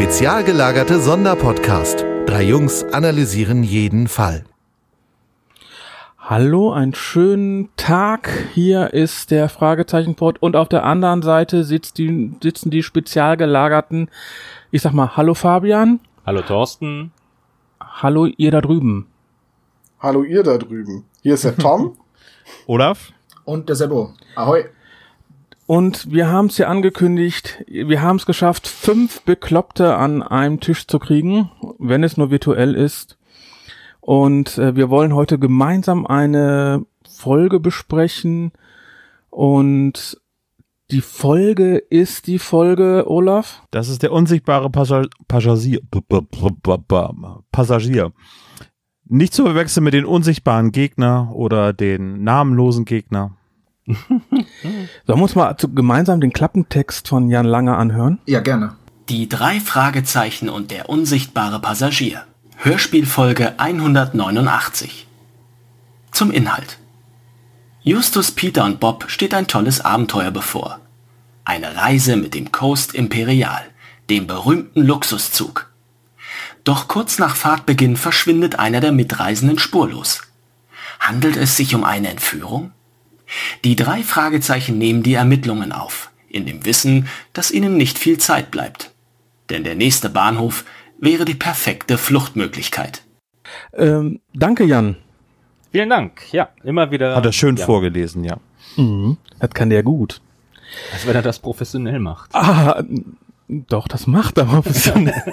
Spezial 0.00 0.44
gelagerte 0.44 0.98
Sonderpodcast. 0.98 2.06
Drei 2.24 2.44
Jungs 2.44 2.84
analysieren 2.84 3.62
jeden 3.62 4.08
Fall. 4.08 4.44
Hallo, 6.18 6.72
einen 6.72 6.94
schönen 6.94 7.68
Tag. 7.76 8.30
Hier 8.54 8.94
ist 8.94 9.30
der 9.30 9.50
Fragezeichenport 9.50 10.42
und 10.42 10.56
auf 10.56 10.70
der 10.70 10.84
anderen 10.84 11.20
Seite 11.20 11.64
sitzt 11.64 11.98
die, 11.98 12.32
sitzen 12.42 12.70
die 12.70 12.82
spezial 12.82 13.36
gelagerten. 13.36 14.08
Ich 14.70 14.80
sag 14.80 14.94
mal, 14.94 15.18
hallo 15.18 15.34
Fabian. 15.34 16.00
Hallo 16.24 16.40
Thorsten. 16.40 17.12
Hallo 17.78 18.24
ihr 18.24 18.52
da 18.52 18.62
drüben. 18.62 19.06
Hallo 19.98 20.22
ihr 20.22 20.42
da 20.42 20.56
drüben. 20.56 21.04
Hier 21.20 21.34
ist 21.34 21.44
der 21.44 21.58
Tom. 21.58 21.98
Olaf. 22.66 23.12
Und 23.44 23.68
der 23.68 23.76
Sebo. 23.76 24.14
Ahoi. 24.34 24.64
Und 25.70 26.10
wir 26.10 26.26
haben 26.26 26.46
es 26.46 26.58
ja 26.58 26.66
angekündigt, 26.66 27.64
wir 27.68 28.02
haben 28.02 28.16
es 28.16 28.26
geschafft, 28.26 28.66
fünf 28.66 29.22
Bekloppte 29.22 29.94
an 29.94 30.20
einem 30.20 30.58
Tisch 30.58 30.88
zu 30.88 30.98
kriegen, 30.98 31.52
wenn 31.78 32.02
es 32.02 32.16
nur 32.16 32.32
virtuell 32.32 32.74
ist. 32.74 33.16
Und 34.00 34.58
äh, 34.58 34.74
wir 34.74 34.90
wollen 34.90 35.14
heute 35.14 35.38
gemeinsam 35.38 36.08
eine 36.08 36.84
Folge 37.08 37.60
besprechen. 37.60 38.50
Und 39.30 40.20
die 40.90 41.02
Folge 41.02 41.76
ist 41.76 42.26
die 42.26 42.40
Folge, 42.40 43.04
Olaf? 43.06 43.62
Das 43.70 43.88
ist 43.88 44.02
der 44.02 44.10
unsichtbare 44.10 44.70
Passagier. 44.70 45.10
Passagier. 45.28 45.82
Passagier. 47.52 48.12
Nicht 49.04 49.34
zu 49.34 49.44
verwechseln 49.44 49.84
mit 49.84 49.94
den 49.94 50.04
unsichtbaren 50.04 50.72
Gegner 50.72 51.30
oder 51.32 51.72
den 51.72 52.24
namenlosen 52.24 52.86
Gegner. 52.86 53.36
Sollen 53.86 54.88
wir 55.06 55.22
uns 55.22 55.34
mal 55.34 55.56
zu, 55.56 55.72
gemeinsam 55.72 56.20
den 56.20 56.32
Klappentext 56.32 57.08
von 57.08 57.28
Jan 57.28 57.46
Langer 57.46 57.78
anhören? 57.78 58.20
Ja, 58.26 58.40
gerne. 58.40 58.76
Die 59.08 59.28
drei 59.28 59.60
Fragezeichen 59.60 60.48
und 60.48 60.70
der 60.70 60.88
unsichtbare 60.88 61.60
Passagier. 61.60 62.24
Hörspielfolge 62.56 63.58
189. 63.58 65.06
Zum 66.12 66.30
Inhalt. 66.30 66.78
Justus, 67.82 68.30
Peter 68.30 68.64
und 68.64 68.78
Bob 68.78 69.06
steht 69.08 69.32
ein 69.32 69.46
tolles 69.46 69.80
Abenteuer 69.80 70.30
bevor. 70.30 70.80
Eine 71.44 71.76
Reise 71.76 72.16
mit 72.16 72.34
dem 72.34 72.52
Coast 72.52 72.94
Imperial, 72.94 73.62
dem 74.10 74.26
berühmten 74.26 74.82
Luxuszug. 74.82 75.72
Doch 76.64 76.88
kurz 76.88 77.18
nach 77.18 77.36
Fahrtbeginn 77.36 77.96
verschwindet 77.96 78.58
einer 78.58 78.80
der 78.80 78.92
Mitreisenden 78.92 79.58
spurlos. 79.58 80.20
Handelt 81.00 81.36
es 81.36 81.56
sich 81.56 81.74
um 81.74 81.82
eine 81.82 82.08
Entführung? 82.08 82.72
Die 83.64 83.76
drei 83.76 84.02
Fragezeichen 84.02 84.78
nehmen 84.78 85.02
die 85.02 85.14
Ermittlungen 85.14 85.72
auf, 85.72 86.10
in 86.28 86.46
dem 86.46 86.64
Wissen, 86.64 87.08
dass 87.32 87.50
ihnen 87.50 87.76
nicht 87.76 87.98
viel 87.98 88.18
Zeit 88.18 88.50
bleibt. 88.50 88.92
Denn 89.50 89.64
der 89.64 89.74
nächste 89.74 90.08
Bahnhof 90.08 90.64
wäre 90.98 91.24
die 91.24 91.34
perfekte 91.34 91.98
Fluchtmöglichkeit. 91.98 93.02
Ähm, 93.72 94.20
danke, 94.32 94.64
Jan. 94.64 94.96
Vielen 95.72 95.90
Dank. 95.90 96.32
Ja, 96.32 96.50
immer 96.62 96.90
wieder. 96.90 97.16
Hat 97.16 97.26
er 97.26 97.32
schön 97.32 97.56
ja. 97.56 97.64
vorgelesen, 97.64 98.24
ja. 98.24 98.38
Mhm. 98.76 99.16
Das 99.38 99.50
kann 99.50 99.70
der 99.70 99.82
gut. 99.82 100.20
Als 100.92 101.06
wenn 101.06 101.16
er 101.16 101.22
das 101.22 101.38
professionell 101.38 101.98
macht. 101.98 102.34
Ah, 102.34 102.82
doch, 103.68 103.88
das 103.88 104.06
macht 104.06 104.38
er 104.38 104.44
professionell. 104.46 105.22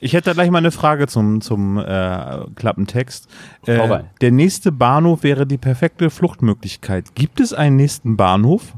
Ich 0.00 0.12
hätte 0.12 0.26
da 0.30 0.32
gleich 0.34 0.50
mal 0.50 0.58
eine 0.58 0.70
Frage 0.70 1.06
zum, 1.06 1.40
zum 1.40 1.78
äh, 1.78 2.38
Klappentext. 2.56 3.26
Äh, 3.66 4.00
der 4.20 4.32
nächste 4.32 4.70
Bahnhof 4.70 5.22
wäre 5.22 5.46
die 5.46 5.56
perfekte 5.56 6.10
Fluchtmöglichkeit. 6.10 7.14
Gibt 7.14 7.40
es 7.40 7.54
einen 7.54 7.76
nächsten 7.76 8.16
Bahnhof? 8.16 8.74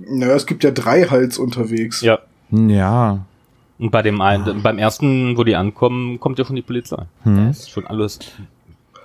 Naja, 0.00 0.34
es 0.34 0.46
gibt 0.46 0.64
ja 0.64 0.72
drei 0.72 1.04
Hals 1.04 1.38
unterwegs. 1.38 2.00
Ja. 2.00 2.18
Ja. 2.50 3.24
Und 3.78 3.90
bei 3.92 4.02
dem 4.02 4.20
einen, 4.20 4.62
beim 4.62 4.78
ersten, 4.78 5.36
wo 5.36 5.44
die 5.44 5.54
ankommen, 5.54 6.18
kommt 6.18 6.40
ja 6.40 6.44
schon 6.44 6.56
die 6.56 6.62
Polizei. 6.62 7.04
Hm. 7.22 7.46
Das 7.48 7.60
ist 7.60 7.70
schon 7.70 7.86
alles. 7.86 8.18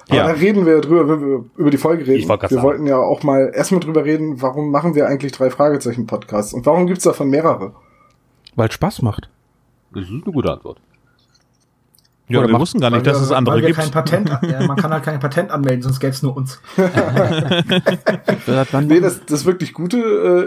Aber 0.08 0.18
Ja. 0.18 0.28
da 0.28 0.34
reden 0.34 0.66
wir 0.66 0.82
drüber, 0.82 1.08
wenn 1.08 1.22
wir 1.22 1.46
über 1.58 1.70
die 1.70 1.78
Folge 1.78 2.08
reden. 2.08 2.28
Grad 2.28 2.42
wir 2.42 2.50
sagen. 2.50 2.64
wollten 2.64 2.88
ja 2.88 2.98
auch 2.98 3.22
mal 3.22 3.52
erstmal 3.54 3.80
drüber 3.80 4.06
reden, 4.06 4.42
warum 4.42 4.72
machen 4.72 4.96
wir 4.96 5.08
eigentlich 5.08 5.34
drei 5.34 5.52
Fragezeichen-Podcasts 5.52 6.54
und 6.54 6.66
warum 6.66 6.88
gibt's 6.88 7.04
davon 7.04 7.30
mehrere? 7.30 7.74
Weil 8.56 8.72
Spaß 8.72 9.02
macht. 9.02 9.30
Das 9.94 10.04
ist 10.04 10.10
eine 10.12 10.22
gute 10.22 10.52
Antwort. 10.52 10.80
Ja, 12.28 12.40
Oder 12.40 12.48
wir 12.48 12.52
macht- 12.54 12.62
wussten 12.62 12.80
gar 12.80 12.92
nicht, 12.92 13.08
dass 13.08 13.18
wir- 13.18 13.24
es 13.24 13.32
andere 13.32 13.56
weil 13.56 13.62
wir 13.64 13.68
gibt. 13.70 13.80
Kein 13.80 13.90
Patent, 13.92 14.30
ja, 14.44 14.68
man 14.68 14.78
kann 14.78 14.92
halt 14.92 15.04
kein 15.04 15.20
Patent 15.20 15.50
anmelden, 15.50 15.82
sonst 15.82 16.00
gäbe 16.00 16.12
es 16.12 16.22
nur 16.22 16.36
uns. 16.38 16.62
Nee, 18.88 19.00
das, 19.00 19.26
das 19.26 19.46
wirklich 19.46 19.74
Gute 19.74 19.98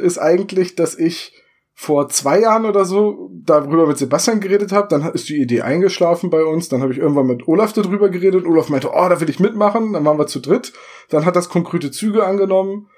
äh, 0.00 0.04
ist 0.06 0.18
eigentlich, 0.18 0.76
dass 0.76 0.96
ich 0.98 1.32
vor 1.74 2.08
zwei 2.08 2.40
Jahren 2.40 2.66
oder 2.66 2.84
so 2.84 3.30
darüber 3.32 3.86
mit 3.86 3.98
Sebastian 3.98 4.40
geredet 4.40 4.72
habe. 4.72 4.88
Dann 4.88 5.02
ist 5.12 5.28
die 5.28 5.40
Idee 5.40 5.62
eingeschlafen 5.62 6.30
bei 6.30 6.44
uns. 6.44 6.68
Dann 6.68 6.82
habe 6.82 6.92
ich 6.92 6.98
irgendwann 6.98 7.26
mit 7.26 7.48
Olaf 7.48 7.72
darüber 7.72 8.10
geredet. 8.10 8.44
Olaf 8.46 8.68
meinte, 8.68 8.90
oh, 8.92 9.08
da 9.08 9.20
will 9.20 9.30
ich 9.30 9.40
mitmachen. 9.40 9.92
Dann 9.94 10.04
waren 10.04 10.18
wir 10.18 10.26
zu 10.26 10.40
dritt. 10.40 10.72
Dann 11.08 11.24
hat 11.24 11.34
das 11.34 11.48
konkrete 11.48 11.90
Züge 11.90 12.24
angenommen. 12.24 12.88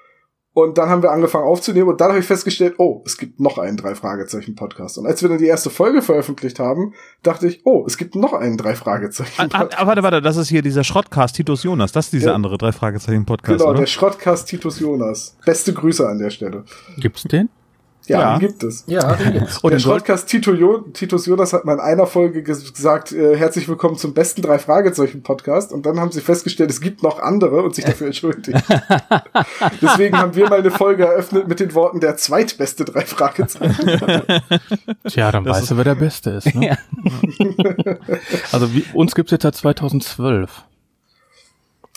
Und 0.57 0.77
dann 0.77 0.87
haben 0.87 1.03
wir 1.03 1.11
angefangen 1.11 1.43
aufzunehmen 1.43 1.89
und 1.89 1.99
dann 1.99 2.11
habe 2.11 2.19
ich 2.19 2.25
festgestellt, 2.25 2.75
oh, 2.77 3.03
es 3.05 3.17
gibt 3.17 3.41
noch 3.41 3.57
einen 3.57 3.75
Drei-Fragezeichen-Podcast. 3.75 4.97
Und 4.97 5.05
als 5.05 5.21
wir 5.21 5.27
dann 5.27 5.37
die 5.37 5.47
erste 5.47 5.69
Folge 5.69 6.01
veröffentlicht 6.01 6.59
haben, 6.59 6.93
dachte 7.23 7.47
ich, 7.47 7.59
oh, 7.65 7.83
es 7.85 7.97
gibt 7.97 8.15
noch 8.15 8.31
einen 8.31 8.53
Ah, 8.57 8.63
Drei-Fragezeichen-Podcast. 8.63 9.77
ah, 9.77 9.85
warte, 9.85 10.01
warte, 10.01 10.21
das 10.21 10.37
ist 10.37 10.47
hier 10.47 10.61
dieser 10.61 10.85
Schrottcast 10.85 11.35
Titus 11.35 11.63
Jonas. 11.63 11.91
Das 11.91 12.05
ist 12.05 12.13
dieser 12.13 12.27
Ja. 12.29 12.35
andere 12.35 12.57
drei 12.57 12.71
Fragezeichen 12.71 13.25
Podcast, 13.25 13.57
Genau, 13.59 13.71
oder? 13.71 13.79
der 13.81 13.85
Schrottcast 13.87 14.47
Titus 14.47 14.79
Jonas. 14.79 15.35
Beste 15.45 15.73
Grüße 15.73 16.07
an 16.07 16.19
der 16.19 16.29
Stelle. 16.29 16.63
Gibt's 16.99 17.23
den? 17.23 17.49
Ja, 18.07 18.19
Ja. 18.19 18.37
den 18.37 18.47
gibt 18.47 18.63
es. 18.63 18.83
Ja, 18.87 19.15
den 19.15 19.33
gibt's. 19.33 19.57
Und 19.59 19.71
der 19.71 19.79
Schrottcast 19.79 20.27
Tito 20.27 20.53
jo 20.53 20.79
Titus 20.93 21.25
Jonas 21.25 21.53
hat 21.53 21.65
mal 21.65 21.73
in 21.73 21.79
einer 21.79 22.05
Folge 22.07 22.43
ges 22.43 22.73
gesagt, 22.73 23.11
äh, 23.11 23.35
herzlich 23.35 23.67
willkommen 23.67 23.97
zum 23.97 24.13
besten 24.13 24.41
drei 24.41 24.59
Fragezeichen 24.59 25.23
Podcast. 25.23 25.71
Und 25.71 25.85
dann 25.85 25.99
haben 25.99 26.11
sie 26.11 26.21
festgestellt, 26.21 26.69
es 26.69 26.81
gibt 26.81 27.03
noch 27.03 27.19
andere 27.19 27.61
und 27.63 27.75
sich 27.75 27.85
dafür 27.85 28.07
entschuldigt. 28.07 28.57
Deswegen 29.81 30.17
haben 30.17 30.35
wir 30.35 30.49
mal 30.49 30.59
eine 30.59 30.71
Folge 30.71 31.05
eröffnet 31.05 31.47
mit 31.47 31.59
den 31.59 31.73
Worten 31.73 31.99
der 31.99 32.17
zweitbeste 32.17 32.85
drei 32.85 33.01
Fragezeichen. 33.01 33.85
Tja, 35.07 35.31
dann 35.31 35.45
weißt 35.45 35.71
du, 35.71 35.77
wer 35.77 35.83
der 35.83 35.95
Beste 35.95 36.31
ist. 36.31 36.53
Ne? 36.55 36.77
also 38.51 38.73
wie, 38.73 38.85
uns 38.93 39.15
gibt's 39.15 39.31
jetzt 39.31 39.43
seit 39.43 39.55
2012. 39.55 40.63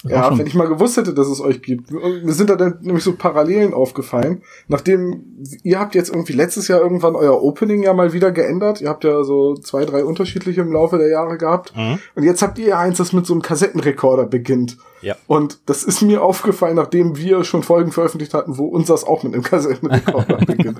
Ja, 0.04 0.36
wenn 0.38 0.46
ich 0.46 0.54
mal 0.54 0.68
gewusst 0.68 0.96
hätte, 0.96 1.12
dass 1.12 1.26
es 1.26 1.40
euch 1.40 1.60
gibt. 1.60 1.90
Und 1.90 2.24
mir 2.24 2.32
sind 2.32 2.50
da 2.50 2.56
dann 2.56 2.78
nämlich 2.82 3.02
so 3.02 3.14
Parallelen 3.14 3.74
aufgefallen. 3.74 4.42
Nachdem, 4.68 5.24
ihr 5.64 5.80
habt 5.80 5.94
jetzt 5.94 6.10
irgendwie 6.10 6.34
letztes 6.34 6.68
Jahr 6.68 6.80
irgendwann 6.80 7.16
euer 7.16 7.42
Opening 7.42 7.82
ja 7.82 7.92
mal 7.92 8.12
wieder 8.12 8.30
geändert. 8.30 8.80
Ihr 8.80 8.88
habt 8.88 9.02
ja 9.02 9.24
so 9.24 9.54
zwei, 9.54 9.84
drei 9.84 10.04
unterschiedliche 10.04 10.60
im 10.60 10.72
Laufe 10.72 10.98
der 10.98 11.08
Jahre 11.08 11.36
gehabt. 11.36 11.76
Mhm. 11.76 11.98
Und 12.14 12.22
jetzt 12.22 12.42
habt 12.42 12.58
ihr 12.58 12.78
eins, 12.78 12.98
das 12.98 13.12
mit 13.12 13.26
so 13.26 13.34
einem 13.34 13.42
Kassettenrekorder 13.42 14.26
beginnt. 14.26 14.76
Ja. 15.00 15.16
Und 15.26 15.58
das 15.66 15.84
ist 15.84 16.02
mir 16.02 16.22
aufgefallen, 16.22 16.76
nachdem 16.76 17.16
wir 17.16 17.44
schon 17.44 17.62
Folgen 17.62 17.92
veröffentlicht 17.92 18.34
hatten, 18.34 18.58
wo 18.58 18.66
uns 18.66 18.88
das 18.88 19.04
auch 19.04 19.22
mit 19.22 19.34
einem 19.34 19.42
Kassettenrekorder 19.42 20.36
beginnt. 20.46 20.78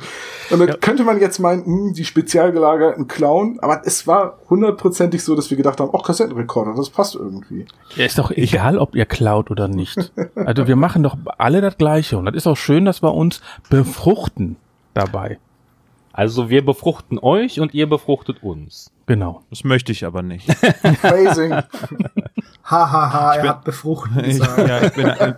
Und 0.50 0.58
dann 0.58 0.80
könnte 0.80 1.04
man 1.04 1.20
jetzt 1.20 1.38
meinen, 1.38 1.64
hm, 1.64 1.92
die 1.94 2.04
spezial 2.04 2.52
gelagerten 2.52 3.08
Clown, 3.08 3.58
aber 3.60 3.82
es 3.84 4.06
war 4.06 4.38
hundertprozentig 4.50 5.22
so, 5.22 5.36
dass 5.36 5.50
wir 5.50 5.56
gedacht 5.56 5.80
haben, 5.80 5.90
oh, 5.92 5.98
Kassettenrekorder, 5.98 6.74
das 6.74 6.90
passt 6.90 7.14
irgendwie. 7.14 7.66
Ja, 7.96 8.06
ist 8.06 8.18
doch 8.18 8.30
egal, 8.30 8.78
ob 8.78 8.94
ihr 8.94 9.06
klaut 9.06 9.50
oder 9.50 9.68
nicht. 9.68 10.12
Also 10.34 10.66
wir 10.66 10.76
machen 10.76 11.02
doch 11.02 11.16
alle 11.38 11.60
das 11.60 11.78
Gleiche. 11.78 12.18
Und 12.18 12.26
das 12.26 12.34
ist 12.34 12.46
auch 12.46 12.56
schön, 12.56 12.84
dass 12.84 13.02
wir 13.02 13.14
uns 13.14 13.40
befruchten 13.70 14.56
dabei. 14.94 15.38
Also 16.12 16.50
wir 16.50 16.64
befruchten 16.64 17.18
euch 17.20 17.60
und 17.60 17.74
ihr 17.74 17.88
befruchtet 17.88 18.42
uns. 18.42 18.90
Genau. 19.06 19.42
Das 19.50 19.62
möchte 19.62 19.92
ich 19.92 20.04
aber 20.04 20.22
nicht. 20.22 20.52
Phrasing. 21.00 21.52
Ha, 22.70 22.92
ha, 22.92 23.12
ha, 23.12 23.34
er 23.34 23.48
hat 23.48 23.64
befruchten 23.64 24.18
Ich, 24.24 24.38
gesagt. 24.38 24.68
ja, 24.68 24.82
ich, 24.82 24.92
bin 24.92 25.06
ein, 25.06 25.34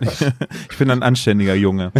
ich 0.69 0.77
bin 0.77 0.91
ein 0.91 1.01
anständiger 1.03 1.55
Junge. 1.55 1.91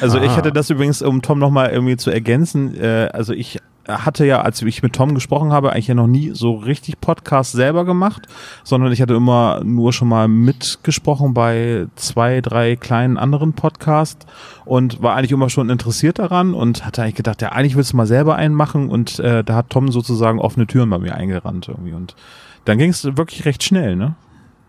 Also 0.00 0.18
ich 0.18 0.30
Ah. 0.30 0.36
hatte 0.36 0.52
das 0.52 0.70
übrigens, 0.70 1.02
um 1.02 1.22
Tom 1.22 1.38
nochmal 1.38 1.70
irgendwie 1.70 1.96
zu 1.96 2.10
ergänzen, 2.10 2.74
äh, 2.80 3.08
also 3.12 3.32
ich 3.32 3.60
hatte 3.88 4.24
ja, 4.24 4.40
als 4.42 4.62
ich 4.62 4.82
mit 4.82 4.92
Tom 4.92 5.14
gesprochen 5.14 5.52
habe, 5.52 5.72
eigentlich 5.72 5.88
ja 5.88 5.94
noch 5.94 6.06
nie 6.06 6.30
so 6.34 6.54
richtig 6.54 7.00
Podcast 7.00 7.50
selber 7.52 7.84
gemacht, 7.84 8.28
sondern 8.62 8.92
ich 8.92 9.02
hatte 9.02 9.14
immer 9.14 9.60
nur 9.64 9.92
schon 9.92 10.06
mal 10.08 10.28
mitgesprochen 10.28 11.34
bei 11.34 11.86
zwei, 11.96 12.40
drei 12.40 12.76
kleinen 12.76 13.18
anderen 13.18 13.54
Podcasts 13.54 14.24
und 14.64 15.02
war 15.02 15.16
eigentlich 15.16 15.32
immer 15.32 15.50
schon 15.50 15.68
interessiert 15.68 16.20
daran 16.20 16.54
und 16.54 16.86
hatte 16.86 17.02
eigentlich 17.02 17.16
gedacht, 17.16 17.42
ja, 17.42 17.50
eigentlich 17.50 17.76
willst 17.76 17.92
du 17.92 17.96
mal 17.96 18.06
selber 18.06 18.36
einen 18.36 18.54
machen 18.54 18.88
und 18.88 19.18
äh, 19.18 19.42
da 19.42 19.56
hat 19.56 19.70
Tom 19.70 19.90
sozusagen 19.90 20.38
offene 20.38 20.66
Türen 20.68 20.88
bei 20.90 20.98
mir 20.98 21.16
eingerannt 21.16 21.66
irgendwie 21.68 21.92
und 21.92 22.14
dann 22.64 22.78
ging 22.78 22.90
es 22.90 23.04
wirklich 23.04 23.44
recht 23.44 23.62
schnell, 23.62 23.96
ne? 23.96 24.14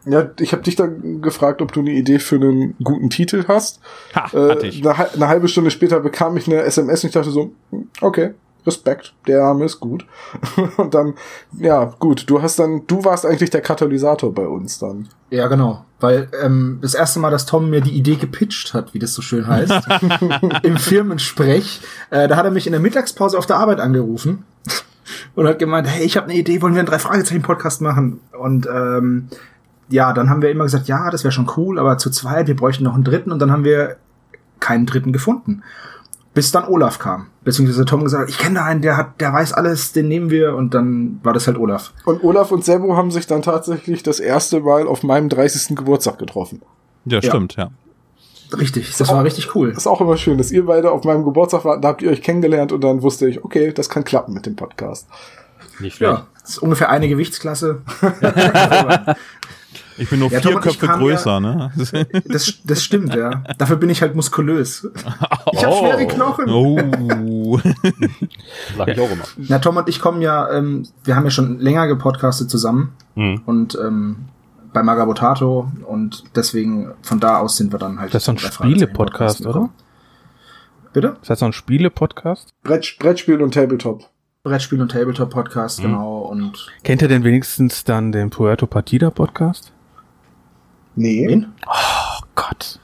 Ja, 0.05 0.29
ich 0.39 0.51
habe 0.51 0.63
dich 0.63 0.75
dann 0.75 1.21
gefragt, 1.21 1.61
ob 1.61 1.71
du 1.71 1.79
eine 1.79 1.91
Idee 1.91 2.19
für 2.19 2.35
einen 2.35 2.75
guten 2.83 3.09
Titel 3.09 3.45
hast. 3.47 3.79
Ha, 4.15 4.27
Äh, 4.33 4.49
hatte 4.51 4.67
ich. 4.67 4.85
eine, 4.85 5.13
eine 5.13 5.27
halbe 5.29 5.47
Stunde 5.47 5.71
später 5.71 5.99
bekam 6.01 6.35
ich 6.35 6.47
eine 6.47 6.61
SMS 6.61 7.03
und 7.03 7.07
ich 7.09 7.13
dachte 7.13 7.31
so, 7.31 7.53
hm, 7.71 7.87
okay, 8.01 8.33
Respekt, 8.65 9.13
der 9.27 9.39
Name 9.39 9.65
ist 9.65 9.79
gut. 9.79 10.05
und 10.77 10.93
dann, 10.93 11.13
ja, 11.57 11.85
gut, 11.99 12.29
du 12.29 12.41
hast 12.41 12.59
dann, 12.59 12.85
du 12.87 13.03
warst 13.05 13.25
eigentlich 13.25 13.49
der 13.49 13.61
Katalysator 13.61 14.33
bei 14.33 14.45
uns 14.47 14.79
dann. 14.79 15.07
Ja, 15.29 15.47
genau. 15.47 15.85
Weil 16.01 16.29
ähm, 16.43 16.79
das 16.81 16.95
erste 16.95 17.19
Mal, 17.19 17.31
dass 17.31 17.45
Tom 17.45 17.69
mir 17.69 17.79
die 17.81 17.91
Idee 17.91 18.15
gepitcht 18.15 18.73
hat, 18.73 18.93
wie 18.93 18.99
das 18.99 19.13
so 19.13 19.21
schön 19.21 19.47
heißt, 19.47 19.73
im 20.63 20.77
Firmensprech, 20.77 21.79
äh, 22.09 22.27
da 22.27 22.35
hat 22.35 22.45
er 22.45 22.51
mich 22.51 22.65
in 22.67 22.73
der 22.73 22.81
Mittagspause 22.81 23.37
auf 23.37 23.45
der 23.45 23.57
Arbeit 23.57 23.79
angerufen 23.79 24.43
und 25.36 25.48
hat 25.48 25.60
gemeint, 25.60 25.88
hey, 25.88 26.06
ich 26.06 26.18
habe 26.18 26.27
eine 26.27 26.38
Idee, 26.38 26.62
wollen 26.62 26.74
wir 26.74 26.80
einen 26.80 26.89
drei 26.89 27.00
Fragezeichen 27.00 27.42
Podcast 27.42 27.81
machen? 27.81 28.19
Und 28.38 28.68
ähm, 28.68 29.27
ja, 29.89 30.13
dann 30.13 30.30
haben 30.30 30.42
wir 30.42 30.50
immer 30.50 30.63
gesagt, 30.63 30.88
ja, 30.88 31.10
das 31.12 31.24
wäre 31.24 31.31
schon 31.31 31.50
cool, 31.57 31.80
aber 31.80 31.98
zu 31.98 32.10
zweit, 32.10 32.48
wir 32.48 32.56
bräuchten 32.56 32.83
noch 32.83 32.95
einen 32.95 33.04
dritten 33.04 33.31
und 33.31 33.39
dann 33.39 33.51
haben 33.51 33.63
wir 33.63 33.98
keinen 34.60 34.86
dritten 34.86 35.13
gefunden. 35.13 35.63
Bis 36.33 36.51
dann 36.51 36.65
Olaf 36.65 36.98
kam. 36.98 37.27
Beziehungsweise 37.44 37.86
Tom 37.86 38.04
gesagt 38.04 38.24
hat, 38.24 38.30
ich 38.30 38.39
kenne 38.39 38.56
da 38.56 38.65
einen, 38.65 38.81
der 38.81 38.98
hat, 38.98 39.21
der 39.21 39.31
weiß 39.33 39.54
alles, 39.54 39.92
den 39.92 40.07
nehmen 40.07 40.31
wir 40.31 40.56
und 40.56 40.74
dann 40.74 41.19
war 41.21 41.33
das 41.33 41.45
halt 41.45 41.57
Olaf. 41.57 41.94
Und 42.06 42.24
Olaf 42.24 42.51
und 42.51 42.65
Sebo 42.65 42.95
haben 42.95 43.12
sich 43.12 43.27
dann 43.27 43.44
tatsächlich 43.44 44.01
das 44.01 44.19
erste 44.19 44.62
Mal 44.62 44.88
auf 44.88 45.04
meinem 45.04 45.30
30. 45.30 45.75
Geburtstag 45.75 46.18
getroffen. 46.18 46.62
Ja, 47.06 47.21
stimmt, 47.21 47.56
ja. 47.56 47.69
Richtig, 48.59 48.95
das 48.97 49.09
war 49.09 49.23
richtig 49.23 49.55
cool. 49.55 49.69
ist 49.69 49.88
auch 49.88 50.01
immer 50.01 50.17
schön, 50.17 50.38
dass 50.38 50.51
ihr 50.51 50.65
beide 50.65 50.91
auf 50.91 51.03
meinem 51.03 51.23
Geburtstag 51.25 51.65
wart, 51.65 51.83
da 51.83 51.89
habt 51.89 52.01
ihr 52.01 52.11
euch 52.11 52.21
kennengelernt 52.21 52.71
und 52.71 52.81
dann 52.83 53.01
wusste 53.01 53.27
ich, 53.27 53.44
okay, 53.44 53.71
das 53.73 53.89
kann 53.89 54.03
klappen 54.03 54.33
mit 54.33 54.45
dem 54.45 54.55
Podcast. 54.55 55.07
Nicht 55.79 55.97
schlecht. 55.97 56.11
Ja, 56.13 56.27
das 56.41 56.51
ist 56.51 56.57
ungefähr 56.59 56.89
eine 56.89 57.07
Gewichtsklasse. 57.07 57.81
Ich 59.95 60.09
bin 60.09 60.19
nur 60.19 60.31
Ja, 60.31 60.41
vier 60.41 60.59
Köpfe 60.59 60.88
größer, 60.88 61.29
ja- 61.33 61.39
ne? 61.39 61.71
Das, 62.27 62.53
das 62.63 62.83
stimmt, 62.83 63.13
ja. 63.13 63.44
Dafür 63.59 63.75
bin 63.75 63.91
ich 63.91 64.01
halt 64.01 64.15
muskulös. 64.15 64.88
Ich 65.51 65.63
habe 65.63 65.75
schwere 65.75 66.07
Knochen. 66.07 66.50
Oh. 66.50 67.59
Sag 68.75 68.88
ich 68.88 69.00
auch 69.00 69.11
immer. 69.11 69.23
Na, 69.38 69.59
Tom 69.59 69.77
und 69.77 69.88
ich 69.88 70.00
kommen 70.00 70.23
ja, 70.23 70.50
ähm, 70.51 70.88
wir 71.03 71.15
haben 71.15 71.25
ja 71.25 71.29
schon 71.29 71.59
länger 71.59 71.85
gepodcastet 71.88 72.50
zusammen 72.50 72.94
Mhm. 73.15 73.41
und 73.45 73.77
ähm, 73.79 74.15
bei 74.73 74.83
Magabotato 74.83 75.71
und 75.87 76.23
deswegen 76.35 76.93
von 77.01 77.19
da 77.19 77.39
aus 77.39 77.57
sind 77.57 77.71
wir 77.71 77.79
dann 77.79 77.99
halt. 77.99 78.13
Das 78.13 78.23
ist 78.23 78.25
so 78.25 78.31
ein 78.31 78.39
Spiele-Podcast, 78.39 79.45
oder? 79.45 79.69
Bitte? 80.91 81.17
Ist 81.21 81.29
das 81.29 81.39
so 81.39 81.45
ein 81.45 81.53
Spiele-Podcast? 81.53 82.49
Brett, 82.63 82.97
Brettspiel 82.99 83.41
und 83.41 83.53
Tabletop. 83.53 84.09
Brettspiel 84.43 84.81
und 84.81 84.91
Tabletop 84.91 85.29
Podcast, 85.29 85.81
genau. 85.81 86.19
Und 86.19 86.67
Kennt 86.83 87.01
ihr 87.01 87.07
denn 87.07 87.23
wenigstens 87.23 87.83
dann 87.85 88.11
den 88.11 88.29
Puerto 88.29 88.67
Partida 88.67 89.09
Podcast? 89.09 89.71
Nee. 90.95 91.27
wen? 91.27 91.53
Oh 91.65 92.23
Gott. 92.35 92.79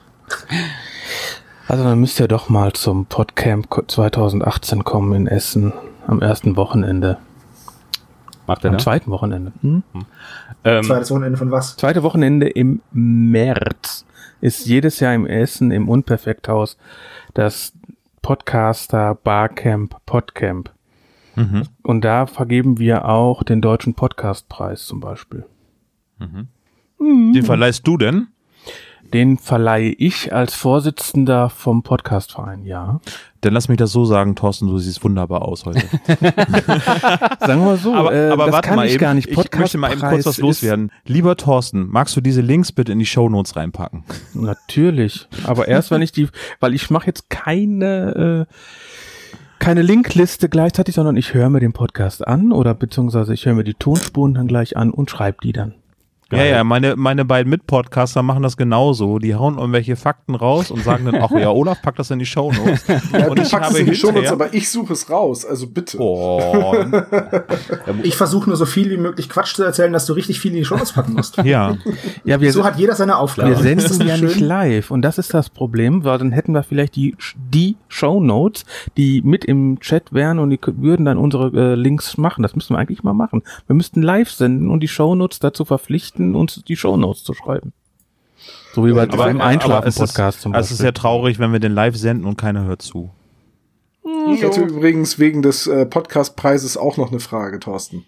Also 1.68 1.83
dann 1.83 2.00
müsst 2.00 2.19
ihr 2.19 2.27
doch 2.27 2.50
mal 2.50 2.74
zum 2.74 3.06
Podcamp 3.06 3.68
2018 3.88 4.83
kommen 4.83 5.13
in 5.13 5.27
Essen 5.27 5.74
am 6.07 6.21
ersten 6.21 6.56
Wochenende. 6.56 7.18
Macht 8.50 8.63
er 8.63 8.72
Am 8.72 8.78
da? 8.78 8.84
zweiten 8.84 9.12
Wochenende. 9.12 9.51
Hm? 9.62 9.84
Ähm, 10.63 10.84
Zweites 10.84 11.12
Wochenende 11.12 11.38
von 11.38 11.51
was? 11.51 11.78
Zweite 11.78 12.01
Wochenende 12.01 12.50
im 12.50 12.81
März 12.92 14.07
ist 14.42 14.66
jedes 14.66 15.00
Jahr 15.00 15.13
im 15.13 15.28
Essen 15.28 15.69
im 15.69 15.88
Unperfekthaus 15.88 16.75
das 17.36 17.74
Podcaster 18.24 19.13
Barcamp 19.13 19.98
Podcamp. 20.07 20.72
mhm. 21.36 21.68
Und 21.84 22.04
da 22.04 22.25
vergeben 22.25 22.80
wir 22.80 23.06
auch 23.07 23.44
den 23.44 23.62
deutschen 23.62 23.94
Podcastpreis 23.94 24.88
zum 24.88 25.00
Beispiel. 25.00 25.45
Den 27.00 27.44
verleihst 27.44 27.86
du 27.88 27.98
denn? 27.98 28.30
Den 29.13 29.38
verleihe 29.38 29.91
ich 29.91 30.33
als 30.33 30.53
Vorsitzender 30.53 31.50
vom 31.50 31.81
Podcastverein, 31.83 32.65
ja. 32.65 33.00
Dann 33.41 33.53
lass 33.53 33.69
mich 33.69 33.77
das 33.77 33.91
so 33.91 34.06
sagen, 34.06 34.35
Thorsten, 34.35 34.67
du 34.67 34.77
siehst 34.77 35.03
wunderbar 35.03 35.44
aus 35.44 35.65
heute. 35.65 35.79
Sagen 37.39 37.61
wir 37.61 37.65
mal 37.65 37.77
so, 37.77 37.94
aber 37.94 38.13
äh, 38.13 38.29
aber 38.29 38.45
das 38.45 38.53
warte 38.53 38.67
kann 38.67 38.75
mal 38.75 38.85
ich 38.85 38.94
eben. 38.94 39.01
gar 39.01 39.13
nicht. 39.13 39.29
ich 39.29 39.38
möchte 39.57 39.77
mal 39.77 39.91
eben 39.91 40.01
kurz 40.01 40.25
was 40.25 40.38
loswerden. 40.39 40.91
Lieber 41.06 41.38
Thorsten, 41.38 41.88
magst 41.88 42.15
du 42.17 42.21
diese 42.21 42.41
Links 42.41 42.71
bitte 42.71 42.91
in 42.91 43.00
die 43.00 43.06
Shownotes 43.06 43.56
reinpacken? 43.56 44.03
Ist, 44.09 44.35
natürlich, 44.35 45.27
aber 45.45 45.67
erst 45.67 45.89
wenn 45.89 46.01
ich 46.01 46.11
die, 46.11 46.27
weil 46.59 46.73
ich 46.73 46.89
mache 46.89 47.07
jetzt 47.07 47.29
keine 47.29 48.47
äh, 48.47 48.53
keine 49.59 49.81
Linkliste 49.81 50.50
gleichzeitig, 50.50 50.95
sondern 50.95 51.17
ich 51.17 51.33
höre 51.33 51.50
mir 51.50 51.59
den 51.59 51.73
Podcast 51.73 52.25
an 52.25 52.51
oder 52.51 52.73
beziehungsweise 52.73 53.33
ich 53.33 53.45
höre 53.45 53.53
mir 53.53 53.65
die 53.65 53.73
Tonspuren 53.73 54.33
dann 54.33 54.47
gleich 54.47 54.77
an 54.77 54.91
und 54.91 55.09
schreibe 55.09 55.38
die 55.44 55.51
dann. 55.51 55.75
Ja, 56.31 56.44
ja, 56.44 56.64
meine, 56.64 56.96
meine 56.96 57.26
beiden 57.26 57.50
Mitpodcaster 57.50 58.22
machen 58.22 58.44
das 58.44 58.56
genauso. 58.56 59.20
Die 59.20 59.34
hauen 59.36 59.58
irgendwelche 59.58 59.96
Fakten 59.96 60.36
raus 60.36 60.70
und 60.70 60.84
sagen 60.84 61.06
dann, 61.06 61.16
ach 61.16 61.31
ja, 61.31 61.50
Olaf 61.50 61.81
packt 61.81 61.98
das 62.00 62.12
in 62.12 62.20
die 62.20 62.26
Shownotes. 62.26 62.86
Ja, 63.12 63.28
und 63.28 63.40
du 63.40 63.50
packst 63.50 63.72
es 63.72 63.80
in 63.80 63.86
die 63.88 63.96
Shownotes, 63.96 64.31
aber 64.31 64.54
ich 64.54 64.70
suche 64.70 64.94
es 64.94 65.10
raus, 65.10 65.46
also 65.46 65.68
bitte. 65.68 65.98
Oh, 66.00 66.76
Ich 68.04 68.16
versuche 68.16 68.50
nur 68.50 68.58
so 68.58 68.66
viel 68.66 68.90
wie 68.90 68.98
möglich 68.98 69.30
Quatsch 69.30 69.56
zu 69.56 69.64
erzählen, 69.64 69.92
dass 69.92 70.06
du 70.06 70.14
richtig 70.14 70.40
viel 70.40 70.52
in 70.52 70.58
die 70.58 70.66
Shownotes 70.66 70.94
packen 70.94 71.14
musst. 71.14 71.38
ja. 71.44 71.76
Ja, 72.24 72.40
wir, 72.42 72.52
So 72.52 72.64
hat 72.64 72.78
jeder 72.78 72.96
seine 72.96 73.18
Aufgabe. 73.18 73.50
wir 73.50 73.58
senden 73.58 74.08
ja 74.08 74.18
nicht 74.18 74.40
live 74.40 74.92
und 74.92 75.02
das 75.02 75.18
ist 75.18 75.34
das 75.34 75.50
Problem, 75.50 76.04
weil 76.04 76.18
dann 76.20 76.31
hätten 76.31 76.54
wir 76.54 76.64
vielleicht 76.64 76.96
die 76.96 77.16
die 77.36 77.78
Shownotes, 77.88 78.66
die 78.98 79.22
mit 79.24 79.46
im 79.46 79.80
Chat 79.80 80.14
wären 80.14 80.40
und 80.40 80.50
die 80.50 80.60
würden 80.78 81.06
dann 81.06 81.18
unsere 81.18 81.52
äh, 81.54 81.76
Links 81.76 82.18
machen. 82.18 82.44
Das 82.44 82.56
müssten 82.56 82.74
wir 82.74 82.80
eigentlich 82.80 83.04
mal 83.04 83.14
machen. 83.14 83.44
Wir 83.68 83.76
müssten 83.76 84.02
live 84.02 84.30
senden 84.30 84.70
und 84.70 84.81
die 84.81 84.88
Shownotes 84.88 85.40
dazu 85.40 85.66
verpflichten, 85.66 86.19
uns 86.36 86.62
die 86.68 86.75
Shownotes 86.75 87.24
zu 87.24 87.33
schreiben. 87.33 87.74
So 88.74 88.86
wie 88.86 88.94
bei 88.94 89.04
Aber- 89.04 89.30
es 89.30 89.36
ist- 89.36 89.42
Einschlafen-Podcast 89.42 90.42
zum 90.42 90.54
Also 90.54 90.66
es 90.68 90.71
ist 90.71 90.77
Beispiel. 90.77 90.86
ja 90.88 90.92
traurig, 90.92 91.39
wenn 91.39 91.51
wir 91.51 91.60
den 91.60 91.74
live 91.74 91.95
senden 91.98 92.25
und 92.25 92.38
keiner 92.38 92.63
hört 92.66 92.81
zu. 92.81 93.10
Ich 94.33 94.42
hätte 94.42 94.62
übrigens 94.62 95.19
wegen 95.19 95.42
des 95.42 95.68
äh, 95.68 95.86
Podcastpreises 95.86 96.77
auch 96.77 96.98
noch 96.98 97.12
eine 97.12 97.19
Frage, 97.19 97.60
Thorsten. 97.60 98.06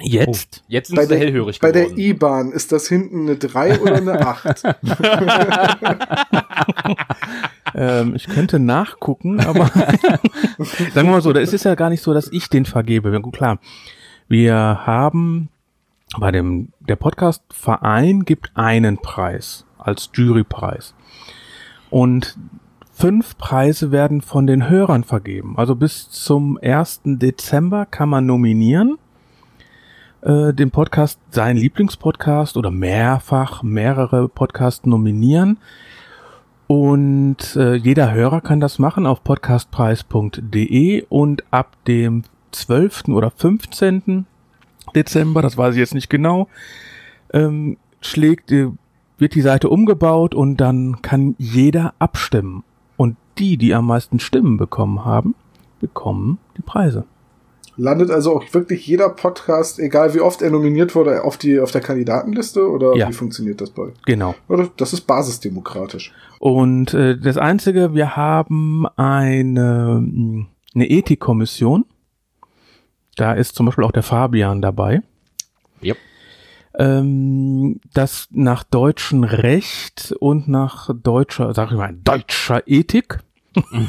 Jetzt? 0.00 0.62
jetzt 0.68 0.88
sind 0.88 0.96
Bei 0.96 1.02
sie 1.02 1.10
der, 1.10 1.18
hellhörig 1.18 1.60
bei 1.60 1.70
der 1.72 1.84
geworden. 1.84 2.00
E-Bahn, 2.00 2.52
ist 2.52 2.72
das 2.72 2.88
hinten 2.88 3.22
eine 3.28 3.36
3 3.36 3.80
oder 3.80 3.96
eine 3.96 4.26
8? 4.26 4.62
Ähm, 7.74 8.14
ich 8.14 8.26
könnte 8.26 8.58
nachgucken, 8.58 9.40
aber 9.40 9.66
sagen 10.58 10.92
wir 10.94 11.04
mal 11.04 11.22
so, 11.22 11.32
da 11.32 11.40
ist 11.40 11.54
es 11.54 11.64
ja 11.64 11.74
gar 11.74 11.88
nicht 11.88 12.02
so, 12.02 12.12
dass 12.12 12.28
ich 12.30 12.50
den 12.50 12.66
vergebe. 12.66 13.18
Gut, 13.22 13.34
klar. 13.34 13.58
Wir 14.28 14.54
haben 14.84 15.48
bei 16.18 16.30
dem, 16.30 16.72
der 16.80 16.96
Podcast-Verein 16.96 18.24
gibt 18.24 18.52
einen 18.54 18.98
Preis 18.98 19.64
als 19.78 20.10
Jurypreis. 20.14 20.94
Und 21.90 22.38
fünf 22.92 23.36
Preise 23.38 23.90
werden 23.90 24.20
von 24.20 24.46
den 24.46 24.68
Hörern 24.68 25.04
vergeben. 25.04 25.54
Also 25.56 25.74
bis 25.74 26.10
zum 26.10 26.58
1. 26.62 27.02
Dezember 27.04 27.86
kann 27.86 28.08
man 28.08 28.26
nominieren 28.26 28.98
äh, 30.22 30.52
den 30.54 30.70
Podcast, 30.70 31.20
seinen 31.30 31.56
Lieblingspodcast 31.56 32.56
oder 32.56 32.70
mehrfach 32.70 33.62
mehrere 33.62 34.28
Podcasts 34.28 34.86
nominieren. 34.86 35.58
Und 36.66 37.56
äh, 37.56 37.74
jeder 37.74 38.12
Hörer 38.12 38.40
kann 38.40 38.60
das 38.60 38.78
machen 38.78 39.04
auf 39.04 39.22
podcastpreis.de 39.24 41.04
und 41.08 41.44
ab 41.50 41.76
dem 41.86 42.22
12. 42.52 43.08
oder 43.08 43.30
15. 43.30 44.26
Dezember, 44.94 45.42
das 45.42 45.56
weiß 45.56 45.74
ich 45.74 45.80
jetzt 45.80 45.94
nicht 45.94 46.10
genau, 46.10 46.48
ähm, 47.32 47.76
schlägt, 48.00 48.52
äh, 48.52 48.68
wird 49.18 49.34
die 49.34 49.40
Seite 49.40 49.68
umgebaut 49.68 50.34
und 50.34 50.56
dann 50.56 51.00
kann 51.02 51.34
jeder 51.38 51.94
abstimmen. 51.98 52.64
Und 52.96 53.16
die, 53.38 53.56
die 53.56 53.74
am 53.74 53.86
meisten 53.86 54.20
Stimmen 54.20 54.56
bekommen 54.56 55.04
haben, 55.04 55.34
bekommen 55.80 56.38
die 56.56 56.62
Preise. 56.62 57.04
Landet 57.78 58.10
also 58.10 58.36
auch 58.36 58.44
wirklich 58.52 58.86
jeder 58.86 59.08
Podcast, 59.08 59.78
egal 59.78 60.12
wie 60.12 60.20
oft 60.20 60.42
er 60.42 60.50
nominiert 60.50 60.94
wurde, 60.94 61.24
auf, 61.24 61.38
die, 61.38 61.58
auf 61.58 61.70
der 61.70 61.80
Kandidatenliste? 61.80 62.68
Oder 62.68 62.94
Ja. 62.96 63.08
wie 63.08 63.12
funktioniert 63.14 63.62
das 63.62 63.70
bei? 63.70 63.88
Genau. 64.04 64.34
Oder? 64.48 64.68
Das 64.76 64.92
ist 64.92 65.02
basisdemokratisch. 65.02 66.12
Und 66.38 66.92
äh, 66.92 67.16
das 67.18 67.38
Einzige, 67.38 67.94
wir 67.94 68.14
haben 68.14 68.86
eine, 68.96 70.46
eine 70.74 70.90
Ethikkommission. 70.90 71.86
Da 73.16 73.32
ist 73.32 73.54
zum 73.54 73.66
Beispiel 73.66 73.84
auch 73.84 73.92
der 73.92 74.02
Fabian 74.02 74.62
dabei. 74.62 75.02
Yep. 75.82 75.96
Ähm, 76.78 77.80
das 77.92 78.28
nach 78.30 78.64
deutschem 78.64 79.24
Recht 79.24 80.14
und 80.20 80.48
nach 80.48 80.90
deutscher, 80.94 81.52
sag 81.52 81.70
ich 81.70 81.76
mal, 81.76 81.94
deutscher 82.02 82.66
Ethik. 82.66 83.18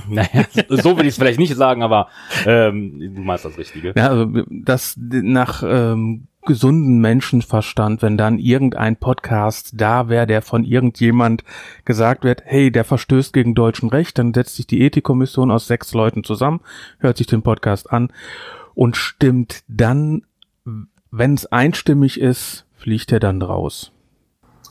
Naja, 0.10 0.46
so 0.68 0.98
will 0.98 1.06
ich 1.06 1.12
es 1.12 1.16
vielleicht 1.16 1.40
nicht 1.40 1.56
sagen, 1.56 1.84
aber 1.84 2.10
ähm, 2.46 3.00
du 3.16 3.22
meinst 3.22 3.46
das 3.46 3.58
Richtige. 3.58 3.94
Ja, 3.96 4.10
also 4.10 4.26
das 4.50 4.96
nach 4.98 5.64
ähm, 5.66 6.28
gesunden 6.46 7.00
Menschenverstand, 7.00 8.02
wenn 8.02 8.18
dann 8.18 8.40
irgendein 8.40 8.98
Podcast 8.98 9.72
da 9.76 10.10
wäre, 10.10 10.28
der 10.28 10.42
von 10.42 10.66
irgendjemand 10.66 11.44
gesagt 11.86 12.26
wird, 12.26 12.42
hey, 12.46 12.72
der 12.72 12.84
verstößt 12.84 13.34
gegen 13.34 13.56
deutschen 13.56 13.90
Recht, 13.90 14.18
dann 14.18 14.34
setzt 14.34 14.58
sich 14.58 14.68
die 14.68 14.82
Ethikkommission 14.82 15.52
aus 15.52 15.68
sechs 15.68 15.94
Leuten 15.94 16.24
zusammen, 16.24 16.60
hört 17.00 17.18
sich 17.18 17.28
den 17.28 17.42
Podcast 17.42 17.92
an 17.92 18.12
und 18.76 18.98
stimmt 18.98 19.64
dann, 19.68 20.24
wenn 21.12 21.34
es 21.36 21.46
einstimmig 21.52 22.20
ist, 22.20 22.66
fliegt 22.76 23.12
er 23.12 23.20
dann 23.20 23.42
raus. 23.42 23.92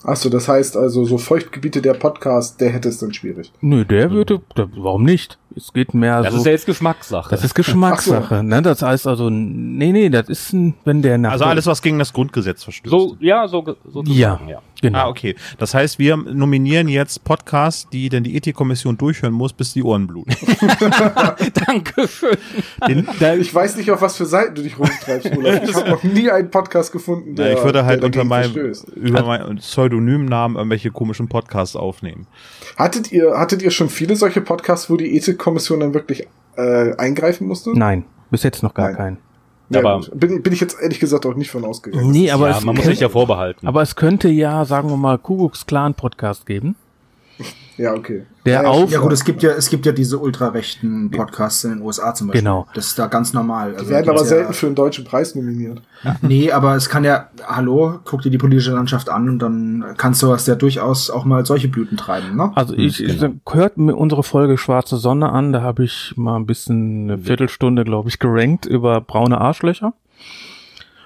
Achso, 0.05 0.29
das 0.29 0.49
heißt 0.49 0.77
also, 0.77 1.05
so 1.05 1.17
Feuchtgebiete 1.17 1.81
der 1.81 1.95
Podcast, 1.95 2.61
der 2.61 2.71
hätte 2.71 2.89
es 2.89 2.99
dann 2.99 3.15
schwierig. 3.15 3.53
Nö, 3.61 3.85
der 3.85 4.11
würde, 4.11 4.41
der, 4.57 4.69
warum 4.75 5.05
nicht? 5.05 5.39
Es 5.55 5.73
geht 5.73 5.95
mehr 5.95 6.23
Das 6.23 6.33
so. 6.33 6.39
ist 6.41 6.47
ja 6.47 6.51
jetzt 6.53 6.67
Geschmackssache. 6.67 7.31
das 7.31 7.45
ist 7.45 7.55
Geschmackssache, 7.55 8.43
ne? 8.43 8.63
Das 8.63 8.83
heißt 8.83 9.07
also, 9.07 9.31
nee, 9.31 9.93
nee, 9.93 10.09
das 10.09 10.29
ist 10.29 10.53
ein, 10.55 10.75
wenn 10.85 11.03
der 11.03 11.19
nach 11.19 11.31
Also 11.33 11.45
alles, 11.45 11.67
was 11.67 11.83
gegen 11.83 12.01
das 12.01 12.13
Grundgesetz 12.13 12.65
verstößt. 12.65 12.91
so, 12.91 13.17
ja, 13.21 13.47
so, 13.47 13.63
ge- 13.63 13.77
so 13.85 14.03
Ja. 14.07 14.31
sagen, 14.39 14.49
ja. 14.49 14.61
Genau. 14.83 14.99
Ah, 14.99 15.09
okay. 15.09 15.37
Das 15.59 15.75
heißt, 15.75 16.01
wir 16.01 16.17
nominieren 16.17 16.89
jetzt 16.89 17.23
Podcasts, 17.23 17.89
die 17.91 18.09
denn 18.09 18.25
die 18.25 18.37
Ethikkommission 18.37 18.99
durchhören 18.99 19.33
muss, 19.33 19.53
bis 19.53 19.73
die 19.73 19.83
Ohren 19.83 20.09
bluten. 20.09 20.33
Dankeschön. 21.67 22.37
Den, 22.89 23.09
da, 23.21 23.35
Ich 23.35 23.55
weiß 23.55 23.77
nicht, 23.77 23.93
auf 23.93 24.03
was 24.03 24.17
für 24.17 24.27
Seiten 24.27 24.57
du 24.57 24.63
dich 24.63 24.77
rumtreibst, 24.79 25.31
Olaf. 25.37 25.63
Ich 25.63 25.75
habe 25.75 25.89
noch 25.89 26.03
nie 26.03 26.31
einen 26.31 26.51
Podcast 26.51 26.91
gefunden, 26.91 27.37
der, 27.37 27.53
na, 27.53 27.59
ich 27.59 27.65
würde 27.65 27.85
halt 27.85 28.03
unter 28.03 28.25
meinem, 28.25 28.75
über 28.97 29.23
meinen 29.23 29.59
Pseudonymnamen 29.59 30.57
irgendwelche 30.57 30.91
komischen 30.91 31.29
Podcasts 31.29 31.77
aufnehmen. 31.77 32.27
Hattet 32.77 33.13
ihr, 33.13 33.39
hattet 33.39 33.63
ihr 33.63 33.71
schon 33.71 33.89
viele 33.89 34.17
solche 34.17 34.41
Podcasts, 34.41 34.91
wo 34.91 34.97
die 34.97 35.17
Ethikkommission 35.17 35.79
dann 35.79 35.95
wirklich 35.95 36.27
äh, 36.57 36.97
eingreifen 36.97 37.47
musste? 37.47 37.71
Nein, 37.79 38.05
bis 38.33 38.43
jetzt 38.43 38.65
noch 38.65 38.75
gar 38.75 38.89
Nein. 38.89 38.97
keinen. 38.97 39.19
Ja, 39.73 39.81
Aber- 39.81 40.01
gut. 40.01 40.11
bin, 40.19 40.43
bin 40.43 40.53
ich 40.53 40.61
jetzt 40.61 40.77
ehrlich 40.81 41.01
gesagt 41.01 41.25
auch 41.27 41.35
nicht 41.35 41.51
von 41.51 41.65
ausgegangen. 41.65 42.11
Nee, 42.11 42.31
aber 42.31 42.49
ja, 42.51 42.59
es 42.59 42.65
man 42.65 42.77
muss 42.77 42.85
sich 42.85 43.01
ja 43.01 43.09
vorbehalten. 43.09 43.67
Aber 43.67 43.83
es 43.83 43.97
könnte 43.97 44.29
ja, 44.29 44.65
sagen 44.65 44.89
wir 44.91 44.97
mal, 44.97 45.19
Kuckucks 45.19 45.67
Clan 45.67 45.95
Podcast 45.95 46.47
geben. 46.47 46.77
Ja, 47.79 47.95
okay. 47.95 48.27
Der 48.45 48.63
ja, 48.63 48.69
auf- 48.69 48.91
Ja 48.91 49.01
gut, 49.01 49.13
es 49.13 49.25
gibt 49.25 49.43
ja, 49.43 49.53
es 49.53 49.71
gibt 49.71 49.87
ja 49.87 49.93
diese 49.93 50.19
ultrarechten 50.19 51.11
Podcasts 51.11 51.65
in 51.65 51.71
den 51.71 51.81
USA 51.83 52.15
zum 52.15 52.29
Beispiel. 52.29 52.43
Genau. 52.43 52.67
Das 52.75 52.89
ist 52.89 52.99
da 52.99 53.07
ganz 53.07 53.33
normal. 53.33 53.73
Also 53.73 53.87
Die 53.87 53.91
werden 53.91 54.09
aber 54.09 54.19
gibt's 54.19 54.29
selten 54.29 54.49
ja, 54.49 54.53
für 54.53 54.67
einen 54.67 54.75
deutschen 54.75 55.05
Preis 55.05 55.35
nominiert. 55.35 55.81
Nee, 56.23 56.53
aber 56.53 56.75
es 56.77 56.89
kann 56.89 57.03
ja, 57.05 57.31
hallo, 57.47 58.01
guck 58.05 58.23
dir 58.23 58.31
die 58.31 58.39
politische 58.39 58.73
Landschaft 58.73 59.09
an 59.09 59.29
und 59.29 59.39
dann 59.39 59.85
kann 59.97 60.15
sowas 60.15 60.47
ja 60.47 60.55
durchaus 60.55 61.11
auch 61.11 61.25
mal 61.25 61.47
solche 61.47 61.69
Blüten 61.69 61.97
treiben, 61.97 62.37
ne? 62.37 62.53
Also 62.57 62.75
ich, 62.75 63.03
ich 63.03 63.25
hört 63.49 63.79
mir 63.79 63.97
unsere 63.97 64.23
Folge 64.23 64.59
Schwarze 64.59 64.97
Sonne 64.99 65.31
an, 65.31 65.53
da 65.53 65.63
habe 65.63 65.85
ich 65.85 66.13
mal 66.17 66.37
ein 66.37 66.47
bisschen 66.47 67.05
eine 67.11 67.19
Viertelstunde, 67.19 67.85
glaube 67.85 68.09
ich, 68.11 68.19
gerankt 68.19 68.67
über 68.67 69.01
braune 69.01 69.41
Arschlöcher. 69.41 69.95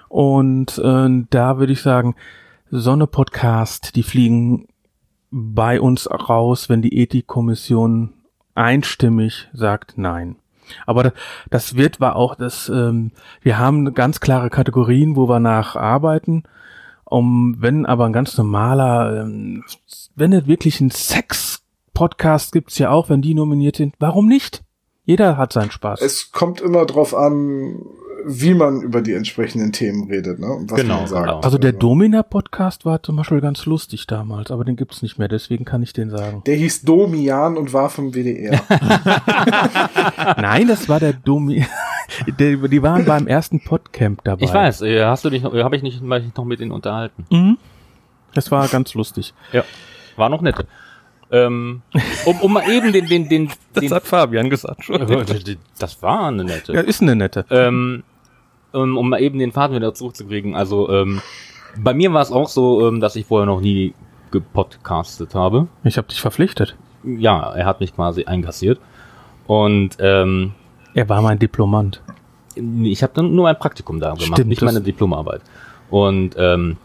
Und 0.09 0.79
äh, 0.79 1.25
da 1.31 1.59
würde 1.59 1.73
ich 1.73 1.83
sagen, 1.83 2.15
Sonne 2.71 3.07
Podcast, 3.07 3.95
die 3.97 4.03
fliegen 4.03 4.67
bei 5.39 5.81
uns 5.83 6.09
raus, 6.11 6.71
wenn 6.71 6.81
die 6.81 6.97
Ethikkommission 6.97 8.15
einstimmig 8.55 9.49
sagt 9.53 9.99
Nein. 9.99 10.37
Aber 10.87 11.03
da- 11.05 11.13
das 11.51 11.77
wird 11.77 12.01
war 12.01 12.17
auch 12.17 12.35
das, 12.35 12.71
ähm, 12.71 13.13
wir 13.43 13.59
haben 13.59 13.93
ganz 13.93 14.21
klare 14.21 14.49
Kategorien, 14.51 15.15
wo 15.15 15.29
wir 15.29 15.39
nacharbeiten. 15.41 16.45
Um, 17.05 17.55
wenn 17.61 17.87
aber 17.87 18.07
ein 18.07 18.13
ganz 18.13 18.37
normaler, 18.37 19.23
ähm, 19.23 19.63
wenn 20.17 20.33
es 20.33 20.47
wirklich 20.49 20.81
ein 20.81 20.91
Sex-Podcast 20.91 22.51
gibt's 22.53 22.79
ja 22.79 22.91
auch, 22.91 23.09
wenn 23.11 23.23
die 23.23 23.35
nominiert 23.35 23.77
sind, 23.77 23.95
warum 24.01 24.27
nicht? 24.27 24.65
Jeder 25.05 25.37
hat 25.37 25.53
seinen 25.53 25.71
Spaß. 25.71 26.01
Es 26.01 26.33
kommt 26.33 26.61
immer 26.61 26.85
drauf 26.85 27.15
an, 27.15 27.77
wie 28.29 28.55
man 28.55 28.83
über 28.83 29.03
die 29.03 29.13
entsprechenden 29.13 29.71
Themen 29.71 30.09
redet, 30.11 30.41
ne? 30.41 30.49
Und 30.49 30.69
was 30.71 30.81
Genau, 30.81 30.97
man 30.99 31.07
sagt. 31.07 31.27
genau. 31.27 31.41
also 31.41 31.59
der 31.59 31.73
Domina-Podcast 31.73 32.85
war 32.85 33.01
zum 33.03 33.15
Beispiel 33.15 33.41
ganz 33.41 33.67
lustig 33.67 34.09
damals, 34.09 34.51
aber 34.51 34.65
den 34.65 34.75
gibt's 34.75 35.01
nicht 35.01 35.17
mehr, 35.17 35.29
deswegen 35.29 35.65
kann 35.65 35.83
ich 35.85 35.93
den 35.93 36.11
sagen. 36.11 36.43
Der 36.45 36.57
hieß 36.57 36.83
Domian 36.83 37.57
und 37.57 37.73
war 37.73 37.89
vom 37.89 38.15
WDR. 38.15 38.61
Nein, 40.39 40.67
das 40.67 40.89
war 40.89 40.99
der 40.99 41.13
Domi. 41.13 41.65
der, 42.39 42.57
die 42.57 42.83
waren 42.83 43.05
beim 43.05 43.29
ersten 43.29 43.63
Podcamp 43.63 44.25
dabei. 44.25 44.45
ich 44.45 44.53
weiß, 44.53 44.83
äh, 44.83 45.05
hast 45.05 45.25
du 45.25 45.31
dich 45.31 45.43
noch, 45.43 45.55
habe 45.55 45.77
ich 45.77 45.83
nicht 45.83 46.03
mal 46.03 46.25
noch 46.37 46.45
mit 46.45 46.59
ihnen 46.61 46.73
unterhalten. 46.73 47.27
Mhm. 47.31 47.59
Das 48.35 48.51
war 48.51 48.67
ganz 48.67 48.95
lustig. 48.95 49.35
Ja. 49.53 49.65
War 50.17 50.29
noch 50.29 50.43
nett. 50.43 50.67
Ähm, 51.31 51.83
um, 52.25 52.41
um 52.41 52.53
mal 52.53 52.69
eben 52.71 52.93
den, 52.93 53.07
den, 53.07 53.29
den, 53.29 53.51
den 53.81 53.89
Fabian 54.01 54.51
gesagt. 54.51 54.91
das 55.79 56.03
war 56.03 56.29
eine 56.29 56.45
nette. 56.45 56.73
Ja, 56.73 56.81
ist 56.81 57.03
eine 57.03 57.17
nette. 57.17 57.45
Ähm, 57.51 58.03
um, 58.77 58.97
um 58.97 59.09
mal 59.09 59.21
eben 59.21 59.39
den 59.39 59.53
Faden 59.53 59.77
wieder 59.77 59.95
zurückzukriegen. 59.95 60.55
Also, 60.55 60.89
ähm, 60.91 61.21
bei 61.79 61.95
mir 61.95 62.13
war 62.13 62.23
es 62.23 62.33
auch 62.33 62.49
so, 62.49 62.87
ähm, 62.89 63.01
dass 63.01 63.17
ich 63.17 63.27
vorher 63.27 63.47
noch 63.47 63.61
nie 63.61 63.95
gepodcastet 64.31 65.35
habe. 65.35 65.67
Ich 65.85 65.97
habe 65.99 66.09
dich 66.09 66.21
verpflichtet. 66.21 66.77
Ja, 67.05 67.53
er 67.55 67.67
hat 67.67 67.81
mich 67.81 67.95
quasi 67.95 68.25
einkassiert. 68.25 68.81
Und 69.47 69.97
ähm, 70.01 70.53
Er 70.95 71.09
war 71.09 71.23
mein 71.23 71.39
Diplomant. 71.39 72.03
ich 72.83 73.03
habe 73.03 73.13
dann 73.15 73.35
nur 73.35 73.45
mein 73.45 73.59
Praktikum 73.59 74.01
da 74.01 74.15
gemacht, 74.15 74.33
Stimmt, 74.33 74.49
nicht 74.49 74.63
meine 74.63 74.81
Diplomarbeit. 74.81 75.43
Und 75.91 76.35
ähm, 76.39 76.77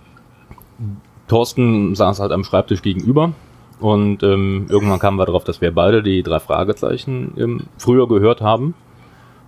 Thorsten 1.28 1.96
saß 1.96 2.20
halt 2.20 2.32
am 2.32 2.44
Schreibtisch 2.44 2.82
gegenüber 2.82 3.32
und 3.80 4.22
ähm, 4.22 4.68
irgendwann 4.70 5.00
kamen 5.00 5.18
wir 5.18 5.26
darauf, 5.26 5.44
dass 5.44 5.62
wir 5.62 5.74
beide 5.74 6.04
die 6.04 6.22
drei 6.24 6.40
Fragezeichen 6.40 7.34
ähm, 7.38 7.62
früher 7.78 8.08
gehört 8.08 8.42
haben. 8.42 8.76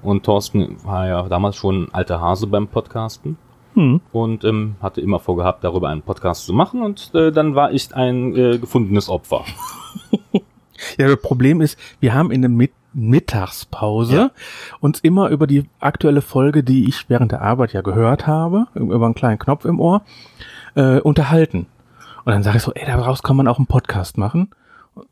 Und 0.04 0.24
Thorsten 0.24 0.78
war 0.84 1.08
ja 1.08 1.24
damals 1.30 1.56
schon 1.56 1.84
ein 1.86 1.94
alter 1.94 2.22
Hase 2.22 2.48
beim 2.48 2.68
Podcasten 2.68 3.38
Hm. 3.76 4.02
und 4.12 4.44
ähm, 4.44 4.76
hatte 4.82 5.02
immer 5.02 5.20
vorgehabt, 5.20 5.64
darüber 5.64 5.90
einen 5.90 6.04
Podcast 6.04 6.46
zu 6.46 6.54
machen. 6.54 6.84
Und 6.84 7.10
äh, 7.16 7.32
dann 7.32 7.56
war 7.56 7.72
ich 7.72 7.96
ein 7.96 8.36
äh, 8.36 8.58
gefundenes 8.60 9.10
Opfer. 9.10 9.44
Ja, 10.98 11.08
das 11.08 11.22
Problem 11.22 11.62
ist, 11.62 11.80
wir 12.02 12.14
haben 12.14 12.30
in 12.30 12.42
der 12.42 12.50
Mit 12.50 12.74
Mittagspause 12.94 14.32
uns 14.80 15.00
immer 15.00 15.30
über 15.30 15.48
die 15.48 15.66
aktuelle 15.80 16.22
Folge, 16.22 16.64
die 16.64 16.88
ich 16.88 17.10
während 17.10 17.32
der 17.32 17.42
Arbeit 17.42 17.74
ja 17.74 17.82
gehört 17.82 18.28
habe, 18.28 18.68
über 18.76 19.06
einen 19.06 19.16
kleinen 19.16 19.40
Knopf 19.40 19.66
im 19.66 19.80
Ohr, 19.80 20.02
äh, 20.76 21.00
unterhalten. 21.00 21.68
Und 22.26 22.34
dann 22.34 22.44
sage 22.44 22.58
ich 22.58 22.64
so, 22.64 22.74
ey, 22.74 22.86
daraus 22.86 23.24
kann 23.24 23.36
man 23.36 23.48
auch 23.48 23.58
einen 23.58 23.68
Podcast 23.68 24.18
machen. 24.18 24.50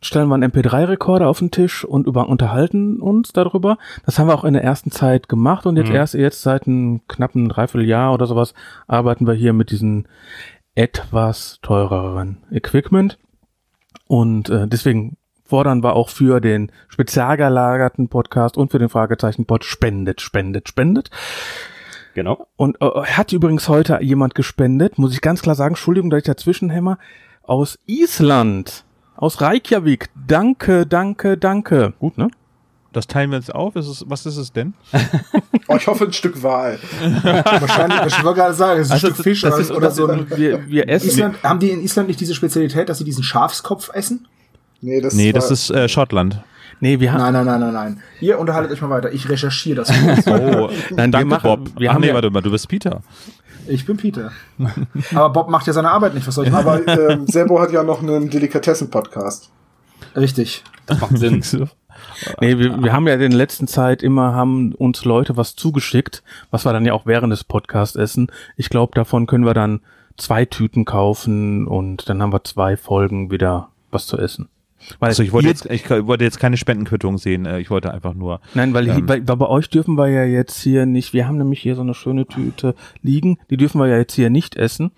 Stellen 0.02 0.28
wir 0.28 0.36
einen 0.36 0.52
MP3-Rekorder 0.52 1.28
auf 1.28 1.40
den 1.40 1.52
Tisch 1.52 1.84
und 1.84 2.08
über, 2.08 2.30
unterhalten 2.30 3.00
uns 3.00 3.34
darüber. 3.34 3.78
Das 4.06 4.20
haben 4.20 4.28
wir 4.28 4.36
auch 4.36 4.44
in 4.44 4.54
der 4.54 4.64
ersten 4.64 4.92
Zeit 4.92 5.28
gemacht 5.30 5.66
und 5.66 5.76
jetzt 5.78 5.90
Mhm. 5.90 5.96
erst 5.96 6.14
jetzt 6.14 6.42
seit 6.42 6.68
einem 6.68 7.02
knappen 7.08 7.50
Dreivierteljahr 7.50 8.14
oder 8.14 8.28
sowas 8.28 8.54
arbeiten 8.88 9.26
wir 9.28 9.34
hier 9.34 9.54
mit 9.54 9.72
diesem 9.72 10.06
etwas 10.76 11.60
teureren 11.62 12.38
Equipment. 12.52 13.18
Und 14.08 14.50
äh, 14.50 14.68
deswegen 14.68 15.18
fordern 15.44 15.84
wir 15.84 15.96
auch 15.96 16.10
für 16.10 16.40
den 16.40 16.72
spezial 16.88 17.36
gelagerten 17.38 18.08
Podcast 18.08 18.58
und 18.58 18.72
für 18.72 18.80
den 18.80 18.90
Fragezeichen-Pod 18.90 19.66
spendet, 19.66 20.22
spendet, 20.22 20.70
spendet. 20.70 21.10
Genau. 22.14 22.48
Und 22.56 22.82
äh, 22.82 22.86
hat 22.86 23.32
übrigens 23.34 23.68
heute 23.68 24.00
jemand 24.02 24.36
gespendet, 24.36 24.98
muss 24.98 25.14
ich 25.14 25.22
ganz 25.22 25.42
klar 25.42 25.56
sagen, 25.56 25.74
Entschuldigung, 25.74 26.10
dass 26.10 26.20
ich 26.20 26.26
dazwischen 26.26 26.70
hämmer, 26.70 26.98
aus 27.44 27.80
Island, 27.86 28.86
aus 29.22 29.40
Reykjavik. 29.40 30.10
Danke, 30.28 30.86
danke, 30.86 31.38
danke. 31.38 31.94
Gut, 32.00 32.18
ne? 32.18 32.28
Das 32.92 33.08
teilen 33.08 33.32
wir 33.32 33.38
jetzt 33.38 33.56
auf. 33.56 33.78
Ist 33.78 33.88
es, 33.88 34.04
was 34.10 34.26
ist 34.26 34.36
es 34.36 34.52
denn? 34.52 34.74
Oh, 35.68 35.78
ich 35.78 35.88
hoffe, 35.88 36.04
ein 36.04 36.12
Stück 36.12 36.44
Wahl. 36.44 36.78
Wahrscheinlich, 37.24 38.18
ich 38.18 38.24
wollte 38.26 38.42
gerade 38.42 38.54
sagen, 38.54 38.80
das 38.80 38.88
ist 38.88 38.92
ein 38.94 39.00
Stück 39.00 39.16
Fisch 39.16 39.40
das 39.42 39.54
oder, 39.54 39.62
ist, 39.62 39.72
oder 39.72 39.80
das 39.88 39.96
so 39.96 40.06
ist, 40.08 40.12
ein 40.32 40.38
wir, 40.38 40.68
wir 40.70 40.90
essen. 40.90 41.08
Island, 41.08 41.44
haben 41.44 41.60
die 41.60 41.70
in 41.70 41.82
Island 41.82 42.10
nicht 42.10 42.20
diese 42.20 42.36
Spezialität, 42.36 42.90
dass 42.90 42.98
sie 42.98 43.06
diesen 43.06 43.24
Schafskopf 43.24 43.90
essen? 43.94 44.28
Nee, 44.82 45.00
das, 45.00 45.14
Nee, 45.14 45.32
das 45.32 45.50
ist 45.50 45.70
äh, 45.70 45.88
Schottland. 45.88 46.42
Nee, 46.82 47.00
wir 47.00 47.14
haben. 47.14 47.22
Nein, 47.22 47.34
nein, 47.34 47.46
nein, 47.46 47.60
nein, 47.62 47.74
nein. 47.74 48.02
Ihr 48.20 48.38
unterhaltet 48.40 48.72
euch 48.74 48.82
mal 48.82 48.90
weiter. 48.90 49.14
Ich 49.14 49.30
recherchiere 49.30 49.78
das. 49.78 49.90
Oh, 50.28 50.70
Nein, 50.72 50.72
wir 50.90 50.96
danke, 51.12 51.26
machen- 51.26 51.44
Bob. 51.44 51.70
wir 51.80 51.90
Ach 51.90 51.94
haben 51.94 52.02
nee, 52.02 52.08
ja- 52.08 52.14
warte 52.16 52.30
mal, 52.32 52.42
du 52.42 52.52
bist 52.52 52.68
Peter. 52.68 53.02
Ich 53.68 53.86
bin 53.86 53.98
Peter. 53.98 54.32
Aber 55.16 55.30
Bob 55.30 55.50
macht 55.50 55.68
ja 55.68 55.74
seine 55.74 55.92
Arbeit 55.92 56.14
nicht. 56.14 56.28
Was 56.28 56.36
soll 56.36 56.46
ich 56.46 56.52
machen? 56.52 56.68
Aber 56.68 57.12
ähm, 57.12 57.28
Serbo 57.28 57.60
hat 57.60 57.72
ja 57.72 57.84
noch 57.84 58.02
einen 58.02 58.30
Delikatessen-Podcast. 58.30 59.50
Richtig. 60.16 60.64
Das 60.86 61.00
macht 61.00 61.18
Sinn. 61.18 61.44
Nee, 62.40 62.58
wir, 62.58 62.82
wir 62.82 62.94
haben 62.94 63.08
ja 63.08 63.14
in 63.14 63.20
der 63.20 63.30
letzten 63.30 63.68
Zeit 63.68 64.02
immer, 64.02 64.34
haben 64.34 64.74
uns 64.74 65.06
Leute 65.06 65.38
was 65.38 65.56
zugeschickt, 65.56 66.24
was 66.50 66.66
wir 66.66 66.74
dann 66.74 66.86
ja 66.86 66.94
auch 66.94 67.06
während 67.06 67.32
des 67.32 67.44
Podcasts 67.44 67.96
essen. 67.96 68.32
Ich 68.58 68.70
glaube, 68.70 68.94
davon 68.96 69.28
können 69.28 69.46
wir 69.46 69.54
dann 69.54 69.82
zwei 70.18 70.46
Tüten 70.46 70.86
kaufen 70.86 71.68
und 71.68 72.10
dann 72.10 72.22
haben 72.22 72.34
wir 72.34 72.44
zwei 72.44 72.76
Folgen 72.76 73.30
wieder 73.30 73.70
was 73.92 74.08
zu 74.08 74.18
essen. 74.18 74.50
Weil 75.00 75.10
Also 75.10 75.24
ich 75.24 75.32
wollte 75.32 75.48
jetzt, 75.48 75.66
ich 75.68 75.90
wollte 75.90 76.24
jetzt 76.24 76.40
keine 76.40 76.58
Spendenquittung 76.58 77.18
sehen. 77.18 77.46
äh, 77.46 77.60
Ich 77.60 77.70
wollte 77.70 77.94
einfach 77.94 78.14
nur. 78.14 78.42
Nein, 78.54 78.74
weil, 78.74 78.88
ähm, 78.90 79.08
weil, 79.08 79.28
weil 79.28 79.36
bei 79.38 79.48
euch 79.48 79.70
dürfen 79.70 79.96
wir 79.98 80.08
ja 80.08 80.24
jetzt 80.24 80.62
hier 80.62 80.86
nicht, 80.86 81.14
wir 81.14 81.28
haben 81.28 81.38
nämlich 81.38 81.62
hier 81.62 81.76
so 81.76 81.82
eine 81.82 81.94
schöne 81.94 82.26
Tüte 82.26 82.76
liegen, 83.02 83.38
die 83.50 83.58
dürfen 83.58 83.80
wir 83.80 83.88
ja 83.88 83.98
jetzt 83.98 84.14
hier 84.14 84.30
nicht 84.30 84.56
essen, 84.56 84.92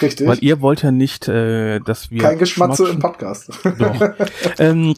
Richtig. 0.00 0.26
weil 0.26 0.38
ihr 0.40 0.60
wollt 0.60 0.82
ja 0.82 0.90
nicht, 0.90 1.28
äh, 1.28 1.80
dass 1.80 2.10
wir 2.10 2.20
Kein 2.20 2.38
Geschmatze 2.38 2.86
schmatschen. 2.86 2.94
im 2.96 3.00
Podcast. 3.00 3.50
Doch. 3.78 4.10
ähm, 4.58 4.94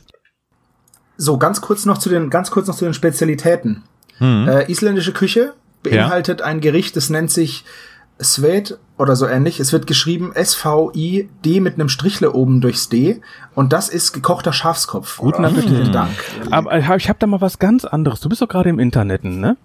So, 1.16 1.38
ganz 1.38 1.60
kurz 1.60 1.86
noch 1.86 1.98
zu 1.98 2.08
den, 2.08 2.28
ganz 2.30 2.50
kurz 2.50 2.66
noch 2.66 2.74
zu 2.76 2.84
den 2.84 2.94
Spezialitäten. 2.94 3.82
Hm. 4.18 4.48
Äh, 4.48 4.70
isländische 4.70 5.12
Küche 5.12 5.54
beinhaltet 5.82 6.42
ein 6.42 6.60
Gericht, 6.60 6.96
das 6.96 7.10
nennt 7.10 7.30
sich 7.30 7.64
Svet 8.22 8.78
oder 8.96 9.16
so 9.16 9.26
ähnlich. 9.26 9.58
Es 9.60 9.72
wird 9.72 9.86
geschrieben 9.88 10.32
S-V-I-D 10.34 11.60
mit 11.60 11.74
einem 11.74 11.88
Strichle 11.88 12.32
oben 12.32 12.60
durchs 12.60 12.88
D. 12.88 13.20
Und 13.54 13.72
das 13.72 13.88
ist 13.88 14.12
gekochter 14.12 14.52
Schafskopf. 14.52 15.18
Guten 15.18 15.44
Appetit. 15.44 15.68
Vielen 15.70 15.92
Dank. 15.92 16.10
aber 16.50 16.76
ich 16.96 17.08
habe 17.08 17.18
da 17.18 17.26
mal 17.26 17.40
was 17.40 17.58
ganz 17.58 17.84
anderes. 17.84 18.20
Du 18.20 18.28
bist 18.28 18.40
doch 18.40 18.48
gerade 18.48 18.68
im 18.70 18.78
Internet, 18.78 19.24
ne? 19.24 19.56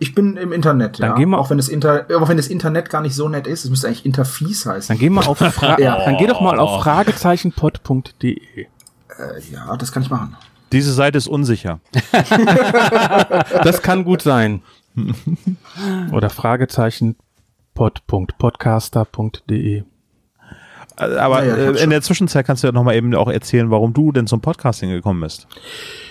Ich 0.00 0.14
bin 0.14 0.36
im 0.36 0.52
Internet, 0.52 0.98
Dann 1.00 1.10
ja. 1.10 1.14
gehen 1.16 1.30
wir- 1.30 1.38
auch 1.38 1.50
wenn 1.50 1.56
das 1.56 1.68
Inter 1.68 2.06
auch 2.20 2.28
wenn 2.28 2.36
das 2.36 2.48
Internet 2.48 2.90
gar 2.90 3.00
nicht 3.00 3.14
so 3.14 3.28
nett 3.28 3.46
ist. 3.46 3.64
Es 3.64 3.70
müsste 3.70 3.86
eigentlich 3.86 4.04
Interfies 4.04 4.66
heißen. 4.66 4.88
Dann 4.94 4.98
geh 4.98 5.08
mal 5.10 5.24
auf 5.26 5.38
Fra 5.38 5.78
Ja. 5.80 6.04
dann 6.04 6.16
geh 6.16 6.26
doch 6.26 6.40
mal 6.40 6.58
auf 6.58 6.82
fragezeichenpod.de. 6.82 8.38
Äh, 8.62 8.66
ja, 9.52 9.76
das 9.76 9.92
kann 9.92 10.02
ich 10.02 10.10
machen. 10.10 10.36
Diese 10.72 10.92
Seite 10.92 11.18
ist 11.18 11.28
unsicher. 11.28 11.80
Das 13.62 13.82
kann 13.82 14.04
gut 14.04 14.22
sein. 14.22 14.62
Oder 16.12 16.30
fragezeichenpod.podcaster.de. 16.30 17.23
Äh, 20.96 21.16
Aber 21.16 21.44
Ja, 21.44 21.56
ja, 21.56 21.62
äh, 21.64 21.70
in 21.70 21.76
schon. 21.76 21.90
der 21.90 22.02
Zwischenzeit 22.02 22.46
kannst 22.46 22.62
du 22.62 22.68
ja 22.68 22.72
nochmal 22.72 22.96
eben 22.96 23.14
auch 23.14 23.28
erzählen, 23.28 23.70
warum 23.70 23.92
du 23.92 24.12
denn 24.12 24.26
zum 24.26 24.40
Podcasting 24.40 24.90
gekommen 24.90 25.20
bist. 25.20 25.46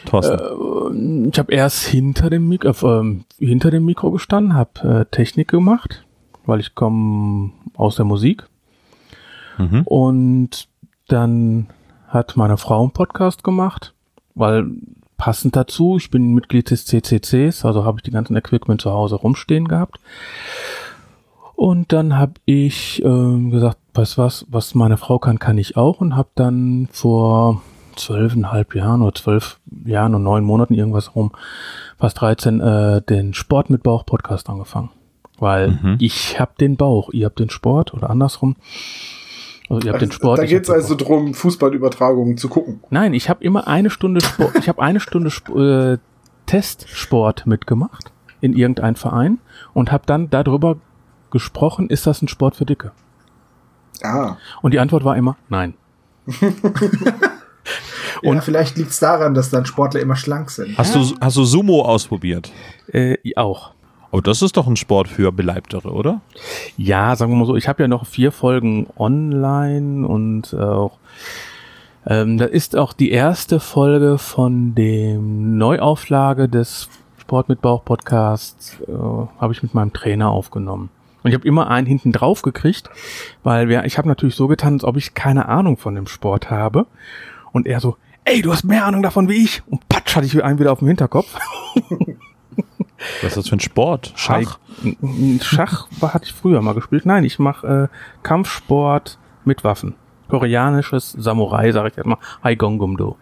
Thorsten. 0.05 1.29
Ich 1.29 1.39
habe 1.39 1.53
erst 1.53 1.86
hinter 1.86 2.29
dem, 2.29 2.48
Mik 2.48 2.65
äh, 2.65 2.74
ähm, 2.84 3.25
hinter 3.39 3.72
dem 3.72 3.86
Mikro 3.86 4.12
gestanden, 4.12 4.55
habe 4.55 5.05
äh, 5.10 5.15
Technik 5.15 5.48
gemacht, 5.48 6.05
weil 6.46 6.60
ich 6.60 6.75
komme 6.75 7.51
aus 7.75 7.96
der 7.96 8.05
Musik. 8.05 8.48
Mhm. 9.58 9.82
Und 9.84 10.67
dann 11.08 11.67
hat 12.08 12.36
meine 12.36 12.58
Frau 12.58 12.82
einen 12.82 12.91
Podcast 12.91 13.43
gemacht, 13.43 13.93
weil 14.36 14.65
passend 15.17 15.55
dazu, 15.55 15.98
ich 15.98 16.12
bin 16.12 16.34
Mitglied 16.34 16.70
des 16.70 16.86
CCCs, 16.86 17.65
also 17.65 17.86
habe 17.86 18.00
ich 18.00 18.03
die 18.03 18.12
ganzen 18.12 18.36
Equipment 18.36 18.82
zu 18.82 18.91
Hause 18.91 19.15
rumstehen 19.15 19.67
gehabt. 19.67 20.00
Und 21.55 21.91
dann 21.93 22.17
habe 22.17 22.33
ich 22.45 23.03
ähm, 23.05 23.51
gesagt, 23.51 23.77
weißt 23.93 24.17
was, 24.17 24.45
was 24.50 24.75
meine 24.75 24.98
Frau 24.98 25.19
kann, 25.19 25.39
kann 25.39 25.57
ich 25.57 25.77
auch 25.77 26.01
und 26.01 26.15
habe 26.15 26.29
dann 26.36 26.88
vor 26.91 27.62
zwölfeinhalb 27.95 28.74
Jahren 28.75 29.01
oder 29.03 29.13
zwölf 29.13 29.60
Jahren 29.86 30.15
und 30.15 30.24
neun 30.24 30.43
Monaten 30.43 30.74
irgendwas 30.74 31.15
rum, 31.15 31.31
fast 32.00 32.19
13, 32.22 32.60
äh, 32.60 33.01
den 33.03 33.33
Sport 33.36 33.69
mit 33.69 33.83
Bauch 33.83 34.05
Podcast 34.05 34.50
angefangen. 34.50 34.89
Weil 35.39 35.79
Mhm. 35.81 35.98
ich 36.00 36.39
habe 36.39 36.51
den 36.60 36.75
Bauch, 36.75 37.10
ihr 37.13 37.25
habt 37.27 37.39
den 37.39 37.50
Sport 37.50 37.93
oder 37.93 38.10
andersrum. 38.10 38.55
Also 39.69 39.86
ihr 39.86 39.93
habt 39.93 40.01
den 40.01 40.12
Sport. 40.12 40.39
da 40.39 40.45
geht's 40.45 40.67
den 40.67 40.75
also 40.75 40.95
drum, 40.95 41.33
Fußballübertragungen 41.33 42.38
zu 42.38 42.50
gucken. 42.50 42.81
Nein, 42.89 43.13
ich 43.13 43.29
habe 43.29 43.43
immer 43.43 43.67
eine 43.67 43.89
Stunde 43.89 44.22
Sport, 44.22 44.55
ich 44.57 44.67
habe 44.69 44.81
eine 44.81 45.00
Stunde 45.00 45.29
Sp 45.29 45.53
äh, 45.55 45.98
Testsport 46.45 47.45
mitgemacht 47.45 48.12
in 48.41 48.53
irgendeinem 48.53 48.95
Verein 48.95 49.39
und 49.74 49.91
habe 49.91 50.03
dann 50.05 50.29
darüber 50.29 50.77
gesprochen, 51.34 51.90
ist 51.90 52.08
das 52.08 52.22
ein 52.22 52.30
Sport 52.30 52.56
für 52.56 52.66
Dicke? 52.66 52.94
Ah, 54.02 54.38
Und 54.62 54.74
die 54.74 54.80
Antwort 54.80 55.04
war 55.04 55.18
immer 55.18 55.36
nein. 55.50 55.74
Und 58.24 58.42
vielleicht 58.42 58.78
liegt 58.78 58.92
es 58.92 59.00
daran, 59.00 59.34
dass 59.34 59.50
dann 59.50 59.66
Sportler 59.66 60.00
immer 60.00 60.16
schlank 60.16 60.50
sind. 60.50 60.78
Hast, 60.78 60.96
du, 60.96 61.04
hast 61.20 61.36
du 61.36 61.44
Sumo 61.44 61.82
ausprobiert? 61.82 62.54
Äh, 62.88 63.18
auch. 63.36 63.72
Oh, 64.12 64.22
das 64.22 64.42
ist 64.42 64.56
doch 64.56 64.68
ein 64.68 64.78
Sport 64.78 65.10
für 65.10 65.32
Beleibtere, 65.34 65.90
oder? 65.92 66.22
Ja, 66.78 67.16
sagen 67.16 67.32
wir 67.32 67.38
mal 67.38 67.46
so, 67.46 67.58
ich 67.58 67.68
habe 67.68 67.84
ja 67.84 67.88
noch 67.90 68.06
vier 68.06 68.32
Folgen 68.32 68.88
online 68.96 70.08
und 70.08 70.54
äh, 70.54 70.58
auch 70.58 71.00
ähm, 72.06 72.38
da 72.38 72.46
ist 72.46 72.78
auch 72.78 72.94
die 72.94 73.12
erste 73.12 73.60
Folge 73.60 74.18
von 74.18 74.75
dem 74.75 75.58
Neuauflage 75.58 76.50
des 76.50 76.90
Sport 77.18 77.48
mit 77.50 77.62
Bauch 77.62 77.86
Podcasts 77.86 78.78
äh, 78.88 78.92
habe 78.92 79.54
ich 79.54 79.63
mit 79.63 79.74
meinem 79.74 79.94
Trainer 79.94 80.30
aufgenommen. 80.30 80.90
Und 81.24 81.30
ich 81.32 81.36
habe 81.36 81.48
immer 81.48 81.70
einen 81.70 81.88
hinten 81.88 82.12
drauf 82.12 82.42
gekriegt, 82.42 82.89
weil 83.44 83.70
wir, 83.70 83.86
ich 83.86 83.98
habe 83.98 84.08
natürlich 84.08 84.36
so 84.36 84.48
getan, 84.48 84.74
als 84.74 84.84
ob 84.84 84.98
ich 84.98 85.13
keine 85.13 85.48
Ahnung 85.48 85.77
von 85.77 85.96
dem 85.96 86.08
Sport 86.08 86.50
habe. 86.50 86.86
Und 87.51 87.65
er 87.65 87.80
so, 87.80 87.98
ey, 88.25 88.42
du 88.42 88.51
hast 88.51 88.63
mehr 88.63 88.86
Ahnung 88.86 89.01
davon 89.01 89.30
wie 89.30 89.44
ich. 89.44 89.63
Und 89.68 89.88
patsch 89.89 90.15
hatte 90.15 90.25
ich 90.25 90.44
einen 90.44 90.60
wieder 90.60 90.72
auf 90.72 90.80
dem 90.80 90.88
Hinterkopf. 90.88 91.34
Was 93.22 93.32
ist 93.32 93.38
das 93.38 93.50
für 93.50 93.56
ein 93.56 93.60
Sport? 93.60 94.13
Schach? 94.15 94.60
Schach 95.42 95.88
war, 96.00 96.13
hatte 96.13 96.25
ich 96.25 96.34
früher 96.34 96.62
mal 96.62 96.74
gespielt. 96.74 97.06
Nein, 97.06 97.24
ich 97.24 97.39
mache 97.39 97.89
äh, 97.92 98.24
Kampfsport 98.24 99.18
mit 99.44 99.63
Waffen. 99.63 99.96
Koreanisches 100.30 101.12
Samurai, 101.12 101.72
sage 101.72 101.89
ich 101.89 101.96
jetzt 101.98 102.06
mal. 102.06 102.18
Haigongumdo. 102.44 103.18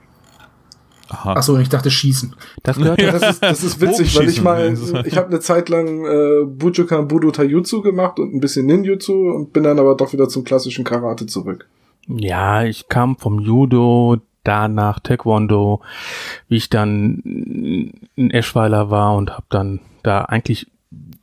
Aha. 1.11 1.33
Achso, 1.33 1.57
ich 1.57 1.67
dachte 1.67 1.91
Schießen. 1.91 2.33
Das 2.63 2.77
gehört 2.77 3.01
das 3.01 3.21
ist, 3.21 3.43
das 3.43 3.63
ist 3.63 3.81
witzig, 3.81 4.15
weil 4.17 4.29
ich 4.29 4.41
mal, 4.41 4.73
ich 5.05 5.17
habe 5.17 5.27
eine 5.27 5.41
Zeit 5.41 5.67
lang 5.67 6.05
äh, 6.05 6.45
Bujukan 6.45 7.09
Budo 7.09 7.31
Taijutsu 7.31 7.81
gemacht 7.81 8.17
und 8.17 8.33
ein 8.33 8.39
bisschen 8.39 8.65
Ninjutsu 8.65 9.13
und 9.13 9.51
bin 9.51 9.63
dann 9.63 9.77
aber 9.77 9.95
doch 9.95 10.13
wieder 10.13 10.29
zum 10.29 10.45
klassischen 10.45 10.85
Karate 10.85 11.25
zurück. 11.25 11.67
Ja, 12.07 12.63
ich 12.63 12.87
kam 12.87 13.17
vom 13.17 13.39
Judo, 13.39 14.21
danach 14.45 15.01
Taekwondo, 15.01 15.81
wie 16.47 16.55
ich 16.55 16.69
dann 16.69 17.91
in 18.15 18.31
Eschweiler 18.31 18.89
war 18.89 19.15
und 19.15 19.31
habe 19.31 19.45
dann 19.49 19.81
da 20.03 20.21
eigentlich, 20.21 20.67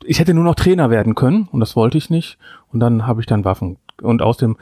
ich 0.05 0.21
hätte 0.21 0.35
nur 0.35 0.45
noch 0.45 0.55
Trainer 0.55 0.91
werden 0.91 1.15
können 1.15 1.49
und 1.51 1.61
das 1.61 1.77
wollte 1.77 1.97
ich 1.97 2.11
nicht. 2.11 2.37
Und 2.71 2.81
dann 2.81 3.07
habe 3.07 3.23
ich 3.23 3.27
dann 3.27 3.47
Waffen. 3.47 3.79
Und 4.03 4.21
aus 4.21 4.37
dem 4.37 4.59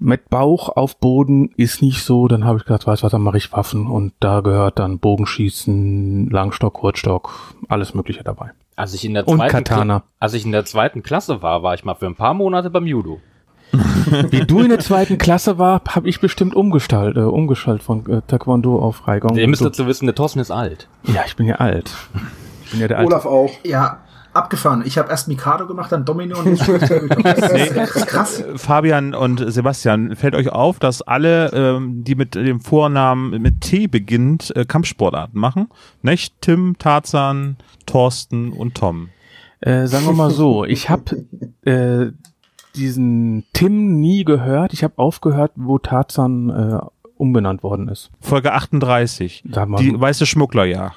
mit 0.00 0.28
Bauch 0.30 0.68
auf 0.76 0.98
Boden 0.98 1.50
ist 1.56 1.82
nicht 1.82 2.02
so, 2.04 2.26
dann 2.28 2.44
habe 2.44 2.58
ich 2.58 2.64
gedacht, 2.64 2.86
weiß 2.86 3.02
was, 3.02 3.12
dann 3.12 3.22
mache 3.22 3.36
ich 3.36 3.52
Waffen 3.52 3.86
und 3.86 4.12
da 4.20 4.40
gehört 4.40 4.78
dann 4.78 4.98
Bogenschießen, 4.98 6.30
Langstock, 6.30 6.74
Kurzstock, 6.74 7.30
alles 7.68 7.94
mögliche 7.94 8.22
dabei. 8.24 8.50
Als 8.76 8.94
ich 8.94 9.04
in 9.04 9.14
der 9.14 9.28
Und 9.28 9.36
zweiten 9.38 9.50
Katana. 9.52 9.96
Kla- 9.98 10.02
als 10.20 10.34
ich 10.34 10.44
in 10.44 10.52
der 10.52 10.64
zweiten 10.64 11.02
Klasse 11.02 11.42
war, 11.42 11.62
war 11.62 11.74
ich 11.74 11.84
mal 11.84 11.94
für 11.94 12.06
ein 12.06 12.14
paar 12.16 12.34
Monate 12.34 12.70
beim 12.70 12.86
Judo. 12.86 13.20
Wie 14.30 14.40
du 14.46 14.60
in 14.60 14.70
der 14.70 14.80
zweiten 14.80 15.18
Klasse 15.18 15.58
war, 15.58 15.82
habe 15.90 16.08
ich 16.08 16.20
bestimmt 16.20 16.54
umgestaltet, 16.56 17.18
äh, 17.18 17.26
umgeschaltet 17.26 17.82
von 17.84 18.04
äh, 18.10 18.20
Taekwondo 18.26 18.78
auf 18.80 19.06
Raigong. 19.06 19.36
Ihr 19.36 19.46
müsst 19.46 19.64
dazu 19.64 19.86
wissen, 19.86 20.06
der 20.06 20.14
Thorsten 20.14 20.40
ist 20.40 20.50
alt. 20.50 20.88
Ja, 21.04 21.22
ich 21.26 21.36
bin 21.36 21.46
ja 21.46 21.56
alt. 21.56 21.94
Ich 22.64 22.72
bin 22.72 22.80
ja 22.80 22.88
der 22.88 22.98
alte. 22.98 23.06
Olaf 23.12 23.26
auch. 23.26 23.50
Ja, 23.64 23.98
abgefahren. 24.32 24.82
Ich 24.84 24.98
habe 24.98 25.10
erst 25.10 25.28
Mikado 25.28 25.66
gemacht, 25.66 25.92
dann 25.92 26.04
Domino 26.04 26.38
und 26.38 26.46
jetzt. 26.46 26.68
Das 26.70 27.52
ist 27.52 27.76
das 27.76 27.96
ist 27.96 28.06
krass. 28.06 28.44
Fabian 28.56 29.14
und 29.14 29.52
Sebastian, 29.52 30.16
fällt 30.16 30.34
euch 30.34 30.50
auf, 30.50 30.78
dass 30.78 31.02
alle, 31.02 31.50
ähm, 31.52 32.04
die 32.04 32.14
mit 32.14 32.34
dem 32.34 32.60
Vornamen 32.60 33.40
mit 33.42 33.60
T 33.60 33.86
beginnt, 33.86 34.54
äh, 34.56 34.64
Kampfsportarten 34.64 35.38
machen? 35.38 35.68
Nicht? 36.02 36.40
Tim, 36.40 36.76
Tarzan, 36.78 37.56
Thorsten 37.86 38.52
und 38.52 38.74
Tom. 38.76 39.08
Äh, 39.60 39.86
sagen 39.86 40.06
wir 40.06 40.12
mal 40.12 40.30
so, 40.30 40.64
ich 40.64 40.88
habe 40.88 41.26
äh, 41.62 42.12
diesen 42.74 43.44
Tim 43.52 44.00
nie 44.00 44.24
gehört. 44.24 44.72
Ich 44.72 44.84
habe 44.84 44.94
aufgehört, 44.96 45.52
wo 45.56 45.78
Tarzan 45.78 46.50
äh, 46.50 46.80
umbenannt 47.20 47.62
worden 47.62 47.88
ist. 47.88 48.10
Folge 48.20 48.52
38. 48.52 49.44
Sag 49.52 49.68
mal, 49.68 49.78
Die 49.82 49.98
weiße 50.00 50.26
Schmugglerjagd. 50.26 50.96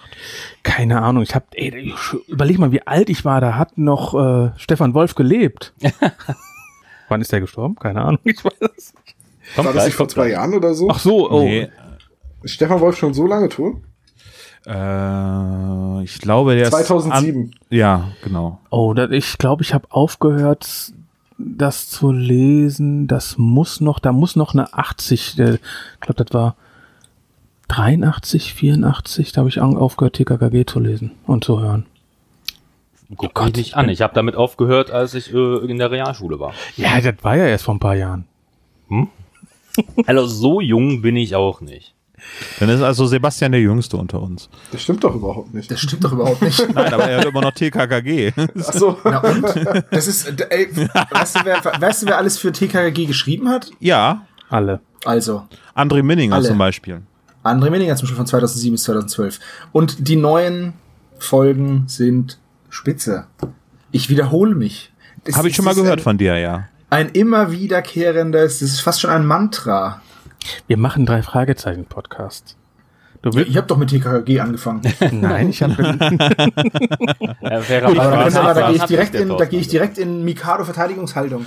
keine 0.64 1.02
Ahnung. 1.02 1.22
Ich 1.24 1.36
habe, 1.36 1.46
ey, 1.54 1.94
überleg 2.28 2.58
mal, 2.58 2.72
wie 2.72 2.86
alt 2.88 3.10
ich 3.10 3.26
war. 3.26 3.42
Da 3.42 3.56
hat 3.58 3.78
noch 3.78 4.14
äh, 4.14 4.52
Stefan 4.58 4.94
Wolf 4.94 5.16
gelebt. 5.16 5.74
Wann 7.10 7.22
ist 7.22 7.32
der 7.32 7.42
gestorben? 7.42 7.76
Keine 7.76 8.02
Ahnung. 8.02 8.20
Ich 8.24 8.44
weiß 8.44 8.54
es. 8.78 8.94
nicht. 8.94 9.16
Kommt 9.56 9.68
War 9.68 9.74
das 9.74 9.86
nicht 9.86 9.96
vor 9.96 10.08
zwei 10.08 10.30
Jahren 10.30 10.54
oder 10.54 10.74
so? 10.74 10.90
Ach 10.90 11.00
so, 11.00 11.30
oh. 11.30 11.44
Nee. 11.44 11.70
Ist 12.42 12.54
Stefan 12.54 12.80
Wolf 12.80 12.98
schon 12.98 13.14
so 13.14 13.28
lange 13.28 13.50
tot? 13.50 13.76
Äh, 14.66 16.04
ich 16.04 16.20
glaube, 16.20 16.56
der 16.56 16.64
ist. 16.64 16.72
2007. 16.72 17.42
An, 17.42 17.52
ja, 17.70 18.12
genau. 18.24 18.60
Oh, 18.70 18.96
ich 19.12 19.38
glaube, 19.38 19.62
ich 19.64 19.74
habe 19.74 19.88
aufgehört, 19.90 20.94
das 21.46 21.90
zu 21.90 22.12
lesen. 22.12 23.08
Das 23.08 23.38
muss 23.38 23.82
noch, 23.82 24.00
da 24.00 24.12
muss 24.12 24.36
noch 24.36 24.54
eine 24.54 24.74
80, 24.74 25.40
äh, 25.40 25.54
ich 25.54 26.00
glaube, 26.00 26.24
das 26.24 26.34
war 26.34 26.56
83, 27.70 28.54
84, 28.54 29.32
da 29.32 29.40
habe 29.40 29.50
ich 29.50 29.60
aufgehört, 29.60 30.16
TKKG 30.16 30.66
zu 30.66 30.80
lesen 30.80 31.12
und 31.26 31.44
zu 31.44 31.60
hören. 31.60 31.86
Guck 33.16 33.30
Oh 33.30 33.32
Gott, 33.34 33.58
nicht 33.58 33.76
an. 33.76 33.90
Ich 33.90 34.02
habe 34.02 34.14
damit 34.14 34.36
aufgehört, 34.36 34.92
als 34.92 35.14
ich 35.14 35.34
äh, 35.34 35.58
in 35.66 35.78
der 35.78 35.92
Realschule 35.92 36.40
war. 36.40 36.54
Ja, 36.78 37.00
das 37.00 37.16
war 37.22 37.38
ja 37.38 37.46
erst 37.46 37.66
vor 37.66 37.76
ein 37.76 37.80
paar 37.80 37.96
Jahren. 37.96 38.26
Also 40.06 40.28
so 40.28 40.62
jung 40.62 41.02
bin 41.02 41.16
ich 41.16 41.36
auch 41.36 41.60
nicht. 41.60 41.96
Dann 42.60 42.70
ist 42.70 42.82
also 42.82 43.06
Sebastian 43.06 43.52
der 43.52 43.62
Jüngste 43.62 43.98
unter 43.98 44.22
uns. 44.22 44.50
Das 44.72 44.82
stimmt 44.82 45.04
doch 45.04 45.16
überhaupt 45.16 45.54
nicht. 45.54 45.70
Das 45.70 45.80
stimmt 45.80 46.04
doch 46.04 46.12
überhaupt 46.14 46.42
nicht. 46.42 46.60
Nein, 46.76 46.94
aber 46.94 47.10
er 47.10 47.20
hat 47.20 47.26
immer 47.26 47.42
noch 47.42 47.52
TKKG. 47.52 48.32
Ach 48.38 48.74
so. 48.74 48.98
Na 49.04 49.20
und? 49.20 49.46
Das 49.92 50.08
ist, 50.08 50.28
äh, 50.28 50.48
ey, 50.50 50.90
weißt, 51.12 51.36
du, 51.36 51.40
wer, 51.44 51.64
weißt 51.64 52.04
du, 52.04 52.06
wer 52.08 52.18
alles 52.18 52.38
für 52.38 52.52
TKG 52.52 53.06
geschrieben 53.06 53.50
hat? 53.50 53.70
ja, 53.80 54.26
Alle. 54.50 54.80
Also, 55.06 55.44
André 55.76 56.02
Minninger 56.04 56.36
Alle. 56.36 56.48
zum 56.48 56.58
Beispiel. 56.58 57.02
André 57.44 57.70
Menninger 57.70 57.96
zum 57.96 58.06
Beispiel 58.06 58.18
von 58.18 58.26
2007 58.28 58.72
bis 58.74 58.84
2012. 58.84 59.40
Und 59.74 60.08
die 60.08 60.16
neuen 60.16 60.74
Folgen 61.20 61.84
sind 61.88 62.40
spitze. 62.70 63.26
Ich 63.92 64.10
wiederhole 64.10 64.56
mich. 64.56 64.92
Das 65.26 65.36
Habe 65.36 65.50
ich 65.50 65.56
schon 65.56 65.66
mal 65.66 65.76
gehört 65.76 66.00
ein, 66.00 66.04
von 66.04 66.18
dir, 66.18 66.38
ja. 66.38 66.68
Ein 66.90 67.10
immer 67.10 67.52
wiederkehrendes, 67.52 68.60
das 68.60 68.70
ist 68.70 68.82
fast 68.82 69.02
schon 69.02 69.10
ein 69.10 69.26
Mantra. 69.26 70.02
Wir 70.68 70.78
machen 70.78 71.06
drei 71.06 71.22
Fragezeichen 71.22 71.86
Podcast. 71.86 72.58
Du 73.24 73.30
Ich, 73.30 73.36
willst, 73.36 73.52
ich 73.52 73.58
habe 73.58 73.68
doch 73.68 73.78
mit 73.78 73.90
TKG 73.90 74.42
angefangen. 74.42 74.82
nein, 75.12 75.50
ich 75.50 75.64
habe 75.64 75.76
da, 77.42 77.62
da 78.54 78.68
gehe 78.68 78.76
ich 78.76 78.84
direkt 78.84 79.16
in, 79.16 79.30
da 79.30 79.46
gehe 79.46 79.62
ich 79.62 79.70
direkt 79.70 79.98
in 79.98 80.26
Mikado 80.26 80.66
Verteidigungshaltung. 80.66 81.46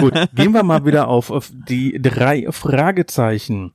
Gut, 0.00 0.12
gehen 0.34 0.52
wir 0.52 0.62
mal 0.62 0.84
wieder 0.84 1.08
auf, 1.08 1.30
auf 1.30 1.50
die 1.50 2.00
drei 2.00 2.46
Fragezeichen. 2.50 3.72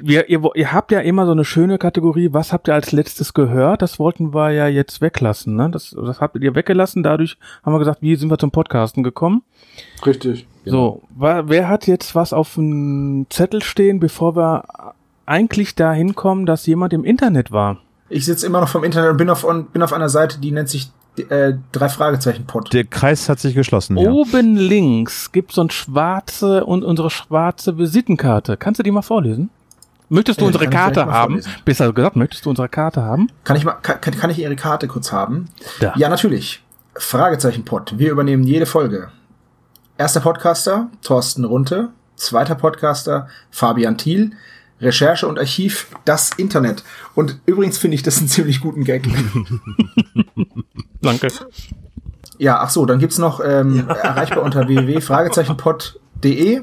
Wir, 0.00 0.28
ihr, 0.30 0.40
ihr 0.54 0.72
habt 0.72 0.92
ja 0.92 1.00
immer 1.00 1.26
so 1.26 1.32
eine 1.32 1.44
schöne 1.44 1.78
Kategorie, 1.78 2.32
was 2.32 2.52
habt 2.52 2.68
ihr 2.68 2.74
als 2.74 2.92
letztes 2.92 3.34
gehört? 3.34 3.82
Das 3.82 3.98
wollten 3.98 4.32
wir 4.32 4.50
ja 4.50 4.68
jetzt 4.68 5.00
weglassen, 5.00 5.56
ne? 5.56 5.68
Das, 5.70 5.90
das 5.90 6.20
habt 6.20 6.36
ihr 6.36 6.54
weggelassen, 6.54 7.02
dadurch 7.02 7.38
haben 7.64 7.72
wir 7.72 7.78
gesagt, 7.80 8.02
wie 8.02 8.14
sind 8.14 8.30
wir 8.30 8.38
zum 8.38 8.52
Podcasten 8.52 9.02
gekommen? 9.02 9.42
Richtig. 10.06 10.46
So, 10.64 11.02
wa- 11.16 11.42
wer 11.46 11.68
hat 11.68 11.86
jetzt 11.86 12.14
was 12.14 12.32
auf 12.32 12.54
dem 12.54 13.26
Zettel 13.30 13.62
stehen, 13.62 13.98
bevor 14.00 14.36
wir 14.36 14.64
eigentlich 15.26 15.74
dahin 15.74 16.14
kommen, 16.14 16.46
dass 16.46 16.66
jemand 16.66 16.92
im 16.92 17.04
Internet 17.04 17.50
war? 17.52 17.78
Ich 18.08 18.24
sitze 18.26 18.46
immer 18.46 18.60
noch 18.60 18.68
vom 18.68 18.84
Internet 18.84 19.10
und 19.12 19.16
bin 19.16 19.30
auf, 19.30 19.46
bin 19.72 19.82
auf 19.82 19.92
einer 19.92 20.08
Seite, 20.08 20.38
die 20.40 20.52
nennt 20.52 20.68
sich 20.68 20.90
äh, 21.30 21.54
drei 21.72 21.88
Fragezeichen 21.88 22.44
Pod. 22.46 22.72
Der 22.72 22.84
Kreis 22.84 23.28
hat 23.28 23.38
sich 23.38 23.54
geschlossen. 23.54 23.96
Ja. 23.98 24.10
Oben 24.10 24.56
links 24.56 25.32
gibt's 25.32 25.54
so 25.56 25.62
ein 25.64 25.70
schwarze 25.70 26.64
und 26.64 26.84
unsere 26.84 27.10
schwarze 27.10 27.76
Visitenkarte. 27.78 28.56
Kannst 28.56 28.78
du 28.78 28.82
die 28.82 28.90
mal 28.90 29.02
vorlesen? 29.02 29.50
Möchtest 30.08 30.40
du 30.40 30.44
Äh, 30.44 30.48
unsere 30.48 30.68
Karte 30.68 31.06
haben? 31.06 31.30
vorlesen. 31.32 31.52
Besser 31.64 31.92
gesagt, 31.92 32.16
möchtest 32.16 32.44
du 32.44 32.50
unsere 32.50 32.68
Karte 32.68 33.02
haben? 33.02 33.28
Kann 33.44 33.56
ich 33.56 33.64
mal, 33.64 33.72
kann, 33.82 34.00
kann 34.00 34.14
kann 34.14 34.30
ich 34.30 34.38
Ihre 34.38 34.56
Karte 34.56 34.88
kurz 34.88 35.10
haben? 35.12 35.48
Da. 35.80 35.94
Ja, 35.96 36.08
natürlich. 36.10 36.62
Fragezeichen 36.94 37.64
Pod. 37.64 37.94
Wir 37.96 38.10
übernehmen 38.10 38.42
jede 38.42 38.66
Folge. 38.66 39.08
Erster 39.98 40.20
Podcaster, 40.20 40.88
Thorsten 41.02 41.44
Runte. 41.44 41.90
Zweiter 42.16 42.54
Podcaster, 42.54 43.28
Fabian 43.50 43.98
Thiel. 43.98 44.32
Recherche 44.82 45.26
und 45.28 45.38
Archiv, 45.38 45.88
das 46.04 46.30
Internet. 46.36 46.82
Und 47.14 47.38
übrigens 47.46 47.78
finde 47.78 47.94
ich 47.94 48.02
das 48.02 48.18
einen 48.18 48.28
ziemlich 48.28 48.60
guten 48.60 48.84
Gag. 48.84 49.04
Danke. 51.00 51.28
Ja, 52.38 52.58
ach 52.60 52.70
so, 52.70 52.84
dann 52.84 52.98
gibt's 52.98 53.18
noch 53.18 53.40
ähm, 53.44 53.88
erreichbar 54.02 54.42
unter 54.42 54.66
www.fragezeichenpod.de. 54.66 56.62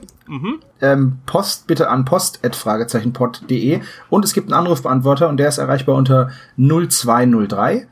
Ähm, 0.81 1.19
Post 1.25 1.65
bitte 1.67 1.89
an 1.89 2.05
post.fragezeichenpod.de 2.05 3.81
und 4.09 4.25
es 4.25 4.33
gibt 4.33 4.51
einen 4.51 4.59
Anrufbeantworter 4.59 5.27
und 5.27 5.37
der 5.37 5.47
ist 5.47 5.57
erreichbar 5.57 5.95
unter 5.95 6.29
0203 6.57 7.87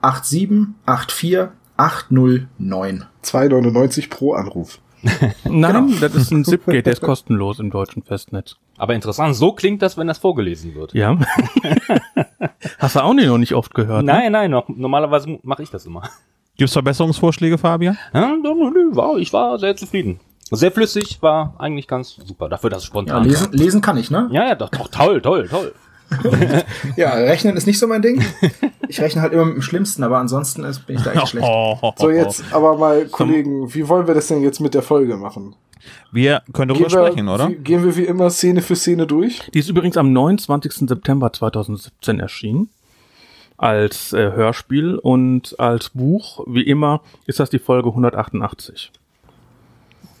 8784 0.00 1.48
809. 1.82 3.06
2,99 3.24 4.08
pro 4.08 4.34
Anruf. 4.34 4.78
Nein, 5.44 5.96
das 6.00 6.14
ist 6.14 6.30
ein 6.30 6.44
Zipgate, 6.44 6.84
der 6.84 6.92
ist 6.92 7.02
kostenlos 7.02 7.58
im 7.58 7.70
deutschen 7.70 8.02
Festnetz. 8.04 8.54
Aber 8.78 8.94
interessant, 8.94 9.34
so 9.34 9.52
klingt 9.52 9.82
das, 9.82 9.98
wenn 9.98 10.06
das 10.06 10.18
vorgelesen 10.18 10.76
wird. 10.76 10.94
Ja. 10.94 11.18
Hast 12.78 12.94
du 12.94 13.00
auch 13.00 13.14
nicht 13.14 13.26
noch 13.26 13.38
nicht 13.38 13.54
oft 13.54 13.74
gehört? 13.74 14.04
ne? 14.04 14.12
Nein, 14.12 14.32
nein, 14.32 14.50
noch, 14.52 14.68
normalerweise 14.68 15.40
mache 15.42 15.64
ich 15.64 15.70
das 15.70 15.86
immer. 15.86 16.08
Gibt's 16.56 16.72
Verbesserungsvorschläge, 16.72 17.58
Fabian? 17.58 17.98
Ja, 18.14 18.32
ich 19.18 19.32
war 19.32 19.58
sehr 19.58 19.74
zufrieden. 19.74 20.20
Sehr 20.52 20.70
flüssig, 20.70 21.20
war 21.20 21.56
eigentlich 21.58 21.88
ganz 21.88 22.14
super. 22.14 22.48
Dafür, 22.48 22.70
dass 22.70 22.82
es 22.82 22.88
Ja, 22.88 22.90
spontan 22.90 23.24
lesen, 23.24 23.48
lesen 23.52 23.80
kann 23.80 23.96
ich, 23.96 24.10
ne? 24.10 24.28
Ja, 24.30 24.46
ja, 24.46 24.54
doch, 24.54 24.68
doch, 24.68 24.88
toll, 24.88 25.20
toll, 25.20 25.48
toll. 25.48 25.74
Ja, 26.96 27.14
rechnen 27.14 27.56
ist 27.56 27.66
nicht 27.66 27.78
so 27.78 27.86
mein 27.86 28.02
Ding. 28.02 28.22
Ich 28.92 29.00
rechne 29.00 29.22
halt 29.22 29.32
immer 29.32 29.46
mit 29.46 29.54
dem 29.54 29.62
Schlimmsten, 29.62 30.02
aber 30.02 30.18
ansonsten 30.18 30.64
ist, 30.64 30.86
bin 30.86 30.96
ich 30.96 31.02
da 31.02 31.12
echt 31.12 31.28
schlecht. 31.28 31.46
So, 31.96 32.10
jetzt 32.10 32.44
aber 32.52 32.76
mal, 32.76 33.06
Kollegen, 33.06 33.72
wie 33.72 33.88
wollen 33.88 34.06
wir 34.06 34.12
das 34.12 34.26
denn 34.26 34.42
jetzt 34.42 34.60
mit 34.60 34.74
der 34.74 34.82
Folge 34.82 35.16
machen? 35.16 35.54
Wir 36.10 36.42
können 36.52 36.68
darüber 36.68 36.88
Gehen 36.88 36.98
wir, 36.98 37.06
sprechen, 37.06 37.28
oder? 37.28 37.48
Wie, 37.48 37.54
gehen 37.54 37.82
wir 37.84 37.96
wie 37.96 38.04
immer 38.04 38.28
Szene 38.28 38.60
für 38.60 38.76
Szene 38.76 39.06
durch? 39.06 39.50
Die 39.54 39.58
ist 39.60 39.70
übrigens 39.70 39.96
am 39.96 40.12
29. 40.12 40.86
September 40.86 41.32
2017 41.32 42.20
erschienen. 42.20 42.68
Als 43.56 44.12
äh, 44.12 44.32
Hörspiel 44.32 44.96
und 44.96 45.58
als 45.58 45.88
Buch, 45.88 46.44
wie 46.46 46.62
immer, 46.62 47.00
ist 47.24 47.40
das 47.40 47.48
die 47.48 47.60
Folge 47.60 47.88
188. 47.88 48.92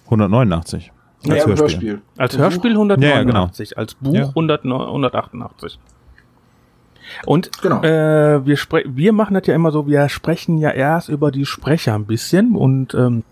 189. 0.06 0.92
Als 1.28 1.36
Ja, 1.36 1.44
im 1.44 1.58
Hörspiel. 1.58 2.02
Als? 2.16 2.38
Hörspiel 2.38 2.70
Ja, 2.70 2.76
189, 2.76 3.70
ja, 3.70 3.74
genau. 3.74 3.80
als 3.82 3.94
Buch 3.96 4.14
Ja. 4.14 4.28
100, 4.28 4.64
188. 4.64 5.78
Und 7.26 7.50
Genau. 7.62 7.82
äh, 7.82 8.44
wir, 8.46 8.56
spre 8.56 8.82
wir 8.86 9.12
machen 9.12 9.34
das 9.34 9.46
ja 9.46 9.54
immer 9.54 9.70
so, 9.72 9.86
wir 9.86 10.08
sprechen 10.08 10.58
ja 10.58 10.70
erst 10.70 11.08
über 11.08 11.30
die 11.30 11.46
Sprecher 11.46 11.94
ein 11.94 12.06
bisschen 12.06 12.54
und 12.56 12.94
ähm, 12.94 13.24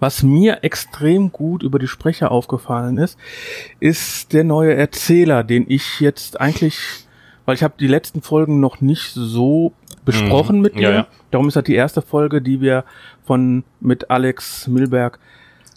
was 0.00 0.22
mir 0.22 0.64
extrem 0.64 1.30
gut 1.30 1.62
über 1.62 1.78
die 1.78 1.88
Sprecher 1.88 2.30
aufgefallen 2.32 2.96
ist, 2.96 3.18
ist 3.80 4.32
der 4.32 4.42
neue 4.44 4.74
Erzähler, 4.74 5.44
den 5.44 5.66
ich 5.68 6.00
jetzt 6.00 6.40
eigentlich, 6.40 6.78
weil 7.44 7.54
ich 7.54 7.62
habe 7.62 7.74
die 7.78 7.86
letzten 7.86 8.22
Folgen 8.22 8.60
noch 8.60 8.80
nicht 8.80 9.12
so 9.12 9.72
besprochen 10.06 10.56
Mhm. 10.56 10.62
mit 10.62 10.74
Ja, 10.76 10.80
dir. 10.90 10.94
ja. 10.96 11.06
Darum 11.30 11.48
ist 11.48 11.56
das 11.56 11.64
die 11.64 11.74
erste 11.74 12.00
Folge, 12.00 12.40
die 12.40 12.62
wir 12.62 12.84
von 13.26 13.62
mit 13.80 14.10
Alex 14.10 14.66
Milberg 14.68 15.18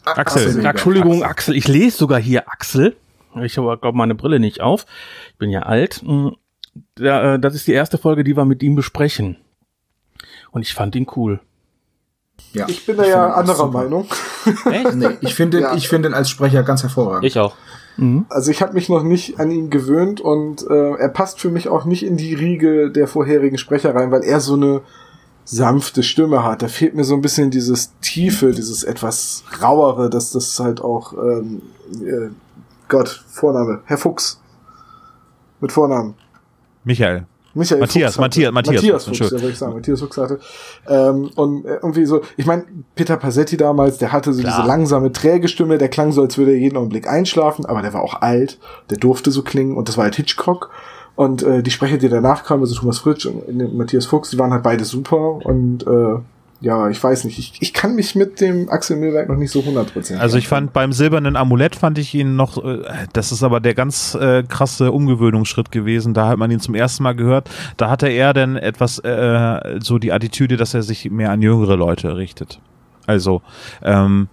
Axel. 0.06 0.46
Axel. 0.48 0.66
Entschuldigung, 0.66 1.24
Axel. 1.24 1.56
Ich 1.58 1.68
lese 1.68 1.98
sogar 1.98 2.20
hier 2.22 2.50
Axel. 2.50 2.96
Ich 3.44 3.58
habe, 3.58 3.78
glaube 3.78 3.98
meine 3.98 4.16
Brille 4.16 4.40
nicht 4.40 4.62
auf. 4.62 4.86
Ich 5.32 5.36
bin 5.38 5.50
ja 5.50 5.64
alt. 5.64 6.02
Da, 6.96 7.36
äh, 7.36 7.40
das 7.40 7.56
ist 7.56 7.68
die 7.68 7.74
erste 7.74 7.98
Folge, 7.98 8.24
die 8.24 8.36
wir 8.36 8.46
mit 8.46 8.64
ihm 8.64 8.76
besprechen. 8.76 9.38
Und 10.52 10.62
ich 10.62 10.74
fand 10.74 10.96
ihn 10.96 11.08
cool. 11.16 11.40
Ja, 12.54 12.68
Ich 12.68 12.86
bin 12.86 12.98
da 12.98 13.06
ja 13.06 13.28
ihn 13.28 13.34
anderer 13.34 13.56
super. 13.68 13.72
Meinung. 13.84 14.08
Echt? 14.72 14.96
Nee, 14.96 15.18
ich 15.22 15.36
finde 15.36 15.62
Ja. 15.62 15.76
ich 15.76 15.88
finde 15.88 16.10
ihn 16.10 16.14
als 16.14 16.30
Sprecher 16.30 16.64
ganz 16.64 16.82
hervorragend. 16.84 17.26
Ich 17.26 17.38
auch. 17.40 17.56
Mhm. 17.98 18.26
Also 18.30 18.52
ich 18.52 18.62
habe 18.62 18.74
mich 18.74 18.90
noch 18.90 19.04
nicht 19.04 19.40
an 19.40 19.52
ihn 19.52 19.70
gewöhnt 19.70 20.22
und 20.22 20.66
äh, 20.70 20.94
er 20.96 21.10
passt 21.10 21.40
für 21.40 21.50
mich 21.52 21.68
auch 21.70 21.86
nicht 21.86 22.04
in 22.04 22.18
die 22.18 22.34
Riege 22.34 22.90
der 22.92 23.08
vorherigen 23.08 23.58
Sprecher 23.58 23.94
rein, 23.96 24.12
weil 24.12 24.24
er 24.24 24.40
so 24.40 24.54
eine 24.56 24.82
sanfte 25.44 26.04
Stimme 26.04 26.44
hat. 26.44 26.62
Da 26.62 26.68
fehlt 26.68 26.96
mir 26.96 27.04
so 27.04 27.14
ein 27.16 27.22
bisschen 27.22 27.52
dieses 27.52 27.92
Tiefe, 28.00 28.52
dieses 28.52 28.84
etwas 28.84 29.44
rauere, 29.62 30.10
dass 30.10 30.32
das 30.32 30.60
halt 30.60 30.82
auch 30.82 31.14
ähm, 31.14 31.62
äh, 32.02 32.30
Gott, 32.88 33.24
Vorname, 33.28 33.82
Herr 33.86 33.98
Fuchs. 33.98 34.42
Mit 35.60 35.72
Vornamen. 35.72 36.16
Michael. 36.84 37.26
Michael 37.54 37.82
Matthias. 37.82 38.18
Matthias, 38.18 38.52
Matthias 38.52 38.76
Matthias 38.76 39.06
Fuchs, 39.06 39.20
Fuchs, 39.20 39.32
ja, 39.32 39.38
würde 39.38 39.50
ich 39.50 39.58
sagen. 39.58 39.74
Matthias 39.74 40.00
Fuchs 40.00 40.18
hatte. 40.18 40.40
Ähm, 40.88 41.30
und 41.36 41.66
äh, 41.66 41.76
irgendwie 41.76 42.06
so, 42.06 42.22
ich 42.38 42.46
meine, 42.46 42.64
Peter 42.96 43.18
Passetti 43.18 43.58
damals, 43.58 43.98
der 43.98 44.12
hatte 44.12 44.34
so 44.34 44.42
Klar. 44.42 44.56
diese 44.56 44.68
langsame, 44.68 45.12
träge 45.12 45.48
Stimme, 45.48 45.78
der 45.78 45.90
klang 45.90 46.12
so, 46.12 46.22
als 46.22 46.38
würde 46.38 46.52
er 46.52 46.58
jeden 46.58 46.78
Augenblick 46.78 47.08
einschlafen, 47.08 47.66
aber 47.66 47.82
der 47.82 47.94
war 47.94 48.02
auch 48.02 48.22
alt, 48.22 48.58
der 48.90 48.98
durfte 48.98 49.32
so 49.32 49.42
klingen 49.42 49.76
und 49.76 49.90
das 49.90 49.98
war 49.98 50.06
halt 50.06 50.16
Hitchcock. 50.16 50.70
Und 51.16 51.44
äh, 51.44 51.62
die 51.62 51.72
Sprecher, 51.72 51.98
die 51.98 52.08
danach 52.08 52.46
kamen, 52.46 52.64
also 52.64 52.74
Thomas 52.74 53.00
Fritsch 53.00 53.26
und 53.26 53.48
äh, 53.48 53.68
Matthias 53.68 54.06
Fuchs, 54.06 54.30
die 54.30 54.40
waren 54.40 54.52
halt 54.52 54.64
beide 54.64 54.86
super 54.86 55.46
und 55.46 55.86
äh, 55.86 56.20
ja, 56.62 56.90
ich 56.90 57.04
weiß 57.04 57.24
nicht, 57.24 57.40
ich, 57.40 57.54
ich 57.60 57.74
kann 57.74 57.96
mich 57.96 58.14
mit 58.14 58.40
dem 58.40 58.70
Axel 58.70 58.96
Milberg 58.96 59.28
noch 59.28 59.36
nicht 59.36 59.50
so 59.50 59.62
100% 59.62 60.18
Also 60.18 60.38
ich 60.38 60.48
fand 60.48 60.74
beim 60.74 60.94
silbernen 60.94 61.36
Amulett 61.36 61.76
fand 61.76 61.98
ich 61.98 62.14
ihn 62.14 62.36
noch, 62.36 62.64
äh, 62.64 62.84
das 63.14 63.32
ist 63.32 63.42
aber 63.42 63.60
der 63.60 63.74
ganz 63.74 64.14
äh, 64.14 64.44
krasse 64.44 64.92
Umgewöhnungsschritt 64.92 65.72
gewesen. 65.72 66.14
Da 66.14 66.28
hat 66.28 66.38
man 66.38 66.52
ihn 66.52 66.60
zum 66.60 66.76
ersten 66.76 67.02
Mal 67.02 67.14
gehört. 67.14 67.50
Da 67.78 67.90
hatte 67.90 68.08
er 68.10 68.34
dann 68.34 68.58
etwas 68.58 69.00
äh, 69.00 69.80
so 69.82 69.98
die 69.98 70.12
Attitüde, 70.12 70.56
dass 70.56 70.76
er 70.76 70.84
sich 70.84 71.10
mehr 71.10 71.32
an 71.32 71.42
jüngere 71.42 71.76
Leute 71.76 72.16
richtet. 72.16 72.60
Also 73.08 73.42
ähm, 73.82 74.28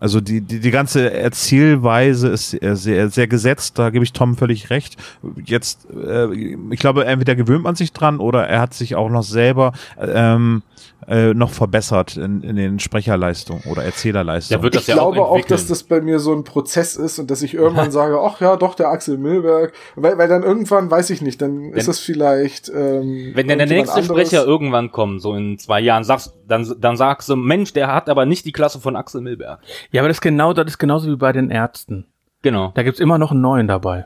also 0.00 0.20
die, 0.20 0.40
die, 0.40 0.60
die 0.60 0.70
ganze 0.70 1.12
Erzählweise 1.12 2.28
ist 2.28 2.50
sehr, 2.50 2.76
sehr, 2.76 3.10
sehr 3.10 3.26
gesetzt, 3.26 3.78
da 3.78 3.90
gebe 3.90 4.04
ich 4.04 4.12
Tom 4.12 4.36
völlig 4.36 4.70
recht. 4.70 4.96
Jetzt, 5.44 5.88
äh, 5.90 6.32
ich 6.32 6.78
glaube, 6.78 7.04
entweder 7.04 7.34
gewöhnt 7.34 7.64
man 7.64 7.74
sich 7.74 7.92
dran 7.92 8.20
oder 8.20 8.46
er 8.46 8.60
hat 8.60 8.74
sich 8.74 8.94
auch 8.94 9.10
noch 9.10 9.24
selber 9.24 9.72
ähm, 9.98 10.62
äh, 11.08 11.32
noch 11.32 11.50
verbessert 11.50 12.18
in, 12.18 12.42
in 12.42 12.56
den 12.56 12.78
Sprecherleistungen 12.78 13.62
oder 13.64 13.82
Erzählerleistungen. 13.82 14.60
Der 14.60 14.62
wird 14.62 14.74
das 14.74 14.82
ich 14.82 14.88
ja 14.88 14.94
glaube 14.94 15.22
auch 15.22 15.30
auch, 15.30 15.44
dass 15.44 15.66
das 15.66 15.82
bei 15.82 16.02
mir 16.02 16.18
so 16.18 16.34
ein 16.34 16.44
Prozess 16.44 16.96
ist 16.96 17.18
und 17.18 17.30
dass 17.30 17.40
ich 17.40 17.54
irgendwann 17.54 17.90
sage, 17.92 18.20
ach 18.20 18.40
ja, 18.40 18.56
doch, 18.56 18.74
der 18.74 18.88
Axel 18.88 19.16
Milberg. 19.16 19.72
Weil, 19.96 20.18
weil 20.18 20.28
dann 20.28 20.42
irgendwann, 20.42 20.90
weiß 20.90 21.08
ich 21.10 21.22
nicht, 21.22 21.40
dann 21.40 21.72
ist 21.72 21.88
das 21.88 21.98
vielleicht. 21.98 22.68
Ähm, 22.68 23.32
Wenn 23.34 23.48
dann 23.48 23.58
der 23.58 23.66
nächste 23.66 23.96
anderes. 23.96 24.28
Sprecher 24.28 24.44
irgendwann 24.44 24.92
kommt, 24.92 25.22
so 25.22 25.34
in 25.34 25.58
zwei 25.58 25.80
Jahren, 25.80 26.04
sagst, 26.04 26.34
dann, 26.46 26.70
dann 26.78 26.96
sagst 26.98 27.28
du, 27.30 27.36
Mensch, 27.36 27.72
der 27.72 27.92
hat 27.92 28.10
aber 28.10 28.26
nicht 28.26 28.44
die 28.44 28.52
Klasse 28.52 28.78
von 28.78 28.94
Axel 28.94 29.22
Milberg. 29.22 29.60
Ja, 29.90 30.02
aber 30.02 30.08
das 30.08 30.18
ist 30.18 30.22
genau, 30.22 30.52
das 30.52 30.66
ist 30.66 30.78
genauso 30.78 31.08
wie 31.08 31.16
bei 31.16 31.32
den 31.32 31.50
Ärzten. 31.50 32.06
Genau. 32.42 32.72
Da 32.74 32.82
gibt's 32.82 33.00
immer 33.00 33.16
noch 33.16 33.30
einen 33.30 33.40
neuen 33.40 33.66
dabei. 33.66 34.04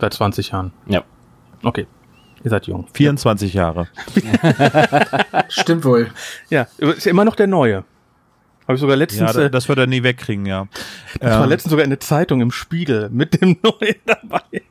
Seit 0.00 0.14
20 0.14 0.50
Jahren. 0.50 0.72
Ja. 0.86 1.04
Okay. 1.62 1.86
Ihr 2.46 2.50
seid 2.50 2.68
jung. 2.68 2.86
24 2.92 3.54
Jahre. 3.54 3.88
Stimmt 5.48 5.84
wohl. 5.84 6.12
Ja, 6.48 6.68
ist 6.78 7.04
ja 7.04 7.10
immer 7.10 7.24
noch 7.24 7.34
der 7.34 7.48
neue. 7.48 7.82
Habe 8.68 8.74
ich 8.74 8.80
sogar 8.80 8.94
Ja, 8.94 9.00
letztens, 9.00 9.32
da- 9.32 9.42
äh, 9.46 9.50
das 9.50 9.68
wird 9.68 9.80
er 9.80 9.88
nie 9.88 10.04
wegkriegen, 10.04 10.46
ja. 10.46 10.68
das 11.18 11.32
war 11.32 11.42
Ähm, 11.42 11.48
letztens 11.50 11.70
sogar 11.72 11.82
in 11.82 11.90
der 11.90 11.98
Zeitung 11.98 12.40
im 12.40 12.52
Spiegel 12.52 13.10
mit 13.10 13.40
dem 13.42 13.56
neuen 13.64 13.96
dabei. 14.06 14.62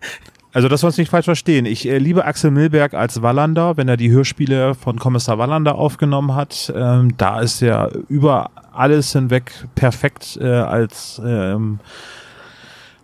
Also, 0.53 0.69
dass 0.69 0.83
wir 0.83 0.87
uns 0.87 0.97
nicht 0.97 1.09
falsch 1.11 1.25
verstehen. 1.25 1.65
Ich 1.65 1.85
äh, 1.85 1.97
liebe 1.97 2.23
Axel 2.23 2.49
Milberg 2.49 2.93
als 2.93 3.21
Wallander, 3.21 3.75
wenn 3.75 3.89
er 3.89 3.97
die 3.97 4.09
Hörspiele 4.09 4.73
von 4.73 4.97
Kommissar 4.97 5.37
Wallander 5.37 5.75
aufgenommen 5.75 6.33
hat. 6.33 6.71
Ähm, 6.73 7.17
da 7.17 7.41
ist 7.41 7.61
er 7.61 7.91
über 8.07 8.51
alles 8.71 9.11
hinweg 9.11 9.51
perfekt 9.75 10.37
äh, 10.39 10.45
als, 10.47 11.21
ähm, 11.25 11.79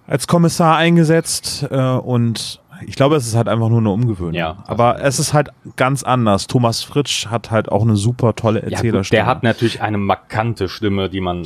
als 0.08 0.28
Kommissar 0.28 0.78
eingesetzt 0.78 1.68
äh, 1.70 1.76
und 1.78 2.62
ich 2.88 2.96
glaube, 2.96 3.16
es 3.16 3.28
ist 3.28 3.36
halt 3.36 3.48
einfach 3.48 3.70
nur 3.70 3.80
eine 3.80 3.90
Umgewöhnung. 3.92 4.34
Ja. 4.34 4.64
Aber 4.68 5.02
es 5.04 5.20
ist 5.20 5.34
halt 5.34 5.50
ganz 5.76 6.04
anders. 6.04 6.48
Thomas 6.48 6.84
Fritsch 6.84 7.28
hat 7.28 7.52
halt 7.52 7.72
auch 7.72 7.82
eine 7.84 7.96
super 7.96 8.36
tolle 8.36 8.60
Ja, 8.60 8.66
gut, 8.66 8.74
Erzählerstimme. 8.74 9.18
der 9.18 9.26
hat 9.26 9.44
natürlich 9.44 9.82
eine 9.82 9.98
markante 9.98 10.70
Stimme, 10.70 11.10
die 11.10 11.22
man 11.22 11.46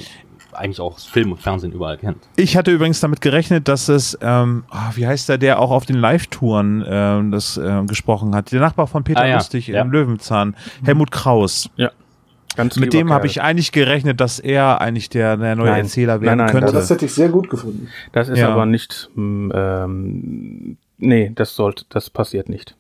eigentlich 0.54 0.80
auch 0.80 0.96
aus 0.96 1.06
Film 1.06 1.34
und 1.34 1.42
Fernsehen 1.42 1.74
überall 1.74 1.98
kennt. 1.98 2.18
Ich 2.38 2.56
hatte 2.56 2.72
übrigens 2.72 3.02
damit 3.02 3.20
gerechnet, 3.20 3.68
dass 3.68 3.90
es, 3.90 4.18
ähm, 4.22 4.64
ah, 4.70 4.92
wie 4.96 5.06
heißt 5.06 5.28
der, 5.28 5.38
der 5.38 5.60
auch 5.60 5.70
auf 5.72 5.86
den 5.86 5.98
Live-Touren 5.98 6.82
ähm, 6.88 7.32
das 7.32 7.58
ähm, 7.58 7.88
gesprochen 7.88 8.34
hat, 8.34 8.54
der 8.54 8.62
Nachbar 8.62 8.88
von 8.88 9.04
Peter 9.04 9.20
Ah, 9.22 9.28
ja. 9.28 9.36
Lustig 9.36 9.68
Ja. 9.68 9.82
im 9.82 9.92
Löwenzahn, 9.92 10.56
Helmut 10.86 11.12
Kraus. 11.12 11.70
Ja. 11.76 11.92
Ganz 12.56 12.78
Mit 12.78 12.94
dem 12.94 13.12
habe 13.12 13.28
ich 13.28 13.42
eigentlich 13.42 13.74
gerechnet, 13.74 14.22
dass 14.22 14.40
er 14.40 14.80
eigentlich 14.80 15.10
der, 15.10 15.36
der 15.36 15.58
neue 15.58 15.72
Nein. 15.72 15.82
Erzähler 15.84 16.14
Nein, 16.14 16.22
werden 16.22 16.38
nein, 16.38 16.48
Ja, 16.48 16.52
könnte. 16.54 16.72
das 16.72 16.90
hätte 16.90 17.04
ich 17.04 17.14
sehr 17.14 17.28
gut 17.28 17.50
gefunden. 17.50 17.90
Das 18.14 18.30
ist 18.30 18.40
Ja. 18.40 18.48
aber 18.54 18.66
nicht, 18.66 19.10
ähm, 19.18 20.78
nee, 20.98 21.32
das 21.34 21.56
sollte, 21.56 21.86
das 21.90 22.10
passiert 22.10 22.50
nicht. 22.50 22.76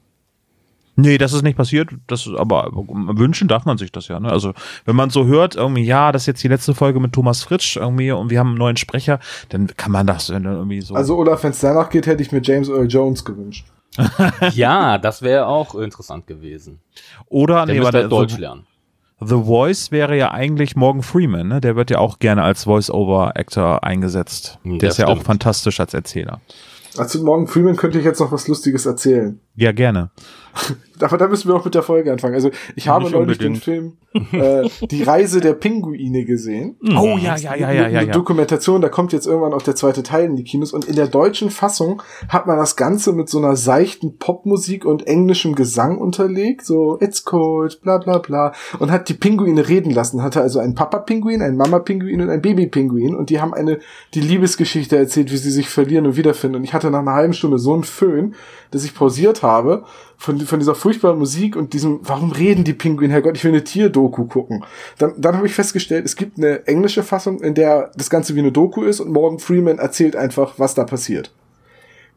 Nee, 0.97 1.17
das 1.17 1.33
ist 1.33 1.41
nicht 1.43 1.57
passiert. 1.57 1.89
Das 2.07 2.25
ist, 2.25 2.35
aber 2.37 2.69
wünschen 2.71 3.49
darf 3.49 3.65
man 3.65 3.77
sich 3.77 3.91
das 3.91 4.07
ja. 4.07 4.19
Ne? 4.19 4.31
Also 4.31 4.53
wenn 4.85 4.95
man 4.95 5.09
so 5.09 5.25
hört, 5.25 5.55
irgendwie, 5.55 5.83
ja, 5.83 6.11
das 6.13 6.23
ist 6.23 6.27
jetzt 6.27 6.43
die 6.43 6.47
letzte 6.47 6.73
Folge 6.73 7.01
mit 7.01 7.11
Thomas 7.11 7.43
Fritsch 7.43 7.75
irgendwie 7.75 8.11
und 8.11 8.29
wir 8.29 8.39
haben 8.39 8.49
einen 8.49 8.57
neuen 8.57 8.77
Sprecher, 8.77 9.19
dann 9.49 9.67
kann 9.75 9.91
man 9.91 10.07
das 10.07 10.29
irgendwie 10.29 10.79
so. 10.81 10.95
Also 10.95 11.17
Olaf, 11.17 11.43
wenn 11.43 11.51
es 11.51 11.59
danach 11.59 11.89
geht, 11.89 12.07
hätte 12.07 12.21
ich 12.21 12.31
mir 12.31 12.41
James 12.41 12.69
Earl 12.69 12.87
Jones 12.87 13.25
gewünscht. 13.25 13.65
ja, 14.53 14.97
das 14.97 15.21
wäre 15.21 15.47
auch 15.47 15.75
interessant 15.75 16.27
gewesen. 16.27 16.79
Oder 17.27 17.65
Der 17.65 17.75
nee, 17.75 17.81
müsste 17.81 17.97
halt 17.97 18.11
Deutsch 18.11 18.35
The, 18.35 18.41
lernen. 18.41 18.65
The 19.19 19.43
Voice 19.43 19.91
wäre 19.91 20.17
ja 20.17 20.31
eigentlich 20.31 20.75
Morgan 20.75 21.01
Freeman, 21.01 21.47
ne? 21.47 21.61
Der 21.61 21.75
wird 21.75 21.89
ja 21.89 21.99
auch 21.99 22.19
gerne 22.19 22.43
als 22.43 22.65
Voice-Over-Actor 22.65 23.83
eingesetzt. 23.83 24.59
Hm, 24.63 24.79
Der 24.79 24.89
ist 24.89 24.97
ja 24.97 25.07
auch 25.07 25.11
stimmt. 25.11 25.25
fantastisch 25.25 25.79
als 25.79 25.93
Erzähler. 25.93 26.41
Also 26.97 27.23
morgen 27.23 27.47
Freeman 27.47 27.75
könnte 27.75 27.99
ich 27.99 28.05
jetzt 28.05 28.19
noch 28.19 28.31
was 28.31 28.47
Lustiges 28.47 28.85
erzählen. 28.85 29.39
Ja, 29.55 29.71
gerne. 29.71 30.11
Aber 30.99 31.17
da 31.17 31.27
müssen 31.27 31.49
wir 31.49 31.55
auch 31.55 31.65
mit 31.65 31.75
der 31.75 31.83
Folge 31.83 32.11
anfangen. 32.11 32.35
Also 32.35 32.49
ich 32.75 32.87
habe 32.87 33.05
Nicht 33.05 33.13
neulich 33.13 33.37
den 33.37 33.53
unbedingt. 33.53 33.63
Film 33.63 33.97
äh, 34.31 34.69
Die 34.87 35.03
Reise 35.03 35.41
der 35.41 35.53
Pinguine 35.53 36.23
gesehen. 36.25 36.77
Oh 36.95 37.17
ja, 37.17 37.35
ja, 37.35 37.55
ja, 37.55 37.71
ja, 37.71 37.87
ja, 37.89 37.99
Eine 37.99 38.07
ja. 38.07 38.13
Dokumentation, 38.13 38.81
da 38.81 38.87
kommt 38.87 39.11
jetzt 39.11 39.27
irgendwann 39.27 39.53
auch 39.53 39.61
der 39.61 39.75
zweite 39.75 40.01
Teil 40.01 40.25
in 40.25 40.37
die 40.37 40.45
Kinos 40.45 40.71
und 40.71 40.85
in 40.85 40.95
der 40.95 41.07
deutschen 41.07 41.49
Fassung 41.49 42.01
hat 42.29 42.47
man 42.47 42.57
das 42.57 42.77
Ganze 42.77 43.11
mit 43.11 43.27
so 43.27 43.37
einer 43.37 43.57
seichten 43.57 44.17
Popmusik 44.17 44.85
und 44.85 45.05
englischem 45.07 45.55
Gesang 45.55 45.97
unterlegt, 45.97 46.65
so 46.65 46.97
It's 47.01 47.25
cold, 47.25 47.81
bla 47.81 47.97
bla 47.97 48.19
bla 48.19 48.53
und 48.79 48.91
hat 48.91 49.09
die 49.09 49.13
Pinguine 49.13 49.67
reden 49.67 49.91
lassen, 49.91 50.23
hatte 50.23 50.41
also 50.41 50.59
einen 50.59 50.73
Papa-Pinguin, 50.73 51.41
einen 51.41 51.57
Mama-Pinguin 51.57 52.21
und 52.21 52.29
einen 52.29 52.41
Baby-Pinguin 52.41 53.13
und 53.13 53.29
die 53.29 53.41
haben 53.41 53.53
eine, 53.53 53.79
die 54.13 54.21
Liebesgeschichte 54.21 54.95
erzählt, 54.95 55.31
wie 55.31 55.37
sie 55.37 55.51
sich 55.51 55.67
verlieren 55.67 56.05
und 56.05 56.15
wiederfinden 56.15 56.57
und 56.57 56.63
ich 56.63 56.73
hatte 56.73 56.89
nach 56.91 56.99
einer 56.99 57.13
halben 57.13 57.33
Stunde 57.33 57.59
so 57.59 57.73
einen 57.73 57.83
Föhn, 57.83 58.35
dass 58.71 58.85
ich 58.85 58.95
pausiert 58.95 59.43
habe 59.43 59.44
von, 60.17 60.39
von 60.39 60.59
dieser 60.59 60.75
furchtbaren 60.75 61.19
Musik 61.19 61.55
und 61.55 61.73
diesem, 61.73 61.99
warum 62.03 62.31
reden 62.31 62.63
die 62.63 62.73
Pinguine, 62.73 63.13
Herrgott, 63.13 63.37
ich 63.37 63.43
will 63.43 63.51
eine 63.51 63.63
Tierdoku 63.63 64.25
gucken. 64.25 64.63
Dann, 64.97 65.13
dann 65.17 65.37
habe 65.37 65.47
ich 65.47 65.53
festgestellt, 65.53 66.05
es 66.05 66.15
gibt 66.15 66.37
eine 66.37 66.65
englische 66.67 67.03
Fassung, 67.03 67.41
in 67.41 67.53
der 67.53 67.91
das 67.95 68.09
Ganze 68.09 68.35
wie 68.35 68.39
eine 68.39 68.51
Doku 68.51 68.83
ist 68.83 68.99
und 68.99 69.11
Morgan 69.11 69.39
Freeman 69.39 69.79
erzählt 69.79 70.15
einfach, 70.15 70.55
was 70.57 70.73
da 70.73 70.83
passiert. 70.83 71.31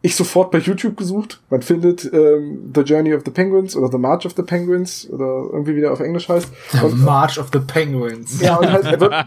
Ich 0.01 0.15
sofort 0.15 0.53
bei 0.53 0.59
YouTube 0.59 0.97
gesucht, 0.97 1.41
man 1.51 1.61
findet 1.61 2.05
ähm, 2.13 2.71
The 2.73 2.83
Journey 2.83 3.15
of 3.15 3.23
the 3.25 3.33
Penguins 3.33 3.75
oder 3.75 3.91
The 3.91 3.99
March 3.99 4.27
of 4.27 4.35
the 4.37 4.45
Penguins 4.45 5.09
oder 5.11 5.49
irgendwie 5.53 5.75
wie 5.75 5.81
der 5.81 5.93
auf 5.93 5.99
Englisch 5.99 6.29
heißt. 6.29 6.49
Und, 6.85 7.03
March 7.03 7.37
of 7.37 7.49
the 7.53 7.59
Penguins. 7.59 8.41
ja, 8.41 8.55
und 8.57 8.71
halt, 8.71 8.85
er 8.85 9.01
wird 9.01 9.13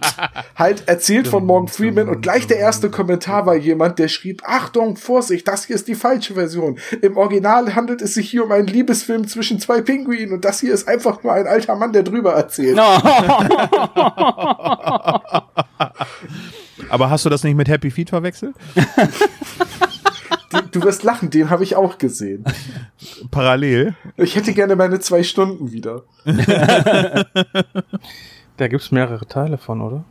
halt 0.56 0.88
erzählt 0.88 1.28
von 1.28 1.46
Morgan 1.46 1.68
Freeman 1.68 2.08
und 2.08 2.22
gleich 2.22 2.48
der 2.48 2.58
erste 2.58 2.90
Kommentar 2.90 3.46
war 3.46 3.58
jemand, 3.58 4.00
der 4.00 4.08
schrieb, 4.08 4.44
Achtung, 4.46 4.96
Vorsicht, 4.96 5.46
das 5.46 5.66
hier 5.66 5.76
ist 5.76 5.90
die 5.90 5.96
falsche 5.96 6.36
Version. 6.36 6.80
Im 7.02 7.18
Original 7.18 7.76
handelt 7.76 8.02
es 8.02 8.14
sich 8.14 8.30
hier 8.30 8.46
um 8.46 8.52
einen 8.54 8.68
Liebesfilm 8.68 9.28
zwischen 9.28 9.60
zwei 9.60 9.82
Pinguinen 9.82 10.34
und 10.34 10.46
das 10.46 10.62
hier 10.62 10.74
ist 10.74 10.88
einfach 10.88 11.22
nur 11.22 11.34
ein 11.34 11.48
alter 11.48 11.76
Mann, 11.76 11.92
der 11.92 12.04
drüber 12.04 12.32
erzählt. 12.32 12.78
Aber 16.90 17.10
hast 17.10 17.26
du 17.26 17.30
das 17.30 17.44
nicht 17.44 17.56
mit 17.56 17.68
Happy 17.68 17.92
Feet 17.92 18.10
verwechselt? 18.10 18.56
Du, 20.72 20.82
wirst 20.84 21.04
lachen, 21.04 21.30
den 21.30 21.50
habe 21.50 21.64
ich 21.64 21.76
auch 21.76 21.98
gesehen. 21.98 22.44
Parallel. 23.32 23.96
Ich 24.18 24.36
hätte 24.36 24.54
gerne 24.54 24.76
meine 24.76 25.00
zwei 25.00 25.24
Stunden 25.24 25.72
wieder. 25.72 26.04
Da 28.58 28.68
gibt's 28.68 28.92
mehrere 28.92 29.26
Teile 29.26 29.58
von, 29.58 29.82
oder? 29.82 30.04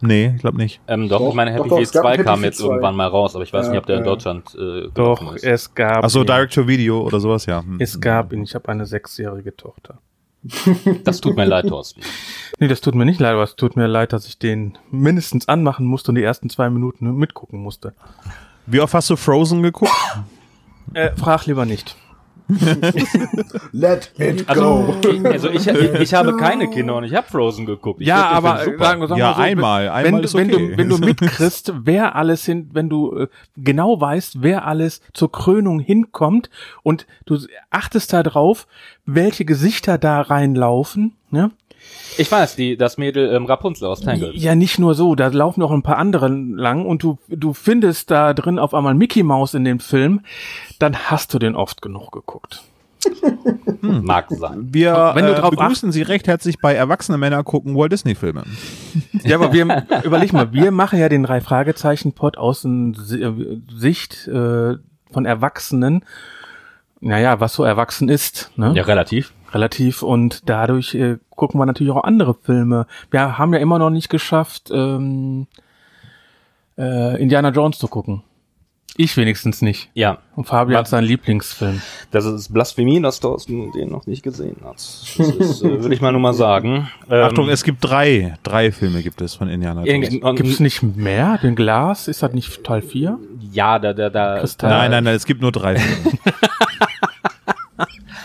Nee, 0.00 0.32
ich 0.36 0.40
glaube 0.42 0.58
nicht. 0.58 0.80
Ähm, 0.86 1.08
doch, 1.08 1.18
Doch, 1.18 1.30
ich 1.30 1.34
meine, 1.34 1.50
Happy 1.52 1.68
Feet 1.68 1.78
es 1.80 1.92
gab 1.92 2.02
2 2.02 2.12
Happy 2.12 2.22
kam 2.24 2.44
jetzt 2.44 2.58
2. 2.58 2.66
irgendwann 2.68 2.94
mal 2.94 3.08
raus, 3.08 3.34
aber 3.34 3.42
ich 3.42 3.52
weiß 3.52 3.66
Ja, 3.66 3.72
nicht, 3.72 3.78
ob 3.80 3.86
der 3.86 3.96
in 3.96 4.04
ja. 4.04 4.10
Deutschland 4.10 4.54
äh, 4.54 4.88
Doch, 4.94 5.34
ist. 5.34 5.44
es 5.44 5.74
gab 5.74 6.04
Ach 6.04 6.10
so, 6.10 6.20
ihn. 6.20 6.26
Direct-to-Video 6.26 7.00
oder 7.00 7.18
sowas, 7.18 7.46
ja. 7.46 7.62
Hm. 7.62 7.78
Es 7.80 8.00
gab 8.00 8.32
ihn. 8.32 8.42
Ich 8.44 8.54
habe 8.54 8.68
eine 8.68 8.86
sechsjährige 8.86 9.56
Tochter. 9.56 9.98
Das 11.04 11.20
tut 11.20 11.36
mir 11.36 11.46
leid, 11.46 11.66
Thorsten. 11.68 12.02
Nee, 12.60 12.68
das 12.68 12.80
tut 12.80 12.94
mir 12.94 13.06
nicht 13.06 13.18
leid, 13.18 13.32
aber 13.32 13.42
es 13.42 13.56
tut 13.56 13.76
mir 13.76 13.86
leid, 13.88 14.12
dass 14.12 14.26
ich 14.28 14.38
den 14.38 14.78
mindestens 14.90 15.48
anmachen 15.48 15.86
musste 15.86 16.10
und 16.10 16.14
die 16.16 16.22
ersten 16.22 16.50
zwei 16.50 16.70
Minuten 16.70 17.12
mitgucken 17.16 17.60
musste. 17.60 17.94
Wie 18.66 18.80
oft 18.80 18.94
hast 18.94 19.10
du 19.10 19.16
Frozen 19.16 19.62
geguckt? 19.62 19.92
Äh, 20.94 21.10
frag 21.16 21.46
lieber 21.46 21.64
nicht. 21.66 21.96
Let 23.72 24.12
it 24.18 24.46
Also, 24.48 24.62
go. 25.02 25.08
ich, 25.10 25.24
also 25.26 25.48
ich, 25.48 25.66
ich, 25.66 25.92
ich 25.94 26.14
habe 26.14 26.36
keine 26.36 26.68
Kinder 26.68 26.94
und 26.96 27.04
ich 27.04 27.14
habe 27.14 27.26
Frozen 27.26 27.64
geguckt. 27.64 28.00
Ich 28.02 28.06
ja, 28.06 28.16
find 28.34 28.36
aber 28.36 28.64
super. 28.64 28.84
sagen, 28.84 29.00
wir- 29.00 29.08
sagen 29.08 29.18
Ja, 29.20 29.34
so, 29.34 29.40
einmal. 29.40 29.88
Einmal 29.88 30.12
wenn, 30.18 30.24
ist 30.24 30.34
wenn, 30.34 30.52
okay. 30.54 30.68
du, 30.72 30.76
wenn 30.76 30.88
du 30.90 30.98
mitkriegst, 31.06 31.72
wer 31.84 32.14
alles 32.16 32.44
hin, 32.44 32.68
wenn 32.74 32.88
du 32.90 33.16
äh, 33.16 33.28
genau 33.56 33.98
weißt, 34.00 34.42
wer 34.42 34.66
alles 34.66 35.00
zur 35.14 35.32
Krönung 35.32 35.80
hinkommt 35.80 36.50
und 36.82 37.06
du 37.24 37.38
achtest 37.70 38.12
da 38.12 38.22
drauf, 38.22 38.66
welche 39.06 39.44
Gesichter 39.46 39.96
da 39.98 40.20
reinlaufen, 40.20 41.14
ne? 41.30 41.50
Ich 42.16 42.30
weiß, 42.30 42.56
die, 42.56 42.76
das 42.76 42.96
Mädel 42.96 43.34
ähm, 43.34 43.46
Rapunzel 43.46 43.86
aus 43.88 44.00
Tangled. 44.00 44.34
Ja, 44.34 44.54
nicht 44.54 44.78
nur 44.78 44.94
so, 44.94 45.14
da 45.14 45.28
laufen 45.28 45.60
noch 45.60 45.72
ein 45.72 45.82
paar 45.82 45.98
andere 45.98 46.28
lang 46.28 46.86
und 46.86 47.02
du, 47.02 47.18
du 47.28 47.52
findest 47.52 48.10
da 48.10 48.34
drin 48.34 48.58
auf 48.58 48.74
einmal 48.74 48.94
Mickey 48.94 49.22
Mouse 49.22 49.54
in 49.54 49.64
dem 49.64 49.80
Film, 49.80 50.20
dann 50.78 50.96
hast 50.96 51.34
du 51.34 51.38
den 51.38 51.56
oft 51.56 51.82
genug 51.82 52.12
geguckt. 52.12 52.62
Mag 53.80 54.26
sein. 54.30 54.68
Wir 54.72 55.12
Wenn 55.14 55.26
du 55.26 55.32
äh, 55.32 55.34
drauf 55.34 55.50
begrüßen 55.50 55.92
Sie 55.92 56.02
recht 56.02 56.26
herzlich 56.26 56.58
bei 56.58 56.74
Erwachsene 56.74 57.18
Männer 57.18 57.42
gucken 57.44 57.76
Walt 57.76 57.92
Disney 57.92 58.14
Filme. 58.14 58.44
Ja, 59.24 59.36
aber 59.36 59.52
wir, 59.52 59.86
überleg 60.04 60.32
mal, 60.32 60.52
wir 60.52 60.70
machen 60.70 60.98
ja 60.98 61.08
den 61.08 61.22
drei 61.22 61.40
Fragezeichen 61.40 62.12
Pod 62.12 62.36
aus 62.36 62.64
äh, 62.64 63.32
Sicht 63.74 64.28
äh, 64.28 64.74
von 65.10 65.24
Erwachsenen. 65.24 66.04
Naja, 67.00 67.40
was 67.40 67.54
so 67.54 67.64
erwachsen 67.64 68.08
ist, 68.08 68.50
ne? 68.56 68.72
Ja, 68.74 68.84
relativ. 68.84 69.32
Relativ. 69.54 70.02
Und 70.02 70.48
dadurch 70.48 70.94
äh, 70.94 71.18
gucken 71.30 71.60
wir 71.60 71.66
natürlich 71.66 71.92
auch 71.92 72.04
andere 72.04 72.34
Filme. 72.34 72.86
Wir 73.10 73.38
haben 73.38 73.52
ja 73.54 73.60
immer 73.60 73.78
noch 73.78 73.90
nicht 73.90 74.08
geschafft, 74.08 74.70
ähm, 74.72 75.46
äh, 76.76 77.20
Indiana 77.22 77.50
Jones 77.50 77.78
zu 77.78 77.88
gucken. 77.88 78.22
Ich 78.96 79.16
wenigstens 79.16 79.60
nicht. 79.60 79.90
Ja, 79.94 80.18
Und 80.36 80.44
Fabian 80.46 80.78
hat 80.78 80.86
seinen 80.86 81.02
Lieblingsfilm. 81.06 81.82
das 82.12 82.24
ist 82.26 82.52
Blasphemie, 82.54 83.00
dass 83.02 83.18
Thorsten 83.18 83.72
den 83.72 83.90
noch 83.90 84.06
nicht 84.06 84.22
gesehen 84.22 84.54
hat. 84.64 84.74
Das 84.74 85.16
ist, 85.18 85.62
äh, 85.62 85.64
würde 85.82 85.92
ich 85.92 86.00
mal 86.00 86.12
nur 86.12 86.20
mal 86.20 86.32
sagen. 86.32 86.88
Ähm, 87.10 87.24
Achtung, 87.24 87.48
es 87.48 87.64
gibt 87.64 87.78
drei. 87.82 88.38
Drei 88.44 88.70
Filme 88.70 89.02
gibt 89.02 89.20
es 89.20 89.34
von 89.34 89.48
Indiana 89.48 89.84
Jones. 89.84 90.14
und- 90.22 90.36
Gibt's 90.36 90.60
nicht 90.60 90.84
mehr? 90.84 91.38
Den 91.42 91.56
Glas? 91.56 92.06
Ist 92.06 92.22
das 92.22 92.32
nicht 92.34 92.62
Teil 92.62 92.82
4? 92.82 93.18
Ja, 93.50 93.80
da, 93.80 93.92
da, 93.94 94.10
da. 94.10 94.38
Kristall. 94.38 94.70
da 94.70 94.78
Nein, 94.78 94.90
nein, 94.92 95.02
nein, 95.04 95.14
es 95.16 95.26
gibt 95.26 95.42
nur 95.42 95.50
drei 95.50 95.74
Filme. 95.76 96.18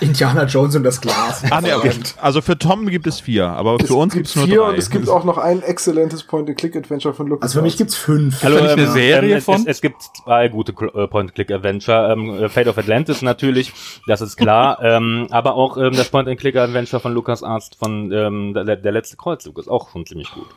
Indiana 0.01 0.45
Jones 0.45 0.75
und 0.75 0.83
das 0.83 1.01
Glas. 1.01 1.43
Ach, 1.49 1.61
nee, 1.61 1.73
okay. 1.73 1.91
Also 2.21 2.41
für 2.41 2.57
Tom 2.57 2.87
gibt 2.87 3.07
es 3.07 3.19
vier, 3.19 3.47
aber 3.47 3.79
für 3.79 3.95
uns 3.95 4.13
gibt 4.13 4.27
es 4.27 4.35
nur 4.35 4.45
vier 4.45 4.59
drei. 4.59 4.69
und 4.69 4.77
es 4.77 4.89
gibt 4.89 5.09
auch 5.09 5.23
noch 5.23 5.37
ein 5.37 5.61
exzellentes 5.61 6.23
Point-and-Click-Adventure 6.23 7.13
von 7.13 7.27
Lucas. 7.27 7.43
Also 7.43 7.59
für 7.59 7.63
mich 7.63 7.77
gibt's 7.77 7.95
fünf. 7.95 8.43
Hallo, 8.43 8.57
da 8.57 8.63
nicht 8.63 8.71
eine 8.73 8.87
Serie 8.91 9.37
es, 9.37 9.45
von? 9.45 9.55
Es, 9.61 9.65
es 9.65 9.81
gibt 9.81 10.01
zwei 10.01 10.47
gute 10.47 10.71
äh, 10.71 11.07
Point-and-Click-Adventure. 11.07 12.13
Ähm, 12.13 12.43
äh, 12.43 12.49
Fate 12.49 12.67
of 12.67 12.77
Atlantis 12.77 13.21
natürlich, 13.21 13.73
das 14.07 14.21
ist 14.21 14.37
klar. 14.37 14.79
ähm, 14.83 15.27
aber 15.31 15.55
auch 15.55 15.77
ähm, 15.77 15.93
das 15.93 16.09
Point-and-Click-Adventure 16.09 16.99
von 16.99 17.13
Lukas 17.13 17.43
Arzt 17.43 17.75
von 17.75 18.11
ähm, 18.11 18.53
der, 18.53 18.75
der 18.75 18.91
letzte 18.91 19.17
Kreuzzug 19.17 19.57
ist 19.59 19.67
auch 19.67 19.91
schon 19.91 20.05
ziemlich 20.05 20.31
gut. 20.31 20.47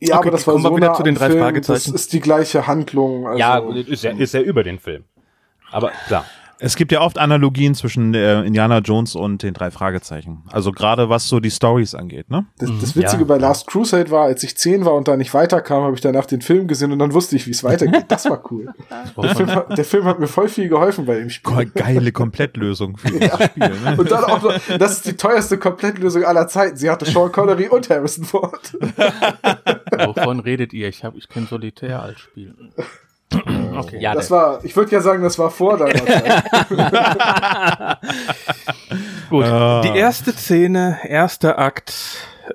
Ja, 0.00 0.18
Okay, 0.18 0.28
aber 0.28 0.30
das 0.30 0.46
war 0.46 0.58
so 0.58 0.76
wieder 0.76 0.88
nah 0.88 0.94
zu 0.94 1.02
den 1.02 1.16
drei 1.16 1.30
Film, 1.30 1.40
Fragezeichen. 1.40 1.92
Das 1.92 2.00
ist 2.02 2.12
die 2.12 2.20
gleiche 2.20 2.66
Handlung. 2.66 3.26
Also 3.26 3.38
ja, 3.38 3.58
ist 3.58 4.04
ja, 4.04 4.12
ist 4.12 4.34
ja 4.34 4.40
über 4.40 4.62
den 4.62 4.78
Film. 4.78 5.04
Aber 5.70 5.90
klar. 6.06 6.24
Es 6.60 6.74
gibt 6.74 6.90
ja 6.90 7.00
oft 7.00 7.18
Analogien 7.18 7.74
zwischen 7.74 8.14
äh, 8.14 8.42
Indiana 8.42 8.78
Jones 8.78 9.14
und 9.14 9.42
den 9.42 9.54
drei 9.54 9.70
Fragezeichen. 9.70 10.42
Also 10.50 10.72
gerade 10.72 11.08
was 11.08 11.28
so 11.28 11.38
die 11.38 11.50
Stories 11.50 11.94
angeht, 11.94 12.30
ne? 12.30 12.46
Das, 12.58 12.70
das 12.80 12.96
Witzige 12.96 13.22
Ja. 13.22 13.28
bei 13.28 13.38
Last 13.38 13.68
Crusade 13.68 14.10
war, 14.10 14.24
als 14.24 14.42
ich 14.42 14.56
zehn 14.56 14.84
war 14.84 14.94
und 14.94 15.06
da 15.06 15.16
nicht 15.16 15.32
weiterkam, 15.34 15.84
habe 15.84 15.94
ich 15.94 16.00
danach 16.00 16.26
den 16.26 16.40
Film 16.40 16.66
gesehen 16.66 16.90
und 16.90 16.98
dann 16.98 17.12
wusste 17.14 17.36
ich, 17.36 17.46
wie 17.46 17.52
es 17.52 17.62
weitergeht. 17.62 18.06
Das 18.08 18.28
war 18.28 18.42
cool. 18.50 18.66
der, 19.22 19.36
Film 19.36 19.50
hat, 19.54 19.78
der 19.78 19.84
Film 19.84 20.04
hat 20.04 20.18
mir 20.18 20.26
voll 20.26 20.48
viel 20.48 20.68
geholfen 20.68 21.06
bei 21.06 21.18
dem 21.18 21.30
Spiel. 21.30 21.66
Geile 21.66 22.10
Komplettlösung 22.10 22.96
für 22.96 23.18
das 23.18 23.44
Spiel, 23.44 23.68
ne? 23.68 23.96
Und 23.96 24.10
dann 24.10 24.24
auch 24.24 24.42
noch, 24.42 24.54
das 24.78 24.92
ist 24.92 25.06
die 25.06 25.16
teuerste 25.16 25.58
Komplettlösung 25.58 26.24
aller 26.24 26.48
Zeiten. 26.48 26.76
Sie 26.76 26.90
hatte 26.90 27.04
Sean 27.04 27.30
Connery 27.30 27.68
und 27.68 27.88
Harrison 27.88 28.24
Ford. 28.24 28.76
Wovon 30.06 30.40
redet 30.40 30.72
ihr? 30.72 30.88
Ich, 30.88 31.04
hab, 31.04 31.16
ich 31.16 31.28
kenne 31.28 31.46
Solitär 31.46 32.02
als 32.02 32.18
Spiel. 32.20 32.54
Okay. 33.78 34.00
Ja, 34.00 34.12
Das 34.14 34.26
der- 34.28 34.36
war, 34.36 34.64
ich 34.64 34.74
würde 34.74 34.90
ja 34.90 35.00
sagen, 35.00 35.22
das 35.22 35.38
war 35.38 35.50
vor 35.50 35.76
deiner 35.78 36.04
Zeit. 36.06 36.42
Gut. 39.30 39.44
Ah. 39.44 39.82
Die 39.82 39.96
erste 39.96 40.32
Szene, 40.32 40.98
erster 41.04 41.58
Akt, 41.58 41.94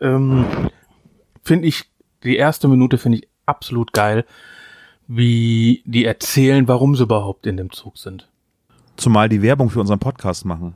ähm, 0.01 0.45
finde 1.43 1.67
ich, 1.67 1.85
die 2.23 2.35
erste 2.35 2.67
Minute 2.67 2.97
finde 2.97 3.19
ich 3.19 3.27
absolut 3.45 3.93
geil, 3.93 4.25
wie 5.07 5.81
die 5.85 6.03
erzählen, 6.05 6.67
warum 6.67 6.95
sie 6.95 7.03
überhaupt 7.03 7.45
in 7.47 7.55
dem 7.57 7.71
Zug 7.71 7.97
sind. 7.97 8.29
Zumal 8.97 9.29
die 9.29 9.41
Werbung 9.41 9.69
für 9.69 9.79
unseren 9.79 9.99
Podcast 9.99 10.43
machen. 10.45 10.75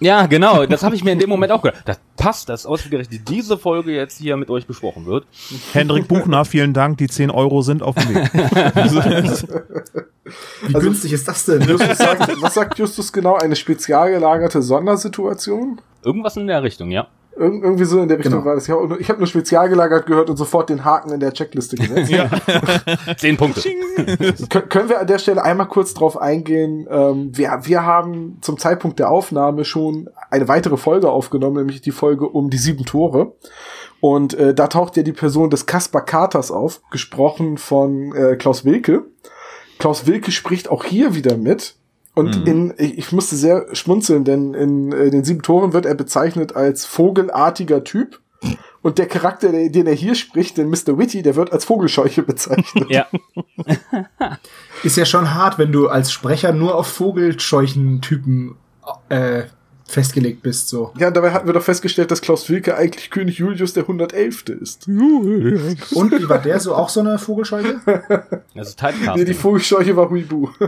Ja, 0.00 0.24
genau, 0.26 0.64
das 0.66 0.82
habe 0.82 0.94
ich 0.94 1.04
mir 1.04 1.12
in 1.12 1.18
dem 1.18 1.28
Moment 1.28 1.52
auch 1.52 1.60
gedacht. 1.62 1.82
Das 1.84 2.00
passt, 2.16 2.48
dass 2.48 2.64
ausgerechnet 2.66 3.28
diese 3.28 3.58
Folge 3.58 3.92
jetzt 3.94 4.18
hier 4.18 4.36
mit 4.38 4.48
euch 4.50 4.66
besprochen 4.66 5.04
wird. 5.06 5.26
Hendrik 5.72 6.08
Buchner, 6.08 6.44
vielen 6.46 6.72
Dank, 6.72 6.96
die 6.98 7.06
10 7.06 7.30
Euro 7.30 7.60
sind 7.62 7.82
auf 7.82 7.94
dem 7.96 8.14
Weg. 8.14 8.32
Wie 8.34 10.00
Also- 10.74 10.86
günstig 10.88 11.12
ist 11.12 11.28
das 11.28 11.44
denn? 11.44 11.60
Justus 11.62 11.98
sagt, 11.98 12.28
was 12.42 12.54
sagt 12.54 12.78
Justus 12.78 13.12
genau? 13.12 13.36
Eine 13.36 13.56
spezial 13.56 14.10
gelagerte 14.10 14.62
Sondersituation? 14.62 15.80
Irgendwas 16.02 16.36
in 16.36 16.46
der 16.46 16.62
Richtung, 16.62 16.90
ja. 16.90 17.08
Irg 17.40 17.62
irgendwie 17.62 17.84
so 17.84 18.00
in 18.00 18.08
der 18.08 18.18
Richtung 18.18 18.34
Genau. 18.34 18.44
war 18.44 18.54
das 18.54 18.66
ja. 18.66 18.76
Ich 18.98 19.08
habe 19.08 19.18
nur 19.18 19.26
spezial 19.26 19.68
gelagert 19.68 20.06
gehört 20.06 20.30
und 20.30 20.36
sofort 20.36 20.68
den 20.68 20.84
Haken 20.84 21.12
in 21.12 21.20
der 21.20 21.32
Checkliste 21.32 21.76
gesetzt. 21.76 22.12
Zehn 23.16 23.36
Punkte. 23.36 23.62
Kön 24.48 24.68
können 24.68 24.88
wir 24.88 25.00
an 25.00 25.06
der 25.06 25.18
Stelle 25.18 25.42
einmal 25.42 25.68
kurz 25.68 25.94
drauf 25.94 26.20
eingehen? 26.20 26.86
Ähm, 26.90 27.36
wir, 27.36 27.60
wir 27.62 27.84
haben 27.84 28.38
zum 28.40 28.58
Zeitpunkt 28.58 28.98
der 28.98 29.10
Aufnahme 29.10 29.64
schon 29.64 30.08
eine 30.30 30.48
weitere 30.48 30.76
Folge 30.76 31.10
aufgenommen, 31.10 31.56
nämlich 31.56 31.80
die 31.80 31.90
Folge 31.90 32.28
um 32.28 32.50
die 32.50 32.58
sieben 32.58 32.84
Tore. 32.84 33.32
Und 34.00 34.34
äh, 34.34 34.54
da 34.54 34.66
taucht 34.68 34.96
ja 34.96 35.02
die 35.02 35.12
Person 35.12 35.50
des 35.50 35.66
Kaspar 35.66 36.04
Katers 36.04 36.50
auf, 36.50 36.80
gesprochen 36.90 37.58
von 37.58 38.14
äh, 38.14 38.36
Klaus 38.36 38.64
Wilke. 38.64 39.04
Klaus 39.78 40.06
Wilke 40.06 40.30
spricht 40.30 40.70
auch 40.70 40.84
hier 40.84 41.14
wieder 41.14 41.36
mit. 41.36 41.76
Und 42.20 42.46
in, 42.46 42.74
ich, 42.76 42.98
ich 42.98 43.12
musste 43.12 43.36
sehr 43.36 43.66
schmunzeln, 43.72 44.24
denn 44.24 44.54
in 44.54 44.92
äh, 44.92 45.10
den 45.10 45.24
sieben 45.24 45.42
Toren 45.42 45.72
wird 45.72 45.86
er 45.86 45.94
bezeichnet 45.94 46.54
als 46.54 46.84
vogelartiger 46.84 47.82
Typ. 47.84 48.20
Und 48.82 48.98
der 48.98 49.06
Charakter, 49.06 49.52
der, 49.52 49.68
den 49.68 49.86
er 49.86 49.94
hier 49.94 50.14
spricht, 50.14 50.56
den 50.56 50.70
Mr. 50.70 50.98
Witty, 50.98 51.22
der 51.22 51.36
wird 51.36 51.52
als 51.52 51.64
Vogelscheuche 51.64 52.22
bezeichnet. 52.24 52.90
Ja. 52.90 53.06
Ist 54.82 54.96
ja 54.96 55.04
schon 55.04 55.34
hart, 55.34 55.58
wenn 55.58 55.72
du 55.72 55.88
als 55.88 56.12
Sprecher 56.12 56.52
nur 56.52 56.74
auf 56.74 56.86
Vogelscheuchen-Typen 56.86 58.56
äh, 59.08 59.44
festgelegt 59.90 60.42
bist. 60.42 60.68
So. 60.68 60.92
Ja, 60.96 61.08
und 61.08 61.16
dabei 61.16 61.32
hatten 61.32 61.46
wir 61.48 61.52
doch 61.52 61.62
festgestellt, 61.62 62.10
dass 62.10 62.20
Klaus 62.20 62.48
Wilke 62.48 62.76
eigentlich 62.76 63.10
König 63.10 63.38
Julius 63.38 63.72
der 63.72 63.82
111. 63.84 64.44
ist. 64.60 64.86
Und 64.88 66.12
wie 66.12 66.28
war 66.28 66.38
der 66.38 66.60
so 66.60 66.74
auch 66.74 66.88
so 66.88 67.00
eine 67.00 67.18
Vogelscheuche? 67.18 67.80
Das 68.54 68.68
ist 68.68 68.78
Typecasting. 68.78 69.14
Nee, 69.14 69.24
die 69.24 69.34
Vogelscheuche 69.34 69.96
war 69.96 70.10
Huibu. 70.10 70.48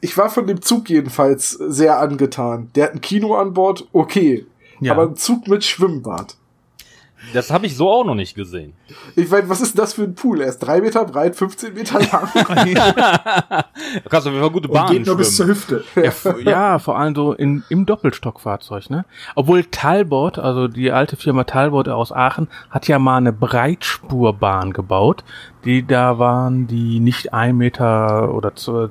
ich 0.00 0.16
war 0.16 0.30
von 0.30 0.46
dem 0.46 0.62
Zug 0.62 0.88
jedenfalls 0.88 1.50
sehr 1.50 1.98
angetan. 1.98 2.70
Der 2.74 2.84
hat 2.84 2.94
ein 2.94 3.00
Kino 3.00 3.34
an 3.34 3.52
Bord, 3.54 3.86
okay. 3.92 4.46
Ja. 4.80 4.92
Aber 4.92 5.02
ein 5.02 5.16
Zug 5.16 5.48
mit 5.48 5.64
Schwimmbad. 5.64 6.36
Das 7.32 7.50
habe 7.50 7.66
ich 7.66 7.76
so 7.76 7.90
auch 7.90 8.04
noch 8.04 8.14
nicht 8.14 8.34
gesehen. 8.34 8.74
Ich 9.14 9.30
meine, 9.30 9.48
was 9.48 9.60
ist 9.60 9.76
denn 9.76 9.82
das 9.82 9.94
für 9.94 10.02
ein 10.02 10.14
Pool? 10.14 10.40
Er 10.40 10.48
ist 10.48 10.58
drei 10.58 10.80
Meter 10.80 11.04
breit, 11.04 11.36
15 11.36 11.74
Meter 11.74 11.98
lang. 12.00 12.28
Da 12.34 13.64
kannst 14.08 14.26
du 14.26 14.30
auf 14.30 14.34
jeden 14.34 14.40
Fall 14.40 14.50
gute 14.50 14.68
Und 14.68 14.74
Bahnen 14.74 14.98
geht 14.98 15.06
nur 15.06 15.16
bis 15.16 15.36
zur 15.36 15.46
schwimmen. 15.46 15.82
Hüfte. 15.94 16.36
Ja, 16.44 16.50
ja, 16.50 16.78
vor 16.78 16.98
allem 16.98 17.14
so 17.14 17.32
in, 17.32 17.64
im 17.68 17.86
Doppelstockfahrzeug, 17.86 18.90
ne? 18.90 19.04
Obwohl 19.34 19.64
Talbot, 19.64 20.38
also 20.38 20.68
die 20.68 20.90
alte 20.92 21.16
Firma 21.16 21.44
Talbot 21.44 21.88
aus 21.88 22.12
Aachen, 22.12 22.48
hat 22.70 22.88
ja 22.88 22.98
mal 22.98 23.16
eine 23.16 23.32
Breitspurbahn 23.32 24.72
gebaut. 24.72 25.24
Die 25.64 25.86
da 25.86 26.18
waren 26.18 26.66
die 26.66 27.00
nicht 27.00 27.32
ein 27.32 27.56
Meter 27.56 28.32
oder 28.34 28.54
zwei, 28.54 28.88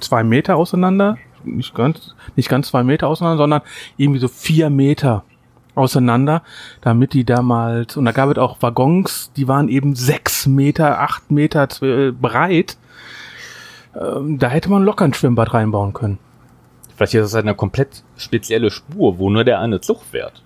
zwei 0.00 0.24
Meter 0.24 0.56
auseinander. 0.56 1.18
Nicht 1.44 1.74
ganz, 1.74 2.14
nicht 2.34 2.48
ganz 2.48 2.68
zwei 2.68 2.82
Meter 2.82 3.08
auseinander, 3.08 3.38
sondern 3.42 3.62
irgendwie 3.96 4.20
so 4.20 4.28
vier 4.28 4.68
Meter 4.68 5.24
auseinander, 5.76 6.42
damit 6.80 7.12
die 7.12 7.24
damals, 7.24 7.96
und 7.96 8.04
da 8.06 8.12
gab 8.12 8.30
es 8.30 8.38
auch 8.38 8.56
Waggons, 8.60 9.30
die 9.36 9.46
waren 9.46 9.68
eben 9.68 9.94
sechs 9.94 10.46
Meter, 10.46 11.00
acht 11.00 11.30
Meter 11.30 11.64
zwe- 11.66 12.12
breit. 12.12 12.76
Ähm, 13.94 14.38
da 14.38 14.48
hätte 14.48 14.70
man 14.70 14.82
locker 14.84 15.04
ein 15.04 15.14
Schwimmbad 15.14 15.54
reinbauen 15.54 15.92
können. 15.92 16.18
Vielleicht 16.96 17.14
ist 17.14 17.32
das 17.32 17.34
eine 17.34 17.54
komplett 17.54 18.02
spezielle 18.16 18.70
Spur, 18.70 19.18
wo 19.18 19.30
nur 19.30 19.44
der 19.44 19.60
eine 19.60 19.80
Zug 19.80 20.02
fährt. 20.10 20.42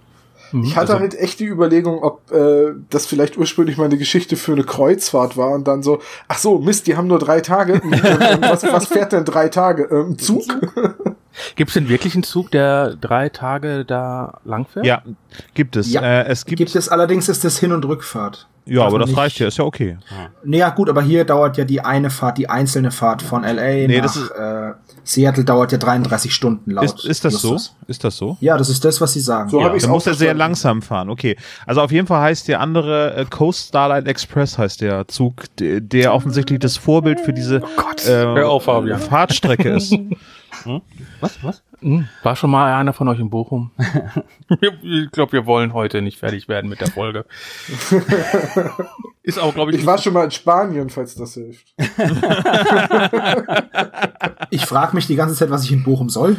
Ich 0.64 0.76
hatte 0.76 0.98
halt 0.98 1.14
echt 1.14 1.38
die 1.38 1.46
Überlegung, 1.46 2.02
ob 2.02 2.32
äh, 2.32 2.72
das 2.90 3.06
vielleicht 3.06 3.38
ursprünglich 3.38 3.76
mal 3.76 3.84
eine 3.84 3.98
Geschichte 3.98 4.34
für 4.36 4.50
eine 4.50 4.64
Kreuzfahrt 4.64 5.36
war 5.36 5.50
und 5.52 5.68
dann 5.68 5.84
so, 5.84 6.00
ach 6.26 6.38
so, 6.38 6.58
Mist, 6.58 6.88
die 6.88 6.96
haben 6.96 7.06
nur 7.06 7.20
drei 7.20 7.40
Tage. 7.40 7.80
Was, 8.40 8.64
was 8.64 8.86
fährt 8.86 9.12
denn 9.12 9.24
drei 9.24 9.48
Tage? 9.48 9.84
Ähm, 9.84 10.18
Zug? 10.18 10.42
Gibt 11.56 11.70
es 11.70 11.74
denn 11.74 11.88
wirklich 11.88 12.14
einen 12.14 12.22
Zug, 12.24 12.50
der 12.50 12.96
drei 12.96 13.28
Tage 13.28 13.84
da 13.84 14.40
lang 14.44 14.66
fährt? 14.66 14.86
Ja, 14.86 15.02
gibt 15.54 15.76
es. 15.76 15.92
Ja. 15.92 16.02
Äh, 16.02 16.24
es 16.26 16.44
gibt, 16.44 16.58
Gibt 16.58 16.74
es 16.74 16.88
allerdings 16.88 17.28
ist 17.28 17.44
das 17.44 17.58
Hin- 17.58 17.72
und 17.72 17.84
Rückfahrt. 17.84 18.48
ja, 18.66 18.82
aber 18.82 18.92
man 18.92 19.00
das 19.02 19.10
nicht- 19.10 19.18
reicht 19.18 19.38
ja, 19.38 19.46
ist 19.48 19.58
ja 19.58 19.64
okay. 19.64 19.96
Naja, 20.44 20.70
gut, 20.70 20.88
aber 20.88 21.02
hier 21.02 21.24
dauert 21.24 21.56
ja 21.56 21.64
die 21.64 21.80
eine 21.82 22.10
Fahrt, 22.10 22.38
die 22.38 22.48
einzelne 22.50 22.90
Fahrt 22.90 23.22
von 23.22 23.44
LA 23.44 23.86
Nee, 23.86 23.96
nach 23.98 24.02
das 24.02 24.16
ist- 24.16 24.30
äh, 24.30 24.72
Seattle 25.02 25.44
dauert 25.44 25.72
ja 25.72 25.78
33 25.78 26.32
Stunden 26.34 26.72
laut. 26.72 26.84
Ist, 26.84 27.04
ist 27.04 27.24
das 27.24 27.34
so? 27.40 27.52
Justus. 27.52 27.76
Ist 27.86 28.04
das 28.04 28.16
so? 28.16 28.36
Ja, 28.40 28.56
das 28.58 28.68
ist 28.68 28.84
das, 28.84 29.00
was 29.00 29.12
sie 29.12 29.20
sagen. 29.20 29.48
So 29.50 29.58
Ja, 29.60 29.64
habe 29.66 29.76
ich 29.76 29.86
muss 29.88 30.06
er 30.06 30.14
sehr 30.14 30.34
langsam 30.34 30.82
fahren, 30.82 31.08
okay. 31.10 31.36
Also 31.66 31.80
auf 31.80 31.90
jeden 31.90 32.06
Fall 32.06 32.20
heißt 32.22 32.46
der 32.48 32.60
andere 32.60 33.14
äh, 33.16 33.24
Coast 33.24 33.68
Starlight 33.68 34.06
Express 34.06 34.58
heißt 34.58 34.80
der 34.82 35.08
Zug, 35.08 35.44
der, 35.56 35.80
der 35.80 36.12
offensichtlich 36.12 36.58
das 36.58 36.76
Vorbild 36.76 37.18
für 37.20 37.32
diese 37.32 37.56
äh, 37.56 38.08
Hör 38.08 38.48
auf, 38.50 38.64
Fabian. 38.64 39.00
Fahrtstrecke 39.00 39.70
ist. 39.70 39.96
Was? 41.20 41.42
Was? 41.42 41.62
Hm, 41.80 42.06
War 42.22 42.36
schon 42.36 42.50
mal 42.50 42.74
einer 42.74 42.92
von 42.92 43.08
euch 43.08 43.18
in 43.18 43.30
Bochum? 43.30 43.70
ich 44.82 45.10
glaube, 45.12 45.32
wir 45.32 45.46
wollen 45.46 45.72
heute 45.72 46.02
nicht 46.02 46.18
fertig 46.18 46.48
werden 46.48 46.68
mit 46.68 46.80
der 46.80 46.88
Folge. 46.88 47.24
Ist 49.22 49.38
auch, 49.38 49.54
glaube 49.54 49.72
ich, 49.72 49.78
Ich 49.80 49.86
war 49.86 49.96
schon 49.98 50.12
mal 50.12 50.24
in 50.24 50.30
Spanien, 50.30 50.90
falls 50.90 51.14
das 51.14 51.34
hilft. 51.34 51.74
Ich 54.50 54.66
frage 54.66 54.94
mich 54.96 55.06
die 55.06 55.16
ganze 55.16 55.34
Zeit, 55.36 55.50
was 55.50 55.64
ich 55.64 55.72
in 55.72 55.82
Bochum 55.84 56.08
soll. 56.08 56.36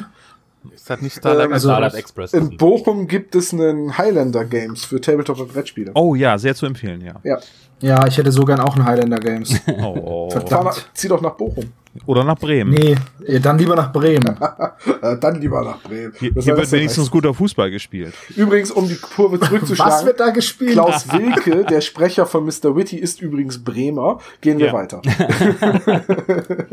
ist 0.74 0.90
das 0.90 1.02
nicht 1.02 1.16
Starlight 1.18 1.46
Ähm, 1.48 1.54
also- 1.54 1.70
Starlight 1.70 1.94
Express. 1.96 2.34
In 2.34 2.58
Bochum 2.58 3.08
gibt 3.08 3.36
es 3.36 3.54
einen 3.54 3.98
Highlander 3.98 4.46
Games 4.46 4.84
für 4.86 5.00
Tabletop 5.00 5.40
und 5.40 5.54
Brettspiele. 5.54 5.92
Oh 5.96 6.14
ja, 6.16 6.38
sehr 6.38 6.54
zu 6.56 6.66
empfehlen, 6.66 7.02
ja. 7.02 7.16
Ja, 7.24 7.38
Ja, 7.80 8.06
ich 8.08 8.18
hätte 8.18 8.32
so 8.32 8.44
gern 8.44 8.60
auch 8.60 8.76
einen 8.76 8.86
Highlander 8.86 9.20
Games. 9.20 9.60
Oh. 9.80 10.30
fahr 10.30 10.42
Verdammt. 10.42 10.66
nach, 10.66 10.94
zieh 10.94 11.08
doch 11.08 11.22
nach 11.22 11.36
Bochum. 11.36 11.72
Oder 12.06 12.24
nach 12.24 12.38
Bremen. 12.38 12.72
Nee, 12.72 12.96
dann 13.40 13.58
lieber 13.58 13.76
nach 13.76 13.92
Bremen. 13.92 14.38
Dann 15.20 15.42
lieber 15.42 15.62
nach 15.62 15.80
Bremen. 15.82 16.14
Hier, 16.18 16.34
Was 16.36 16.46
hier 16.46 16.56
wird 16.56 16.72
wenigstens 16.72 17.12
guter 17.12 17.34
Fußball 17.34 17.70
gespielt. 17.70 18.14
Übrigens, 18.36 18.72
um 18.72 18.88
die 18.88 18.96
Kurve 18.96 19.40
Was 19.42 19.50
zurückzuschlagen. 19.50 20.06
wird 20.06 20.20
da 20.20 20.30
gespielt? 20.30 20.72
Klaus 20.72 21.08
Wilke, 21.12 21.66
der 21.66 21.82
Sprecher 21.82 22.26
von 22.26 22.46
Mr. 22.46 22.76
Witty, 22.76 22.98
ist 22.98 23.22
übrigens 23.22 23.62
Bremer. 23.64 24.20
Gehen 24.40 24.58
wir 24.58 24.68
Ja. 24.68 24.74
weiter. 24.74 25.02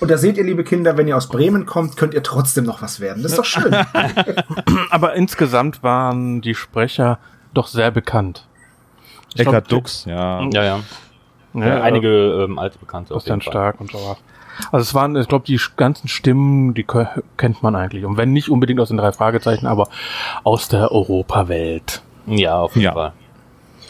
Und 0.00 0.08
da 0.10 0.16
seht 0.18 0.36
ihr, 0.38 0.44
liebe 0.44 0.62
Kinder, 0.64 0.96
wenn 0.96 1.08
ihr 1.08 1.16
aus 1.16 1.28
Bremen 1.28 1.66
kommt, 1.66 1.96
könnt 1.96 2.14
ihr 2.14 2.22
trotzdem 2.22 2.64
noch 2.64 2.80
was 2.80 3.00
werden. 3.00 3.22
Das 3.22 3.32
ist 3.32 3.38
doch 3.38 3.44
schön. 3.44 3.74
aber 4.90 5.14
insgesamt 5.14 5.82
waren 5.82 6.40
die 6.40 6.54
Sprecher 6.54 7.18
doch 7.54 7.66
sehr 7.66 7.90
bekannt. 7.90 8.46
Eckart 9.36 9.70
Dux, 9.72 10.04
ja. 10.04 10.42
ja, 10.52 10.64
ja. 10.64 10.80
Ja, 11.54 11.66
ja 11.66 11.82
einige 11.82 12.44
ähm, 12.44 12.58
alte 12.58 12.78
Bekannte. 12.78 13.14
auf 13.14 13.18
Bastian 13.18 13.40
jeden 13.40 13.44
Fall. 13.44 13.52
Stark 13.52 13.80
und 13.80 13.90
sowas. 13.90 14.18
Also 14.72 14.82
es 14.82 14.94
waren, 14.94 15.14
ich 15.16 15.28
glaube, 15.28 15.44
die 15.46 15.60
ganzen 15.76 16.08
Stimmen, 16.08 16.74
die 16.74 16.84
kennt 17.36 17.62
man 17.62 17.76
eigentlich. 17.76 18.04
Und 18.04 18.16
wenn 18.16 18.32
nicht 18.32 18.50
unbedingt 18.50 18.80
aus 18.80 18.88
den 18.88 18.96
drei 18.96 19.12
Fragezeichen, 19.12 19.66
aber 19.66 19.88
aus 20.44 20.68
der 20.68 20.90
Europawelt. 20.90 22.02
Ja, 22.26 22.58
auf 22.58 22.74
jeden 22.74 22.84
Ja. 22.86 22.92
Fall. 22.92 23.12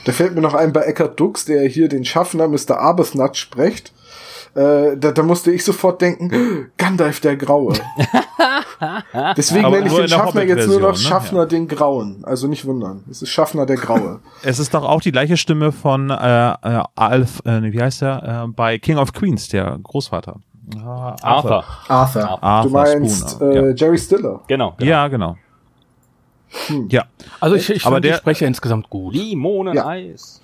Da 0.04 0.12
fällt 0.12 0.34
mir 0.34 0.40
noch 0.40 0.54
ein 0.54 0.72
bei 0.72 0.82
Eckart 0.82 1.18
Dux, 1.18 1.44
der 1.44 1.66
hier 1.68 1.88
den 1.88 2.04
Schaffner 2.04 2.48
Mr. 2.48 2.78
Arbuthnot 2.78 3.36
spricht. 3.36 3.92
Äh, 4.54 4.96
da, 4.96 5.12
da 5.12 5.22
musste 5.22 5.50
ich 5.52 5.64
sofort 5.64 6.00
denken, 6.00 6.70
Gandalf 6.76 7.20
der 7.20 7.36
Graue. 7.36 7.74
Deswegen 9.36 9.64
Aber 9.64 9.76
nenne 9.76 9.88
ich 9.90 9.94
den 9.96 10.08
Schaffner 10.08 10.42
jetzt 10.42 10.66
nur 10.68 10.80
noch 10.80 10.92
ne? 10.92 10.96
Schaffner 10.98 11.46
den 11.46 11.68
Grauen. 11.68 12.24
Also 12.24 12.46
nicht 12.48 12.64
wundern. 12.64 13.04
Es 13.10 13.22
ist 13.22 13.30
Schaffner 13.30 13.66
der 13.66 13.76
Graue. 13.76 14.20
Es 14.42 14.58
ist 14.58 14.72
doch 14.74 14.84
auch 14.84 15.00
die 15.00 15.12
gleiche 15.12 15.36
Stimme 15.36 15.72
von 15.72 16.10
äh, 16.10 16.14
äh, 16.14 16.82
Alf, 16.94 17.40
äh, 17.44 17.62
wie 17.72 17.80
heißt 17.82 18.02
der? 18.02 18.44
Äh, 18.46 18.52
bei 18.52 18.78
King 18.78 18.98
of 18.98 19.12
Queens, 19.12 19.48
der 19.48 19.78
Großvater. 19.82 20.36
Ah, 20.84 21.16
Arthur. 21.22 21.64
Arthur. 21.88 22.42
Arthur 22.42 22.70
Du 22.70 22.76
meinst 22.76 23.30
Spooner. 23.30 23.50
äh, 23.52 23.68
ja. 23.70 23.74
Jerry 23.74 23.98
Stiller. 23.98 24.40
Genau. 24.48 24.74
genau. 24.76 24.90
ja, 24.90 25.08
genau. 25.08 25.36
Ja, 26.88 27.04
Also 27.40 27.56
ich, 27.56 27.68
ich 27.70 27.84
Aber 27.84 27.96
fand 27.96 28.04
die 28.04 28.08
der- 28.10 28.16
Sprecher 28.18 28.46
insgesamt 28.46 28.88
gut. 28.88 29.14
Limoneneis. 29.14 30.40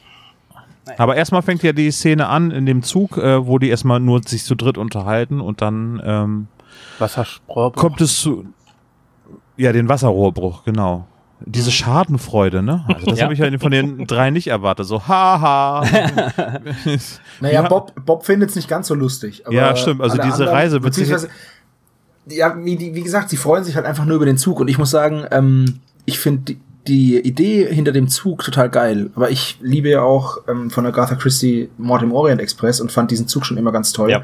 Aber 0.98 1.16
erstmal 1.16 1.42
fängt 1.42 1.62
ja 1.62 1.72
die 1.72 1.90
Szene 1.90 2.28
an 2.28 2.50
in 2.50 2.66
dem 2.66 2.82
Zug, 2.82 3.16
äh, 3.18 3.46
wo 3.46 3.58
die 3.58 3.68
erstmal 3.70 4.00
nur 4.00 4.20
sich 4.24 4.44
zu 4.44 4.54
dritt 4.54 4.78
unterhalten 4.78 5.40
und 5.40 5.62
dann 5.62 6.00
ähm, 6.04 6.46
Wassersprohr. 6.98 7.72
kommt 7.72 8.00
es 8.00 8.20
zu 8.20 8.46
ja 9.56 9.72
den 9.72 9.88
Wasserrohrbruch, 9.88 10.64
genau. 10.64 11.06
Diese 11.46 11.70
Schadenfreude, 11.70 12.62
ne? 12.62 12.84
Also 12.88 13.06
das 13.06 13.18
Ja. 13.18 13.24
habe 13.24 13.34
ich 13.34 13.40
ja 13.40 13.58
von 13.58 13.70
den 13.70 14.06
drei 14.06 14.30
nicht 14.30 14.46
erwartet. 14.46 14.86
So, 14.86 15.06
haha. 15.06 15.82
Naja, 17.40 17.62
Ja. 17.62 17.68
Bob, 17.68 17.92
Bob 18.04 18.24
findet 18.24 18.50
es 18.50 18.56
nicht 18.56 18.68
ganz 18.68 18.88
so 18.88 18.94
lustig. 18.94 19.46
aber 19.46 19.54
Ja, 19.54 19.76
stimmt. 19.76 20.00
Also 20.00 20.16
diese 20.18 20.46
Reise 20.50 20.82
wird 20.82 20.94
sich- 20.94 21.04
beziehungsweise- 21.08 21.30
Ja, 22.28 22.56
wie, 22.64 22.78
wie 22.94 23.02
gesagt, 23.02 23.28
sie 23.30 23.36
freuen 23.36 23.64
sich 23.64 23.76
halt 23.76 23.84
einfach 23.86 24.04
nur 24.06 24.16
über 24.16 24.24
den 24.26 24.38
Zug. 24.38 24.58
Und 24.60 24.68
ich 24.68 24.78
muss 24.78 24.90
sagen, 24.90 25.24
ähm, 25.30 25.80
ich 26.06 26.18
finde 26.18 26.56
die, 26.86 27.18
Idee 27.18 27.72
hinter 27.72 27.92
dem 27.92 28.08
Zug 28.08 28.44
total 28.44 28.70
geil. 28.70 29.10
Aber 29.14 29.30
ich 29.30 29.58
liebe 29.60 29.88
ja 29.88 30.02
auch 30.02 30.38
ähm, 30.48 30.70
von 30.70 30.86
Agatha 30.86 31.14
Christie 31.14 31.70
Mord 31.78 32.02
im 32.02 32.12
Orient 32.12 32.40
Express 32.40 32.80
und 32.80 32.92
fand 32.92 33.10
diesen 33.10 33.28
Zug 33.28 33.46
schon 33.46 33.56
immer 33.56 33.72
ganz 33.72 33.92
toll. 33.92 34.10
Ja. 34.10 34.22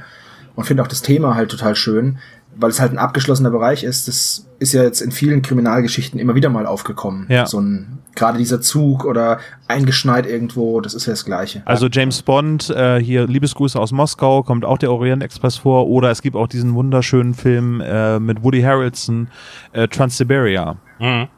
und 0.56 0.64
finde 0.64 0.82
auch 0.82 0.88
das 0.88 1.02
Thema 1.02 1.34
halt 1.36 1.50
total 1.50 1.74
schön, 1.74 2.18
weil 2.56 2.70
es 2.70 2.80
halt 2.80 2.92
ein 2.92 2.98
abgeschlossener 2.98 3.50
Bereich 3.50 3.84
ist. 3.84 4.08
Das 4.08 4.46
ist 4.58 4.72
ja 4.72 4.82
jetzt 4.82 5.00
in 5.00 5.10
vielen 5.10 5.42
Kriminalgeschichten 5.42 6.20
immer 6.20 6.34
wieder 6.34 6.50
mal 6.50 6.66
aufgekommen. 6.66 7.26
Ja. 7.30 7.46
So 7.46 7.60
ein, 7.60 7.98
gerade 8.14 8.36
dieser 8.36 8.60
Zug 8.60 9.04
oder 9.04 9.38
eingeschneit 9.68 10.26
irgendwo, 10.26 10.80
das 10.80 10.92
ist 10.92 11.06
ja 11.06 11.12
das 11.12 11.24
Gleiche. 11.24 11.62
Also 11.64 11.86
James 11.86 12.20
Bond, 12.22 12.68
äh, 12.70 13.00
hier 13.00 13.26
Liebesgrüße 13.26 13.78
aus 13.78 13.92
Moskau, 13.92 14.42
kommt 14.42 14.64
auch 14.64 14.76
der 14.76 14.92
Orient 14.92 15.22
Express 15.22 15.56
vor. 15.56 15.86
Oder 15.86 16.10
es 16.10 16.20
gibt 16.20 16.36
auch 16.36 16.48
diesen 16.48 16.74
wunderschönen 16.74 17.34
Film 17.34 17.80
äh, 17.80 18.18
mit 18.18 18.42
Woody 18.42 18.60
Harrelson, 18.60 19.28
äh, 19.72 19.88
Trans-Siberia. 19.88 20.76
Mhm. 20.98 21.28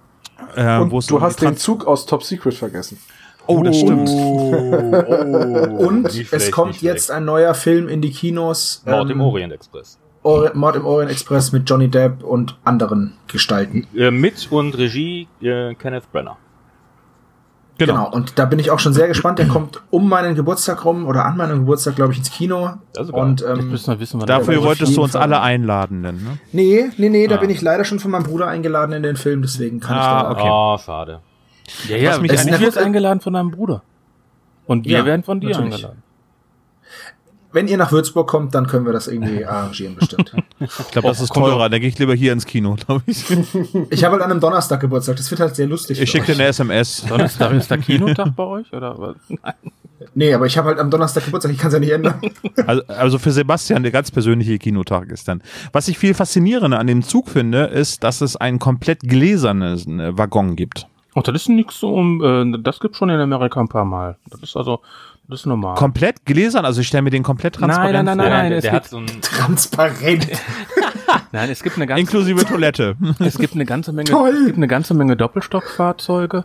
Äh, 0.57 0.78
Und 0.78 0.93
es 0.93 1.07
du 1.07 1.20
hast 1.20 1.40
den 1.43 1.57
Zug 1.57 1.86
aus 1.86 2.07
Top 2.07 2.22
Secret 2.22 2.55
vergessen. 2.55 2.99
Oh, 3.47 3.62
das 3.62 3.78
stimmt. 3.78 4.09
Und 5.80 6.03
Nicht 6.05 6.20
es 6.20 6.28
schlecht, 6.28 6.53
kommt 6.53 6.80
jetzt 6.82 7.11
ein 7.11 7.24
neuer 7.24 7.55
Film 7.55 7.88
in 7.88 8.01
die 8.01 8.11
Kinos. 8.11 8.82
Mord 8.86 9.11
im 9.11 9.18
ähm, 9.18 9.26
Orient 9.26 9.53
Express. 9.53 9.99
Or 10.22 10.53
Mord 10.55 10.76
im 10.76 10.86
Orient 10.86 11.11
Express 11.11 11.51
mit 11.51 11.68
Johnny 11.68 11.88
Depp 11.88 12.22
und 12.22 12.57
anderen 12.64 13.14
Gestalten. 13.26 13.86
Äh, 13.97 14.12
mit 14.12 14.51
und 14.53 14.78
Regie 14.78 15.26
äh, 15.40 15.74
Kenneth 15.74 16.11
Brenner. 16.12 16.36
Genau. 17.86 18.10
Und 18.10 18.38
da 18.38 18.44
bin 18.44 18.58
ich 18.58 18.70
auch 18.70 18.78
schon 18.78 18.92
sehr 18.92 19.08
gespannt. 19.08 19.38
Der 19.38 19.48
kommt 19.48 19.80
um 19.90 20.08
meinen 20.08 20.34
Geburtstag 20.34 20.84
rum 20.84 21.06
oder 21.06 21.24
an 21.24 21.36
meinem 21.36 21.60
Geburtstag, 21.60 21.96
glaube 21.96 22.12
ich, 22.12 22.18
ins 22.18 22.30
Kino. 22.30 22.70
Geil. 22.94 23.10
und 23.10 23.42
ähm, 23.42 23.70
müssen 23.70 23.92
wir 23.92 24.00
wissen, 24.00 24.20
wann 24.20 24.26
Dafür 24.26 24.62
wolltest 24.62 24.96
du 24.96 25.02
uns 25.02 25.12
Fall. 25.12 25.22
alle 25.22 25.40
einladen, 25.40 26.02
denn, 26.02 26.16
ne? 26.16 26.38
nee, 26.52 26.90
nee, 26.96 27.08
nee, 27.08 27.26
da 27.26 27.36
Ah. 27.36 27.38
bin 27.38 27.50
ich 27.50 27.60
leider 27.62 27.84
schon 27.84 27.98
von 27.98 28.10
meinem 28.10 28.24
Bruder 28.24 28.48
eingeladen 28.48 28.92
in 28.92 29.02
den 29.02 29.16
Film, 29.16 29.42
deswegen 29.42 29.80
kann 29.80 29.96
ich 29.96 30.02
Ah, 30.02 30.22
da. 30.24 30.30
okay. 30.32 30.42
Oh, 30.50 30.78
schade. 30.78 31.20
Ja, 31.88 31.96
ja, 31.96 32.10
Was 32.10 32.20
mich 32.20 32.32
du 32.32 32.38
eigentlich- 32.38 32.60
wirst 32.60 32.78
eingeladen 32.78 33.20
von 33.20 33.32
deinem 33.32 33.50
Bruder. 33.50 33.82
Und 34.66 34.84
wir 34.84 34.98
Ja, 34.98 35.04
werden 35.04 35.22
von 35.22 35.40
dir 35.40 35.50
natürlich. 35.50 35.74
eingeladen. 35.74 36.02
Wenn 37.53 37.68
ihr 37.68 37.76
nach 37.76 37.92
Würzburg 37.92 38.28
kommt, 38.28 38.55
dann 38.55 38.66
können 38.66 38.86
wir 38.86 38.92
das 38.92 39.09
irgendwie 39.09 39.44
arrangieren, 39.46 39.94
bestimmt. 39.96 40.32
Ich 40.61 40.90
glaube, 40.90 41.09
das 41.09 41.20
Oh, 41.20 41.24
ist 41.24 41.34
teurer. 41.34 41.68
Da 41.68 41.78
gehe 41.78 41.88
ich 41.88 41.98
lieber 41.98 42.14
hier 42.14 42.32
ins 42.32 42.46
Kino, 42.46 42.76
glaube 42.76 43.03
ich. 43.07 43.24
Ich 43.90 44.05
habe 44.05 44.14
halt 44.14 44.22
an 44.24 44.30
einem 44.30 44.40
Donnerstag 44.40 44.80
Geburtstag, 44.80 45.16
das 45.16 45.30
wird 45.30 45.40
halt 45.40 45.55
sehr 45.57 45.66
lustig. 45.66 46.00
Ich 46.00 46.11
schicke 46.11 46.26
dir 46.26 46.34
eine 46.34 46.44
SMS. 46.46 47.05
Donnerstag 47.09 47.53
ist 47.55 47.70
der 47.70 47.78
Kinotag 47.78 48.34
bei 48.36 48.44
euch? 48.44 48.72
Oder 48.72 48.98
was? 48.98 49.16
Nee, 50.14 50.34
aber 50.34 50.46
ich 50.46 50.59
habe 50.59 50.68
halt 50.68 50.78
am 50.78 50.90
Donnerstag 50.90 51.24
Geburtstag, 51.24 51.53
ich 51.53 51.59
kann 51.59 51.68
es 51.68 51.74
ja 51.74 51.80
nicht 51.80 51.90
ändern. 51.92 52.20
Also, 52.66 52.82
also 52.88 53.18
für 53.18 53.30
Sebastian 53.30 53.82
der 53.82 53.92
ganz 53.92 54.11
persönliche 54.11 54.59
Kinotag 54.59 55.11
ist 55.11 55.28
dann. 55.28 55.42
Was 55.72 55.88
ich 55.88 55.98
viel 55.98 56.14
faszinierender 56.14 56.78
an 56.78 56.86
dem 56.86 57.03
Zug 57.03 57.28
finde, 57.28 57.64
ist, 57.64 58.03
dass 58.03 58.20
es 58.20 58.36
einen 58.36 58.59
komplett 58.59 59.00
gläsernen 59.00 60.00
äh, 60.00 60.18
Waggon 60.18 60.57
gibt. 60.57 60.86
Oh, 61.14 61.20
das 61.20 61.34
ist 61.42 61.48
nichts 61.50 61.78
so 61.78 61.94
um, 61.94 62.22
äh, 62.55 62.59
das 62.62 62.80
gibt's 62.80 62.98
schon 62.98 63.11
in 63.11 63.20
Amerika 63.20 63.61
ein 63.61 63.68
paar 63.68 63.84
Mal. 63.84 64.16
Das 64.30 64.40
ist 64.42 64.57
also, 64.57 64.80
das 65.32 65.40
ist 65.40 65.46
normal. 65.46 65.74
Komplett 65.76 66.24
gläsern? 66.24 66.64
Also 66.64 66.80
ich 66.80 66.88
stelle 66.88 67.02
mir 67.02 67.10
den 67.10 67.22
komplett 67.22 67.58
Nein, 67.60 67.70
transparent 67.70 68.04
nein, 68.04 68.16
nein, 68.16 68.26
vor. 68.26 68.36
nein, 68.36 68.48
der 68.50 68.58
es 68.58 68.62
der 68.62 68.70
gibt- 68.72 68.84
hat 68.84 68.90
so 68.90 68.98
ein. 68.98 69.06
Transparent. 69.20 70.28
Nein, 71.32 71.50
es 71.50 71.62
gibt 71.62 71.76
eine 71.76 71.86
ganze, 71.86 72.00
Inklusive 72.00 72.44
Toilette. 72.44 72.96
es 73.18 73.38
gibt 73.38 73.54
eine 73.54 73.64
ganze 73.66 73.92
Menge, 73.92 74.10
Toll. 74.10 74.30
es 74.38 74.46
gibt 74.46 74.56
eine 74.58 74.68
ganze 74.68 74.94
Menge 74.94 75.16
Doppelstockfahrzeuge 75.16 76.44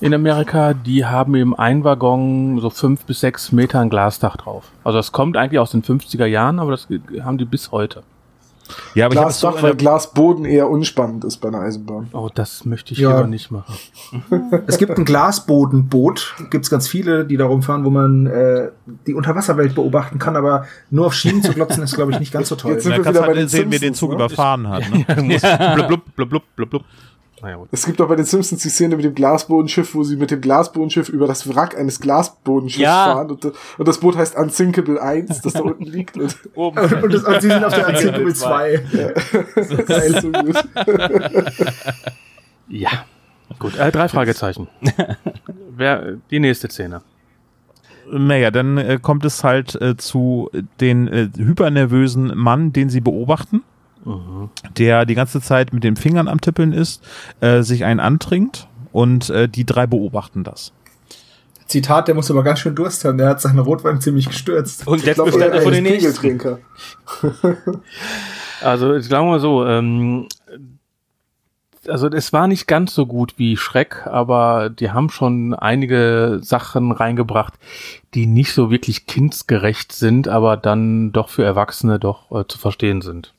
in 0.00 0.12
Amerika, 0.14 0.74
die 0.74 1.06
haben 1.06 1.34
im 1.34 1.54
Einwaggon 1.54 2.58
so 2.60 2.70
fünf 2.70 3.04
bis 3.04 3.20
sechs 3.20 3.52
Meter 3.52 3.80
ein 3.80 3.88
Glasdach 3.88 4.36
drauf. 4.36 4.64
Also 4.84 4.98
das 4.98 5.12
kommt 5.12 5.36
eigentlich 5.36 5.60
aus 5.60 5.70
den 5.70 5.82
50er 5.82 6.26
Jahren, 6.26 6.58
aber 6.58 6.72
das 6.72 6.88
haben 7.22 7.38
die 7.38 7.44
bis 7.44 7.70
heute. 7.72 8.02
Ja, 8.94 9.06
aber 9.06 9.14
so 9.14 9.20
Glasdach, 9.20 9.56
in 9.56 9.62
weil 9.62 9.70
der, 9.70 9.76
Glasboden 9.76 10.44
eher 10.44 10.68
unspannend 10.70 11.24
ist 11.24 11.38
bei 11.38 11.48
einer 11.48 11.60
Eisenbahn. 11.60 12.08
Oh, 12.12 12.28
das 12.32 12.64
möchte 12.64 12.92
ich 12.94 13.00
Ja. 13.00 13.16
lieber 13.16 13.28
nicht 13.28 13.50
machen. 13.50 13.74
Es 14.66 14.78
gibt 14.78 14.96
ein 14.98 15.04
Glasbodenboot, 15.04 16.34
gibt 16.50 16.64
es 16.64 16.70
ganz 16.70 16.88
viele, 16.88 17.24
die 17.24 17.36
da 17.36 17.46
rumfahren, 17.46 17.84
wo 17.84 17.90
man 17.90 18.26
äh, 18.26 18.70
die 19.06 19.14
Unterwasserwelt 19.14 19.74
beobachten 19.74 20.18
kann, 20.18 20.36
aber 20.36 20.66
nur 20.90 21.06
auf 21.06 21.14
Schienen 21.14 21.42
zu 21.42 21.52
glotzen 21.52 21.82
ist, 21.82 21.94
glaube 21.94 22.12
ich, 22.12 22.18
nicht 22.20 22.32
ganz 22.32 22.48
so 22.48 22.56
toll. 22.56 22.72
Jetzt 22.72 22.84
sind 22.84 22.92
da 22.92 22.98
wir 22.98 23.10
wieder 23.10 23.20
bei 23.20 23.26
halt 23.28 23.36
den 23.36 23.48
sehen, 23.48 23.70
wer 23.70 23.78
den 23.78 23.94
Simpsons, 23.94 23.98
Zug 23.98 24.10
ne? 24.10 24.14
überfahren 24.16 24.68
hat. 24.68 24.82
Ne? 24.90 25.22
Musst 25.22 25.46
blub, 25.74 25.88
blub, 25.88 26.14
blub, 26.16 26.28
blub, 26.28 26.42
blub, 26.56 26.70
blub. 26.70 26.84
Naja, 27.42 27.56
gut. 27.56 27.68
Es 27.72 27.84
gibt 27.84 28.00
auch 28.00 28.06
bei 28.08 28.14
den 28.14 28.24
Simpsons 28.24 28.62
die 28.62 28.68
Szene 28.68 28.94
mit 28.94 29.04
dem 29.04 29.14
Glasbodenschiff, 29.16 29.94
wo 29.96 30.04
sie 30.04 30.16
mit 30.16 30.30
dem 30.30 30.40
Glasbodenschiff 30.40 31.08
über 31.08 31.26
das 31.26 31.52
Wrack 31.52 31.76
eines 31.76 31.98
Glasbodenschiffs 31.98 32.80
Ja. 32.82 33.14
fahren 33.14 33.30
und, 33.32 33.44
und 33.44 33.54
das 33.88 33.98
Boot 33.98 34.16
heißt 34.16 34.36
Unsinkable 34.36 35.02
1, 35.02 35.40
das 35.40 35.54
da 35.54 35.60
unten 35.60 35.82
liegt. 35.84 36.16
Und, 36.16 36.36
Oben. 36.54 36.78
Und, 36.78 37.12
das, 37.12 37.24
und 37.24 37.42
sie 37.42 37.48
sind 37.48 37.64
auf 37.64 37.74
der 37.74 37.88
Unsinkable 37.88 38.32
2. 38.32 38.84
das 39.88 40.06
ist 40.06 40.22
so 40.22 40.30
gut. 40.32 40.56
Ja. 42.68 42.90
Gut, 43.58 43.76
äh, 43.76 43.92
drei 43.92 44.08
Fragezeichen. 44.08 44.68
Wer, 45.76 46.16
die 46.30 46.40
nächste 46.40 46.70
Szene. 46.70 47.02
Naja, 48.10 48.50
dann 48.50 48.78
äh, 48.78 48.98
kommt 49.00 49.24
es 49.24 49.44
halt 49.44 49.74
äh, 49.80 49.96
zu 49.96 50.48
den 50.80 51.06
äh, 51.08 51.28
hypernervösen 51.36 52.32
Mann, 52.36 52.72
den 52.72 52.88
sie 52.88 53.00
beobachten, 53.00 53.62
der 54.76 55.06
die 55.06 55.14
ganze 55.14 55.40
Zeit 55.40 55.72
mit 55.72 55.84
den 55.84 55.96
Fingern 55.96 56.28
am 56.28 56.40
Tippeln 56.40 56.72
ist, 56.72 57.02
äh, 57.40 57.62
sich 57.62 57.84
einen 57.84 58.00
antrinkt 58.00 58.68
und 58.92 59.30
äh, 59.30 59.48
die 59.48 59.64
drei 59.64 59.86
beobachten 59.86 60.44
das. 60.44 60.72
Zitat, 61.66 62.08
der 62.08 62.14
muss 62.14 62.30
aber 62.30 62.42
ganz 62.42 62.60
schön 62.60 62.74
Durst 62.74 63.04
haben, 63.04 63.16
der 63.16 63.28
hat 63.28 63.40
seinen 63.40 63.58
Rotwein 63.58 64.00
ziemlich 64.00 64.26
gestürzt. 64.26 64.86
Und 64.86 65.00
Ich 65.00 65.06
jetzt 65.06 65.14
glaube, 65.16 65.30
bestellt 65.30 65.54
er 65.54 65.62
vor 65.62 65.72
ist 65.72 65.76
den 65.76 65.84
nächsten. 65.84 66.40
Also, 68.60 69.00
sagen 69.00 69.26
wir 69.26 69.30
mal 69.30 69.40
so, 69.40 69.66
ähm, 69.66 70.28
also 71.88 72.06
es 72.08 72.32
war 72.32 72.46
nicht 72.46 72.68
ganz 72.68 72.94
so 72.94 73.06
gut 73.06 73.34
wie 73.38 73.56
Schreck, 73.56 74.06
aber 74.06 74.70
die 74.70 74.90
haben 74.92 75.10
schon 75.10 75.52
einige 75.52 76.38
Sachen 76.42 76.92
reingebracht, 76.92 77.54
die 78.14 78.26
nicht 78.26 78.52
so 78.52 78.70
wirklich 78.70 79.06
kindsgerecht 79.06 79.90
sind, 79.92 80.28
aber 80.28 80.56
dann 80.56 81.10
doch 81.10 81.28
für 81.28 81.44
Erwachsene 81.44 81.98
doch 81.98 82.30
äh, 82.30 82.46
zu 82.46 82.58
verstehen 82.58 83.02
sind. 83.02 83.34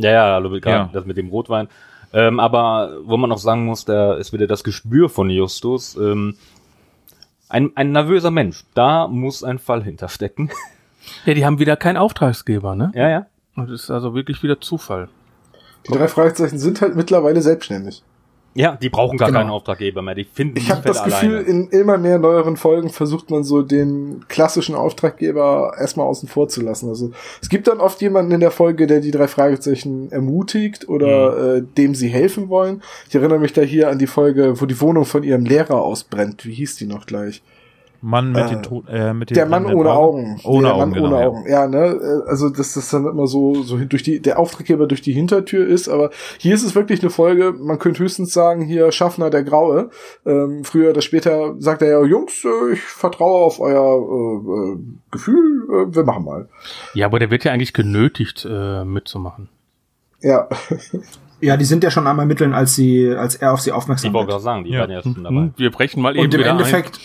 Ja, 0.00 0.10
ja, 0.10 0.34
also 0.36 0.48
gerade 0.50 0.70
Ja. 0.70 0.90
das 0.92 1.04
mit 1.04 1.16
dem 1.16 1.28
Rotwein. 1.28 1.68
Ähm, 2.12 2.40
aber 2.40 2.98
wo 3.04 3.16
man 3.16 3.30
noch 3.30 3.38
sagen 3.38 3.64
muss, 3.66 3.84
da 3.84 4.14
ist 4.14 4.32
wieder 4.32 4.46
das 4.48 4.64
Gespür 4.64 5.08
von 5.08 5.30
Justus. 5.30 5.96
Ähm, 5.96 6.34
ein, 7.48 7.70
ein 7.76 7.92
nervöser 7.92 8.30
Mensch, 8.30 8.64
da 8.74 9.06
muss 9.08 9.44
ein 9.44 9.58
Fall 9.58 9.82
hinterstecken. 9.84 10.50
Ja, 11.24 11.32
die 11.32 11.46
haben 11.46 11.58
wieder 11.58 11.76
keinen 11.76 11.96
Auftragsgeber, 11.96 12.74
ne? 12.74 12.92
ja, 12.94 13.08
ja. 13.08 13.26
Und 13.56 13.70
das 13.70 13.84
ist 13.84 13.90
also 13.90 14.14
wirklich 14.14 14.42
wieder 14.42 14.60
Zufall. 14.60 15.08
Die 15.88 15.92
drei 15.96 16.06
Fragezeichen 16.08 16.58
sind 16.58 16.82
halt 16.82 16.94
mittlerweile 16.94 17.40
selbstständig. 17.40 18.02
Ja, 18.54 18.76
die 18.76 18.88
brauchen 18.88 19.16
gar 19.16 19.28
Genau. 19.28 19.40
keinen 19.40 19.50
Auftraggeber 19.50 20.02
mehr. 20.02 20.16
Die 20.16 20.24
finden 20.24 20.56
Ich 20.56 20.70
habe 20.70 20.82
das 20.82 21.04
Gefühl, 21.04 21.36
alleine. 21.36 21.48
in 21.48 21.68
immer 21.68 21.98
mehr 21.98 22.18
neueren 22.18 22.56
Folgen 22.56 22.90
versucht 22.90 23.30
man 23.30 23.44
so 23.44 23.62
den 23.62 24.24
klassischen 24.28 24.74
Auftraggeber 24.74 25.74
erstmal 25.78 26.06
außen 26.06 26.28
vor 26.28 26.48
zu 26.48 26.60
lassen. 26.60 26.88
Also 26.88 27.12
es 27.40 27.48
gibt 27.48 27.68
dann 27.68 27.78
oft 27.78 28.02
jemanden 28.02 28.32
in 28.32 28.40
der 28.40 28.50
Folge, 28.50 28.88
der 28.88 29.00
die 29.00 29.12
drei 29.12 29.28
Fragezeichen 29.28 30.10
ermutigt 30.10 30.88
oder 30.88 31.56
äh, 31.58 31.62
dem 31.78 31.94
sie 31.94 32.08
helfen 32.08 32.48
wollen. 32.48 32.82
Ich 33.08 33.14
erinnere 33.14 33.38
mich 33.38 33.52
da 33.52 33.62
hier 33.62 33.88
an 33.88 33.98
die 34.00 34.08
Folge, 34.08 34.60
wo 34.60 34.66
die 34.66 34.80
Wohnung 34.80 35.04
von 35.04 35.22
ihrem 35.22 35.44
Lehrer 35.44 35.80
ausbrennt. 35.82 36.44
Wie 36.44 36.54
hieß 36.54 36.74
die 36.76 36.86
noch 36.86 37.06
gleich? 37.06 37.42
Mann 38.02 38.32
mit 38.32 38.44
Äh, 38.46 38.48
den 38.48 38.62
to 38.62 38.82
äh, 38.88 39.12
mit 39.12 39.30
den 39.30 39.34
Der 39.34 39.46
Mann 39.46 39.66
ohne 39.66 39.92
Augen. 39.92 40.40
Ohne 40.44 40.68
der 40.68 40.74
Augen, 40.74 40.80
Mann 40.80 40.92
genau. 40.94 41.06
ohne 41.08 41.20
ja. 41.20 41.26
Augen. 41.28 41.44
Ja, 41.50 41.66
ne? 41.66 41.78
äh, 42.24 42.28
Also, 42.30 42.48
dass 42.48 42.74
das 42.74 42.88
dann 42.90 43.06
immer 43.06 43.26
so, 43.26 43.62
so 43.62 43.76
durch 43.76 44.02
die, 44.02 44.20
der 44.20 44.38
Auftraggeber 44.38 44.86
durch 44.86 45.02
die 45.02 45.12
Hintertür 45.12 45.66
ist, 45.66 45.88
aber 45.88 46.10
hier 46.38 46.54
ist 46.54 46.62
es 46.62 46.74
wirklich 46.74 47.00
eine 47.02 47.10
Folge, 47.10 47.52
man 47.52 47.78
könnte 47.78 48.02
höchstens 48.02 48.32
sagen, 48.32 48.62
hier 48.62 48.90
Schaffner 48.92 49.28
der 49.30 49.42
Graue. 49.44 49.90
Ähm, 50.24 50.64
früher 50.64 50.90
oder 50.90 51.02
später 51.02 51.54
sagt 51.58 51.82
er 51.82 51.90
ja, 51.90 52.04
Jungs, 52.04 52.44
äh, 52.44 52.72
ich 52.72 52.80
vertraue 52.80 53.44
auf 53.44 53.60
euer 53.60 53.96
äh, 53.98 54.72
äh, 54.72 54.78
Gefühl, 55.10 55.68
äh, 55.68 55.94
wir 55.94 56.04
machen 56.04 56.24
mal. 56.24 56.48
Ja, 56.94 57.06
aber 57.06 57.18
der 57.18 57.30
wird 57.30 57.44
ja 57.44 57.52
eigentlich 57.52 57.72
genötigt, 57.74 58.46
äh, 58.50 58.84
mitzumachen. 58.84 59.48
Ja, 60.22 60.48
Ja, 61.42 61.56
die 61.56 61.64
sind 61.64 61.82
ja 61.82 61.90
schon 61.90 62.06
am 62.06 62.18
Ermitteln, 62.18 62.52
als 62.52 62.74
sie, 62.74 63.08
als 63.16 63.34
er 63.34 63.54
auf 63.54 63.62
sie 63.62 63.70
Ich 63.70 63.74
aufmerksam 63.74 64.12
wollte 64.12 64.26
wird. 64.26 64.32
gerade 64.32 64.42
sagen, 64.44 64.64
die 64.64 64.72
Ja. 64.72 64.80
werden 64.80 64.90
ja 64.90 65.02
schon 65.02 65.24
dabei. 65.24 65.36
Hm, 65.36 65.54
Wir 65.56 65.70
brechen 65.70 66.02
mal 66.02 66.14
eben 66.14 66.26
Und 66.26 66.34
im 66.34 66.40
wieder 66.40 66.50
Endeffekt, 66.50 67.00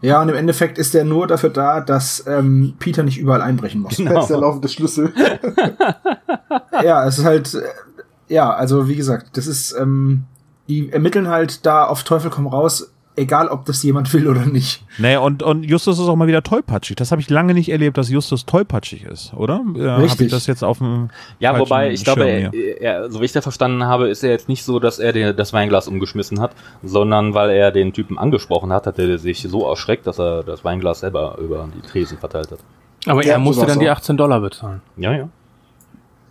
ja, 0.00 0.22
und 0.22 0.28
im 0.28 0.34
Endeffekt 0.34 0.78
ist 0.78 0.94
er 0.94 1.04
nur 1.04 1.26
dafür 1.26 1.50
da, 1.50 1.80
dass 1.80 2.24
ähm, 2.26 2.74
Peter 2.78 3.02
nicht 3.02 3.18
überall 3.18 3.42
einbrechen 3.42 3.80
muss. 3.80 3.96
Genau. 3.96 4.14
das 4.14 4.24
ist 4.24 4.30
der 4.30 4.38
laufende 4.38 4.68
Schlüssel. 4.68 5.12
ja, 6.82 7.06
es 7.06 7.18
ist 7.18 7.24
halt, 7.24 7.54
äh, 7.54 7.62
ja, 8.32 8.50
also 8.50 8.88
wie 8.88 8.96
gesagt, 8.96 9.36
das 9.36 9.46
ist, 9.46 9.72
ähm, 9.72 10.24
die 10.68 10.90
ermitteln 10.92 11.28
halt 11.28 11.66
da 11.66 11.84
auf 11.84 12.04
Teufel 12.04 12.30
komm 12.30 12.46
raus, 12.46 12.92
egal 13.18 13.48
ob 13.48 13.64
das 13.64 13.82
jemand 13.82 14.12
will 14.14 14.28
oder 14.28 14.46
nicht. 14.46 14.84
Naja, 14.98 15.20
und, 15.20 15.42
und 15.42 15.64
Justus 15.64 15.98
ist 15.98 16.08
auch 16.08 16.16
mal 16.16 16.28
wieder 16.28 16.42
tollpatschig. 16.42 16.96
Das 16.96 17.10
habe 17.10 17.20
ich 17.20 17.28
lange 17.28 17.54
nicht 17.54 17.68
erlebt, 17.70 17.98
dass 17.98 18.08
Justus 18.08 18.46
tollpatschig 18.46 19.04
ist, 19.04 19.34
oder? 19.34 19.60
Äh, 19.76 19.88
Habe 19.88 20.02
Richtig. 20.04 20.26
ich 20.26 20.32
das 20.32 20.46
jetzt 20.46 20.62
auf 20.64 20.78
dem 20.78 21.10
Ja, 21.38 21.58
wobei, 21.58 21.90
ich 21.90 22.04
glaube, 22.04 22.22
Schirm 22.22 22.30
er, 22.44 22.50
hier? 22.50 22.80
er, 22.80 23.10
so 23.10 23.20
wie 23.20 23.24
ich 23.24 23.32
das 23.32 23.42
verstanden 23.44 23.84
habe, 23.84 24.08
ist 24.08 24.22
er 24.24 24.30
jetzt 24.30 24.48
nicht 24.48 24.64
so, 24.64 24.78
dass 24.78 24.98
er 24.98 25.12
den, 25.12 25.36
das 25.36 25.52
Weinglas 25.52 25.88
umgeschmissen 25.88 26.40
hat, 26.40 26.52
sondern 26.82 27.34
weil 27.34 27.50
er 27.50 27.70
den 27.72 27.92
Typen 27.92 28.18
angesprochen 28.18 28.72
hat, 28.72 28.86
hat 28.86 28.98
er 28.98 29.18
sich 29.18 29.42
so 29.42 29.68
erschreckt, 29.68 30.06
dass 30.06 30.18
er 30.18 30.42
das 30.42 30.64
Weinglas 30.64 31.00
selber 31.00 31.36
über 31.38 31.68
die 31.74 31.86
Tresen 31.86 32.18
verteilt 32.18 32.50
hat. 32.52 32.58
Aber 33.06 33.24
Ja, 33.24 33.32
er 33.32 33.38
musste 33.38 33.66
dann 33.66 33.78
die 33.78 33.88
auch. 33.90 33.96
18 33.96 34.16
Dollar 34.16 34.40
bezahlen. 34.40 34.80
Ja, 34.96 35.12
ja. 35.12 35.28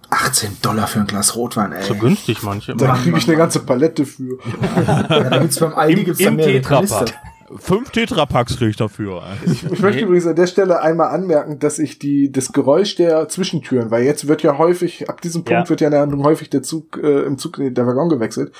18 0.10 0.58
Dollar 0.62 0.88
für 0.88 1.00
ein 1.02 1.08
Glas 1.08 1.36
Rotwein, 1.36 1.72
ey. 1.74 1.84
So 1.84 1.96
günstig 1.96 2.42
manche. 2.44 2.76
Da 2.76 2.96
kriege 2.96 3.18
ich 3.18 3.28
eine 3.28 3.38
ganze 3.38 3.60
Palette 3.60 4.06
für. 4.06 4.38
Ja, 4.88 5.04
da 5.04 5.38
gibt's 5.40 5.60
beim 5.60 5.74
Aldi 5.74 6.00
Im- 6.00 6.06
gibt's 6.06 6.20
im 6.22 6.38
Tetrapack. 6.38 7.14
Fünf 7.60 7.92
Tetrapacks 7.92 8.58
krieg 8.58 8.72
ich 8.72 8.76
dafür. 8.76 9.24
Ich, 9.46 9.64
ich 9.64 9.80
möchte 9.80 10.02
übrigens 10.04 10.28
an 10.28 10.36
der 10.36 10.48
Stelle 10.48 10.82
einmal 10.82 11.16
anmerken, 11.16 11.60
dass 11.60 11.80
ich 11.80 11.98
die, 11.98 12.30
das 12.30 12.52
Geräusch 12.52 12.96
der 12.96 13.30
Zwischentüren, 13.30 13.90
weil 13.90 14.04
jetzt 14.04 14.28
wird 14.28 14.44
ja 14.44 14.58
häufig, 14.58 15.10
ab 15.10 15.22
diesem 15.22 15.46
Punkt 15.46 15.64
Ja. 15.64 15.70
wird 15.70 15.80
ja 15.80 15.90
dann 15.90 16.24
häufig 16.24 16.50
der 16.50 16.62
Zug, 16.62 16.98
äh, 17.02 17.22
im 17.22 17.38
Zug 17.38 17.56
der 17.58 17.88
Waggon 17.88 18.10
gewechselt. 18.10 18.52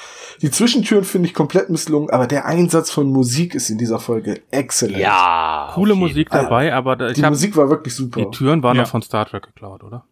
Die 0.42 0.52
Zwischentüren 0.52 1.04
finde 1.04 1.28
ich 1.28 1.34
komplett 1.34 1.70
misslungen, 1.70 2.10
aber 2.12 2.28
der 2.28 2.46
Einsatz 2.46 2.90
von 2.90 3.08
Musik 3.12 3.56
ist 3.56 3.70
in 3.70 3.78
dieser 3.78 4.00
Folge 4.00 4.40
exzellent. 4.52 5.00
Ja. 5.00 5.72
Coole 5.74 5.96
Musik 5.96 6.30
dabei, 6.30 6.74
aber 6.74 6.96
da- 6.96 7.08
ich 7.10 7.16
Die 7.16 7.24
hab, 7.24 7.32
Musik 7.32 7.58
war 7.58 7.70
wirklich 7.70 7.94
super. 7.94 8.22
die 8.22 8.32
Türen 8.38 8.64
waren 8.64 8.78
Ja. 8.78 8.84
noch 8.84 8.90
von 8.90 9.02
Star 9.02 9.26
Trek 9.26 9.44
geklaut, 9.48 9.84
oder? 9.84 10.06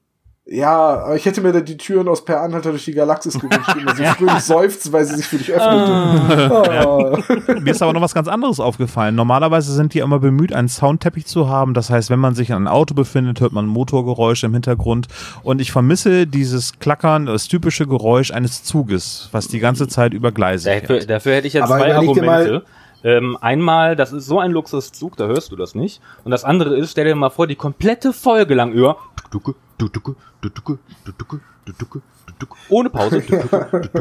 Ja, 0.48 1.06
aber 1.06 1.16
ich 1.16 1.26
hätte 1.26 1.42
mir 1.42 1.52
da 1.52 1.60
die 1.60 1.76
Türen 1.76 2.08
aus 2.08 2.24
Per 2.24 2.40
Anhalter 2.40 2.70
durch 2.70 2.86
die 2.86 2.94
Galaxis 2.94 3.40
gewünscht, 3.40 3.76
immer 3.80 3.96
so 3.96 4.04
fröhlich 4.04 4.44
seufzen, 4.44 4.94
weil 4.94 5.04
sie 5.04 5.16
sich 5.16 5.26
für 5.26 5.38
dich 5.38 5.52
öffneten. 5.52 5.92
Ah. 5.92 7.18
Mir 7.62 7.72
ist 7.72 7.82
aber 7.82 7.94
noch 7.94 8.02
was 8.02 8.14
ganz 8.14 8.28
anderes 8.28 8.60
aufgefallen. 8.60 9.16
Normalerweise 9.16 9.74
sind 9.74 9.96
die 9.96 10.00
immer 10.00 10.20
bemüht, 10.20 10.54
einen 10.54 10.68
Soundteppich 10.68 11.26
zu 11.26 11.50
haben. 11.50 11.74
Das 11.74 11.90
heißt, 11.90 12.12
wenn 12.12 12.20
man 12.20 12.36
sich 12.36 12.52
in 12.52 12.58
einem 12.58 12.68
Auto 12.68 12.94
befindet, 12.94 13.42
hört 13.42 13.54
man 13.54 13.66
Motorgeräusche 13.66 14.46
im 14.46 14.54
Hintergrund. 14.54 15.08
Und 15.42 15.62
ich 15.62 15.72
vermisse 15.72 16.28
dieses 16.28 16.78
Klackern, 16.78 17.26
das 17.26 17.48
typische 17.48 17.88
Geräusch 17.88 18.30
eines 18.30 18.64
Zuges, 18.64 19.30
was 19.32 19.48
die 19.48 19.60
ganze 19.60 19.88
Zeit 19.88 20.14
über 20.14 20.32
Gleise 20.32 20.70
Dafür, 20.70 20.98
fährt. 20.98 21.10
dafür 21.10 21.34
hätte 21.34 21.48
ich 21.48 21.54
jetzt 21.54 21.64
Aber 21.64 21.80
zwei 21.80 21.96
Argumente. 21.96 22.64
Ähm, 23.04 23.38
einmal, 23.42 23.96
das 23.96 24.14
ist 24.14 24.26
so 24.26 24.40
ein 24.40 24.52
Luxuszug, 24.52 25.16
da 25.18 25.26
hörst 25.26 25.52
du 25.52 25.56
das 25.56 25.74
nicht. 25.76 26.02
Und 26.24 26.32
das 26.32 26.44
andere 26.44 26.76
ist, 26.76 26.92
stell 26.92 27.06
dir 27.06 27.16
mal 27.16 27.30
vor, 27.30 27.46
die 27.48 27.56
komplette 27.56 28.14
Folge 28.14 28.56
lang 28.56 28.72
über 28.72 28.98
ducke, 29.32 29.54
tutuku, 29.78 30.16
tutuku, 30.42 30.78
tutuku, 31.06 31.40
tutuku, 31.66 32.02
ohne 32.70 32.90
Pause. 32.90 33.24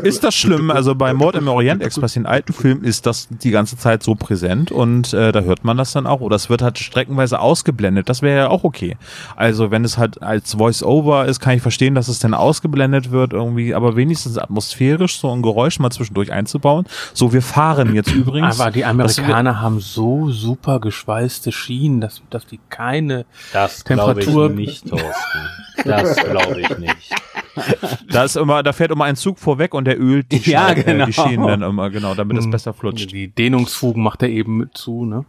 Ist 0.02 0.24
das 0.24 0.34
schlimm? 0.34 0.70
Also 0.70 0.94
bei 0.94 1.12
Mord 1.14 1.36
im 1.36 1.48
Orient 1.48 1.82
Express, 1.82 2.14
den 2.14 2.26
alten 2.26 2.52
Film, 2.52 2.82
ist 2.84 3.06
das 3.06 3.28
die 3.30 3.50
ganze 3.50 3.76
Zeit 3.76 4.02
so 4.02 4.14
präsent 4.14 4.70
und 4.70 5.12
äh, 5.12 5.32
da 5.32 5.40
hört 5.40 5.64
man 5.64 5.76
das 5.76 5.92
dann 5.92 6.06
auch. 6.06 6.20
Oder 6.20 6.36
es 6.36 6.50
wird 6.50 6.62
halt 6.62 6.78
streckenweise 6.78 7.38
ausgeblendet. 7.40 8.08
Das 8.08 8.22
wäre 8.22 8.38
ja 8.38 8.48
auch 8.48 8.64
okay. 8.64 8.96
Also 9.36 9.70
wenn 9.70 9.84
es 9.84 9.98
halt 9.98 10.22
als 10.22 10.54
Voice-Over 10.54 11.26
ist, 11.26 11.40
kann 11.40 11.54
ich 11.56 11.62
verstehen, 11.62 11.94
dass 11.94 12.08
es 12.08 12.18
dann 12.18 12.34
ausgeblendet 12.34 13.10
wird 13.10 13.32
irgendwie, 13.32 13.74
aber 13.74 13.96
wenigstens 13.96 14.38
atmosphärisch 14.38 15.18
so 15.18 15.30
ein 15.30 15.42
Geräusch 15.42 15.78
mal 15.78 15.90
zwischendurch 15.90 16.32
einzubauen. 16.32 16.86
So, 17.12 17.32
wir 17.32 17.42
fahren 17.42 17.94
jetzt 17.94 18.12
übrigens. 18.14 18.60
Aber 18.60 18.70
die 18.70 18.80
Das 18.80 18.90
Amerikaner 18.90 19.60
haben 19.60 19.80
so 19.80 20.30
super 20.30 20.80
geschweißte 20.80 21.52
Schienen, 21.52 22.00
dass, 22.00 22.22
dass 22.30 22.46
die 22.46 22.60
keine 22.70 23.26
Das 23.52 23.84
glaube 23.84 24.20
ich 24.20 24.26
Temperatur- 24.26 24.48
nicht, 24.54 24.88
Thorsten. 24.88 25.38
Das 25.84 26.16
glaube 26.16 26.60
ich 26.60 26.78
nicht. 26.78 27.14
Da 28.10 28.24
ist 28.24 28.36
immer, 28.36 28.62
da 28.62 28.72
fährt 28.72 28.90
immer 28.90 29.04
ein 29.04 29.16
Zug 29.16 29.38
vorweg 29.38 29.74
und 29.74 29.84
der 29.86 29.98
ölt 30.00 30.30
die, 30.32 30.38
Ja, 30.50 30.68
Schienen- 30.68 30.78
äh, 30.80 30.84
genau. 30.84 31.06
die 31.06 31.12
Schienen 31.12 31.46
dann 31.46 31.62
immer, 31.62 31.90
genau, 31.90 32.14
damit 32.14 32.36
es 32.38 32.44
Hm. 32.44 32.50
besser 32.50 32.74
flutscht. 32.74 33.12
Die 33.12 33.28
Dehnungsfugen 33.28 34.02
macht 34.02 34.22
er 34.22 34.28
eben 34.28 34.56
mit 34.58 34.76
zu, 34.76 35.04
ne? 35.04 35.24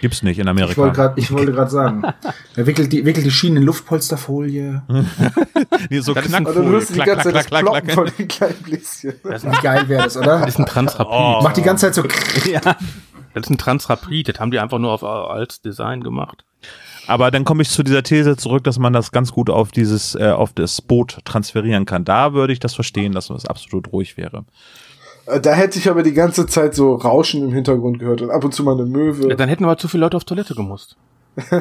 Gibt's 0.00 0.24
nicht 0.24 0.38
in 0.38 0.46
Ich 0.46 0.50
Amerika. 0.50 0.76
wollte 0.78 0.96
gerade, 0.96 1.20
ich 1.20 1.30
wollte 1.30 1.52
gerade 1.52 1.70
sagen, 1.70 2.02
er 2.56 2.66
wickelt 2.66 2.92
die, 2.92 3.04
wickelt 3.04 3.24
die 3.24 3.30
Schienen 3.30 3.58
in 3.58 3.62
Luftpolsterfolie. 3.62 4.82
nee, 5.90 6.00
so 6.00 6.12
Das 6.12 6.26
Und 6.26 6.32
dann 6.32 6.44
hörst 6.46 6.90
du 6.90 6.94
die 6.94 7.00
klack, 7.00 7.06
ganze 7.06 7.30
klack, 7.30 7.34
Zeit 7.34 7.34
das 7.34 7.46
klack, 7.46 7.62
Ploppen 7.62 7.82
klack, 7.84 7.94
von 7.94 8.04
klack. 8.06 8.16
den 8.16 8.28
kleinen 8.28 8.62
Bläschen. 8.62 9.12
Wie 9.22 9.62
geil 9.62 9.88
wäre 9.88 10.02
das, 10.02 10.16
oder? 10.16 10.40
Das 10.40 10.48
ist 10.48 10.58
ein 10.58 10.66
Transrapid. 10.66 11.12
Oh. 11.12 11.42
Macht 11.42 11.56
die 11.56 11.62
ganze 11.62 11.86
Zeit 11.86 11.94
so. 11.94 12.02
Das 12.02 13.44
ist 13.44 13.50
ein 13.50 13.58
Transrapid, 13.58 14.28
das 14.28 14.40
haben 14.40 14.50
die 14.50 14.58
einfach 14.58 14.78
nur 14.78 14.90
auf 14.90 15.04
als 15.04 15.60
Design 15.60 16.02
gemacht. 16.02 16.44
Aber 17.06 17.30
dann 17.30 17.44
komme 17.44 17.62
ich 17.62 17.70
zu 17.70 17.82
dieser 17.82 18.02
These 18.02 18.36
zurück, 18.36 18.64
dass 18.64 18.78
man 18.78 18.92
das 18.92 19.10
ganz 19.12 19.32
gut 19.32 19.50
auf 19.50 19.72
dieses, 19.72 20.14
äh, 20.14 20.30
auf 20.30 20.52
das 20.52 20.80
Boot 20.80 21.18
transferieren 21.24 21.84
kann. 21.84 22.04
Da 22.04 22.32
würde 22.32 22.52
ich 22.52 22.60
das 22.60 22.74
verstehen, 22.74 23.12
dass 23.12 23.30
es 23.30 23.46
absolut 23.46 23.92
ruhig 23.92 24.16
wäre. 24.16 24.44
Äh, 25.26 25.40
Da 25.40 25.52
hätte 25.52 25.78
ich 25.78 25.88
aber 25.90 26.02
die 26.02 26.14
ganze 26.14 26.46
Zeit 26.46 26.74
so 26.74 26.94
Rauschen 26.94 27.42
im 27.42 27.52
Hintergrund 27.52 27.98
gehört 27.98 28.22
und 28.22 28.30
ab 28.30 28.44
und 28.44 28.54
zu 28.54 28.62
mal 28.62 28.74
eine 28.74 28.86
Möwe. 28.86 29.28
Ja, 29.30 29.34
dann 29.34 29.48
hätten 29.48 29.64
wir 29.64 29.76
zu 29.78 29.88
viele 29.88 30.02
Leute 30.02 30.16
auf 30.16 30.24
Toilette 30.24 30.54
gemusst. 30.54 30.96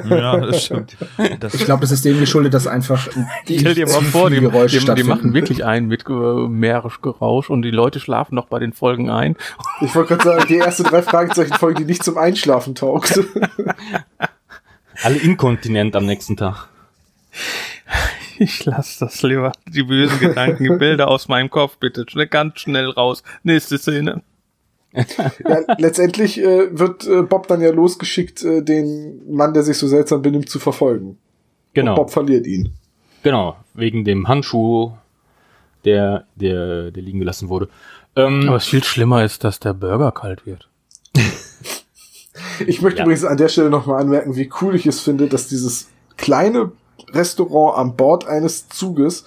Ja, 0.10 0.38
das 0.38 0.66
stimmt. 0.66 0.98
Das, 1.40 1.54
Ich 1.54 1.64
glaube, 1.64 1.80
das 1.80 1.92
ist 1.92 2.04
dem 2.04 2.20
geschuldet, 2.20 2.54
dass 2.54 2.68
einfach 2.68 3.08
Stell 3.46 3.74
dir 3.74 3.88
mal 3.88 4.02
vor, 4.02 4.30
die, 4.30 4.42
Geräusche 4.42 4.74
die, 4.74 4.80
die 4.80 4.84
stattfinden. 4.84 5.10
machen 5.10 5.34
wirklich 5.34 5.64
ein 5.64 5.86
mit 5.86 6.04
äh, 6.10 6.12
Meeresgerausch 6.12 7.50
und 7.50 7.62
die 7.62 7.72
Leute 7.72 8.02
schlafen 8.02 8.36
noch 8.36 8.48
bei 8.48 8.60
den 8.60 8.74
Folgen 8.74 9.10
ein. 9.10 9.38
Ich 9.80 9.96
wollte 9.96 10.18
gerade 10.18 10.24
sagen, 10.26 10.46
die 10.50 10.58
erste 10.58 10.84
drei 10.84 11.02
Fragezeichen-Folge, 11.02 11.80
die 11.80 11.86
nicht 11.86 12.04
zum 12.04 12.18
Einschlafen 12.18 12.76
taugt. 12.76 13.22
Alle 15.04 15.18
inkontinent 15.18 15.96
am 15.96 16.06
nächsten 16.06 16.38
Tag. 16.38 16.68
Ich 18.40 18.66
lass 18.66 18.98
das 18.98 19.22
lieber. 19.22 19.52
Die 19.68 19.84
bösen 19.84 20.20
Gedanken, 20.20 20.64
die 20.64 20.70
Bilder 20.78 21.08
aus 21.08 21.28
meinem 21.28 21.50
Kopf, 21.50 21.78
bitte. 21.78 22.06
Schnell, 22.10 22.28
ganz 22.28 22.60
schnell 22.60 22.90
raus. 22.90 23.24
Nächste 23.44 23.78
Szene. 23.78 24.24
ja, 24.94 25.62
letztendlich 25.78 26.40
äh, 26.40 26.78
wird 26.78 27.08
äh, 27.08 27.22
Bob 27.22 27.48
dann 27.48 27.62
ja 27.62 27.72
losgeschickt, 27.72 28.44
äh, 28.44 28.62
den 28.62 29.22
Mann, 29.32 29.54
der 29.54 29.64
sich 29.64 29.78
so 29.78 29.88
seltsam 29.88 30.22
benimmt, 30.22 30.50
zu 30.50 30.60
verfolgen. 30.60 31.10
Und 31.10 31.18
Genau. 31.74 31.96
Bob 31.96 32.12
verliert 32.12 32.46
ihn. 32.48 32.74
Genau. 33.24 33.56
Wegen 33.74 34.04
dem 34.04 34.28
Handschuh, 34.28 34.92
der, 35.86 36.26
der, 36.36 36.92
der 36.92 37.04
liegen 37.04 37.20
gelassen 37.20 37.48
wurde. 37.48 37.70
Ähm, 38.16 38.42
Aber 38.48 38.56
was 38.56 38.66
viel 38.66 38.84
schlimmer 38.84 39.24
ist, 39.24 39.44
dass 39.44 39.60
der 39.60 39.74
Burger 39.74 40.12
kalt 40.12 40.46
wird. 40.46 40.68
Ich 42.68 42.82
möchte 42.82 43.00
Ja. 43.00 43.06
übrigens 43.06 43.24
an 43.26 43.38
der 43.38 43.50
Stelle 43.50 43.70
nochmal 43.70 44.02
anmerken, 44.02 44.36
wie 44.36 44.50
cool 44.62 44.76
ich 44.76 44.86
es 44.86 45.00
finde, 45.02 45.28
dass 45.28 45.48
dieses 45.48 45.90
kleine 46.18 46.72
Restaurant 47.14 47.78
an 47.78 47.96
Bord 47.96 48.28
eines 48.28 48.70
Zuges 48.70 49.26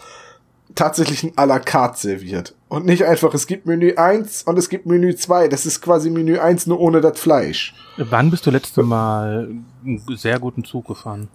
tatsächlich 0.74 1.22
ein 1.22 1.32
à 1.36 1.46
la 1.46 1.58
carte 1.58 1.98
serviert. 2.00 2.54
Und 2.68 2.86
nicht 2.86 3.04
einfach, 3.04 3.32
es 3.34 3.46
gibt 3.46 3.66
Menü 3.66 3.94
1 3.94 4.42
und 4.44 4.58
es 4.58 4.68
gibt 4.68 4.86
Menü 4.86 5.14
2. 5.14 5.48
Das 5.48 5.66
ist 5.66 5.80
quasi 5.80 6.10
Menü 6.10 6.38
1 6.38 6.66
nur 6.66 6.80
ohne 6.80 7.00
das 7.00 7.18
Fleisch. 7.20 7.74
Wann 7.96 8.30
bist 8.30 8.46
du 8.46 8.50
letzte 8.50 8.82
Mal 8.82 9.50
einen 9.84 10.02
sehr 10.16 10.38
guten 10.40 10.64
Zug 10.64 10.86
gefahren? 10.88 11.28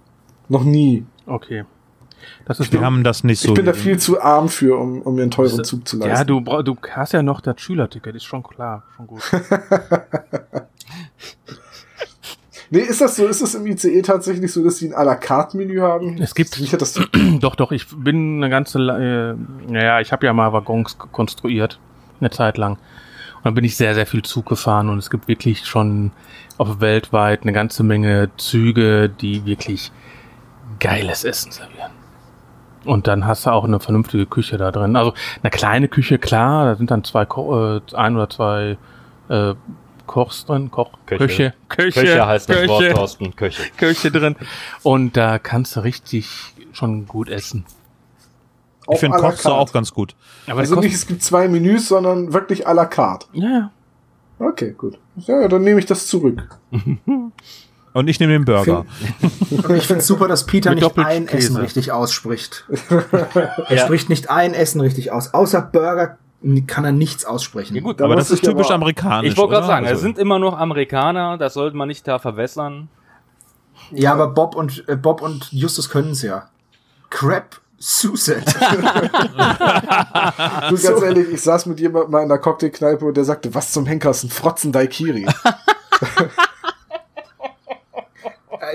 Noch 0.50 0.64
nie. 0.64 1.06
Okay. 1.26 1.64
Das 2.46 2.60
ist 2.60 2.74
wir 2.74 2.82
haben 2.82 3.04
das 3.06 3.24
nicht 3.24 3.40
so. 3.40 3.50
Ich 3.50 3.54
bin 3.54 3.66
da 3.66 3.72
viel 3.72 3.98
zu 3.98 4.22
arm 4.22 4.50
für, 4.50 4.78
um, 4.78 5.02
um 5.04 5.16
mir 5.16 5.22
einen 5.22 5.32
teuren 5.32 5.64
Zug 5.64 5.88
zu 5.88 5.98
leisten. 5.98 6.16
Ja, 6.16 6.24
du, 6.26 6.42
du 6.64 6.76
hast 6.92 7.14
ja 7.14 7.24
noch 7.24 7.40
das 7.40 7.62
Schülerticket, 7.62 8.14
ist 8.16 8.26
schon 8.26 8.44
klar, 8.44 8.84
schon 8.98 9.08
gut. 9.08 9.22
Nee, 12.72 12.80
ist 12.82 13.02
das 13.02 13.16
so? 13.16 13.26
Ist 13.26 13.42
es 13.42 13.56
im 13.56 13.66
ICE 13.66 14.02
tatsächlich 14.04 14.52
so, 14.54 14.64
dass 14.64 14.78
sie 14.78 14.88
ein 14.90 14.94
à 14.94 15.04
la 15.04 15.16
carte 15.16 15.58
Menü 15.58 15.80
haben? 15.80 16.22
Es 16.22 16.36
gibt- 16.36 16.60
Mich 16.60 16.72
hat 16.72 16.82
das 16.82 16.94
doch, 17.40 17.56
doch, 17.56 17.72
ich 17.72 17.88
bin 17.96 18.38
eine 18.38 18.50
ganze, 18.50 18.78
äh, 18.80 19.72
naja, 19.72 20.00
ich 20.02 20.12
habe 20.12 20.26
ja 20.26 20.34
mal 20.34 20.54
Waggons 20.54 20.98
konstruiert, 21.12 21.80
eine 22.20 22.30
Zeit 22.30 22.58
lang. 22.58 22.74
Und 23.38 23.46
dann 23.46 23.54
bin 23.56 23.64
ich 23.64 23.76
sehr, 23.78 23.96
sehr 23.96 24.06
viel 24.06 24.22
Zug 24.22 24.46
gefahren 24.46 24.90
und 24.90 24.98
es 25.00 25.10
gibt 25.10 25.28
wirklich 25.28 25.66
schon 25.66 26.12
auf 26.58 26.80
weltweit 26.82 27.44
eine 27.44 27.54
ganze 27.54 27.84
Menge 27.84 28.30
Züge, 28.38 29.10
die 29.10 29.46
wirklich 29.46 29.92
geiles 30.80 31.24
Essen 31.24 31.52
servieren. 31.52 31.92
Und 32.86 33.08
dann 33.08 33.26
hast 33.26 33.46
du 33.46 33.50
auch 33.52 33.64
eine 33.66 33.80
vernünftige 33.80 34.26
Küche 34.26 34.58
da 34.58 34.72
drin. 34.72 34.96
Also 34.96 35.14
eine 35.42 35.50
kleine 35.50 35.88
Küche, 35.88 36.18
klar, 36.20 36.66
da 36.66 36.76
sind 36.76 36.92
dann 36.92 37.04
zwei, 37.04 37.24
äh, 37.24 37.82
ein 37.96 38.16
oder 38.16 38.30
zwei 38.30 38.78
äh, 39.30 39.54
Kochs 40.10 40.46
drin, 40.48 40.72
Koch, 40.72 40.90
Köche. 41.06 41.20
Köche, 41.28 41.54
Köche, 41.70 42.02
Köche 42.02 42.26
heißt 42.28 42.50
das 42.50 42.56
Köche. 42.58 42.68
Wort, 42.70 42.92
Thorsten. 42.94 43.36
Köche. 43.36 43.62
Köche 43.78 44.10
drin. 44.12 44.36
Und 44.82 45.16
da 45.16 45.38
kannst 45.38 45.76
du 45.76 45.82
richtig 45.82 46.28
schon 46.74 47.06
gut 47.06 47.30
essen. 47.30 47.64
auch 48.88 48.96
Ich 48.96 49.00
finde 49.02 49.20
carte. 49.20 49.54
auch 49.54 49.72
ganz 49.72 49.94
gut. 49.94 50.16
Aber 50.48 50.62
Also 50.62 50.74
das 50.76 50.84
nicht, 50.84 50.96
es 50.96 51.06
gibt 51.06 51.22
zwei 51.22 51.48
Menüs, 51.48 51.88
sondern 51.88 52.34
wirklich 52.34 52.68
à 52.68 52.74
la 52.74 52.86
carte. 52.86 53.28
ja, 53.34 53.50
ja. 53.50 53.72
Okay, 54.40 54.74
gut. 54.76 54.98
Ja, 55.18 55.48
dann 55.48 55.62
nehme 55.64 55.80
ich 55.80 55.86
das 55.86 56.08
zurück. 56.08 56.58
Und 57.94 58.08
ich 58.08 58.20
nehme 58.20 58.34
den 58.34 58.46
Burger. 58.46 58.86
Und 59.52 59.76
ich 59.76 59.86
finde 59.86 60.02
super, 60.02 60.28
dass 60.28 60.46
Peter 60.46 60.70
Mit 60.70 60.78
nicht 60.78 60.86
doppelt 60.86 61.06
ein 61.08 61.26
Käse. 61.28 61.38
Essen 61.50 61.58
richtig 61.58 61.92
ausspricht. 61.92 62.66
er 62.90 63.76
Ja. 63.76 63.84
spricht 63.84 64.10
nicht 64.10 64.30
ein 64.30 64.54
Essen 64.54 64.80
richtig 64.82 65.12
aus. 65.12 65.34
Außer 65.34 65.62
Burger 65.62 66.18
kann 66.68 66.86
er 66.86 66.92
nichts 66.92 67.26
aussprechen. 67.26 67.76
Ja, 67.76 67.82
gut, 67.82 68.00
Da 68.00 68.06
Aber 68.06 68.16
das 68.16 68.32
ist 68.32 68.44
typisch 68.44 68.68
aber- 68.68 68.76
amerikanisch. 68.76 69.32
Ich 69.34 69.38
wollte 69.38 69.54
gerade 69.56 69.68
sagen, 69.68 69.86
es 69.86 69.92
Also- 69.92 70.04
sind 70.04 70.18
immer 70.18 70.40
noch 70.40 70.58
Amerikaner, 70.58 71.38
das 71.38 71.54
sollte 71.54 71.76
man 71.76 71.88
nicht 71.88 72.08
da 72.08 72.18
verwässern. 72.20 72.88
Ja, 73.92 74.14
aber 74.14 74.28
Bob 74.30 74.56
und 74.56 74.84
äh, 74.88 74.96
Bob 74.96 75.22
und 75.22 75.52
Justus 75.52 75.90
können 75.90 76.12
es 76.12 76.22
ja. 76.22 76.48
Crap 77.10 77.60
Suset. 77.78 78.44
Du, 80.70 80.76
ganz 80.78 81.02
ehrlich, 81.02 81.30
ich 81.30 81.42
saß 81.42 81.66
mit 81.66 81.80
jemandem 81.80 82.12
mal 82.12 82.22
in 82.24 82.30
der 82.30 82.38
Cocktailkneipe 82.38 83.04
und 83.06 83.18
der 83.18 83.24
sagte, 83.26 83.54
was 83.56 83.72
zum 83.72 83.86
Henker 83.86 84.12
ist 84.12 84.24
ein 84.24 84.30
Frotzen 84.30 84.72
Daikiri? 84.72 85.26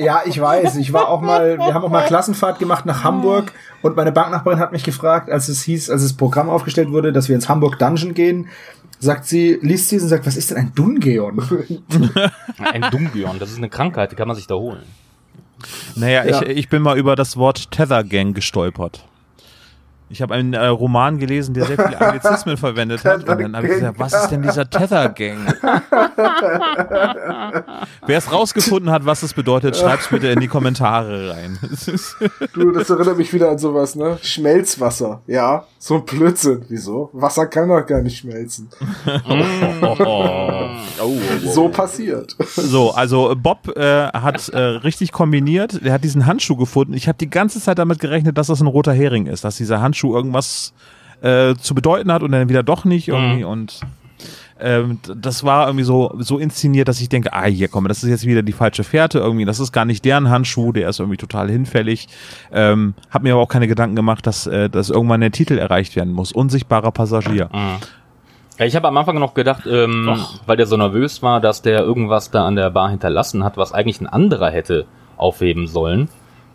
ja, 0.00 0.22
ich 0.24 0.40
weiß. 0.40 0.76
Ich 0.76 0.92
war 0.92 1.08
auch 1.08 1.20
mal, 1.20 1.58
wir 1.58 1.74
haben 1.74 1.84
auch 1.84 1.90
mal 1.90 2.06
Klassenfahrt 2.06 2.58
gemacht 2.58 2.86
nach 2.86 3.04
Hamburg 3.04 3.52
und 3.82 3.96
meine 3.96 4.12
Banknachbarin 4.12 4.58
hat 4.58 4.72
mich 4.72 4.84
gefragt, 4.84 5.30
als 5.30 5.48
es 5.48 5.62
hieß, 5.62 5.90
als 5.90 6.02
das 6.02 6.12
Programm 6.14 6.48
aufgestellt 6.50 6.90
wurde, 6.90 7.12
dass 7.12 7.28
wir 7.28 7.34
ins 7.34 7.48
Hamburg 7.48 7.78
Dungeon 7.78 8.14
gehen, 8.14 8.48
sagt 9.00 9.26
sie, 9.26 9.58
liest 9.62 9.88
sie 9.88 9.96
es 9.96 10.02
und 10.02 10.08
sagt, 10.08 10.26
was 10.26 10.36
ist 10.36 10.50
denn 10.50 10.58
ein 10.58 10.72
Dungeon? 10.74 11.38
Ein 12.58 12.82
Dungeon, 12.90 13.38
das 13.38 13.50
ist 13.50 13.58
eine 13.58 13.68
Krankheit, 13.68 14.12
die 14.12 14.16
kann 14.16 14.28
man 14.28 14.36
sich 14.36 14.46
da 14.46 14.54
holen. 14.54 14.82
Naja, 15.96 16.24
Ja. 16.24 16.42
ich, 16.42 16.48
ich 16.48 16.68
bin 16.68 16.82
mal 16.82 16.96
über 16.98 17.16
das 17.16 17.36
Wort 17.36 17.70
Tether 17.70 18.04
Gang 18.04 18.34
gestolpert. 18.34 19.04
Ich 20.10 20.20
habe 20.20 20.34
einen 20.34 20.52
äh, 20.52 20.66
Roman 20.66 21.18
gelesen, 21.18 21.54
der 21.54 21.64
sehr 21.64 21.76
viele 21.76 22.00
Anglizismen 22.00 22.56
verwendet 22.56 23.04
hat. 23.04 23.28
Und 23.28 23.40
dann 23.40 23.56
habe 23.56 23.66
ich 23.66 23.74
gesagt, 23.74 23.98
was 23.98 24.12
ist 24.12 24.28
denn 24.28 24.42
dieser 24.42 24.68
Tether 24.68 25.08
Gang? 25.08 25.38
Wer 28.06 28.18
es 28.18 28.30
rausgefunden 28.30 28.90
hat, 28.90 29.06
was 29.06 29.22
es 29.22 29.32
bedeutet, 29.32 29.76
schreib's 29.76 30.08
bitte 30.08 30.28
in 30.28 30.40
die 30.40 30.48
Kommentare 30.48 31.30
rein. 31.34 31.58
Du, 32.52 32.70
das 32.70 32.90
erinnert 32.90 33.16
mich 33.16 33.32
wieder 33.32 33.50
an 33.50 33.58
sowas, 33.58 33.96
ne? 33.96 34.18
Schmelzwasser. 34.20 35.22
Ja, 35.26 35.64
so 35.78 35.96
ein 35.96 36.04
Blödsinn. 36.04 36.64
Wieso? 36.68 37.10
Wasser 37.12 37.46
kann 37.46 37.68
doch 37.68 37.86
gar 37.86 38.02
nicht 38.02 38.18
schmelzen. 38.18 38.68
So 41.44 41.68
passiert. 41.68 42.36
So, 42.56 42.92
also 42.92 43.34
Bob 43.36 43.76
äh, 43.76 44.08
hat 44.08 44.48
äh, 44.48 44.58
richtig 44.58 45.12
kombiniert. 45.12 45.80
Er 45.82 45.92
hat 45.92 46.04
diesen 46.04 46.26
Handschuh 46.26 46.56
gefunden. 46.56 46.94
Ich 46.94 47.08
habe 47.08 47.18
die 47.18 47.30
ganze 47.30 47.60
Zeit 47.60 47.78
damit 47.78 48.00
gerechnet, 48.00 48.38
dass 48.38 48.48
das 48.48 48.60
ein 48.60 48.66
roter 48.66 48.92
Hering 48.92 49.26
ist, 49.26 49.44
dass 49.44 49.56
dieser 49.56 49.80
Handschuh 49.80 49.93
irgendwas 50.02 50.74
äh, 51.22 51.54
zu 51.54 51.74
bedeuten 51.74 52.12
hat 52.12 52.22
und 52.22 52.32
dann 52.32 52.48
wieder 52.48 52.62
doch 52.62 52.84
nicht 52.84 53.08
irgendwie 53.08 53.44
und 53.44 53.80
ähm, 54.60 55.00
das 55.04 55.42
war 55.42 55.66
irgendwie 55.66 55.84
so, 55.84 56.14
so 56.18 56.38
inszeniert, 56.38 56.86
dass 56.86 57.00
ich 57.00 57.08
denke, 57.08 57.32
ah, 57.32 57.44
hier 57.44 57.68
komm, 57.68 57.88
das 57.88 58.04
ist 58.04 58.10
jetzt 58.10 58.24
wieder 58.24 58.42
die 58.42 58.52
falsche 58.52 58.84
Fährte 58.84 59.18
irgendwie. 59.18 59.44
Das 59.44 59.58
ist 59.58 59.72
gar 59.72 59.84
nicht 59.84 60.04
deren 60.04 60.30
Handschuh, 60.30 60.72
der 60.72 60.88
ist 60.88 61.00
irgendwie 61.00 61.16
total 61.16 61.50
hinfällig. 61.50 62.06
Ähm, 62.52 62.94
hab 63.10 63.22
mir 63.22 63.32
aber 63.34 63.42
auch 63.42 63.48
keine 63.48 63.66
Gedanken 63.66 63.96
gemacht, 63.96 64.26
dass, 64.26 64.46
äh, 64.46 64.70
dass 64.70 64.90
irgendwann 64.90 65.20
der 65.20 65.32
Titel 65.32 65.58
erreicht 65.58 65.96
werden 65.96 66.12
muss. 66.12 66.30
Unsichtbarer 66.32 66.92
Passagier. 66.92 67.50
Ja, 67.52 68.64
ich 68.64 68.76
habe 68.76 68.86
am 68.86 68.96
Anfang 68.96 69.18
noch 69.18 69.34
gedacht, 69.34 69.66
ähm, 69.66 70.16
weil 70.46 70.56
der 70.56 70.66
so 70.66 70.76
nervös 70.76 71.20
war, 71.22 71.40
dass 71.40 71.60
der 71.62 71.80
irgendwas 71.80 72.30
da 72.30 72.46
an 72.46 72.54
der 72.54 72.70
Bar 72.70 72.90
hinterlassen 72.90 73.42
hat, 73.42 73.56
was 73.56 73.72
eigentlich 73.72 74.00
ein 74.00 74.06
anderer 74.06 74.50
hätte 74.50 74.86
aufheben 75.16 75.66
sollen. 75.66 76.08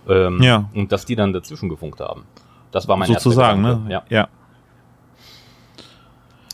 Ähm, 0.08 0.42
Ja. 0.42 0.70
Und 0.74 0.94
dass 0.94 1.06
die 1.06 1.18
dann 1.18 1.34
dazwischen 1.34 1.68
gefunkt 1.68 2.00
haben. 2.00 2.24
Das 2.72 2.88
war 2.88 2.98
mein 2.98 3.10
erster 3.10 3.24
Sozusagen, 3.24 3.62
ne? 3.62 3.82
Ja. 3.90 4.04
ja. 4.10 4.28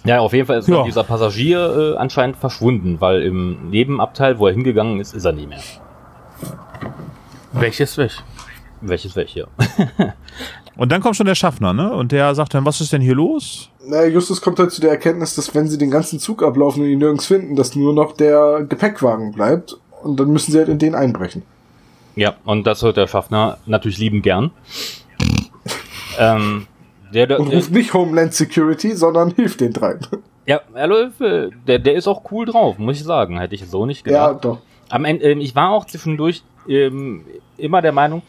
ja, 0.06 0.20
auf 0.20 0.34
jeden 0.34 0.48
Fall 0.48 0.60
ist 0.60 0.68
Ja. 0.68 0.84
dieser 0.84 1.04
Passagier 1.04 1.94
äh, 1.96 1.98
anscheinend 1.98 2.38
verschwunden, 2.38 3.02
weil 3.02 3.22
im 3.22 3.70
Nebenabteil, 3.70 4.40
wo 4.40 4.48
er 4.48 4.54
hingegangen 4.54 5.00
ist, 5.00 5.14
ist 5.14 5.26
er 5.26 5.34
nie 5.34 5.48
mehr. 5.48 5.60
Welches 7.54 7.98
weg? 7.98 8.12
Welches 8.82 9.16
welche? 9.16 9.48
Und 10.78 10.92
dann 10.92 11.02
kommt 11.02 11.16
schon 11.16 11.26
der 11.26 11.36
Schaffner, 11.36 11.72
ne? 11.74 11.94
Und 11.94 12.12
der 12.12 12.36
sagt 12.36 12.54
dann, 12.54 12.66
was 12.66 12.82
ist 12.82 12.92
denn 12.92 13.02
hier 13.02 13.16
los? 13.16 13.70
Naja, 13.88 14.08
Justus 14.08 14.42
kommt 14.42 14.60
halt 14.60 14.72
zu 14.72 14.82
der 14.82 14.92
Erkenntnis, 14.92 15.36
dass 15.36 15.56
wenn 15.56 15.68
sie 15.68 15.78
den 15.78 15.90
ganzen 15.90 16.20
Zug 16.20 16.44
ablaufen 16.44 16.84
und 16.84 16.90
ihn 16.90 17.00
nirgends 17.00 17.26
finden, 17.26 17.56
dass 17.56 17.76
nur 17.76 17.94
noch 17.94 18.12
der 18.14 18.66
Gepäckwagen 18.68 19.32
bleibt. 19.32 19.78
Und 20.04 20.20
dann 20.20 20.30
müssen 20.32 20.52
sie 20.52 20.58
halt 20.58 20.68
in 20.68 20.78
den 20.78 20.94
einbrechen. 20.94 21.44
Ja, 22.16 22.36
und 22.44 22.68
das 22.68 22.82
hört 22.82 22.98
der 22.98 23.08
Schaffner 23.08 23.58
natürlich 23.66 23.98
lieben 23.98 24.22
gern. 24.22 24.52
Ähm, 26.20 26.68
der, 27.14 27.28
der, 27.28 27.40
Und 27.40 27.48
ruft 27.54 27.72
nicht 27.72 27.94
Homeland 27.94 28.34
Security, 28.34 28.96
sondern 28.96 29.32
hilft 29.32 29.62
den 29.62 29.74
dreien. 29.74 30.00
ja, 30.46 30.62
hallo, 30.74 31.10
äh, 31.20 31.50
der, 31.68 31.80
der 31.80 31.94
ist 31.96 32.08
auch 32.08 32.24
cool 32.32 32.46
drauf, 32.46 32.78
muss 32.78 32.98
ich 32.98 33.04
sagen. 33.04 33.40
Hätte 33.40 33.56
ich 33.56 33.66
so 33.68 33.86
nicht 33.86 34.06
Ja, 34.08 34.28
gedacht. 34.28 34.46
doch. 34.46 34.60
Am 34.90 35.06
Ende, 35.06 35.24
ähm, 35.26 35.40
ich 35.42 35.56
war 35.56 35.72
auch 35.72 35.86
zwischendurch 35.86 36.44
ähm, 36.68 37.26
immer 37.58 37.82
der 37.82 37.92
Meinung, 37.92 38.22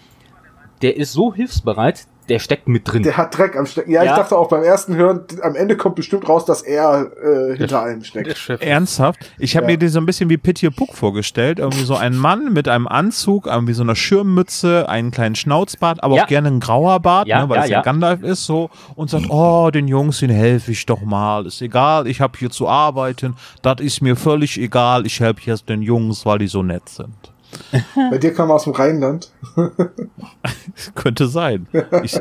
der 0.82 0.96
ist 0.96 1.12
so 1.12 1.32
hilfsbereit, 1.34 2.06
der 2.28 2.38
steckt 2.38 2.68
mit 2.68 2.90
drin. 2.90 3.02
Der 3.02 3.16
hat 3.16 3.36
Dreck 3.38 3.56
am 3.56 3.66
Stecken. 3.66 3.90
Ja, 3.90 4.02
ich 4.02 4.06
Ja. 4.10 4.16
dachte 4.16 4.36
auch 4.36 4.48
beim 4.48 4.62
ersten 4.62 4.94
Hören, 4.96 5.24
am 5.42 5.54
Ende 5.54 5.76
kommt 5.76 5.94
bestimmt 5.96 6.28
raus, 6.28 6.44
dass 6.44 6.62
er 6.62 7.10
äh, 7.22 7.56
hinter 7.56 7.82
allem 7.82 8.00
Der 8.00 8.04
steckt. 8.06 8.36
Chef. 8.38 8.60
Ernsthaft? 8.62 9.30
Ich 9.38 9.56
habe 9.56 9.64
Ja. 9.66 9.72
mir 9.72 9.78
den 9.78 9.88
so 9.88 9.98
ein 10.00 10.06
bisschen 10.06 10.28
wie 10.28 10.36
Pittier 10.36 10.70
Puck 10.70 10.94
vorgestellt. 10.94 11.58
Irgendwie 11.58 11.84
so 11.84 11.94
ein 11.94 12.16
Mann 12.16 12.52
mit 12.52 12.68
einem 12.68 12.86
Anzug, 12.88 13.46
irgendwie 13.46 13.72
so 13.74 13.82
einer 13.82 13.94
Schirmmütze, 13.96 14.88
einen 14.88 15.10
kleinen 15.10 15.34
Schnauzbart, 15.34 16.02
aber 16.02 16.16
Ja. 16.16 16.24
auch 16.24 16.28
gerne 16.28 16.48
ein 16.48 16.60
grauer 16.60 17.00
Bart, 17.00 17.28
Ja, 17.28 17.42
ne, 17.42 17.48
weil 17.48 17.58
ja, 17.58 17.64
es 17.64 17.70
ja 17.70 17.76
ja. 17.78 17.82
Gandalf 17.82 18.22
ist 18.22 18.44
so 18.44 18.70
und 18.96 19.10
sagt, 19.10 19.26
oh, 19.30 19.70
den 19.70 19.86
Jungs, 19.88 20.20
den 20.20 20.30
helfe 20.30 20.72
ich 20.72 20.84
doch 20.86 21.02
mal. 21.02 21.46
Ist 21.46 21.62
egal, 21.62 22.06
ich 22.06 22.20
habe 22.20 22.38
hier 22.38 22.50
zu 22.50 22.68
arbeiten. 22.68 23.36
Das 23.62 23.76
ist 23.80 24.00
mir 24.02 24.16
völlig 24.16 24.58
egal. 24.60 25.06
Ich 25.06 25.20
helfe 25.20 25.40
jetzt 25.44 25.68
den 25.68 25.82
Jungs, 25.82 26.26
weil 26.26 26.38
die 26.38 26.48
so 26.48 26.62
nett 26.62 26.88
sind. 26.88 27.14
Bei 28.10 28.18
dir 28.18 28.32
kam 28.34 28.50
er 28.50 28.54
aus 28.54 28.64
dem 28.64 28.72
Rheinland. 28.72 29.30
Könnte 30.94 31.26
sein. 31.28 31.66
Ich, 32.02 32.18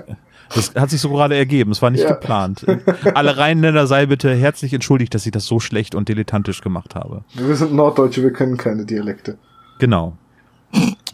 das 0.54 0.74
hat 0.76 0.90
sich 0.90 1.02
so 1.02 1.10
gerade 1.10 1.36
ergeben. 1.36 1.72
Es 1.72 1.82
war 1.82 1.90
nicht 1.90 2.04
Ja. 2.04 2.10
geplant. 2.14 2.66
Alle 3.14 3.38
Rheinländer 3.38 3.88
sei 3.88 4.06
bitte 4.06 4.34
herzlich 4.34 4.74
entschuldigt, 4.74 5.14
dass 5.14 5.26
ich 5.26 5.32
das 5.32 5.46
so 5.46 5.60
schlecht 5.60 5.96
und 5.96 6.10
dilettantisch 6.10 6.62
gemacht 6.62 6.96
habe. 6.96 7.24
Wir 7.34 7.56
sind 7.56 7.74
Norddeutsche, 7.74 8.22
wir 8.24 8.32
können 8.34 8.58
keine 8.58 8.86
Dialekte. 8.86 9.38
Genau. 9.80 10.18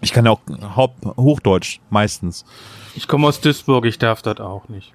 Ich 0.02 0.14
kann 0.14 0.26
ja 0.26 0.32
auch 0.32 0.42
Haupt 0.76 1.06
Hochdeutsch 1.06 1.80
meistens. 1.90 2.46
Ich 2.96 3.08
komme 3.08 3.28
aus 3.28 3.42
Duisburg, 3.42 3.86
ich 3.86 4.00
darf 4.00 4.22
das 4.22 4.40
auch 4.40 4.68
nicht. 4.70 4.94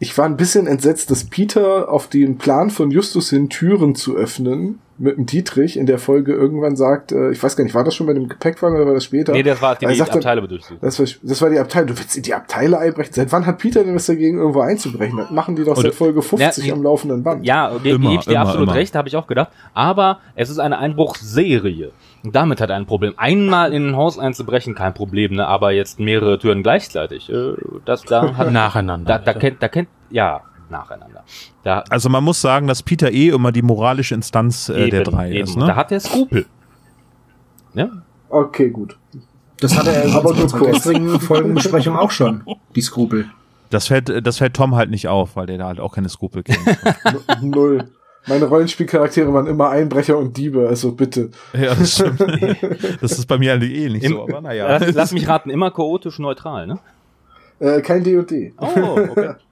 Ich 0.00 0.16
war 0.16 0.24
ein 0.26 0.36
bisschen 0.36 0.66
entsetzt, 0.66 1.10
dass 1.10 1.24
Peter 1.24 1.90
auf 1.90 2.08
den 2.08 2.38
Plan 2.38 2.70
von 2.70 2.90
Justus 2.90 3.30
hin, 3.30 3.50
Türen 3.50 3.94
zu 3.94 4.14
öffnen, 4.16 4.78
mit 4.98 5.16
dem 5.16 5.26
Dietrich 5.26 5.76
in 5.76 5.86
der 5.86 5.98
Folge 5.98 6.32
irgendwann 6.32 6.76
sagt, 6.76 7.12
äh, 7.12 7.30
ich 7.30 7.42
weiß 7.42 7.56
gar 7.56 7.64
nicht, 7.64 7.74
war 7.74 7.84
das 7.84 7.94
schon 7.94 8.06
bei 8.06 8.14
dem 8.14 8.28
Gepäckwagen 8.28 8.76
oder 8.76 8.86
war 8.86 8.94
das 8.94 9.04
später? 9.04 9.32
nee, 9.32 9.42
das 9.42 9.62
war 9.62 9.76
die, 9.76 9.86
die 9.86 10.02
Abteile 10.02 10.46
durchsuchen. 10.46 10.78
Das 10.80 10.98
war, 10.98 11.06
das 11.22 11.42
war 11.42 11.50
die 11.50 11.58
Abteilung. 11.58 11.88
Du 11.88 11.98
willst 11.98 12.16
in 12.16 12.22
die 12.24 12.34
Abteile 12.34 12.78
einbrechen? 12.78 13.12
Seit 13.12 13.30
wann 13.32 13.46
hat 13.46 13.58
Peter 13.58 13.84
denn 13.84 13.94
was 13.94 14.06
dagegen, 14.06 14.38
irgendwo 14.38 14.60
einzubrechen? 14.60 15.16
Das 15.16 15.30
machen 15.30 15.56
die 15.56 15.64
doch 15.64 15.76
seit 15.76 15.94
Folge 15.94 16.20
50 16.22 16.66
Ja, 16.66 16.74
am 16.74 16.82
laufenden 16.82 17.22
Band. 17.22 17.46
Ja, 17.46 17.70
ge 17.82 17.92
Immer, 17.92 18.10
gebe 18.10 18.20
ich 18.20 18.26
dir 18.26 18.32
immer, 18.32 18.40
absolut 18.40 18.68
immer. 18.68 18.74
recht, 18.74 18.94
habe 18.94 19.08
ich 19.08 19.16
auch 19.16 19.26
gedacht. 19.26 19.50
Aber 19.72 20.18
es 20.34 20.50
ist 20.50 20.58
eine 20.58 20.78
Einbruchsserie. 20.78 21.92
Und 22.24 22.34
damit 22.34 22.60
hat 22.60 22.70
er 22.70 22.76
ein 22.76 22.86
Problem. 22.86 23.14
Einmal 23.16 23.72
in 23.72 23.88
ein 23.90 23.96
Haus 23.96 24.18
einzubrechen, 24.18 24.74
kein 24.74 24.94
Problem, 24.94 25.34
ne? 25.34 25.46
aber 25.46 25.70
jetzt 25.70 26.00
mehrere 26.00 26.38
Türen 26.38 26.62
gleichzeitig. 26.62 27.30
Äh, 27.30 27.52
das 27.84 28.02
da 28.02 28.36
hat 28.36 28.50
Nacheinander. 28.52 29.18
Da, 29.18 29.32
da 29.32 29.38
kennt, 29.38 29.62
da 29.62 29.68
kennt, 29.68 29.88
ja, 30.10 30.42
nacheinander. 30.70 31.24
Da, 31.62 31.84
Also 31.90 32.08
man 32.08 32.24
muss 32.24 32.40
sagen, 32.40 32.66
dass 32.66 32.82
Peter 32.82 33.10
eh 33.10 33.28
immer 33.28 33.52
die 33.52 33.62
moralische 33.62 34.14
Instanz 34.14 34.68
äh, 34.68 34.90
der 34.90 35.00
eben, 35.02 35.04
drei 35.04 35.30
eben. 35.32 35.44
ist. 35.44 35.56
Da 35.56 35.66
Ne? 35.66 35.76
hat 35.76 35.92
er 35.92 36.00
Skrupel. 36.00 36.46
Ja? 37.74 37.88
Okay, 38.28 38.70
gut. 38.70 38.96
Das 39.60 39.76
hatte 39.76 39.90
er 39.90 40.14
Aber 40.14 40.30
in 40.32 40.38
nur 40.38 40.48
kurz. 40.48 40.72
gestrigen 40.76 41.20
Folgenbesprechung 41.20 41.96
auch 41.96 42.10
schon, 42.10 42.44
die 42.74 42.82
Skrupel. 42.82 43.26
Das 43.70 43.86
fällt, 43.88 44.26
das 44.26 44.38
fällt 44.38 44.54
Tom 44.54 44.74
halt 44.76 44.90
nicht 44.90 45.08
auf, 45.08 45.36
weil 45.36 45.46
der 45.46 45.58
da 45.58 45.66
halt 45.66 45.80
auch 45.80 45.92
keine 45.94 46.08
Skrupel 46.08 46.42
kennt. 46.42 46.58
Null. 47.42 47.88
Meine 48.26 48.44
Rollenspielcharaktere 48.46 49.32
waren 49.32 49.46
immer 49.46 49.70
Einbrecher 49.70 50.18
und 50.18 50.36
Diebe, 50.36 50.66
also 50.68 50.92
bitte. 50.92 51.30
ja, 51.54 51.74
das 51.74 51.94
stimmt. 51.94 52.20
Das 53.00 53.12
ist 53.12 53.26
bei 53.26 53.38
mir 53.38 53.54
eigentlich 53.54 53.72
eh 53.74 53.88
nicht 53.88 54.04
Im- 54.04 54.12
so, 54.12 54.22
aber 54.22 54.40
naja. 54.42 54.66
Lass, 54.78 54.92
lass 54.94 55.12
mich 55.12 55.26
raten, 55.28 55.50
immer 55.50 55.70
chaotisch 55.70 56.18
neutral, 56.18 56.66
ne? 56.66 56.78
Äh, 57.60 57.80
kein 57.80 58.04
D&D. 58.04 58.52
Oh, 58.58 58.66
okay. 58.66 59.34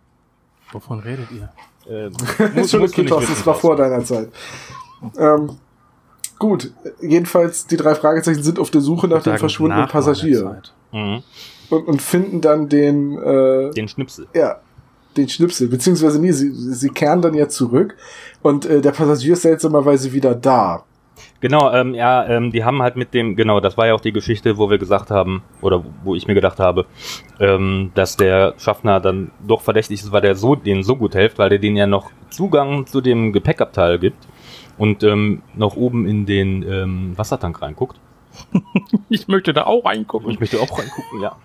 Wovon 0.77 1.01
redet 1.01 1.29
ihr? 1.31 1.49
äh, 1.91 2.61
Ist 2.61 2.71
schon 2.71 2.81
Thorsten, 2.87 3.07
das 3.35 3.47
war 3.47 3.55
vor 3.55 3.77
deiner 3.77 4.05
Zeit. 4.05 4.29
Ähm, 5.19 5.53
gut, 6.39 6.71
jedenfalls 7.01 7.67
die 7.67 7.79
drei 7.79 7.95
Fragezeichen 7.95 8.43
sind 8.43 8.59
auf 8.59 8.71
der 8.71 8.83
Suche 8.83 9.09
nach 9.09 9.23
dem 9.23 9.39
verschwundenen 9.39 9.85
nach 9.85 9.91
Passagier 9.93 10.43
Zeit. 10.45 10.73
Mhm. 10.93 11.23
und, 11.71 11.89
und 11.89 12.03
finden 12.03 12.41
dann 12.43 12.69
den, 12.69 13.17
äh, 13.17 13.71
Den 13.71 13.89
Schnipsel. 13.89 14.27
ja, 14.35 14.61
den 15.17 15.29
Schnipsel, 15.31 15.69
beziehungsweise 15.69 16.21
nie, 16.21 16.33
sie, 16.33 16.51
sie 16.53 16.91
kehren 16.91 17.23
dann 17.23 17.33
ja 17.33 17.49
zurück 17.49 17.97
und 18.43 18.67
äh, 18.67 18.83
der 18.83 18.93
Passagier 18.93 19.33
ist 19.33 19.43
seltsamerweise 19.43 20.13
wieder 20.13 20.35
da. 20.35 20.85
Genau, 21.41 21.73
ähm, 21.73 21.95
ja, 21.95 22.27
ähm, 22.27 22.51
die 22.51 22.65
haben 22.65 22.83
halt 22.83 22.97
mit 22.97 23.15
dem, 23.15 23.37
genau, 23.37 23.61
das 23.61 23.77
war 23.77 23.87
ja 23.87 23.95
auch 23.95 24.01
die 24.01 24.13
Geschichte, 24.13 24.59
wo 24.59 24.71
wir 24.71 24.79
gesagt 24.79 25.11
haben, 25.11 25.43
oder 25.61 25.85
wo 26.03 26.15
ich 26.15 26.27
mir 26.27 26.35
gedacht 26.35 26.59
habe, 26.59 26.87
ähm, 27.41 27.93
dass 27.95 28.17
der 28.17 28.55
Schaffner 28.59 29.01
dann 29.01 29.31
doch 29.47 29.63
verdächtig 29.63 30.01
ist, 30.01 30.13
weil 30.13 30.23
der 30.23 30.35
so, 30.35 30.55
denen 30.55 30.83
so 30.83 30.97
gut 30.97 31.15
hilft, 31.15 31.39
weil 31.39 31.51
der 31.51 31.59
denen 31.59 31.77
ja 31.77 31.87
noch 31.87 32.11
Zugang 32.31 32.87
zu 32.87 33.01
dem 33.01 33.33
Gepäckabteil 33.33 33.99
gibt 33.99 34.27
und 34.79 35.03
ähm, 35.03 35.43
noch 35.55 35.77
oben 35.77 36.07
in 36.07 36.27
den 36.27 36.63
ähm, 36.63 37.13
Wassertank 37.17 37.63
reinguckt. 37.63 37.99
Ich 39.09 39.29
möchte 39.29 39.53
da 39.53 39.65
auch 39.65 39.85
reingucken. 39.85 40.31
Ich 40.31 40.41
möchte 40.41 40.61
auch 40.61 40.79
reingucken, 40.79 41.21
ja. 41.21 41.37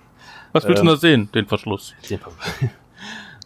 Was 0.51 0.65
willst 0.65 0.81
du 0.81 0.87
ähm, 0.87 0.93
da 0.93 0.97
sehen? 0.97 1.29
Den 1.33 1.45
Verschluss. 1.45 1.93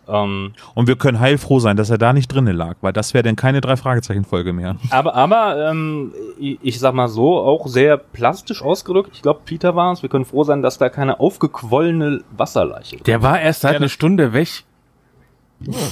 ähm, 0.07 0.53
Und 0.73 0.87
wir 0.87 0.95
können 0.95 1.19
heilfroh 1.19 1.59
sein, 1.59 1.77
dass 1.77 1.89
er 1.89 1.97
da 1.97 2.13
nicht 2.13 2.27
drinnen 2.27 2.55
lag, 2.55 2.75
weil 2.81 2.93
das 2.93 3.13
wäre 3.13 3.23
dann 3.23 3.35
keine 3.35 3.61
drei 3.61 3.75
Fragezeichen-Folge 3.77 4.53
mehr. 4.53 4.75
aber 4.89 5.15
aber 5.15 5.69
ähm, 5.71 6.13
ich, 6.39 6.59
ich 6.61 6.79
sag 6.79 6.93
mal 6.93 7.07
so, 7.07 7.37
auch 7.37 7.67
sehr 7.67 7.97
plastisch 7.97 8.61
ausgedrückt. 8.61 9.11
Ich 9.13 9.21
glaube, 9.21 9.41
Peter 9.45 9.75
war 9.75 9.93
es. 9.93 10.01
Wir 10.01 10.09
können 10.09 10.25
froh 10.25 10.43
sein, 10.43 10.61
dass 10.61 10.77
da 10.77 10.89
keine 10.89 11.19
aufgequollene 11.19 12.21
Wasserleiche 12.35 12.97
Der 12.97 13.21
war 13.21 13.39
erst 13.41 13.61
seit 13.61 13.75
einer 13.77 13.89
Stunde 13.89 14.33
weg. 14.33 14.63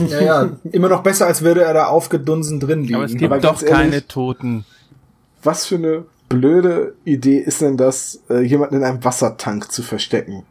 Ja, 0.09 0.21
ja, 0.21 0.49
immer 0.71 0.89
noch 0.89 1.03
besser, 1.03 1.25
als 1.25 1.41
würde 1.41 1.63
er 1.63 1.73
da 1.73 1.85
aufgedunsen 1.87 2.59
drin 2.59 2.81
liegen. 2.81 2.95
Aber 2.95 3.05
es 3.05 3.13
gibt 3.15 3.31
Aber 3.31 3.39
doch 3.39 3.61
ehrlich- 3.61 3.71
keine 3.73 4.07
Toten. 4.07 4.65
Was 5.41 5.65
für 5.65 5.75
eine 5.75 6.05
blöde 6.29 6.93
Idee 7.05 7.37
ist 7.39 7.61
denn 7.61 7.77
das, 7.77 8.21
äh, 8.29 8.41
jemanden 8.41 8.75
in 8.75 8.83
einem 8.83 9.03
Wassertank 9.03 9.71
zu 9.71 9.81
verstecken? 9.83 10.43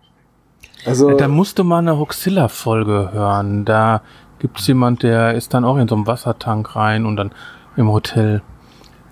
Also, 0.85 1.17
da 1.17 1.29
musst 1.29 1.59
du 1.59 1.65
mal 1.65 1.79
eine 1.79 1.99
Hoxilla-Folge 1.99 3.11
hören. 3.13 3.65
Da 3.65 4.03
gibt's 4.39 4.67
jemand, 4.67 5.03
der 5.03 5.35
ist 5.35 5.55
dann 5.55 5.65
auch 5.65 5.77
in 5.77 5.87
so 5.89 5.95
einem 5.95 6.07
Wassertank 6.07 6.75
rein 6.75 7.07
und 7.07 7.17
dann 7.17 7.31
im 7.77 7.91
Hotel. 7.91 8.43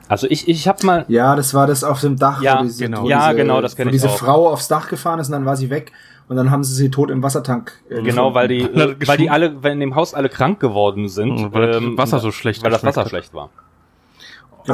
Also 0.09 0.27
ich, 0.29 0.49
ich 0.49 0.67
habe 0.67 0.85
mal 0.85 1.05
Ja, 1.07 1.37
das 1.37 1.55
war 1.55 1.69
das 1.69 1.85
auf 1.85 2.01
dem 2.01 2.17
Dach, 2.17 2.43
Ja, 2.43 2.59
wo 2.59 2.63
diese, 2.65 2.85
genau. 2.85 3.03
wo 3.05 3.09
Ja, 3.09 3.29
diese, 3.31 3.37
genau, 3.43 3.61
das 3.61 3.77
kenn 3.77 3.87
wo 3.87 3.91
ich 3.91 3.93
diese 3.93 4.09
auch. 4.09 4.17
Frau 4.19 4.49
aufs 4.51 4.67
Dach 4.67 4.89
gefahren 4.89 5.21
ist 5.21 5.29
und 5.29 5.33
dann 5.35 5.47
war 5.47 5.57
sie 5.57 5.71
weg 5.71 5.93
Und 6.29 6.35
dann 6.37 6.51
haben 6.51 6.65
sie 6.65 6.75
sie 6.75 6.91
tot 6.91 7.11
im 7.11 7.23
Wassertank. 7.23 7.73
Äh, 7.89 8.03
Genau, 8.03 8.33
gefunden. 8.33 8.35
weil 8.35 8.49
die, 8.49 8.69
Weil 9.07 9.17
die 9.19 9.31
alle, 9.31 9.63
weil 9.63 9.73
in 9.73 9.81
dem 9.81 9.95
Haus 9.95 10.13
alle 10.15 10.29
krank 10.29 10.59
geworden 10.59 11.09
sind. 11.09 11.39
ähm, 11.39 11.53
Weil 11.55 11.67
das 11.69 11.83
Wasser 11.97 12.19
so 12.19 12.33
schlecht 12.33 12.65
Weil 12.65 12.73
das 12.73 12.83
Wasser 12.85 13.07
schlecht 13.09 13.33
war. 13.35 13.51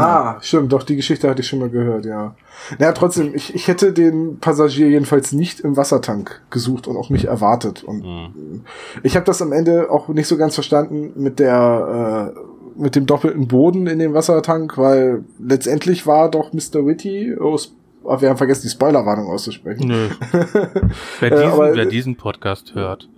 Ah, 0.01 0.39
stimmt, 0.41 0.73
doch, 0.73 0.83
die 0.83 0.97
Geschichte 0.97 1.29
hatte 1.29 1.41
ich 1.43 1.49
schon 1.49 1.59
mal 1.59 1.71
gehört, 1.71 2.05
ja. 2.05 2.35
Naja, 2.79 2.93
trotzdem, 2.93 3.35
ich, 3.35 3.55
ich 3.55 3.69
hätte 3.69 3.93
den 3.93 4.39
Passagier 4.39 4.89
jedenfalls 4.89 5.33
nicht 5.33 5.61
im 5.61 5.77
Wassertank 5.77 6.43
gesucht 6.51 6.87
und 6.87 6.97
auch 6.97 7.11
nicht 7.11 7.27
erwartet. 7.27 7.85
Und 7.85 8.05
Mhm. 8.05 8.61
ich 9.03 9.15
habe 9.17 9.27
das 9.27 9.43
am 9.43 9.53
Ende 9.53 9.91
auch 9.91 10.09
nicht 10.09 10.27
so 10.29 10.37
ganz 10.37 10.55
verstanden 10.55 11.13
mit 11.17 11.39
der 11.39 12.33
äh, 12.37 12.41
mit 12.79 12.95
dem 12.95 13.07
doppelten 13.07 13.49
Boden 13.49 13.87
in 13.87 13.99
dem 13.99 14.13
Wassertank, 14.13 14.77
weil 14.77 15.25
letztendlich 15.39 16.07
war 16.07 16.31
doch 16.31 16.53
Mr. 16.53 16.87
Witty, 16.87 17.35
oh, 17.41 17.59
ah, 18.05 18.21
wir 18.21 18.29
haben 18.29 18.37
vergessen, 18.37 18.63
die 18.65 18.69
Spoilerwarnung 18.69 19.29
auszusprechen. 19.29 19.89
Nö. 19.89 20.09
wer, 21.21 21.33
Äh, 21.33 21.37
diesen, 21.37 21.53
aber- 21.53 21.75
wer 21.75 21.87
diesen 21.87 22.17
Podcast 22.17 22.75
hört 22.75 23.09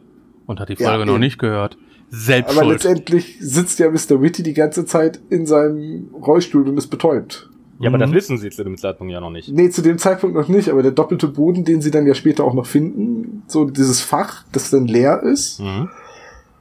und 0.46 0.60
hat 0.60 0.68
die 0.68 0.74
Ja, 0.74 0.90
Folge 0.90 1.06
noch 1.06 1.14
eben. 1.14 1.20
nicht 1.20 1.38
gehört, 1.40 1.76
selbst 2.10 2.50
Aber 2.56 2.64
schuld. 2.64 2.84
letztendlich 2.84 3.36
sitzt 3.40 3.78
ja 3.78 3.90
Mr. 3.90 4.20
Witty 4.22 4.42
die 4.42 4.54
ganze 4.54 4.84
Zeit 4.86 5.20
in 5.30 5.46
seinem 5.46 6.08
Rollstuhl 6.14 6.68
und 6.68 6.76
ist 6.78 6.88
betäubt. 6.88 7.48
Ja, 7.80 7.88
aber 7.90 7.98
Mhm. 7.98 8.02
das 8.02 8.12
wissen 8.12 8.38
sie 8.38 8.50
zu 8.50 8.64
dem 8.64 8.76
Zeitpunkt 8.76 9.12
ja 9.12 9.20
noch 9.20 9.30
nicht. 9.30 9.48
Nee, 9.52 9.70
zu 9.70 9.82
dem 9.82 9.98
Zeitpunkt 9.98 10.34
noch 10.34 10.48
nicht, 10.48 10.68
aber 10.68 10.82
der 10.82 10.90
doppelte 10.92 11.28
Boden, 11.28 11.64
den 11.64 11.80
sie 11.80 11.90
dann 11.92 12.06
ja 12.06 12.14
später 12.14 12.42
auch 12.44 12.54
noch 12.54 12.66
finden, 12.66 13.42
so 13.46 13.66
dieses 13.66 14.00
Fach, 14.00 14.42
das 14.52 14.70
dann 14.70 14.86
leer 14.86 15.22
ist, 15.22 15.60
Mhm. 15.60 15.88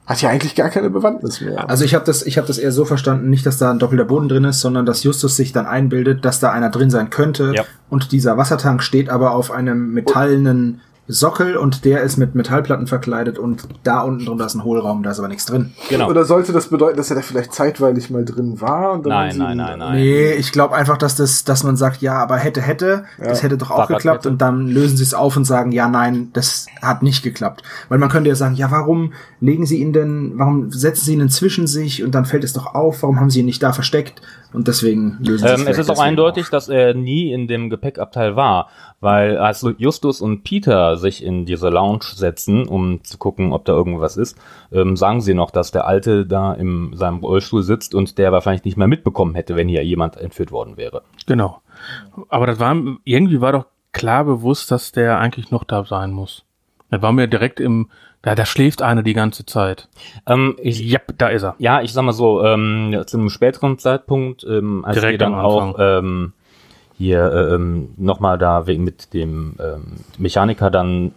hat 0.06 0.22
ja 0.22 0.28
eigentlich 0.30 0.54
gar 0.54 0.70
keine 0.70 0.90
Bewandtnis 0.90 1.40
mehr. 1.40 1.68
Also 1.68 1.84
ich 1.84 1.94
habe 1.94 2.04
das, 2.04 2.24
ich 2.24 2.38
habe 2.38 2.46
das 2.46 2.58
eher 2.58 2.70
so 2.72 2.84
verstanden, 2.84 3.30
nicht, 3.30 3.44
dass 3.44 3.58
da 3.58 3.70
ein 3.70 3.78
doppelter 3.80 4.04
Boden 4.04 4.28
drin 4.28 4.44
ist, 4.44 4.60
sondern 4.60 4.86
dass 4.86 5.02
Justus 5.02 5.34
sich 5.36 5.52
dann 5.52 5.66
einbildet, 5.66 6.24
dass 6.24 6.38
da 6.40 6.50
einer 6.52 6.70
drin 6.70 6.88
sein 6.90 7.10
könnte. 7.10 7.52
Ja. 7.54 7.64
Und 7.90 8.12
dieser 8.12 8.36
Wassertank 8.36 8.82
steht 8.82 9.08
aber 9.10 9.32
auf 9.32 9.50
einem 9.50 9.92
metallenen 9.92 10.80
Sockel 11.10 11.56
und 11.56 11.86
der 11.86 12.02
ist 12.02 12.18
mit 12.18 12.34
Metallplatten 12.34 12.86
verkleidet 12.86 13.38
und 13.38 13.66
da 13.82 14.02
unten 14.02 14.26
drunter 14.26 14.44
ist 14.44 14.54
ein 14.54 14.62
Hohlraum, 14.62 15.02
da 15.02 15.10
ist 15.10 15.18
aber 15.18 15.28
nichts 15.28 15.46
drin. 15.46 15.72
Genau. 15.88 16.10
Oder 16.10 16.24
sollte 16.24 16.52
das 16.52 16.68
bedeuten, 16.68 16.98
dass 16.98 17.08
er 17.08 17.16
da 17.16 17.22
vielleicht 17.22 17.54
zeitweilig 17.54 18.10
mal 18.10 18.26
drin 18.26 18.60
war? 18.60 18.92
Und 18.92 19.06
dann 19.06 19.28
Nein, 19.28 19.38
nein, 19.38 19.56
nein, 19.56 19.78
nein. 19.78 19.94
Nee, 19.94 20.32
ich 20.32 20.52
glaube 20.52 20.74
einfach, 20.74 20.98
dass 20.98 21.16
das, 21.16 21.44
dass 21.44 21.64
man 21.64 21.78
sagt, 21.78 22.02
ja, 22.02 22.18
aber 22.18 22.36
hätte, 22.36 22.60
hätte, 22.60 23.04
das 23.18 23.42
hätte 23.42 23.56
doch 23.56 23.70
auch 23.70 23.76
Fahrradkette. 23.76 23.96
geklappt 23.96 24.26
und 24.26 24.42
dann 24.42 24.68
lösen 24.68 24.98
sie 24.98 25.02
es 25.02 25.14
auf 25.14 25.34
und 25.36 25.44
sagen, 25.44 25.72
ja, 25.72 25.88
nein, 25.88 26.28
das 26.34 26.66
hat 26.82 27.02
nicht 27.02 27.22
geklappt. 27.22 27.62
Weil 27.88 27.98
man 27.98 28.10
könnte 28.10 28.28
ja 28.28 28.36
sagen, 28.36 28.54
ja, 28.54 28.70
warum 28.70 29.14
legen 29.40 29.64
sie 29.64 29.78
ihn 29.78 29.94
denn, 29.94 30.32
warum 30.36 30.70
setzen 30.70 31.06
sie 31.06 31.14
ihn 31.14 31.20
denn 31.20 31.30
zwischen 31.30 31.66
sich 31.66 32.04
und 32.04 32.14
dann 32.14 32.26
fällt 32.26 32.44
es 32.44 32.52
doch 32.52 32.74
auf, 32.74 33.02
warum 33.02 33.18
haben 33.18 33.30
sie 33.30 33.40
ihn 33.40 33.46
nicht 33.46 33.62
da 33.62 33.72
versteckt? 33.72 34.20
Und 34.52 34.66
deswegen 34.66 35.18
lösen 35.20 35.38
sie 35.38 35.44
Ähm, 35.46 35.54
es 35.54 35.62
vielleicht 35.62 35.78
ist 35.78 35.90
auch 35.90 35.98
eindeutig, 35.98 36.44
auf. 36.44 36.50
dass 36.50 36.68
er 36.68 36.94
nie 36.94 37.32
in 37.32 37.48
dem 37.48 37.68
Gepäckabteil 37.68 38.34
war, 38.34 38.68
weil 39.00 39.36
als 39.36 39.66
Justus 39.76 40.20
und 40.20 40.42
Peter 40.42 40.96
sich 40.96 41.22
in 41.22 41.44
diese 41.44 41.68
Lounge 41.68 42.04
setzen, 42.14 42.66
um 42.66 43.04
zu 43.04 43.18
gucken, 43.18 43.52
ob 43.52 43.64
da 43.66 43.72
irgendwas 43.72 44.16
ist, 44.16 44.38
ähm, 44.72 44.96
sagen 44.96 45.20
sie 45.20 45.34
noch, 45.34 45.50
dass 45.50 45.70
der 45.70 45.86
Alte 45.86 46.24
da 46.26 46.54
in 46.54 46.94
seinem 46.94 47.18
Rollstuhl 47.18 47.62
sitzt 47.62 47.94
und 47.94 48.16
der 48.16 48.32
wahrscheinlich 48.32 48.64
nicht 48.64 48.76
mehr 48.76 48.88
mitbekommen 48.88 49.34
hätte, 49.34 49.54
wenn 49.54 49.68
hier 49.68 49.84
jemand 49.84 50.16
entführt 50.16 50.50
worden 50.50 50.76
wäre. 50.76 51.02
Genau. 51.26 51.60
Aber 52.28 52.46
das 52.46 52.58
war, 52.58 52.74
irgendwie 53.04 53.40
war 53.40 53.52
doch 53.52 53.66
klar 53.92 54.24
bewusst, 54.24 54.70
dass 54.70 54.92
der 54.92 55.18
eigentlich 55.18 55.50
noch 55.50 55.64
da 55.64 55.84
sein 55.84 56.10
muss. 56.10 56.44
Das 56.90 57.02
war 57.02 57.12
mir 57.12 57.28
direkt 57.28 57.60
im, 57.60 57.90
da, 58.22 58.34
da 58.34 58.44
schläft 58.44 58.82
einer 58.82 59.02
die 59.02 59.14
ganze 59.14 59.46
Zeit. 59.46 59.88
Ähm, 60.26 60.56
ich, 60.60 60.80
Yep, 60.92 61.14
da 61.18 61.28
ist 61.28 61.44
er. 61.44 61.54
Ja, 61.58 61.82
ich 61.82 61.92
sag 61.92 62.02
mal 62.02 62.12
so, 62.12 62.44
ähm, 62.44 62.90
ja, 62.92 63.06
zu 63.06 63.16
einem 63.16 63.30
späteren 63.30 63.78
Zeitpunkt, 63.78 64.44
ähm, 64.44 64.84
als 64.84 64.96
Direkt 64.96 65.12
wir 65.12 65.18
dann 65.18 65.34
auch 65.34 65.76
ähm, 65.78 66.32
hier 66.96 67.32
äh, 67.32 67.54
ähm, 67.54 67.90
nochmal 67.96 68.38
da 68.38 68.66
wegen 68.66 68.82
mit 68.82 69.14
dem 69.14 69.54
ähm, 69.60 69.98
Mechaniker 70.18 70.70
dann 70.70 71.12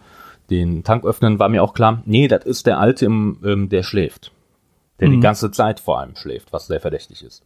den 0.48 0.84
Tank 0.84 1.04
öffnen, 1.04 1.38
war 1.38 1.48
mir 1.48 1.62
auch 1.62 1.74
klar, 1.74 2.02
nee, 2.04 2.28
das 2.28 2.44
ist 2.44 2.66
der 2.66 2.78
Alte, 2.78 3.06
im, 3.06 3.38
ähm, 3.44 3.68
der 3.68 3.82
schläft. 3.82 4.30
Der 5.00 5.08
die 5.08 5.18
ganze 5.18 5.50
Zeit 5.50 5.80
vor 5.80 5.98
allem 5.98 6.14
schläft, 6.14 6.52
was 6.52 6.68
sehr 6.68 6.78
verdächtig 6.78 7.24
ist. 7.24 7.42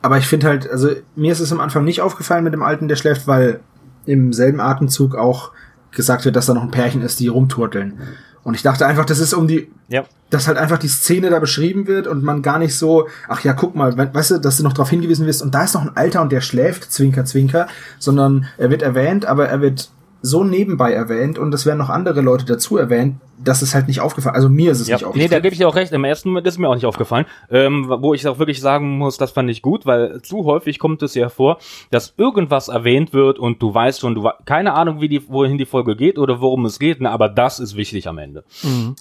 Aber 0.00 0.16
ich 0.16 0.26
finde 0.26 0.46
halt, 0.46 0.70
also 0.70 0.88
mir 1.16 1.32
ist 1.32 1.40
es 1.40 1.52
am 1.52 1.60
Anfang 1.60 1.84
nicht 1.84 2.00
aufgefallen 2.00 2.44
mit 2.44 2.54
dem 2.54 2.62
Alten, 2.62 2.88
der 2.88 2.96
schläft, 2.96 3.26
weil 3.26 3.60
im 4.06 4.32
selben 4.32 4.60
Atemzug 4.60 5.16
auch 5.16 5.52
gesagt 5.94 6.24
wird, 6.24 6.36
dass 6.36 6.46
da 6.46 6.54
noch 6.54 6.62
ein 6.62 6.70
Pärchen 6.70 7.02
ist, 7.02 7.20
die 7.20 7.28
rumturteln. 7.28 7.94
Und 8.42 8.54
ich 8.54 8.62
dachte 8.62 8.86
einfach, 8.86 9.06
das 9.06 9.20
ist 9.20 9.32
um 9.32 9.48
die, 9.48 9.70
Ja. 9.88 10.04
dass 10.28 10.48
halt 10.48 10.58
einfach 10.58 10.76
die 10.78 10.88
Szene 10.88 11.30
da 11.30 11.38
beschrieben 11.38 11.86
wird 11.86 12.06
und 12.06 12.22
man 12.22 12.42
gar 12.42 12.58
nicht 12.58 12.76
so, 12.76 13.08
ach 13.28 13.42
ja, 13.42 13.54
guck 13.54 13.74
mal, 13.74 13.96
we- 13.96 14.10
weißt 14.12 14.32
du, 14.32 14.38
dass 14.38 14.58
du 14.58 14.62
noch 14.64 14.74
darauf 14.74 14.90
hingewiesen 14.90 15.26
wirst 15.26 15.40
und 15.42 15.54
da 15.54 15.64
ist 15.64 15.72
noch 15.74 15.82
ein 15.82 15.96
Alter 15.96 16.20
und 16.20 16.30
der 16.30 16.42
schläft, 16.42 16.92
zwinker, 16.92 17.24
zwinker, 17.24 17.68
sondern 17.98 18.46
er 18.58 18.70
wird 18.70 18.82
erwähnt, 18.82 19.24
aber 19.24 19.48
er 19.48 19.60
wird 19.62 19.90
so 20.26 20.42
nebenbei 20.42 20.92
erwähnt 20.94 21.38
und 21.38 21.52
es 21.52 21.66
werden 21.66 21.78
noch 21.78 21.90
andere 21.90 22.22
Leute 22.22 22.46
dazu 22.46 22.78
erwähnt, 22.78 23.16
dass 23.36 23.60
es 23.60 23.74
halt 23.74 23.88
nicht 23.88 24.00
aufgefallen. 24.00 24.34
Also 24.34 24.48
mir 24.48 24.72
ist 24.72 24.80
es 24.80 24.88
Ja, 24.88 24.94
nicht 24.94 25.02
nee, 25.02 25.06
aufgefallen. 25.08 25.30
da 25.32 25.40
gebe 25.40 25.52
ich 25.52 25.58
dir 25.58 25.68
auch 25.68 25.74
recht. 25.76 25.92
Im 25.92 26.04
ersten 26.04 26.30
Moment 26.30 26.46
ist 26.46 26.56
mir 26.58 26.66
auch 26.68 26.74
nicht 26.74 26.86
aufgefallen. 26.86 27.26
Ähm, 27.50 27.86
wo 28.00 28.14
ich 28.14 28.26
auch 28.26 28.38
wirklich 28.38 28.60
sagen 28.62 28.96
muss, 28.96 29.18
das 29.18 29.32
fand 29.32 29.50
ich 29.50 29.60
gut, 29.60 29.84
weil 29.84 30.22
zu 30.22 30.46
häufig 30.46 30.78
kommt 30.78 31.02
es 31.02 31.14
ja 31.14 31.28
vor, 31.28 31.58
dass 31.90 32.14
irgendwas 32.16 32.68
erwähnt 32.68 33.12
wird 33.12 33.38
und 33.38 33.60
du 33.60 33.74
weißt 33.74 34.00
schon, 34.00 34.14
du 34.14 34.30
keine 34.46 34.72
Ahnung, 34.72 35.02
wie 35.02 35.08
die, 35.10 35.28
wohin 35.28 35.58
die 35.58 35.66
Folge 35.66 35.94
geht 35.94 36.18
oder 36.18 36.40
worum 36.40 36.64
es 36.64 36.78
geht, 36.78 36.98
na, 37.00 37.10
aber 37.10 37.28
das 37.28 37.60
ist 37.60 37.76
wichtig 37.76 38.08
am 38.08 38.16
Ende. 38.16 38.44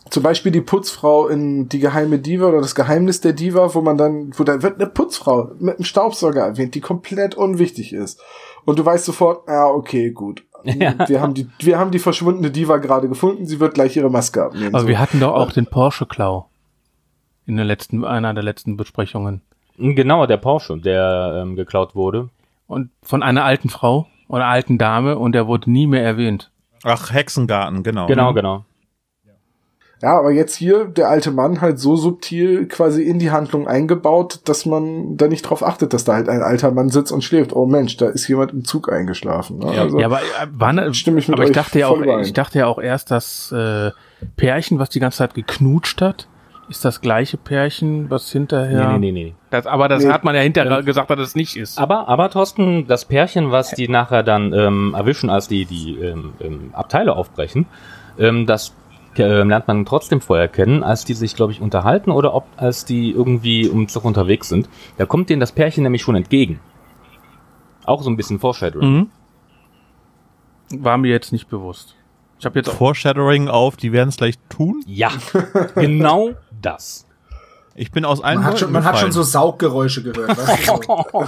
Zum 0.10 0.24
Beispiel 0.24 0.52
die 0.52 0.60
Putzfrau 0.62 1.30
in 1.30 1.70
Die 1.70 1.80
geheime 1.80 2.20
Diva 2.20 2.48
oder 2.50 2.60
das 2.60 2.76
Geheimnis 2.76 3.22
der 3.22 3.32
Diva, 3.32 3.74
wo 3.74 3.80
man 3.82 3.98
dann, 3.98 4.34
wo 4.36 4.44
da 4.44 4.62
wird 4.62 4.76
eine 4.82 4.90
Putzfrau 4.90 5.52
mit 5.60 5.76
einem 5.78 5.86
Staubsauger 5.86 6.42
erwähnt, 6.42 6.76
die 6.76 6.82
komplett 6.82 7.36
unwichtig 7.36 7.94
ist. 7.94 8.20
Und 8.66 8.78
du 8.80 8.86
weißt 8.86 9.06
sofort, 9.06 9.48
ah, 9.48 9.68
okay, 9.70 10.12
gut. 10.12 10.44
Ja. 10.66 11.08
Wir 11.08 11.22
haben 11.22 11.34
die, 11.34 11.48
wir 11.60 11.78
haben 11.78 11.92
die 11.92 12.00
verschwundene 12.00 12.52
Diva 12.52 12.78
gerade 12.78 13.08
gefunden, 13.10 13.46
sie 13.46 13.60
wird 13.60 13.74
gleich 13.74 13.96
ihre 13.98 14.10
Maske 14.10 14.44
abnehmen. 14.46 14.74
Aber 14.74 14.82
So. 14.82 14.88
wir 14.88 15.00
hatten 15.00 15.20
doch 15.20 15.34
auch 15.34 15.52
den 15.52 15.66
Porsche-Klau. 15.66 16.48
In 17.46 17.58
der 17.58 17.66
letzten, 17.66 18.06
einer 18.06 18.34
der 18.34 18.44
letzten 18.44 18.78
Besprechungen. 18.78 19.42
Genau, 19.78 20.26
der 20.26 20.38
Porsche, 20.38 20.78
der 20.78 21.42
ähm, 21.42 21.56
geklaut 21.56 21.96
wurde. 21.96 22.30
Und 22.68 22.90
von 23.02 23.22
einer 23.24 23.44
alten 23.44 23.70
Frau 23.70 24.08
oder 24.28 24.46
alten 24.46 24.78
Dame 24.78 25.18
und 25.18 25.34
der 25.34 25.48
wurde 25.48 25.70
nie 25.70 25.88
mehr 25.88 26.04
erwähnt. 26.04 26.52
Ach, 26.84 27.12
Hexengarten, 27.12 27.84
genau. 27.84 28.08
Genau, 28.08 28.34
genau. 28.34 28.66
Ja, 30.04 30.20
aber 30.20 30.32
jetzt 30.32 30.54
hier 30.56 30.84
der 30.84 31.08
alte 31.08 31.32
Mann 31.32 31.62
halt 31.62 31.80
so 31.80 31.96
subtil 31.96 32.68
quasi 32.68 33.04
in 33.04 33.20
die 33.20 33.32
Handlung 33.32 33.70
eingebaut, 33.70 34.42
dass 34.44 34.66
man 34.66 35.16
da 35.16 35.30
nicht 35.30 35.44
drauf 35.44 35.66
achtet, 35.66 35.94
dass 35.94 36.04
da 36.04 36.16
halt 36.16 36.28
ein 36.28 36.42
alter 36.42 36.72
Mann 36.72 36.90
sitzt 36.90 37.14
und 37.14 37.24
schläft. 37.24 37.56
Oh 37.56 37.66
Mensch, 37.66 37.96
da 37.96 38.10
ist 38.10 38.28
jemand 38.28 38.52
im 38.52 38.66
Zug 38.66 38.92
eingeschlafen. 38.92 39.60
Ne? 39.60 39.68
Also, 39.68 39.98
ja, 39.98 40.08
aber 40.08 40.20
äh, 40.20 40.48
wann, 40.52 40.94
stimme 40.94 41.20
ich 41.20 41.30
mit 41.30 41.38
aber 41.40 41.48
ich 41.48 41.54
dachte 41.54 41.80
ja 41.80 41.88
auch, 41.88 42.02
überein. 42.02 42.20
ich 42.20 42.34
dachte 42.34 42.60
ja 42.60 42.68
auch 42.68 42.80
erst, 42.80 43.12
das 43.12 43.54
äh, 43.54 43.92
Pärchen, 44.36 44.78
was 44.78 44.90
die 44.90 45.00
ganze 45.00 45.20
Zeit 45.20 45.36
geknutscht 45.36 46.02
hat, 46.02 46.28
ist 46.68 46.84
das 46.84 47.00
gleiche 47.00 47.38
Pärchen, 47.38 48.10
was 48.10 48.30
hinterher. 48.30 48.90
Nee, 48.90 49.00
nee, 49.00 49.12
nee, 49.14 49.24
nee. 49.28 49.36
Das, 49.52 49.66
aber 49.68 49.88
das 49.88 50.04
Nee. 50.04 50.12
hat 50.12 50.26
man 50.26 50.36
ja 50.36 50.42
hinterher 50.42 50.84
gesagt, 50.84 51.10
dass 51.12 51.20
es 51.20 51.36
nicht 51.36 51.56
ist. 51.56 51.80
Aber, 51.80 52.10
aber 52.10 52.30
Thorsten, 52.30 52.88
das 52.88 53.06
Pärchen, 53.06 53.52
was 53.52 53.72
die 53.72 53.88
nachher 53.88 54.24
dann 54.24 54.52
ähm, 54.52 54.94
erwischen, 54.98 55.30
als 55.30 55.48
die 55.48 55.64
die 55.64 55.96
ähm, 55.96 56.34
ähm, 56.42 56.72
Abteile 56.74 57.16
aufbrechen, 57.16 57.68
ähm, 58.20 58.46
das 58.46 58.70
ähm, 58.70 58.76
lernt 59.18 59.68
man 59.68 59.86
trotzdem 59.86 60.22
vorher 60.22 60.48
kennen, 60.48 60.84
als 60.84 61.06
die 61.06 61.14
sich, 61.14 61.36
glaube 61.36 61.52
ich, 61.52 61.62
unterhalten 61.62 62.12
oder 62.12 62.34
ob 62.34 62.46
als 62.58 62.86
die 62.86 63.12
irgendwie 63.12 63.68
um 63.68 63.88
Zug 63.88 64.06
unterwegs 64.06 64.50
sind. 64.50 64.70
Da 64.98 65.06
kommt 65.06 65.30
denen 65.30 65.40
das 65.40 65.52
Pärchen 65.52 65.84
nämlich 65.84 66.02
schon 66.02 66.16
entgegen. 66.16 66.60
Auch 67.86 68.02
so 68.02 68.10
ein 68.10 68.18
bisschen 68.18 68.40
Foreshadowing. 68.40 69.10
Mhm. 70.72 70.84
War 70.84 70.98
mir 70.98 71.12
jetzt 71.12 71.32
nicht 71.32 71.50
bewusst. 71.50 71.96
Ich 72.40 72.46
habe 72.46 72.60
jetzt 72.60 72.70
auch 72.70 72.74
Foreshadowing 72.74 73.48
auf, 73.48 73.78
die 73.78 73.92
werden 73.92 74.10
es 74.10 74.18
gleich 74.18 74.36
tun. 74.50 74.84
Ja, 74.86 75.12
genau 75.76 76.32
das. 76.62 77.08
Ich 77.76 77.92
bin 77.92 78.06
aus 78.06 78.22
allen 78.22 78.40
man 78.40 78.46
hat, 78.46 78.60
schon, 78.60 78.72
man 78.72 78.84
hat 78.84 79.00
schon 79.00 79.12
so. 79.12 79.24
Sauggeräusche 79.24 80.04
gehört. 80.04 80.38
Weißt 80.38 80.68
du, 80.68 80.80
so. 80.86 81.26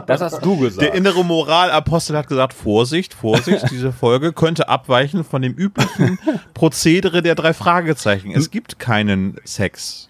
Das 0.06 0.20
hast 0.22 0.44
du 0.44 0.56
gesagt. 0.56 0.82
Der 0.82 0.94
innere 0.94 1.22
Moralapostel 1.22 2.16
hat 2.16 2.28
gesagt, 2.28 2.54
Vorsicht, 2.54 3.12
Vorsicht, 3.12 3.66
diese 3.70 3.92
Folge 3.92 4.32
könnte 4.32 4.68
abweichen 4.68 5.22
von 5.24 5.42
dem 5.42 5.52
üblichen 5.52 6.18
Prozedere 6.54 7.20
der 7.20 7.34
drei 7.34 7.52
Fragezeichen. 7.52 8.32
Es 8.32 8.50
gibt 8.50 8.78
keinen 8.78 9.36
Sex. 9.44 10.09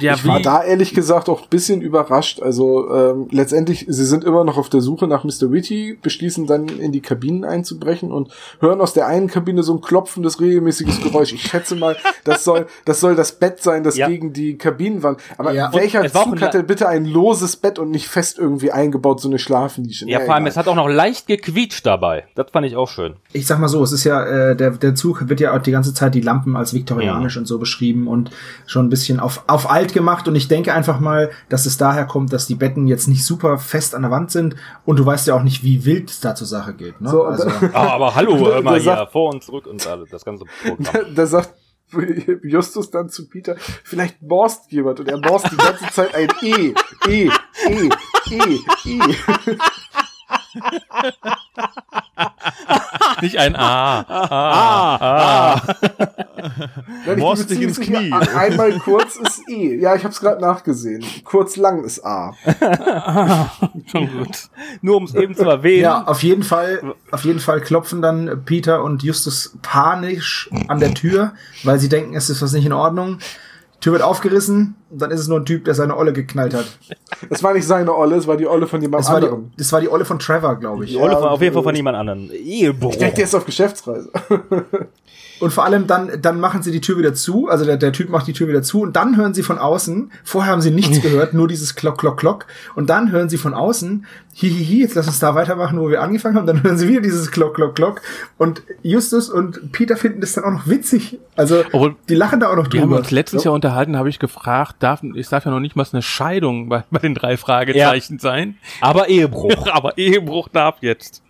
Ja, 0.00 0.14
Ich 0.14 0.26
war 0.26 0.40
da 0.40 0.62
ehrlich 0.62 0.94
gesagt 0.94 1.28
auch 1.28 1.42
ein 1.42 1.48
bisschen 1.50 1.80
überrascht. 1.80 2.40
Also 2.42 2.90
ähm, 2.94 3.28
letztendlich, 3.30 3.86
sie 3.88 4.04
sind 4.04 4.24
immer 4.24 4.44
noch 4.44 4.56
auf 4.58 4.68
der 4.68 4.80
Suche 4.80 5.06
nach 5.06 5.24
Mr. 5.24 5.50
Witty, 5.52 5.98
beschließen 6.00 6.46
dann 6.46 6.68
in 6.68 6.92
die 6.92 7.00
Kabinen 7.00 7.44
einzubrechen 7.44 8.12
und 8.12 8.30
hören 8.60 8.80
aus 8.80 8.92
der 8.92 9.06
einen 9.06 9.28
Kabine 9.28 9.62
so 9.62 9.74
ein 9.74 9.80
klopfendes, 9.80 10.40
regelmäßiges 10.40 11.00
Geräusch. 11.02 11.32
Ich 11.32 11.42
schätze 11.42 11.76
mal, 11.76 11.96
das 12.24 12.44
soll 12.44 12.66
das, 12.84 13.00
soll 13.00 13.14
das 13.16 13.32
Bett 13.32 13.62
sein, 13.62 13.82
das 13.84 13.96
Ja. 13.96 14.08
gegen 14.08 14.32
die 14.32 14.56
Kabinenwand. 14.58 15.20
Aber 15.38 15.52
Ja. 15.52 15.72
welcher 15.72 16.10
Zug 16.10 16.32
ein- 16.34 16.40
hatte 16.40 16.62
bitte 16.62 16.88
ein 16.88 17.04
loses 17.06 17.56
Bett 17.56 17.78
und 17.78 17.90
nicht 17.90 18.08
fest 18.08 18.38
irgendwie 18.38 18.70
eingebaut, 18.72 19.20
so 19.20 19.28
eine 19.28 19.38
Schlafnische? 19.38 20.08
ja, 20.08 20.18
Na, 20.20 20.24
vor 20.24 20.34
allem, 20.34 20.44
egal. 20.44 20.50
es 20.50 20.56
hat 20.56 20.68
auch 20.68 20.74
noch 20.76 20.88
leicht 20.88 21.26
gequietscht 21.26 21.84
dabei. 21.86 22.24
Das 22.34 22.46
fand 22.52 22.66
ich 22.66 22.76
auch 22.76 22.88
schön. 22.88 23.14
ich 23.32 23.46
sag 23.46 23.58
mal 23.58 23.68
so, 23.68 23.82
es 23.82 23.92
ist 23.92 24.04
ja, 24.04 24.24
äh, 24.24 24.56
der, 24.56 24.70
der 24.70 24.94
Zug 24.94 25.28
wird 25.28 25.40
ja 25.40 25.54
auch 25.56 25.62
die 25.62 25.70
ganze 25.72 25.92
Zeit 25.94 26.14
die 26.14 26.20
Lampen 26.20 26.56
als 26.56 26.72
viktorianisch 26.74 27.36
und 27.36 27.46
so 27.46 27.58
beschrieben 27.58 28.06
und 28.08 28.30
schon 28.66 28.86
ein 28.86 28.88
bisschen 28.88 29.20
auf, 29.20 29.42
auf 29.46 29.63
auf 29.64 29.70
alt 29.70 29.92
gemacht 29.92 30.28
und 30.28 30.34
ich 30.34 30.48
denke 30.48 30.74
einfach 30.74 31.00
mal, 31.00 31.30
dass 31.48 31.66
es 31.66 31.76
daher 31.76 32.04
kommt, 32.06 32.32
dass 32.32 32.46
die 32.46 32.54
Betten 32.54 32.86
jetzt 32.86 33.06
nicht 33.08 33.24
super 33.24 33.58
fest 33.58 33.94
an 33.94 34.02
der 34.02 34.10
Wand 34.10 34.30
sind 34.30 34.56
und 34.84 34.98
du 34.98 35.06
weißt 35.06 35.26
ja 35.26 35.34
auch 35.34 35.42
nicht, 35.42 35.62
wie 35.62 35.84
wild 35.84 36.10
es 36.10 36.20
da 36.20 36.34
zur 36.34 36.46
Sache 36.46 36.74
geht. 36.74 37.00
Ne? 37.00 37.08
So, 37.10 37.24
also, 37.24 37.48
Ah, 37.72 37.94
aber 37.94 38.14
hallo, 38.14 38.36
hör 38.46 38.62
mal 38.62 38.74
hier, 38.74 38.82
sagt- 38.94 39.12
vor 39.12 39.32
und 39.32 39.42
zurück 39.42 39.66
und 39.66 39.86
alles, 39.86 40.10
das 40.10 40.24
ganze 40.24 40.44
Programm. 40.44 41.06
da 41.14 41.26
sagt 41.26 41.54
Justus 42.42 42.90
dann 42.90 43.08
zu 43.08 43.28
Peter, 43.28 43.54
vielleicht 43.84 44.16
borst 44.20 44.72
jemand 44.72 44.98
und 45.00 45.08
er 45.08 45.18
borst 45.18 45.50
die 45.52 45.56
ganze 45.56 45.86
Zeit 45.92 46.14
ein 46.14 46.28
E, 46.42 46.74
E, 47.08 47.30
E, 47.68 47.88
E, 48.30 48.58
E. 48.84 49.00
Nicht 53.22 53.38
ein 53.38 53.54
A. 53.56 54.00
A. 54.08 55.54
A. 55.56 56.33
Nein, 57.06 57.16
bin 57.16 57.46
dich 57.48 57.60
ins 57.60 57.80
Knie. 57.80 58.12
Einmal 58.12 58.78
kurz 58.78 59.16
ist 59.16 59.48
E. 59.48 59.76
Ja, 59.80 59.94
ich 59.94 60.04
hab's 60.04 60.20
gerade 60.20 60.40
nachgesehen. 60.40 61.04
Kurz 61.24 61.56
lang 61.56 61.84
ist 61.84 62.04
A. 62.04 62.34
Schon 63.86 64.10
gut. 64.18 64.50
Nur 64.82 64.96
um 64.96 65.04
es 65.04 65.14
eben 65.14 65.34
zu 65.34 65.44
erwähnen. 65.44 65.82
ja, 65.82 66.04
auf 66.04 66.22
jeden 66.22 66.42
Fall, 66.42 66.94
auf 67.10 67.24
jeden 67.24 67.40
Fall 67.40 67.60
klopfen 67.60 68.02
dann 68.02 68.42
Peter 68.44 68.82
und 68.82 69.02
Justus 69.02 69.56
panisch 69.62 70.50
an 70.68 70.80
der 70.80 70.94
Tür, 70.94 71.32
weil 71.62 71.78
sie 71.78 71.88
denken, 71.88 72.14
es 72.14 72.28
ist 72.30 72.42
was 72.42 72.52
nicht 72.52 72.66
in 72.66 72.72
Ordnung. 72.72 73.18
Tür 73.80 73.92
wird 73.92 74.02
aufgerissen 74.02 74.76
und 74.94 75.02
dann 75.02 75.10
ist 75.10 75.20
es 75.20 75.28
nur 75.28 75.38
ein 75.40 75.44
Typ, 75.44 75.64
der 75.66 75.74
seine 75.74 75.96
Olle 75.96 76.12
geknallt 76.12 76.54
hat. 76.54 76.64
Es 77.30 77.42
war 77.42 77.52
nicht 77.52 77.66
seine 77.66 77.94
Olle, 77.94 78.16
es 78.16 78.26
war 78.26 78.36
die 78.36 78.46
Olle 78.46 78.66
von 78.66 78.80
jemand 78.80 79.02
Das 79.04 79.10
war, 79.12 79.20
die, 79.20 79.26
anderem. 79.26 79.50
das 79.58 79.72
war 79.72 79.80
die 79.80 79.88
Olle 79.90 80.04
von 80.04 80.18
Trevor, 80.18 80.56
glaube 80.56 80.84
ich. 80.84 80.92
Die 80.92 80.96
Olle 80.96 81.12
Ja, 81.12 81.18
von, 81.18 81.28
auf 81.28 81.42
jeden 81.42 81.52
Fall 81.54 81.62
von 81.62 81.74
jemand. 81.74 82.30
Ehebruch. 82.32 82.92
Ich 82.92 82.98
denke, 82.98 83.16
der 83.16 83.24
ist 83.24 83.34
auf 83.34 83.44
Geschäftsreise. 83.44 84.10
Und 85.40 85.52
vor 85.52 85.64
allem 85.64 85.88
dann, 85.88 86.12
dann 86.22 86.38
machen 86.38 86.62
sie 86.62 86.70
die 86.70 86.80
Tür 86.80 86.96
wieder 86.96 87.12
zu, 87.12 87.48
also 87.48 87.64
der, 87.64 87.76
der 87.76 87.92
Typ 87.92 88.08
macht 88.08 88.26
die 88.28 88.32
Tür 88.32 88.46
wieder 88.46 88.62
zu 88.62 88.82
und 88.82 88.94
dann 88.94 89.16
hören 89.16 89.34
sie 89.34 89.42
von 89.42 89.58
außen, 89.58 90.12
vorher 90.22 90.52
haben 90.52 90.60
sie 90.62 90.70
nichts 90.70 91.02
gehört, 91.02 91.34
nur 91.34 91.48
dieses 91.48 91.74
Klock, 91.74 91.98
Klock, 91.98 92.18
Klock 92.18 92.46
und 92.76 92.88
dann 92.88 93.10
hören 93.10 93.28
sie 93.28 93.36
von 93.36 93.52
außen, 93.52 94.06
hihihi, 94.32 94.82
jetzt 94.82 94.94
lass 94.94 95.08
uns 95.08 95.18
da 95.18 95.34
weitermachen, 95.34 95.78
wo 95.80 95.90
wir 95.90 96.02
angefangen 96.02 96.36
haben, 96.36 96.46
dann 96.46 96.62
hören 96.62 96.78
sie 96.78 96.86
wieder 96.88 97.00
dieses 97.00 97.32
Klock, 97.32 97.54
Klock, 97.54 97.74
Klock 97.74 98.00
und 98.38 98.62
Justus 98.82 99.28
und 99.28 99.72
Peter 99.72 99.96
finden 99.96 100.20
das 100.20 100.34
dann 100.34 100.44
auch 100.44 100.52
noch 100.52 100.68
witzig, 100.68 101.18
also 101.34 101.64
Obwohl, 101.72 101.96
die 102.08 102.14
lachen 102.14 102.38
da 102.38 102.50
auch 102.50 102.56
noch 102.56 102.72
Wir 102.72 102.80
haben 102.80 102.88
drüber. 102.90 103.00
uns 103.00 103.10
letztens 103.10 103.42
ja 103.42 103.50
unterhalten, 103.50 103.96
habe 103.96 104.08
ich 104.08 104.20
gefragt, 104.20 104.76
darf, 104.84 105.02
es 105.02 105.30
darf 105.30 105.44
ja 105.44 105.50
noch 105.50 105.60
nicht 105.60 105.76
mal 105.76 105.86
eine 105.90 106.02
Scheidung 106.02 106.68
bei, 106.68 106.84
bei 106.90 106.98
den 106.98 107.14
drei 107.14 107.36
Fragezeichen 107.36 108.18
sein. 108.18 108.56
Aber 108.80 109.08
Ehebruch. 109.08 109.66
Aber 109.72 109.98
Ehebruch 109.98 110.48
darf 110.48 110.76
jetzt. 110.80 111.22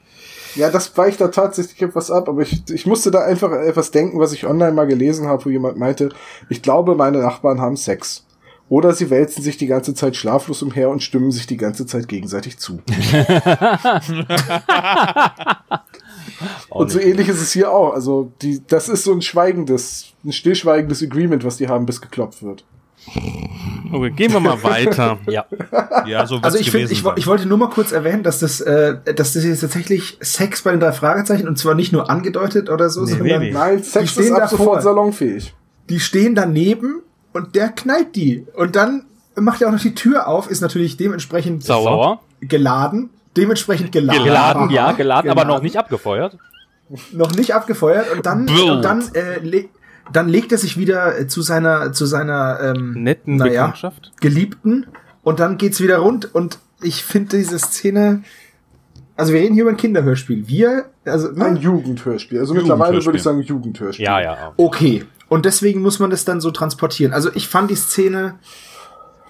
Ja, 0.57 0.71
das 0.71 0.97
weicht 0.97 1.21
da 1.21 1.29
tatsächlich 1.29 1.83
etwas 1.83 2.11
ab, 2.13 2.29
aber 2.29 2.43
ich, 2.43 2.63
ich 2.71 2.87
musste 2.87 3.11
da 3.11 3.25
einfach 3.25 3.51
etwas 3.51 3.91
denken, 3.91 4.21
was 4.21 4.33
ich 4.33 4.47
online 4.47 4.71
mal 4.71 4.87
gelesen 4.87 5.27
habe, 5.27 5.45
wo 5.45 5.51
jemand 5.51 5.79
meinte, 5.79 6.11
ich 6.49 6.63
glaube, 6.63 6.95
meine 6.95 7.19
Nachbarn 7.19 7.61
haben 7.61 7.77
Sex. 7.77 8.25
Oder 8.69 8.95
sie 8.95 9.11
wälzen 9.11 9.43
sich 9.43 9.57
die 9.57 9.67
ganze 9.67 9.95
Zeit 9.95 10.15
schlaflos 10.17 10.63
umher 10.63 10.91
und 10.91 11.03
stimmen 11.03 11.33
sich 11.33 11.47
die 11.47 11.57
ganze 11.57 11.87
Zeit 11.87 12.09
gegenseitig 12.09 12.59
zu. 12.59 12.79
und 16.71 16.91
so 16.91 16.99
ähnlich 16.99 17.29
ist 17.29 17.43
es 17.43 17.53
hier 17.53 17.71
auch. 17.71 17.93
Also, 17.93 18.33
die, 18.41 18.63
das 18.67 18.89
ist 18.89 19.05
so 19.05 19.13
ein 19.13 19.23
schweigendes, 19.23 20.15
ein 20.25 20.33
stillschweigendes 20.33 21.03
Agreement, 21.03 21.45
was 21.45 21.59
die 21.59 21.69
haben, 21.69 21.85
bis 21.85 22.01
geklopft 22.01 22.43
wird. 22.43 22.65
Okay, 23.93 24.11
gehen 24.11 24.33
wir 24.33 24.41
mal 24.41 24.63
weiter. 24.63 25.19
Ja. 25.27 25.45
Ja, 26.07 26.27
so 26.27 26.39
Also 26.43 26.59
ich 26.59 26.67
gewesen 26.73 26.93
ich, 26.93 27.05
ich 27.17 27.27
wollte 27.27 27.47
nur 27.47 27.59
mal 27.59 27.69
kurz 27.71 27.93
erwähnen, 27.93 28.23
dass 28.23 28.41
das, 28.41 28.61
äh, 28.61 28.97
dass 29.15 29.35
das 29.35 29.45
jetzt 29.45 29.61
tatsächlich 29.61 30.17
Sex 30.21 30.63
bei 30.63 30.71
den 30.71 30.81
drei 30.81 30.93
Fragezeichen 30.93 31.47
und 31.49 31.59
zwar 31.59 31.75
nicht 31.75 31.93
nur 31.93 32.11
angedeutet 32.11 32.71
oder 32.71 32.89
so, 32.91 33.05
Nee, 33.05 33.11
sondern 33.11 33.27
nee, 33.27 33.39
nee. 33.39 33.53
Nein, 33.53 33.77
die 33.79 33.83
Sex 33.85 34.05
ist 34.05 34.13
stehen 34.13 34.35
ab 34.37 34.49
sofort 34.49 34.83
salonfähig. 34.83 35.55
die 35.91 36.01
stehen 36.01 36.35
daneben 36.35 37.03
und 37.33 37.55
der 37.55 37.69
knallt 37.69 38.17
die. 38.17 38.47
Und 38.55 38.75
dann 38.77 39.05
macht 39.37 39.63
er 39.63 39.69
auch 39.69 39.73
noch 39.73 39.81
die 39.81 39.95
Tür 39.95 40.29
auf, 40.29 40.51
ist 40.51 40.61
natürlich 40.61 40.97
dementsprechend 40.97 41.65
Sauer. 41.65 42.21
Geladen. 42.41 43.11
Dementsprechend 43.37 43.91
geladen. 43.93 44.23
Geladen, 44.25 44.71
ja, 44.71 44.93
geladen, 44.93 45.29
aber 45.31 45.43
Geladen. 45.43 45.57
noch 45.57 45.63
nicht 45.63 45.77
abgefeuert. 45.77 46.39
Noch 47.13 47.35
nicht 47.35 47.53
abgefeuert. 47.55 48.13
Und 48.13 48.25
dann, 48.27 48.47
Blut. 48.47 48.71
und 48.71 48.83
dann, 48.85 49.03
äh, 49.15 49.41
dann 50.13 50.29
legt 50.29 50.53
er 50.53 50.59
sich 50.59 50.77
wieder 50.77 51.19
äh, 51.19 51.27
zu 51.27 51.43
seiner, 51.43 51.93
zu 51.93 52.07
seiner 52.07 52.61
ähm, 52.61 52.93
Netten 53.03 53.37
naja, 53.37 53.67
Bekanntschaft. 53.67 54.13
Geliebten. 54.21 54.87
Und 55.23 55.41
dann 55.41 55.57
geht's 55.59 55.81
wieder 55.81 55.99
rund. 55.99 56.35
Und 56.35 56.59
ich 56.83 57.05
finde 57.05 57.39
diese 57.39 57.59
Szene. 57.59 58.23
Also 59.17 59.33
wir 59.33 59.41
reden 59.41 59.55
hier 59.55 59.63
über 59.63 59.71
ein 59.71 59.77
Kinderhörspiel. 59.77 60.49
Wir, 60.49 60.87
also 61.05 61.29
Ein 61.29 61.55
ne? 61.55 61.61
Jugendhörspiel. 61.61 62.41
Also 62.41 62.53
mittlerweile 62.53 63.05
würde 63.05 63.17
ich 63.17 63.23
sagen 63.23 63.41
Jugendhörspiel. 63.41 64.05
Ja, 64.05 64.21
ja. 64.21 64.53
okay. 64.57 65.05
Und 65.29 65.47
deswegen 65.47 65.81
muss 65.83 65.99
man 66.01 66.11
das 66.11 66.25
dann 66.25 66.41
so 66.41 66.51
transportieren. 66.51 67.13
Also 67.13 67.31
ich 67.35 67.49
fand 67.49 67.71
die 67.71 67.77
Szene 67.77 68.35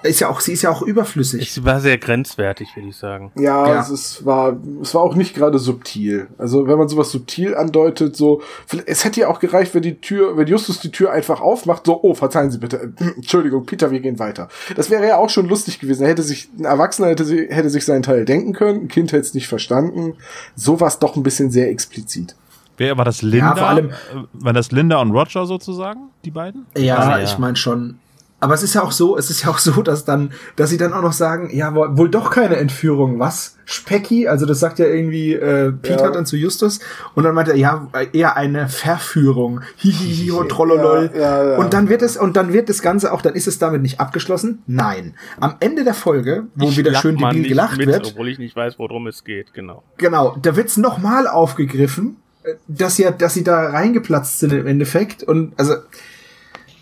ist 0.04 0.20
ja 0.20 0.28
auch, 0.28 0.40
sie 0.40 0.52
ist 0.52 0.62
ja 0.62 0.70
auch 0.70 0.82
überflüssig. 0.82 1.40
Ich 1.42 1.64
war 1.64 1.80
sehr 1.80 1.98
grenzwertig, 1.98 2.68
würde 2.76 2.88
ich 2.88 2.96
sagen. 2.96 3.32
Ja, 3.36 3.66
Ja. 3.68 3.80
Es, 3.80 3.90
ist, 3.90 4.24
war, 4.26 4.56
es 4.82 4.94
war 4.94 5.02
auch 5.02 5.14
nicht 5.14 5.34
gerade 5.34 5.58
subtil. 5.58 6.28
Also 6.38 6.66
wenn 6.66 6.78
man 6.78 6.88
sowas 6.88 7.10
subtil 7.10 7.54
andeutet, 7.54 8.14
so, 8.16 8.42
es 8.86 9.04
hätte 9.04 9.20
ja 9.20 9.28
auch 9.28 9.40
gereicht, 9.40 9.74
wenn 9.74 9.82
die 9.82 10.00
Tür, 10.00 10.36
wenn 10.36 10.46
Justus 10.46 10.80
die 10.80 10.90
Tür 10.90 11.10
einfach 11.12 11.40
aufmacht, 11.40 11.86
so, 11.86 11.98
oh, 12.02 12.14
verzeihen 12.14 12.50
Sie 12.50 12.58
bitte, 12.58 12.92
Entschuldigung, 13.16 13.66
Peter, 13.66 13.90
wir 13.90 14.00
gehen 14.00 14.18
weiter. 14.18 14.48
Das 14.76 14.90
wäre 14.90 15.06
ja 15.06 15.16
auch 15.16 15.30
schon 15.30 15.48
lustig 15.48 15.80
gewesen. 15.80 16.02
Er 16.04 16.10
hätte 16.10 16.22
sich, 16.22 16.48
ein 16.58 16.64
Erwachsener 16.64 17.08
hätte, 17.08 17.24
sie- 17.24 17.46
hätte 17.48 17.70
sich 17.70 17.84
seinen 17.84 18.02
Teil 18.02 18.24
denken 18.24 18.52
können, 18.52 18.82
ein 18.82 18.88
Kind 18.88 19.12
hätte 19.12 19.22
es 19.22 19.34
nicht 19.34 19.48
verstanden. 19.48 20.14
So 20.54 20.80
war 20.80 20.88
es 20.88 20.98
doch 20.98 21.16
ein 21.16 21.22
bisschen 21.22 21.50
sehr 21.50 21.70
explizit. 21.70 22.36
Wer 22.76 22.98
war 22.98 23.04
das 23.04 23.22
Linda? 23.22 23.54
vor 23.54 23.68
allem- 23.68 23.90
Äh, 23.90 23.92
Waren 24.32 24.54
das 24.54 24.72
Linda 24.72 25.00
und 25.00 25.12
Roger 25.12 25.46
sozusagen, 25.46 26.08
die 26.24 26.30
beiden? 26.32 26.66
Ja, 26.76 26.96
Ah, 26.98 27.18
ja. 27.18 27.24
ich 27.24 27.38
meine 27.38 27.56
schon. 27.56 27.98
Aber 28.44 28.52
es 28.52 28.62
ist 28.62 28.74
ja 28.74 28.82
auch 28.82 28.92
so, 28.92 29.16
es 29.16 29.30
ist 29.30 29.42
ja 29.44 29.48
auch 29.48 29.56
so, 29.56 29.80
dass 29.80 30.04
dann, 30.04 30.32
dass 30.56 30.68
sie 30.68 30.76
dann 30.76 30.92
auch 30.92 31.00
noch 31.00 31.14
sagen, 31.14 31.48
ja, 31.50 31.74
wo- 31.74 31.96
wohl 31.96 32.10
doch 32.10 32.30
keine 32.30 32.56
Entführung, 32.56 33.18
was? 33.18 33.56
Specki, 33.64 34.28
also 34.28 34.44
das 34.44 34.60
sagt 34.60 34.78
ja 34.78 34.84
irgendwie 34.84 35.32
äh, 35.32 35.72
Peter 35.72 36.04
Ja. 36.04 36.10
dann 36.10 36.26
zu 36.26 36.36
Justus 36.36 36.80
und 37.14 37.24
dann 37.24 37.34
meint 37.34 37.48
er, 37.48 37.56
ja, 37.56 37.88
eher 38.12 38.36
eine 38.36 38.68
Verführung. 38.68 39.62
Hihihi 39.76 40.30
und 40.38 40.50
trollolol. 40.50 41.10
Ja, 41.14 41.20
ja, 41.20 41.50
ja. 41.52 41.56
Und 41.56 41.72
dann 41.72 41.88
wird 41.88 42.02
es, 42.02 42.18
und 42.18 42.36
dann 42.36 42.52
wird 42.52 42.68
das 42.68 42.82
Ganze 42.82 43.14
auch, 43.14 43.22
dann 43.22 43.32
ist 43.34 43.46
es 43.46 43.58
damit 43.58 43.80
nicht 43.80 43.98
abgeschlossen? 43.98 44.62
Nein. 44.66 45.14
Am 45.40 45.54
Ende 45.60 45.82
der 45.82 45.94
Folge, 45.94 46.44
wo 46.54 46.68
Ich 46.68 46.76
wieder 46.76 46.94
schön 46.96 47.16
debil 47.16 47.44
gelacht 47.48 47.78
mit, 47.78 47.86
wird, 47.86 48.08
Obwohl 48.12 48.28
ich 48.28 48.38
nicht 48.38 48.54
weiß, 48.54 48.78
worum 48.78 49.06
es 49.06 49.24
geht, 49.24 49.54
genau. 49.54 49.82
Genau, 49.96 50.36
da 50.42 50.54
wird's 50.54 50.76
nochmal 50.76 51.26
aufgegriffen, 51.26 52.18
äh, 52.42 52.52
dass 52.68 52.98
ja, 52.98 53.10
dass 53.10 53.32
sie 53.32 53.44
da 53.44 53.70
reingeplatzt 53.70 54.40
sind 54.40 54.52
im 54.52 54.66
Endeffekt 54.66 55.22
und 55.22 55.54
also 55.58 55.76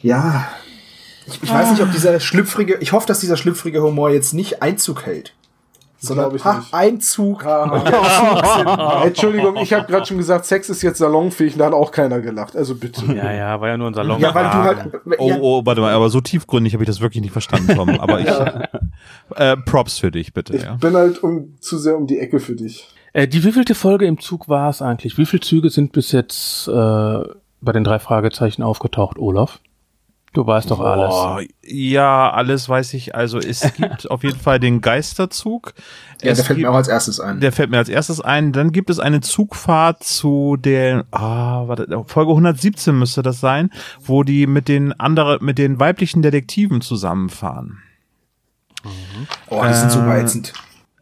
ja, 0.02 0.48
ich, 1.26 1.42
ich 1.42 1.52
weiß 1.52 1.70
nicht, 1.72 1.82
ob 1.82 1.92
dieser 1.92 2.18
schlüpfrige, 2.20 2.78
ich 2.80 2.92
hoffe, 2.92 3.06
dass 3.06 3.20
dieser 3.20 3.36
schlüpfrige 3.36 3.82
Humor 3.82 4.10
jetzt 4.10 4.34
nicht 4.34 4.62
Einzug 4.62 5.06
hält. 5.06 5.34
Sondern 5.98 6.34
ich 6.34 6.44
ha, 6.44 6.58
nicht. 6.58 6.74
Einzug. 6.74 7.46
Ah. 7.46 9.02
Entschuldigung, 9.06 9.56
ich 9.58 9.72
habe 9.72 9.86
gerade 9.86 10.04
schon 10.04 10.18
gesagt, 10.18 10.46
Sex 10.46 10.68
ist 10.68 10.82
jetzt 10.82 10.98
salonfähig, 10.98 11.56
da 11.56 11.66
hat 11.66 11.74
auch 11.74 11.92
keiner 11.92 12.20
gelacht. 12.20 12.56
Also 12.56 12.74
bitte. 12.74 13.06
Ja, 13.14 13.32
ja, 13.32 13.60
war 13.60 13.68
ja 13.68 13.76
nur 13.76 13.86
ein 13.86 13.94
Salon. 13.94 14.20
Ja, 14.20 14.34
weil 14.34 14.44
du 14.44 14.50
halt. 14.50 15.18
Oh, 15.18 15.28
ja, 15.28 15.38
oh, 15.40 15.62
warte 15.64 15.80
mal, 15.80 15.94
aber 15.94 16.10
so 16.10 16.20
tiefgründig 16.20 16.74
habe 16.74 16.82
ich 16.82 16.88
das 16.88 17.00
wirklich 17.00 17.22
nicht 17.22 17.30
verstanden, 17.30 17.76
Tom. 17.76 17.88
Aber 18.00 18.18
ich, 18.18 18.28
äh, 19.36 19.56
Props 19.58 20.00
für 20.00 20.10
dich, 20.10 20.34
bitte, 20.34 20.56
Ich 20.56 20.64
ja. 20.64 20.74
bin 20.74 20.96
halt 20.96 21.22
um, 21.22 21.54
zu 21.60 21.78
sehr 21.78 21.96
um 21.96 22.08
die 22.08 22.18
Ecke 22.18 22.40
für 22.40 22.56
dich. 22.56 22.88
Äh, 23.12 23.28
die 23.28 23.44
wievielte 23.44 23.76
Folge 23.76 24.06
im 24.06 24.18
Zug 24.18 24.48
war 24.48 24.70
es 24.70 24.82
eigentlich? 24.82 25.18
Wie 25.18 25.26
viele 25.26 25.42
Züge 25.42 25.70
sind 25.70 25.92
bis 25.92 26.10
jetzt 26.10 26.66
äh, 26.66 26.72
bei 27.60 27.72
den 27.72 27.84
drei 27.84 28.00
Fragezeichen 28.00 28.64
aufgetaucht, 28.64 29.18
Olaf? 29.18 29.60
Du 30.32 30.46
weißt 30.46 30.70
doch 30.70 30.80
alles. 30.80 31.10
Boah, 31.10 31.42
ja, 31.62 32.30
alles 32.30 32.66
weiß 32.66 32.94
ich. 32.94 33.14
Also 33.14 33.38
es 33.38 33.60
gibt 33.76 34.10
auf 34.10 34.24
jeden 34.24 34.38
Fall 34.38 34.58
den 34.58 34.80
Geisterzug. 34.80 35.74
ja, 36.22 36.30
es 36.30 36.38
der 36.38 36.44
fällt 36.46 36.56
gibt, 36.58 36.66
mir 36.66 36.72
auch 36.72 36.76
als 36.76 36.88
erstes 36.88 37.20
ein. 37.20 37.40
der 37.40 37.52
fällt 37.52 37.70
mir 37.70 37.76
als 37.76 37.90
erstes 37.90 38.20
ein. 38.22 38.52
Dann 38.52 38.72
gibt 38.72 38.88
es 38.88 38.98
eine 38.98 39.20
Zugfahrt 39.20 40.02
zu 40.02 40.56
der, 40.56 41.04
ah, 41.10 41.64
warte, 41.66 41.86
Folge 42.06 42.30
117 42.30 42.98
müsste 42.98 43.22
das 43.22 43.40
sein, 43.40 43.70
wo 44.00 44.22
die 44.22 44.46
mit 44.46 44.68
den 44.68 44.98
anderen, 44.98 45.44
mit 45.44 45.58
den 45.58 45.78
weiblichen 45.78 46.22
Detektiven 46.22 46.80
zusammenfahren. 46.80 47.82
oh, 49.50 49.62
die 49.66 49.74
sind 49.74 49.88
äh, 49.88 49.90
super 49.90 50.18
ätzend. 50.18 50.54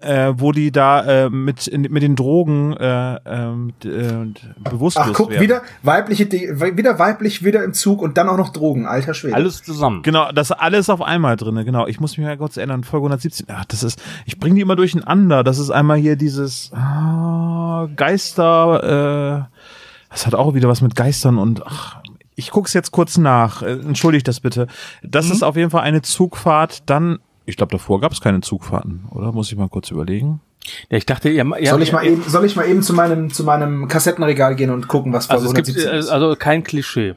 Äh, 0.03 0.33
wo 0.39 0.53
die 0.53 0.73
da 0.73 1.27
äh, 1.27 1.29
mit, 1.31 1.67
in, 1.67 1.83
mit 1.83 2.03
den 2.03 2.17
Drogen 2.17 2.75
äh, 2.75 3.17
ähm, 3.27 3.75
äh, 3.85 4.69
bewusstlos 4.71 5.07
Ach, 5.11 5.13
guck, 5.13 5.29
werden. 5.31 5.43
wieder 5.43 5.61
weibliche, 5.83 6.25
De 6.25 6.59
wieder 6.77 6.99
weiblich, 6.99 7.45
wieder 7.45 7.63
im 7.65 7.75
Zug 7.75 8.01
und 8.01 8.17
dann 8.17 8.29
auch 8.31 8.39
noch 8.39 8.49
Drogen, 8.49 8.87
alter 8.87 9.13
Schwede. 9.13 9.35
Alles 9.35 9.63
zusammen. 9.63 10.03
Genau, 10.03 10.33
das 10.33 10.53
alles 10.53 10.89
auf 10.89 11.03
einmal 11.03 11.37
drinne. 11.37 11.67
Genau, 11.67 11.87
ich 11.87 12.01
muss 12.01 12.17
mich 12.17 12.27
mal 12.27 12.39
kurz 12.39 12.57
erinnern. 12.57 12.83
Folge 12.83 13.05
117. 13.09 13.47
Ach, 13.51 13.67
das 13.67 13.83
ist, 13.83 14.01
ich 14.25 14.39
bringe 14.39 14.55
die 14.55 14.63
immer 14.63 14.77
durcheinander. 14.77 15.45
Das 15.45 15.59
ist 15.59 15.69
einmal 15.71 15.99
hier 15.99 16.17
dieses 16.17 16.73
ah, 16.73 17.87
Geister. 17.95 19.49
Äh, 19.51 19.57
das 20.11 20.27
hat 20.27 20.35
auch 20.35 20.55
wieder 20.55 20.69
was 20.71 20.81
mit 20.81 20.97
Geistern 20.97 21.37
und 21.37 21.67
ach, 21.67 21.99
ich 22.37 22.51
guck's 22.51 22.73
jetzt 22.73 22.91
kurz 22.91 23.19
nach. 23.19 23.63
Äh, 23.63 23.73
Entschuldigt 23.73 24.27
das 24.29 24.41
bitte. 24.41 24.67
Das 25.03 25.27
Mhm. 25.27 25.33
ist 25.33 25.43
auf 25.43 25.57
jeden 25.57 25.71
Fall 25.71 25.83
eine 25.83 26.01
Zugfahrt. 26.01 26.89
Dann, 26.89 27.19
ich 27.51 27.57
glaube, 27.57 27.73
davor 27.73 28.01
gab's 28.01 28.21
keine 28.21 28.41
Zugfahrten, 28.41 29.05
oder? 29.11 29.33
Muss 29.33 29.51
ich 29.53 29.59
mal 29.59 29.69
kurz 29.69 29.91
überlegen. 29.91 30.41
Ja, 30.89 30.99
ich 30.99 31.07
dachte, 31.07 31.31
ja, 31.31 31.45
ja, 31.59 31.71
soll 31.71 31.83
ich 31.83 31.93
mal 31.93 32.05
eben, 32.07 32.23
soll 32.23 32.45
ich 32.45 32.57
mal 32.57 32.67
eben 32.69 32.83
zu 32.83 32.93
meinem, 32.95 33.33
zu 33.33 33.45
meinem 33.45 33.89
Kassettenregal 33.89 34.57
gehen 34.57 34.71
und 34.71 34.89
gucken, 34.89 35.13
was 35.13 35.31
Also 35.31 35.47
es 35.47 35.55
gibt 35.55 35.69
117 35.69 35.95
äh, 35.95 35.99
ist? 35.99 36.09
also 36.09 36.37
kein 36.37 36.63
Klischee. 36.65 37.15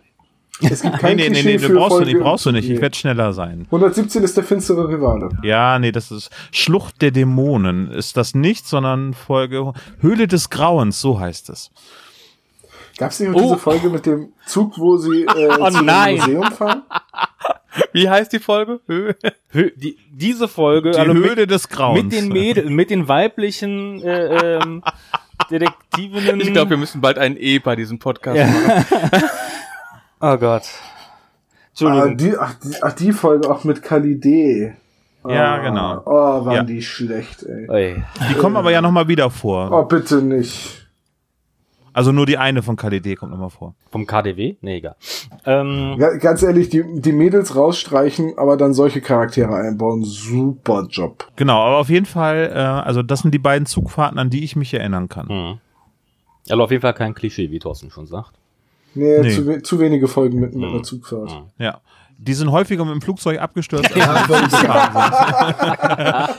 Es 0.61 0.81
gibt 0.81 0.97
kein 0.99 1.17
nee, 1.17 1.23
nee, 1.23 1.29
nee, 1.29 1.41
Klischee 1.41 1.67
nee, 1.67 1.73
du 1.73 1.79
brauchst 1.79 1.99
du 1.99 2.05
nicht, 2.05 2.19
brauchst 2.19 2.45
du 2.45 2.51
nicht. 2.51 2.67
Nee. 2.67 2.75
Ich 2.75 2.81
werde 2.81 2.95
schneller 2.95 3.33
sein. 3.33 3.63
117 3.65 4.23
ist 4.23 4.37
der 4.37 4.43
finstere 4.43 4.87
Rivale. 4.87 5.29
Ja, 5.43 5.77
nee, 5.79 5.91
das 5.91 6.11
ist 6.11 6.29
Schlucht 6.51 7.01
der 7.01 7.11
Dämonen. 7.11 7.91
Ist 7.91 8.17
das 8.17 8.33
nicht, 8.33 8.65
sondern 8.65 9.13
Folge 9.13 9.73
Höhle 9.99 10.27
des 10.27 10.49
Grauens, 10.49 11.01
so 11.01 11.19
heißt 11.19 11.49
es. 11.49 11.71
Gab 12.97 13.11
es 13.11 13.19
nicht 13.19 13.29
auch 13.35 13.41
diese 13.41 13.57
Folge 13.57 13.89
mit 13.89 14.05
dem 14.05 14.33
Zug, 14.45 14.77
wo 14.77 14.97
sie 14.97 15.23
äh, 15.23 15.49
Oh 15.59 15.69
zu 15.69 15.81
nein. 15.83 16.17
Museum 16.17 16.43
fahren? 16.51 16.83
Wie 17.91 18.07
heißt 18.09 18.31
die 18.33 18.39
Folge? 18.39 18.79
Hö- 18.87 19.15
Hö 19.49 19.71
die, 19.75 19.97
diese 20.11 20.47
Folge, 20.47 20.91
Die 20.91 20.99
also 20.99 21.13
Höhle 21.13 21.35
mit, 21.41 21.51
des 21.51 21.69
Grauens. 21.69 22.03
mit 22.03 22.11
den 22.13 22.27
Mädel, 22.29 22.69
mit 22.69 22.89
den 22.91 23.07
weiblichen 23.07 24.01
äh, 24.03 24.57
ähm, 24.57 24.83
Detektivinnen. 25.49 26.39
Ich 26.39 26.53
glaube, 26.53 26.71
wir 26.71 26.77
müssen 26.77 27.01
bald 27.01 27.17
ein 27.17 27.35
E 27.37 27.59
bei 27.59 27.75
diesem 27.75 27.97
Podcast 27.99 28.37
Ja. 28.37 28.45
machen. 28.47 29.23
Oh 30.21 30.37
Gott. 30.37 30.63
Ah, 30.63 31.69
Entschuldigung. 31.69 32.17
die, 32.17 32.37
ach, 32.37 32.53
die, 32.63 32.75
ach, 32.83 32.93
die 32.93 33.11
Folge 33.11 33.49
auch 33.49 33.63
mit 33.63 33.81
Kalidee. 33.81 34.75
Ja, 35.27 35.55
Ah, 35.55 35.57
genau. 35.59 36.01
Oh, 36.05 36.45
waren 36.45 36.53
Ja. 36.55 36.63
die 36.63 36.81
schlecht, 36.81 37.43
ey. 37.43 37.67
Ey. 37.69 38.03
Die 38.29 38.35
kommen 38.35 38.55
aber 38.57 38.71
ja 38.71 38.81
nochmal 38.81 39.07
wieder 39.07 39.29
vor. 39.31 39.71
Oh, 39.71 39.83
bitte 39.85 40.21
nicht. 40.21 40.82
Also 41.93 42.11
nur 42.11 42.25
die 42.25 42.37
eine 42.39 42.63
von 42.63 42.75
KDD 42.75 43.15
kommt 43.15 43.31
nochmal 43.31 43.49
vor. 43.51 43.75
Vom 43.91 44.05
KDW? 44.07 44.55
Nee, 44.61 44.77
egal. 44.77 44.95
Ähm, 45.45 45.95
Ja, 45.99 46.17
ganz 46.17 46.41
ehrlich, 46.41 46.69
die, 46.69 46.83
die 47.01 47.11
Mädels 47.11 47.55
rausstreichen, 47.55 48.33
aber 48.37 48.57
dann 48.57 48.73
solche 48.73 48.99
Charaktere 49.01 49.55
einbauen. 49.55 50.03
Super 50.03 50.87
Job. 50.89 51.27
Genau, 51.35 51.61
aber 51.61 51.77
auf 51.77 51.89
jeden 51.89 52.05
Fall, 52.07 52.51
äh, 52.53 52.57
also 52.57 53.03
das 53.03 53.19
sind 53.21 53.31
die 53.33 53.39
beiden 53.39 53.65
Zugfahrten, 53.67 54.17
an 54.17 54.29
die 54.31 54.43
ich 54.43 54.55
mich 54.55 54.73
erinnern 54.73 55.07
kann. 55.09 55.27
hm. 55.29 55.57
Also 56.49 56.61
auf 56.63 56.71
jeden 56.71 56.81
Fall 56.81 56.93
kein 56.93 57.13
Klischee, 57.13 57.51
wie 57.51 57.59
Thorsten 57.59 57.89
schon 57.91 58.05
sagt. 58.07 58.31
Nee, 58.95 59.19
Nee. 59.21 59.29
Zu, 59.35 59.47
we 59.47 59.61
zu 59.61 59.79
wenige 59.79 60.07
Folgen 60.07 60.39
mit, 60.39 60.53
mit 60.55 60.63
Hm. 60.65 60.73
einer 60.73 60.83
Zugfahrt. 60.83 61.31
Hm. 61.31 61.43
Ja. 61.57 61.79
Die 62.17 62.33
sind 62.33 62.51
häufiger 62.51 62.85
mit 62.85 62.93
dem 62.93 63.01
Flugzeug 63.01 63.39
abgestürzt. 63.39 63.91
als 63.95 64.63
Ja. 64.63 66.29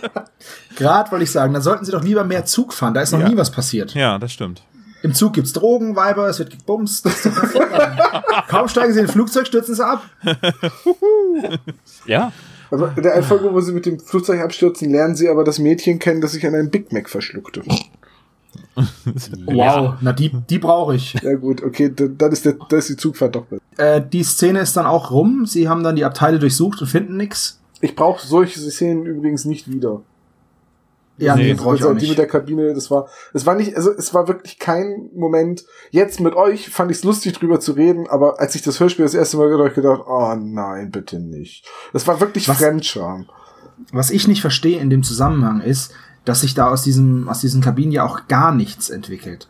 Gerade 0.76 1.11
wollte 1.12 1.24
ich 1.24 1.30
sagen, 1.30 1.55
da 1.55 1.61
sollten 1.61 1.84
sie 1.84 1.92
doch 1.92 2.02
lieber 2.02 2.24
mehr 2.24 2.44
Zug 2.44 2.72
fahren. 2.72 2.94
Da 2.94 3.00
ist 3.02 3.12
noch 3.12 3.20
Ja. 3.20 3.28
nie 3.28 3.36
was 3.36 3.50
passiert. 3.50 3.94
Ja, 3.94 4.18
das 4.18 4.32
stimmt. 4.32 4.62
Im 5.05 5.12
Zug 5.12 5.34
gibt's 5.34 5.52
Drogen, 5.52 5.94
Weiber, 5.96 6.28
es 6.28 6.38
wird 6.38 6.48
gebumst. 6.50 7.07
Kaum 8.48 8.68
steigen 8.68 8.94
sie 8.94 9.00
in 9.00 9.05
ein 9.07 9.12
Flugzeug, 9.12 9.46
stürzen 9.46 9.74
sie 9.74 9.86
ab. 9.86 10.02
Ja. 12.07 12.32
Aber 12.70 12.92
in 12.96 13.02
der 13.02 13.22
Folge, 13.22 13.52
wo 13.52 13.61
sie 13.61 13.72
mit 13.72 13.84
dem 13.84 14.00
Flugzeug 14.00 14.40
abstürzen, 14.40 14.90
lernen 14.90 15.14
sie 15.14 15.28
aber 15.28 15.44
das 15.44 15.59
Mädchen 15.59 15.98
kennen, 15.98 16.22
das 16.22 16.32
sich 16.32 16.46
an 16.46 16.55
einen 16.55 16.70
Big 16.70 16.90
Mac 16.90 17.11
verschluckte. 17.11 17.62
Wow, 19.46 19.94
na 20.00 20.12
die, 20.12 20.30
die 20.48 20.59
brauche 20.59 20.94
ich. 20.94 21.14
Ja 21.22 21.34
gut, 21.34 21.62
okay, 21.62 21.92
da- 21.94 22.07
dann 22.07 22.32
ist, 22.32 22.44
der, 22.46 22.55
dann 22.68 22.78
ist 22.78 22.88
die 22.88 22.96
Zugfahrt 22.96 23.36
doch. 23.36 23.44
Äh, 23.76 24.00
die 24.00 24.22
Szene 24.24 24.61
ist 24.61 24.74
dann 24.76 24.86
auch 24.86 25.11
rum. 25.11 25.44
Sie 25.44 25.68
haben 25.68 25.82
dann 25.82 25.96
die 25.96 26.05
Abteile 26.05 26.38
durchsucht 26.38 26.80
und 26.80 26.86
finden 26.86 27.16
nix. 27.18 27.61
Ich 27.80 27.94
brauche 27.94 28.26
solche 28.26 28.59
Szenen 28.59 29.05
übrigens 29.05 29.44
nicht 29.44 29.68
wieder. 29.70 30.00
Ja, 31.17 31.37
nee, 31.37 31.55
brauche 31.55 31.77
ich 31.77 31.85
auch 31.85 31.89
die 31.91 31.95
mit 31.95 32.03
nicht. 32.03 32.19
der 32.19 32.27
Kabine, 32.27 32.75
das 32.75 32.91
war, 32.91 33.07
es 33.33 33.47
war 33.47 33.55
nicht, 33.55 33.77
also 33.77 33.91
es 33.93 34.12
war 34.15 34.27
wirklich 34.27 34.59
kein 34.59 35.11
Moment. 35.15 35.65
Jetzt 35.91 36.19
mit 36.21 36.35
euch 36.35 36.71
fand 36.71 36.91
ich 36.91 36.99
es 36.99 37.05
lustig 37.05 37.35
drüber 37.35 37.61
zu 37.61 37.73
reden, 37.73 38.09
aber 38.09 38.41
als 38.41 38.55
ich 38.57 38.62
das 38.62 38.81
Hörspiel 38.81 39.05
das 39.05 39.15
erste 39.15 39.37
Mal 39.37 39.49
gehört 39.49 39.71
habe, 39.71 39.75
gedacht, 39.75 40.03
oh 40.09 40.35
nein, 40.37 40.91
bitte 40.91 41.21
nicht. 41.21 41.65
Das 41.93 42.07
war 42.09 42.21
wirklich 42.21 42.49
Was- 42.49 42.59
Fremdscham. 42.59 43.27
Was 43.93 44.11
ich 44.11 44.29
nicht 44.29 44.41
verstehe 44.41 44.79
in 44.81 44.91
dem 44.91 45.03
Zusammenhang 45.03 45.61
ist, 45.61 45.93
dass 46.25 46.41
sich 46.41 46.55
da 46.55 46.69
aus 46.71 46.83
diesem, 46.83 47.29
aus 47.29 47.41
diesen 47.41 47.61
Kabinen 47.61 47.93
ja 47.93 48.05
auch 48.05 48.27
gar 48.29 48.53
nichts 48.53 48.89
entwickelt. 48.91 49.49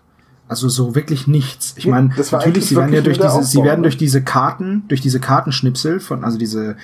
Also 0.48 0.68
so 0.68 0.94
wirklich 0.94 1.26
nichts. 1.26 1.74
Ich 1.76 1.86
meine, 1.86 2.10
natürlich, 2.30 2.66
sie 2.66 2.76
werden 2.76 2.92
ja 2.92 3.00
durch 3.00 3.18
diese, 3.18 3.42
sie 3.42 3.58
werden 3.58 3.70
Aufbau, 3.70 3.82
durch 3.82 3.96
diese 3.96 4.22
Karten, 4.22 4.84
durch 4.88 5.00
diese 5.00 5.18
Kartenschnipsel 5.20 6.00
von, 6.00 6.22
also 6.24 6.36
diese, 6.36 6.76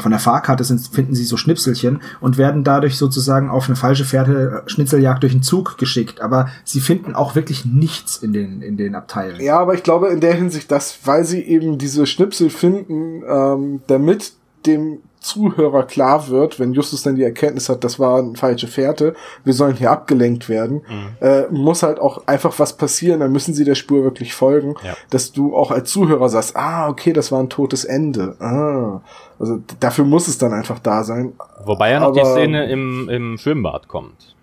von 0.00 0.10
der 0.10 0.20
Fahrkarte 0.20 0.64
sind, 0.64 0.80
finden 0.88 1.14
sie 1.14 1.24
so 1.24 1.36
Schnipselchen 1.36 2.02
und 2.20 2.38
werden 2.38 2.64
dadurch 2.64 2.96
sozusagen 2.96 3.50
auf 3.50 3.66
eine 3.66 3.76
falsche 3.76 4.04
Fährte 4.04 4.62
äh, 4.64 4.70
Schnitzeljagd 4.70 5.22
durch 5.22 5.32
den 5.32 5.42
Zug 5.42 5.78
geschickt. 5.78 6.20
Aber 6.20 6.48
sie 6.64 6.80
finden 6.80 7.14
auch 7.14 7.34
wirklich 7.34 7.64
nichts 7.64 8.16
in 8.16 8.32
den, 8.32 8.62
in 8.62 8.76
den 8.76 8.94
Abteilen. 8.94 9.40
Ja, 9.40 9.58
aber 9.58 9.74
ich 9.74 9.82
glaube 9.82 10.08
in 10.08 10.20
der 10.20 10.34
Hinsicht, 10.34 10.70
dass, 10.70 10.98
weil 11.04 11.24
sie 11.24 11.42
eben 11.42 11.78
diese 11.78 12.06
Schnipsel 12.06 12.50
finden, 12.50 13.22
ähm, 13.28 13.80
damit 13.86 14.32
dem 14.66 14.98
Zuhörer 15.26 15.82
klar 15.82 16.28
wird, 16.28 16.58
wenn 16.60 16.72
Justus 16.72 17.02
dann 17.02 17.16
die 17.16 17.22
Erkenntnis 17.24 17.68
hat, 17.68 17.84
das 17.84 17.98
war 17.98 18.18
eine 18.20 18.34
falsche 18.36 18.66
Fährte, 18.68 19.14
wir 19.44 19.52
sollen 19.52 19.74
hier 19.76 19.90
abgelenkt 19.90 20.48
werden, 20.48 20.82
äh, 21.20 21.42
muss 21.50 21.82
halt 21.82 21.98
auch 21.98 22.26
einfach 22.26 22.58
was 22.58 22.76
passieren, 22.76 23.20
dann 23.20 23.32
müssen 23.32 23.52
sie 23.54 23.64
der 23.64 23.74
Spur 23.74 24.04
wirklich 24.04 24.34
folgen, 24.34 24.74
Ja. 24.84 24.94
dass 25.10 25.32
du 25.32 25.54
auch 25.56 25.70
als 25.70 25.90
Zuhörer 25.90 26.28
sagst, 26.28 26.56
ah, 26.56 26.88
okay, 26.88 27.12
das 27.12 27.30
war 27.32 27.40
ein 27.40 27.48
totes 27.50 27.84
Ende. 27.84 28.36
Ah. 28.40 29.00
Also 29.38 29.60
dafür 29.80 30.04
muss 30.04 30.28
es 30.28 30.38
dann 30.38 30.52
einfach 30.54 30.78
da 30.78 31.04
sein. 31.04 31.34
Wobei 31.64 31.90
ja 31.90 32.00
noch 32.00 32.12
die 32.12 32.20
Aber- 32.20 32.32
Szene 32.32 32.70
im, 32.70 33.08
im 33.10 33.36
Schwimmbad 33.38 33.88
kommt. 33.88 34.34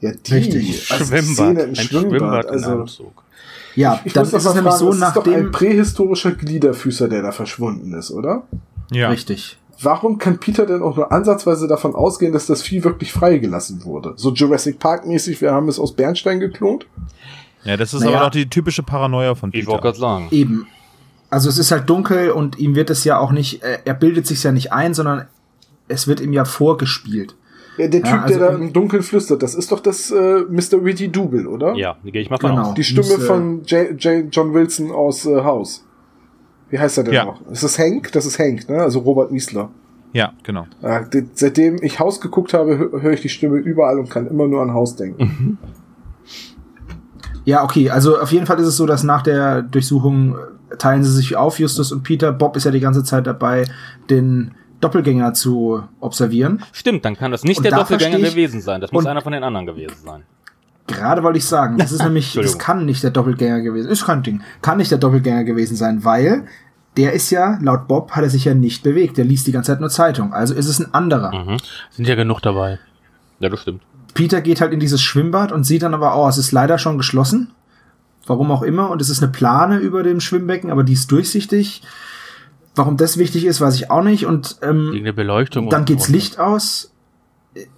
Ja, 0.00 0.12
die 0.12 0.32
Richtig. 0.34 0.90
also 0.92 1.04
die 1.04 1.08
Schwimmbad. 1.10 1.34
Szene 1.34 1.62
im 1.62 1.68
Ein 1.70 1.76
Schwimmbad, 1.76 2.10
Schwimmbad 2.10 2.44
in 2.46 2.50
also 2.52 2.70
Anzug. 2.72 3.22
Ja, 3.74 4.00
ich 4.04 4.14
muss 4.14 4.32
ist 4.32 4.44
nämlich 4.44 4.62
fragen, 4.64 4.76
so, 4.78 4.86
das 4.92 4.94
ist 5.08 5.16
doch 5.16 5.24
ein 5.26 5.30
nachdem. 5.32 5.50
prähistorischer 5.52 6.32
Gliederfüßer, 6.32 7.08
der 7.08 7.22
da 7.22 7.30
verschwunden 7.32 7.94
ist, 7.94 8.10
oder? 8.10 8.42
Ja. 8.90 9.10
Richtig. 9.10 9.58
Warum 9.80 10.18
kann 10.18 10.38
Peter 10.38 10.66
denn 10.66 10.82
auch 10.82 10.96
nur 10.96 11.12
ansatzweise 11.12 11.68
davon 11.68 11.94
ausgehen, 11.94 12.32
dass 12.32 12.46
das 12.46 12.62
Vieh 12.62 12.82
wirklich 12.82 13.12
freigelassen 13.12 13.84
wurde? 13.84 14.14
So 14.16 14.32
Jurassic 14.32 14.78
Park 14.80 15.06
mäßig, 15.06 15.40
wir 15.40 15.52
haben 15.52 15.68
es 15.68 15.78
aus 15.78 15.94
Bernstein 15.94 16.40
geklont? 16.40 16.86
Ja, 17.64 17.76
das 17.76 17.94
ist 17.94 18.00
Naja. 18.02 18.16
aber 18.16 18.24
doch 18.26 18.30
die 18.32 18.48
typische 18.50 18.82
Paranoia 18.82 19.34
von 19.36 19.50
Ich 19.52 19.66
wollte 19.66 19.82
Peter. 19.82 19.82
gerade 19.82 19.98
sagen. 19.98 20.28
Eben. 20.32 20.66
Also 21.30 21.48
es 21.48 21.58
ist 21.58 21.70
halt 21.70 21.88
dunkel 21.88 22.30
und 22.30 22.58
ihm 22.58 22.74
wird 22.74 22.90
es 22.90 23.04
ja 23.04 23.18
auch 23.18 23.30
nicht, 23.30 23.62
äh, 23.62 23.78
er 23.84 23.94
bildet 23.94 24.26
sich 24.26 24.42
ja 24.42 24.50
nicht 24.50 24.72
ein, 24.72 24.94
sondern 24.94 25.26
es 25.86 26.08
wird 26.08 26.20
ihm 26.20 26.32
ja 26.32 26.44
vorgespielt. 26.44 27.36
Ja, 27.76 27.86
der 27.86 28.00
Ja, 28.00 28.06
Typ, 28.12 28.22
also 28.22 28.38
der 28.40 28.48
da 28.50 28.54
im- 28.56 28.72
Dunkeln 28.72 29.02
flüstert, 29.04 29.42
das 29.42 29.54
ist 29.54 29.70
doch 29.70 29.78
das 29.80 30.10
äh, 30.10 30.40
Mr. 30.48 30.84
Witty 30.84 31.10
Double, 31.12 31.46
oder? 31.46 31.74
Ja, 31.76 31.96
ich 32.02 32.30
mal 32.30 32.38
von 32.38 32.50
Genau. 32.50 32.62
aus. 32.70 32.74
Die 32.74 32.82
Stimme 32.82 33.06
äh, 33.14 33.20
von 33.20 33.62
J. 33.64 33.90
J. 34.02 34.24
John 34.32 34.52
Wilson 34.54 34.90
aus 34.90 35.24
äh, 35.26 35.42
House. 35.44 35.84
Wie 36.70 36.78
heißt 36.78 36.98
er 36.98 37.04
denn 37.04 37.14
Ja. 37.14 37.24
noch? 37.24 37.40
Ist 37.50 37.62
das 37.64 37.78
Hank? 37.78 38.12
Das 38.12 38.26
ist 38.26 38.38
Hank, 38.38 38.68
ne? 38.68 38.78
Also 38.82 39.00
Robert 39.00 39.32
Wiesler. 39.32 39.70
Ja, 40.12 40.32
genau. 40.42 40.66
Ja, 40.82 41.00
de- 41.00 41.26
seitdem 41.34 41.76
ich 41.82 41.98
Haus 42.00 42.20
geguckt 42.20 42.54
habe, 42.54 42.74
hö- 42.76 43.02
höre 43.02 43.12
ich 43.12 43.20
die 43.22 43.28
Stimme 43.28 43.56
überall 43.58 43.98
und 43.98 44.10
kann 44.10 44.26
immer 44.26 44.46
nur 44.48 44.62
an 44.62 44.72
Haus 44.72 44.96
denken. 44.96 45.58
Ja, 47.44 47.64
okay, 47.64 47.90
also 47.90 48.18
auf 48.18 48.32
jeden 48.32 48.46
Fall 48.46 48.58
ist 48.58 48.66
es 48.66 48.76
so, 48.76 48.86
dass 48.86 49.02
nach 49.04 49.22
der 49.22 49.62
Durchsuchung 49.62 50.36
äh, 50.70 50.76
teilen 50.76 51.02
sie 51.04 51.12
sich 51.12 51.36
auf, 51.36 51.58
Justus 51.58 51.92
und 51.92 52.02
Peter. 52.02 52.32
Bob 52.32 52.56
ist 52.56 52.64
ja 52.64 52.70
die 52.70 52.80
ganze 52.80 53.04
Zeit 53.04 53.26
dabei, 53.26 53.64
den 54.10 54.52
Doppelgänger 54.80 55.32
zu 55.34 55.82
observieren. 56.00 56.62
Stimmt, 56.72 57.04
dann 57.04 57.16
kann 57.16 57.30
das 57.32 57.44
nicht 57.44 57.58
Und 57.58 57.64
der 57.64 57.72
da 57.72 57.78
Doppelgänger 57.78 58.18
gewesen 58.18 58.60
sein. 58.60 58.80
Das 58.80 58.92
muss 58.92 59.04
und- 59.04 59.10
einer 59.10 59.22
von 59.22 59.32
den 59.32 59.42
anderen 59.42 59.66
gewesen 59.66 59.96
sein. 60.04 60.22
Gerade 60.88 61.22
wollte 61.22 61.38
ich 61.38 61.44
sagen, 61.44 61.78
das 61.78 61.92
ist 61.92 62.02
nämlich, 62.04 62.32
das 62.34 62.58
kann 62.58 62.84
nicht 62.84 63.02
der 63.04 63.10
Doppelgänger 63.10 63.60
gewesen, 63.60 63.88
ist 63.88 64.04
kein 64.06 64.22
Ding, 64.24 64.42
kann 64.62 64.78
nicht 64.78 64.90
der 64.90 64.98
Doppelgänger 64.98 65.44
gewesen 65.44 65.76
sein, 65.76 66.04
weil 66.04 66.44
der 66.96 67.12
ist 67.12 67.30
ja, 67.30 67.58
laut 67.62 67.86
Bob, 67.86 68.10
hat 68.12 68.24
er 68.24 68.30
sich 68.30 68.44
ja 68.46 68.54
nicht 68.54 68.82
bewegt, 68.82 69.16
der 69.18 69.24
liest 69.24 69.46
die 69.46 69.52
ganze 69.52 69.70
Zeit 69.72 69.80
nur 69.80 69.90
Zeitung, 69.90 70.32
also 70.32 70.52
ist 70.54 70.66
es 70.66 70.80
ein 70.80 70.92
anderer. 70.92 71.32
Mhm. 71.32 71.58
Sind 71.90 72.08
ja 72.08 72.16
genug 72.16 72.40
dabei. 72.40 72.80
Ja, 73.38 73.48
das 73.48 73.60
stimmt. 73.60 73.82
Peter 74.14 74.40
geht 74.40 74.60
halt 74.60 74.72
in 74.72 74.80
dieses 74.80 75.00
Schwimmbad 75.00 75.52
und 75.52 75.62
sieht 75.62 75.82
dann 75.84 75.94
aber, 75.94 76.16
oh, 76.16 76.26
es 76.28 76.38
ist 76.38 76.50
leider 76.50 76.76
schon 76.78 76.96
geschlossen. 76.98 77.52
Warum 78.26 78.50
auch 78.50 78.62
immer. 78.62 78.90
Und 78.90 79.00
es 79.00 79.10
ist 79.10 79.22
eine 79.22 79.30
Plane 79.30 79.78
über 79.78 80.02
dem 80.02 80.18
Schwimmbecken, 80.20 80.70
aber 80.72 80.82
die 80.82 80.94
ist 80.94 81.10
durchsichtig. 81.12 81.82
Warum 82.74 82.96
das 82.96 83.16
wichtig 83.16 83.44
ist, 83.44 83.60
weiß 83.60 83.76
ich 83.76 83.90
auch 83.92 84.02
nicht. 84.02 84.26
Und 84.26 84.56
ähm, 84.62 84.90
Wegen 84.92 85.04
der 85.04 85.12
Beleuchtung. 85.12 85.68
dann 85.70 85.80
und- 85.82 85.86
geht's 85.86 86.08
und- 86.08 86.14
Licht 86.14 86.38
aus. 86.40 86.92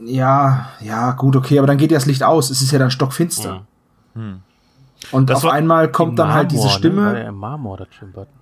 Ja, 0.00 0.70
ja, 0.80 1.12
gut, 1.12 1.36
okay, 1.36 1.58
aber 1.58 1.66
dann 1.66 1.76
geht 1.78 1.90
ja 1.90 1.96
das 1.98 2.06
Licht 2.06 2.22
aus. 2.22 2.50
Es 2.50 2.62
ist 2.62 2.70
ja 2.72 2.78
dann 2.78 2.90
stockfinster. 2.90 3.62
Ja. 4.14 4.22
Und 5.12 5.30
Das 5.30 5.38
auf 5.38 5.44
war- 5.44 5.52
einmal 5.54 5.90
kommt 5.90 6.18
dann 6.18 6.32
halt 6.32 6.50
diese 6.50 6.64
Marmor, 6.64 6.76
Stimme. 6.78 7.02
Ne? 7.02 7.12
War 7.14 7.18
ja 7.18 7.32
Marmor, 7.32 7.76
das. 7.78 7.88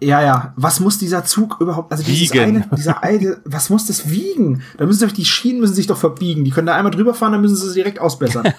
Ja, 0.00 0.20
ja. 0.22 0.52
Was 0.56 0.80
muss 0.80 0.98
dieser 0.98 1.24
Zug 1.24 1.58
überhaupt, 1.60 1.92
also 1.92 2.02
dieses 2.02 2.32
Wiegen. 2.34 2.44
eine, 2.44 2.66
dieser 2.76 3.02
eine, 3.02 3.36
was 3.44 3.70
muss 3.70 3.86
das 3.86 4.10
wiegen? 4.10 4.62
Da 4.76 4.84
müssen 4.84 4.98
sich 4.98 5.12
die 5.12 5.24
Schienen 5.24 5.60
müssen 5.60 5.74
sich 5.74 5.86
doch 5.86 5.96
verbiegen. 5.96 6.44
Die 6.44 6.50
können 6.50 6.66
da 6.66 6.74
einmal 6.74 6.90
drüber 6.90 7.14
fahren, 7.14 7.32
dann 7.32 7.40
müssen 7.42 7.54
sie 7.56 7.68
sie 7.68 7.74
direkt 7.74 8.00
ausbessern. 8.00 8.52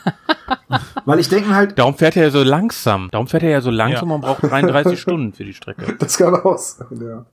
Weil 1.05 1.19
ich 1.19 1.27
denke 1.30 1.53
halt, 1.53 1.77
Darum 1.77 1.95
fährt 1.95 2.15
er 2.15 2.23
ja 2.23 2.32
so 2.32 2.41
langsam. 2.43 3.09
Darum 3.11 3.27
fährt 3.27 3.43
er 3.43 3.49
ja 3.49 3.61
so 3.61 3.69
langsam 3.71 4.09
Ja. 4.09 4.15
und 4.15 4.21
braucht 4.21 4.43
33 4.43 4.99
Stunden 5.01 5.34
für 5.34 5.43
die 5.43 5.53
Strecke. 5.53 5.95
Das 5.99 6.17
kann 6.17 6.34
aus. 6.36 6.80
Ja. 6.91 7.25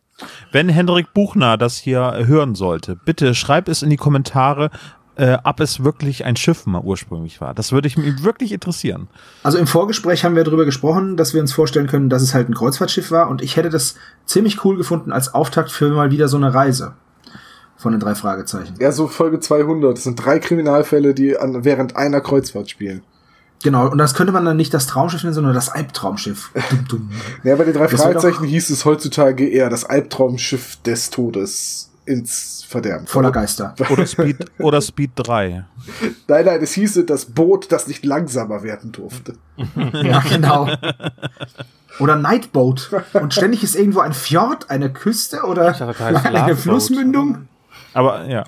Wenn 0.51 0.69
Hendrik 0.69 1.13
Buchner 1.15 1.59
das 1.59 1.77
hier 1.77 2.13
hören 2.27 2.55
sollte, 2.55 2.97
bitte 2.97 3.35
schreib 3.35 3.69
es 3.69 3.83
in 3.83 3.91
die 3.91 3.99
Kommentare, 3.99 4.71
äh, 5.17 5.39
ob 5.45 5.61
es 5.61 5.83
wirklich 5.83 6.25
ein 6.25 6.37
Schiff 6.37 6.67
mal 6.67 6.81
ursprünglich 6.81 7.41
war. 7.41 7.55
Das 7.55 7.73
würde 7.73 7.89
ich 7.89 7.97
mich 7.97 8.23
wirklich 8.23 8.53
interessieren. 8.53 9.09
also 9.43 9.59
im 9.59 9.67
Vorgespräch 9.67 10.25
haben 10.25 10.37
wir 10.37 10.45
darüber 10.45 10.65
gesprochen, 10.65 11.17
dass 11.17 11.35
wir 11.35 11.41
uns 11.41 11.53
vorstellen 11.53 11.87
können, 11.87 12.09
dass 12.09 12.23
es 12.23 12.35
halt 12.35 12.49
ein 12.49 12.55
Kreuzfahrtschiff 12.55 13.11
war 13.11 13.29
und 13.29 13.43
ich 13.43 13.57
hätte 13.57 13.71
das 13.71 13.97
ziemlich 14.27 14.65
cool 14.65 14.77
gefunden 14.77 15.13
als 15.13 15.35
Auftakt 15.35 15.71
für 15.71 15.89
mal 15.91 16.11
wieder 16.11 16.29
so 16.29 16.37
eine 16.37 16.55
Reise. 16.55 16.95
Von 17.79 17.93
den 17.93 18.01
drei 18.01 18.15
Fragezeichen. 18.15 18.75
ja, 18.81 18.91
so 18.91 19.07
Folge 19.07 19.39
200. 19.39 19.97
Das 19.97 20.05
sind 20.05 20.17
drei 20.17 20.39
Kriminalfälle, 20.39 21.13
die 21.13 21.37
an, 21.37 21.63
während 21.65 21.95
einer 21.95 22.23
Kreuzfahrt 22.23 22.71
spielen. 22.71 23.03
Genau, 23.63 23.91
und 23.91 23.99
das 23.99 24.15
könnte 24.15 24.33
man 24.33 24.45
dann 24.45 24.57
nicht 24.57 24.73
das 24.73 24.87
Traumschiff 24.87 25.23
nennen, 25.23 25.35
sondern 25.35 25.55
das 25.55 25.69
Albtraumschiff. 25.69 26.53
Dum, 26.71 26.89
dum. 26.89 27.11
Ja, 27.43 27.57
bei 27.57 27.65
den 27.65 27.75
drei 27.75 27.87
Das 27.87 28.01
Fragezeichen 28.01 28.45
hieß 28.45 28.71
es 28.71 28.85
heutzutage 28.85 29.49
eher 29.49 29.69
das 29.69 29.85
Albtraumschiff 29.85 30.77
des 30.83 31.11
Todes 31.11 31.91
ins 32.07 32.65
Verderben. 32.67 33.07
Voller 33.07 33.33
Geister. 33.33 33.75
Oder 33.91 34.07
Speed, 34.07 34.37
oder 34.59 34.81
Speed 34.81 35.11
3. 35.17 35.65
Nein, 36.29 36.45
nein, 36.45 36.63
es 36.63 36.73
hieße 36.73 37.05
das 37.05 37.27
Boot, 37.27 37.71
das 37.71 37.87
nicht 37.87 38.05
langsamer 38.05 38.63
werden 38.63 38.93
durfte. 38.93 39.35
Ja, 40.03 40.21
genau. 40.21 40.69
Oder 41.99 42.17
Nightboat. 42.17 42.91
Und 43.15 43.33
ständig 43.33 43.63
ist 43.63 43.75
irgendwo 43.75 44.01
ein 44.01 44.13
Fjord, 44.13 44.71
eine 44.71 44.93
Küste 44.93 45.43
oder 45.45 45.75
eine. 46.25 46.57
Flussmündung. 46.57 47.49
Aber 47.95 48.27
ja. 48.27 48.45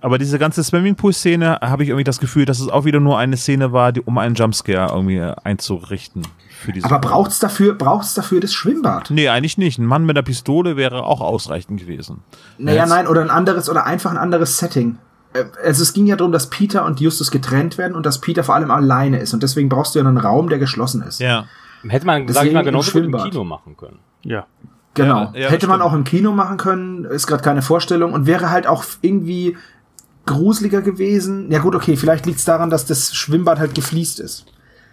Aber 0.00 0.18
diese 0.18 0.38
ganze 0.38 0.62
Swimmingpool-Szene 0.62 1.58
habe 1.60 1.82
ich 1.82 1.88
irgendwie 1.88 2.04
das 2.04 2.20
Gefühl, 2.20 2.44
dass 2.44 2.60
es 2.60 2.68
auch 2.68 2.84
wieder 2.84 3.00
nur 3.00 3.18
eine 3.18 3.36
Szene 3.36 3.72
war, 3.72 3.90
die, 3.90 4.00
um 4.00 4.16
einen 4.18 4.36
Jumpscare 4.36 4.92
irgendwie 4.92 5.16
äh, 5.16 5.34
einzurichten. 5.42 6.22
Für 6.60 6.72
diese 6.72 6.86
Aber 6.86 6.98
braucht's 6.98 7.38
dafür, 7.38 7.74
braucht's 7.74 8.14
dafür 8.14 8.40
das 8.40 8.52
Schwimmbad? 8.52 9.10
Nee, 9.10 9.28
eigentlich 9.28 9.58
nicht. 9.58 9.78
Ein 9.78 9.86
Mann 9.86 10.04
mit 10.04 10.16
einer 10.16 10.24
Pistole 10.24 10.76
wäre 10.76 11.04
auch 11.04 11.20
ausreichend 11.20 11.78
gewesen. 11.80 12.22
Naja, 12.58 12.80
Jetzt- 12.82 12.88
nein, 12.90 13.06
oder 13.06 13.20
ein 13.22 13.30
anderes, 13.30 13.70
oder 13.70 13.86
einfach 13.86 14.10
ein 14.10 14.16
anderes 14.18 14.58
Setting. 14.58 14.98
Äh, 15.34 15.44
Also 15.64 15.82
es 15.82 15.92
ging 15.92 16.06
ja 16.06 16.16
darum, 16.16 16.32
dass 16.32 16.50
Peter 16.50 16.84
und 16.84 17.00
Justus 17.00 17.30
getrennt 17.30 17.78
werden 17.78 17.94
und 17.94 18.04
dass 18.06 18.20
Peter 18.20 18.42
vor 18.42 18.54
allem 18.56 18.70
alleine 18.72 19.20
ist. 19.20 19.34
Und 19.34 19.42
deswegen 19.44 19.68
brauchst 19.68 19.94
du 19.94 20.00
ja 20.00 20.04
einen 20.06 20.16
Raum, 20.18 20.48
der 20.48 20.58
geschlossen 20.58 21.02
ist. 21.02 21.20
Ja. 21.20 21.44
Hätte 21.86 22.06
man, 22.06 22.22
sag 22.22 22.28
ich 22.28 22.34
Deswegen 22.34 22.54
mal, 22.54 22.60
im 22.60 22.66
genauso 22.66 22.98
im 22.98 23.04
Schwimmbad. 23.04 23.30
Kino 23.30 23.44
machen 23.44 23.76
können. 23.76 23.98
Ja. 24.24 24.46
Genau. 24.94 25.30
Ja, 25.32 25.40
ja, 25.42 25.48
Hätte 25.50 25.68
man 25.68 25.78
stimmt. 25.78 25.92
auch 25.92 25.94
im 25.94 26.02
Kino 26.02 26.32
machen 26.32 26.56
können, 26.56 27.04
ist 27.04 27.28
gerade 27.28 27.42
keine 27.44 27.62
Vorstellung 27.62 28.12
und 28.14 28.26
wäre 28.26 28.50
halt 28.50 28.66
auch 28.66 28.84
irgendwie 29.00 29.56
gruseliger 30.26 30.82
gewesen. 30.82 31.50
Ja 31.52 31.60
gut, 31.60 31.74
okay, 31.76 31.96
vielleicht 31.96 32.26
liegt's 32.26 32.44
daran, 32.44 32.68
dass 32.70 32.84
das 32.84 33.14
Schwimmbad 33.14 33.58
halt 33.60 33.74
gefliest 33.76 34.18
ist. 34.18 34.44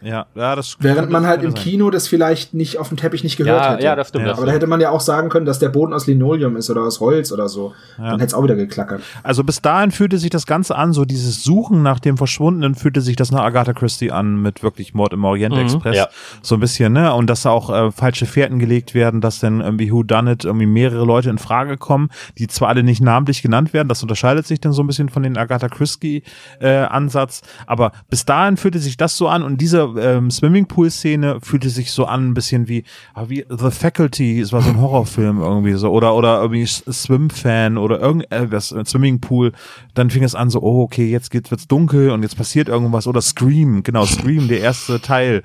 Ja, 0.05 0.27
ja, 0.35 0.55
das 0.55 0.77
Während 0.79 1.09
man 1.09 1.25
halt 1.25 1.41
im 1.41 1.51
sein. 1.51 1.61
Kino 1.61 1.89
das 1.89 2.07
vielleicht 2.07 2.53
nicht 2.53 2.77
auf 2.77 2.89
dem 2.89 2.97
Teppich 2.97 3.23
nicht 3.23 3.37
gehört 3.37 3.63
Ja, 3.63 3.73
hätte. 3.73 3.83
ja, 3.83 3.95
das 3.95 4.09
stimmt. 4.09 4.27
Ja. 4.27 4.33
Aber 4.33 4.45
da 4.45 4.51
hätte 4.51 4.67
man 4.67 4.79
ja 4.79 4.91
auch 4.91 4.99
sagen 4.99 5.29
können, 5.29 5.47
dass 5.47 5.57
der 5.57 5.69
Boden 5.69 5.93
aus 5.93 6.05
Linoleum 6.05 6.55
ist 6.57 6.69
oder 6.69 6.83
aus 6.83 6.99
Holz 6.99 7.31
oder 7.31 7.49
so. 7.49 7.73
Dann 7.97 8.11
hätte 8.11 8.25
es 8.25 8.33
auch 8.35 8.43
wieder 8.43 8.55
geklackert. 8.55 9.01
Also 9.23 9.43
bis 9.43 9.61
dahin 9.63 9.89
fühlte 9.89 10.19
sich 10.19 10.29
das 10.29 10.45
Ganze 10.45 10.75
an, 10.75 10.93
so 10.93 11.05
dieses 11.05 11.43
Suchen 11.43 11.81
nach 11.81 11.99
dem 11.99 12.17
Verschwundenen 12.17 12.75
fühlte 12.75 13.01
sich 13.01 13.15
das 13.15 13.31
nach 13.31 13.41
Agatha 13.41 13.73
Christie 13.73 14.11
an 14.11 14.41
mit 14.41 14.61
wirklich 14.61 14.93
Mord 14.93 15.13
im 15.13 15.23
Orient 15.23 15.57
Express. 15.57 15.97
Ja. 15.97 16.09
So 16.43 16.55
ein 16.55 16.59
bisschen, 16.61 16.93
ne? 16.93 17.11
Und 17.13 17.27
dass 17.27 17.41
da 17.41 17.49
auch 17.49 17.71
äh, 17.71 17.91
falsche 17.91 18.27
Fährten 18.27 18.59
gelegt 18.59 18.93
werden, 18.93 19.21
dass 19.21 19.39
dann 19.39 19.61
irgendwie 19.61 19.91
Who 19.91 20.03
Done 20.03 20.31
It 20.33 20.45
irgendwie 20.45 20.67
mehrere 20.67 21.03
Leute 21.05 21.31
in 21.31 21.39
Frage 21.39 21.77
kommen, 21.77 22.09
die 22.37 22.47
zwar 22.47 22.69
alle 22.69 22.83
nicht 22.83 23.01
namentlich 23.01 23.41
genannt 23.41 23.73
werden, 23.73 23.87
das 23.87 24.03
unterscheidet 24.03 24.45
sich 24.45 24.59
dann 24.59 24.71
so 24.71 24.83
ein 24.83 24.87
bisschen 24.87 25.09
von 25.09 25.23
den 25.23 25.35
Agatha 25.37 25.67
Christie 25.67 26.21
äh, 26.59 26.75
Ansatz, 26.75 27.41
aber 27.65 27.91
bis 28.09 28.25
dahin 28.25 28.57
fühlte 28.57 28.77
sich 28.77 28.97
das 28.97 29.17
so 29.17 29.27
an 29.27 29.41
und 29.41 29.61
diese 29.61 29.94
ähm, 29.97 30.31
Swimmingpool-Szene 30.31 31.39
fühlte 31.41 31.69
sich 31.69 31.91
so 31.91 32.05
an 32.05 32.29
ein 32.29 32.33
bisschen 32.33 32.67
wie, 32.67 32.83
ah, 33.13 33.25
wie 33.27 33.45
The 33.49 33.71
Faculty, 33.71 34.39
es 34.39 34.51
war 34.51 34.61
so 34.61 34.69
ein 34.69 34.81
Horrorfilm 34.81 35.41
irgendwie 35.41 35.73
so 35.73 35.91
oder 35.91 36.15
oder 36.15 36.41
irgendwie 36.41 36.65
Swim-Fan 36.65 37.77
oder 37.77 37.99
irgendwas 37.99 38.71
äh, 38.71 38.85
Swimmingpool, 38.85 39.51
dann 39.93 40.09
fing 40.09 40.23
es 40.23 40.35
an 40.35 40.49
so, 40.49 40.61
oh 40.61 40.81
okay, 40.83 41.09
jetzt 41.09 41.31
geht's 41.31 41.51
wird's 41.51 41.67
dunkel 41.67 42.11
und 42.11 42.23
jetzt 42.23 42.37
passiert 42.37 42.67
irgendwas 42.67 43.07
oder 43.07 43.21
Scream, 43.21 43.83
genau 43.83 44.05
Scream, 44.05 44.47
der 44.47 44.61
erste 44.61 45.01
Teil. 45.01 45.41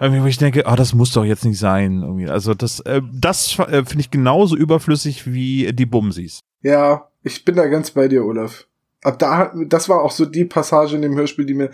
Irgendwie, 0.00 0.22
wo 0.22 0.26
ich 0.26 0.38
denke, 0.38 0.66
ah, 0.66 0.76
das 0.76 0.94
muss 0.94 1.12
doch 1.12 1.24
jetzt 1.24 1.44
nicht 1.44 1.58
sein. 1.58 2.00
Irgendwie. 2.00 2.26
Also 2.26 2.54
das, 2.54 2.80
äh, 2.80 3.02
das 3.12 3.58
äh, 3.58 3.84
finde 3.84 4.00
ich 4.00 4.10
genauso 4.10 4.56
überflüssig 4.56 5.30
wie 5.30 5.74
die 5.74 5.84
Bumsis. 5.84 6.40
Ja, 6.62 7.08
ich 7.22 7.44
bin 7.44 7.56
da 7.56 7.66
ganz 7.66 7.90
bei 7.90 8.08
dir, 8.08 8.24
Olaf. 8.24 8.66
Ab 9.02 9.18
da, 9.18 9.52
das 9.66 9.88
war 9.88 10.02
auch 10.02 10.10
so 10.10 10.24
die 10.24 10.46
Passage 10.46 10.96
in 10.96 11.02
dem 11.02 11.16
Hörspiel, 11.16 11.44
die 11.44 11.54
mir 11.54 11.70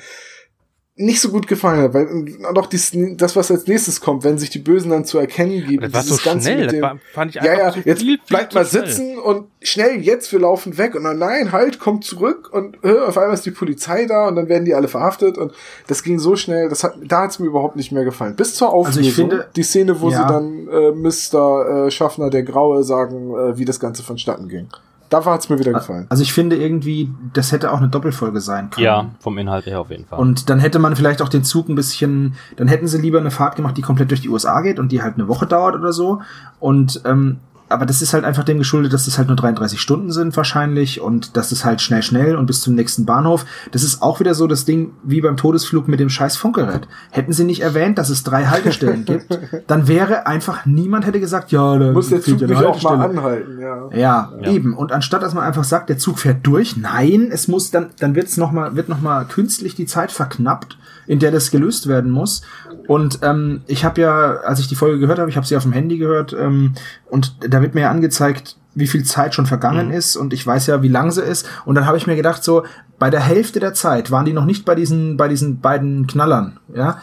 nicht 0.98 1.20
so 1.20 1.28
gut 1.28 1.46
gefallen 1.46 1.82
hat, 1.82 1.92
weil 1.92 2.06
äh, 2.06 2.52
noch 2.54 2.66
dies, 2.68 2.92
das, 3.18 3.36
was 3.36 3.50
als 3.50 3.66
nächstes 3.66 4.00
kommt, 4.00 4.24
wenn 4.24 4.38
sich 4.38 4.48
die 4.48 4.60
Bösen 4.60 4.90
dann 4.90 5.04
zu 5.04 5.18
erkennen 5.18 5.62
geben. 5.66 5.82
Das 5.82 5.92
war 5.92 6.02
so 6.02 6.08
dieses 6.14 6.24
Ganze 6.24 6.44
schnell. 6.46 6.56
mit 6.56 6.66
Das 6.68 6.72
dem- 6.72 6.82
war, 6.82 6.98
fand 7.12 7.36
ich 7.36 7.42
ja, 7.42 7.44
ja, 7.58 7.70
zu 7.72 7.80
jetzt 7.80 7.98
viel, 8.00 8.16
viel 8.16 8.18
bleibt 8.26 8.52
zu 8.52 8.58
mal 8.58 8.64
schnell. 8.64 8.86
sitzen 8.86 9.18
und 9.18 9.44
schnell 9.60 10.00
jetzt, 10.00 10.32
wir 10.32 10.38
laufen 10.40 10.78
weg 10.78 10.94
und 10.94 11.04
dann 11.04 11.18
nein, 11.18 11.52
halt, 11.52 11.80
kommt 11.80 12.04
zurück 12.04 12.48
und 12.50 12.78
äh, 12.82 12.98
auf 12.98 13.18
einmal 13.18 13.34
ist 13.34 13.44
die 13.44 13.50
Polizei 13.50 14.06
da 14.06 14.28
und 14.28 14.36
dann 14.36 14.48
werden 14.48 14.64
die 14.64 14.74
alle 14.74 14.88
verhaftet 14.88 15.36
und 15.36 15.52
das 15.86 16.02
ging 16.02 16.18
so 16.18 16.34
schnell, 16.34 16.70
das 16.70 16.82
hat, 16.82 16.94
da 17.04 17.24
hat's 17.24 17.38
mir 17.40 17.46
überhaupt 17.46 17.76
nicht 17.76 17.92
mehr 17.92 18.04
gefallen. 18.04 18.34
Bis 18.34 18.54
zur 18.54 18.72
Auflösung, 18.72 18.98
Also 19.04 19.08
ich 19.10 19.14
finde- 19.14 19.48
die 19.54 19.62
Szene, 19.64 20.00
wo 20.00 20.08
Ja. 20.08 20.22
sie 20.26 20.32
dann 20.32 20.68
äh, 20.68 20.92
Mr. 20.92 21.86
Äh, 21.88 21.90
Schaffner, 21.90 22.30
der 22.30 22.42
Graue, 22.42 22.82
sagen, 22.84 23.34
äh, 23.34 23.58
wie 23.58 23.66
das 23.66 23.80
Ganze 23.80 24.02
vonstatten 24.02 24.48
ging. 24.48 24.68
Da 25.08 25.24
hat's 25.24 25.48
mir 25.48 25.58
wieder 25.58 25.72
gefallen. 25.72 26.06
Also 26.08 26.22
ich 26.22 26.32
finde 26.32 26.56
irgendwie, 26.56 27.10
das 27.32 27.52
hätte 27.52 27.72
auch 27.72 27.78
eine 27.78 27.88
Doppelfolge 27.88 28.40
sein 28.40 28.70
können. 28.70 28.84
Ja, 28.84 29.10
vom 29.20 29.38
Inhalt 29.38 29.66
her 29.66 29.80
auf 29.80 29.90
jeden 29.90 30.04
Fall. 30.04 30.18
Und 30.18 30.50
dann 30.50 30.58
hätte 30.58 30.78
man 30.78 30.96
vielleicht 30.96 31.22
auch 31.22 31.28
den 31.28 31.44
Zug 31.44 31.68
ein 31.68 31.74
bisschen, 31.74 32.34
dann 32.56 32.68
hätten 32.68 32.88
sie 32.88 32.98
lieber 32.98 33.18
eine 33.18 33.30
Fahrt 33.30 33.56
gemacht, 33.56 33.76
die 33.76 33.82
komplett 33.82 34.10
durch 34.10 34.20
die 34.20 34.28
USA 34.28 34.60
geht 34.60 34.78
und 34.78 34.92
die 34.92 35.02
halt 35.02 35.14
eine 35.14 35.28
Woche 35.28 35.46
dauert 35.46 35.74
oder 35.74 35.92
so. 35.92 36.22
Und 36.58 37.02
ähm, 37.04 37.38
aber 37.68 37.86
das 37.86 38.02
ist 38.02 38.14
halt 38.14 38.24
einfach 38.24 38.44
dem 38.44 38.58
geschuldet, 38.58 38.92
dass 38.92 39.06
das 39.06 39.18
halt 39.18 39.28
nur 39.28 39.36
33 39.36 39.80
Stunden 39.80 40.12
sind 40.12 40.36
wahrscheinlich 40.36 41.00
und 41.00 41.36
dass 41.36 41.50
das 41.50 41.64
halt 41.64 41.80
schnell, 41.80 42.02
schnell 42.02 42.36
und 42.36 42.46
bis 42.46 42.60
zum 42.60 42.74
nächsten 42.74 43.04
Bahnhof. 43.06 43.44
Das 43.72 43.82
ist 43.82 44.02
auch 44.02 44.20
wieder 44.20 44.34
so 44.34 44.46
das 44.46 44.64
Ding 44.64 44.92
wie 45.02 45.20
beim 45.20 45.36
Todesflug 45.36 45.88
mit 45.88 46.00
dem 46.00 46.08
scheiß 46.08 46.36
Funkgerät. 46.36 46.86
Hätten 47.10 47.32
sie 47.32 47.44
nicht 47.44 47.60
erwähnt, 47.60 47.98
dass 47.98 48.08
es 48.08 48.22
drei 48.22 48.46
Haltestellen 48.46 49.04
gibt, 49.04 49.38
dann 49.66 49.88
wäre 49.88 50.26
einfach 50.26 50.66
niemand 50.66 51.06
hätte 51.06 51.20
gesagt, 51.20 51.52
ja, 51.52 51.78
da 51.78 51.92
Muss 51.92 52.08
der 52.08 52.22
Zug 52.22 52.40
ja 52.40 52.66
auch 52.66 52.82
mal 52.82 53.10
anhalten, 53.10 53.60
ja. 53.60 53.88
Ja, 53.92 54.32
eben. 54.44 54.74
Und 54.74 54.92
anstatt 54.92 55.22
dass 55.22 55.34
man 55.34 55.44
einfach 55.44 55.64
sagt, 55.64 55.88
der 55.88 55.98
Zug 55.98 56.18
fährt 56.18 56.46
durch, 56.46 56.76
nein, 56.76 57.30
es 57.32 57.48
muss 57.48 57.70
dann, 57.70 57.90
dann 57.98 58.14
wird's 58.14 58.36
noch 58.36 58.52
mal, 58.52 58.76
wird 58.76 58.88
noch 58.88 59.00
mal 59.00 59.24
künstlich 59.24 59.74
die 59.74 59.86
Zeit 59.86 60.12
verknappt, 60.12 60.78
in 61.06 61.18
der 61.18 61.30
das 61.30 61.50
gelöst 61.50 61.86
werden 61.86 62.10
muss. 62.10 62.42
Und 62.86 63.20
ähm, 63.22 63.62
ich 63.66 63.84
habe 63.84 64.00
ja, 64.00 64.36
als 64.38 64.60
ich 64.60 64.68
die 64.68 64.74
Folge 64.74 64.98
gehört 64.98 65.18
habe, 65.18 65.30
ich 65.30 65.36
habe 65.36 65.46
sie 65.46 65.56
auf 65.56 65.64
dem 65.64 65.72
Handy 65.72 65.98
gehört, 65.98 66.32
ähm, 66.32 66.74
und 67.10 67.36
da 67.40 67.62
wird 67.62 67.74
mir 67.74 67.82
ja 67.82 67.90
angezeigt, 67.90 68.56
wie 68.74 68.86
viel 68.86 69.04
Zeit 69.04 69.34
schon 69.34 69.46
vergangen 69.46 69.90
ist 69.90 70.16
und 70.16 70.34
ich 70.34 70.46
weiß 70.46 70.66
ja, 70.66 70.82
wie 70.82 70.88
lang 70.88 71.10
sie 71.10 71.22
ist. 71.22 71.48
Und 71.64 71.74
dann 71.74 71.86
habe 71.86 71.96
ich 71.96 72.06
mir 72.06 72.14
gedacht, 72.14 72.44
so 72.44 72.64
bei 72.98 73.10
der 73.10 73.20
Hälfte 73.20 73.58
der 73.58 73.74
Zeit 73.74 74.10
waren 74.10 74.26
die 74.26 74.34
noch 74.34 74.44
nicht 74.44 74.64
bei 74.64 74.74
diesen, 74.74 75.16
bei 75.16 75.28
diesen 75.28 75.60
beiden 75.60 76.06
Knallern, 76.06 76.60
ja. 76.74 76.98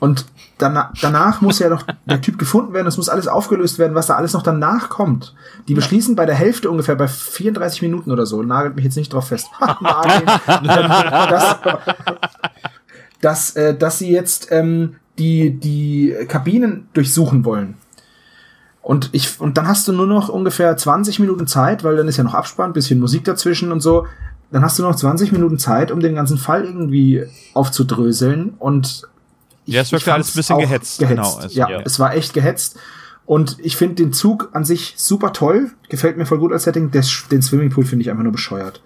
Und 0.00 0.26
danach, 0.58 0.92
danach 1.00 1.40
muss 1.42 1.60
ja 1.60 1.68
noch 1.68 1.84
der 2.06 2.20
Typ 2.20 2.36
gefunden 2.36 2.74
werden, 2.74 2.88
es 2.88 2.96
muss 2.96 3.08
alles 3.08 3.28
aufgelöst 3.28 3.78
werden, 3.78 3.94
was 3.94 4.08
da 4.08 4.16
alles 4.16 4.32
noch 4.32 4.42
danach 4.42 4.88
kommt. 4.88 5.32
Die 5.68 5.74
beschließen 5.74 6.16
bei 6.16 6.26
der 6.26 6.34
Hälfte 6.34 6.68
ungefähr, 6.72 6.96
bei 6.96 7.06
34 7.06 7.82
Minuten 7.82 8.10
oder 8.10 8.26
so, 8.26 8.42
nagelt 8.42 8.74
mich 8.74 8.84
jetzt 8.84 8.96
nicht 8.96 9.12
drauf 9.12 9.28
fest, 9.28 9.46
Nageln, 9.80 10.26
dass, 13.22 13.56
äh, 13.56 13.74
dass 13.74 13.98
sie 13.98 14.10
jetzt 14.12 14.48
ähm, 14.50 14.96
die, 15.18 15.50
die 15.58 16.14
Kabinen 16.28 16.88
durchsuchen 16.92 17.44
wollen. 17.46 17.74
Und 18.82 19.10
ich, 19.12 19.40
und 19.40 19.56
dann 19.56 19.68
hast 19.68 19.86
du 19.88 19.92
nur 19.92 20.06
noch 20.06 20.28
ungefähr 20.28 20.76
20 20.76 21.18
Minuten 21.20 21.46
Zeit, 21.46 21.84
weil 21.84 21.96
dann 21.96 22.08
ist 22.08 22.16
ja 22.16 22.24
noch 22.24 22.34
Abspann, 22.34 22.72
bisschen 22.72 22.98
Musik 23.00 23.24
dazwischen 23.24 23.70
und 23.72 23.80
so. 23.80 24.06
Dann 24.50 24.62
hast 24.62 24.78
du 24.78 24.82
noch 24.82 24.94
20 24.94 25.32
Minuten 25.32 25.58
Zeit, 25.58 25.90
um 25.90 26.00
den 26.00 26.14
ganzen 26.16 26.36
Fall 26.36 26.64
irgendwie 26.64 27.22
aufzudröseln 27.54 28.54
und 28.58 29.08
ich- 29.64 29.74
Ja, 29.74 29.82
es 29.82 29.92
wirkte 29.92 30.12
alles 30.12 30.34
ein 30.34 30.36
bisschen 30.36 30.56
auch 30.56 30.60
gehetzt, 30.60 30.98
genau. 30.98 31.38
Es- 31.46 31.54
ja, 31.54 31.70
ja. 31.70 31.80
es 31.84 31.98
war 32.00 32.14
echt 32.14 32.34
gehetzt. 32.34 32.76
Und 33.24 33.56
ich 33.60 33.76
finde 33.76 33.94
den 33.94 34.12
Zug 34.12 34.50
an 34.52 34.64
sich 34.64 34.94
super 34.96 35.32
toll. 35.32 35.70
Gefällt 35.88 36.16
mir 36.16 36.26
voll 36.26 36.38
gut 36.38 36.52
als 36.52 36.64
Setting. 36.64 36.90
Das, 36.90 37.28
den 37.30 37.40
Swimmingpool 37.40 37.84
finde 37.86 38.02
ich 38.02 38.10
einfach 38.10 38.24
nur 38.24 38.32
bescheuert. 38.32 38.82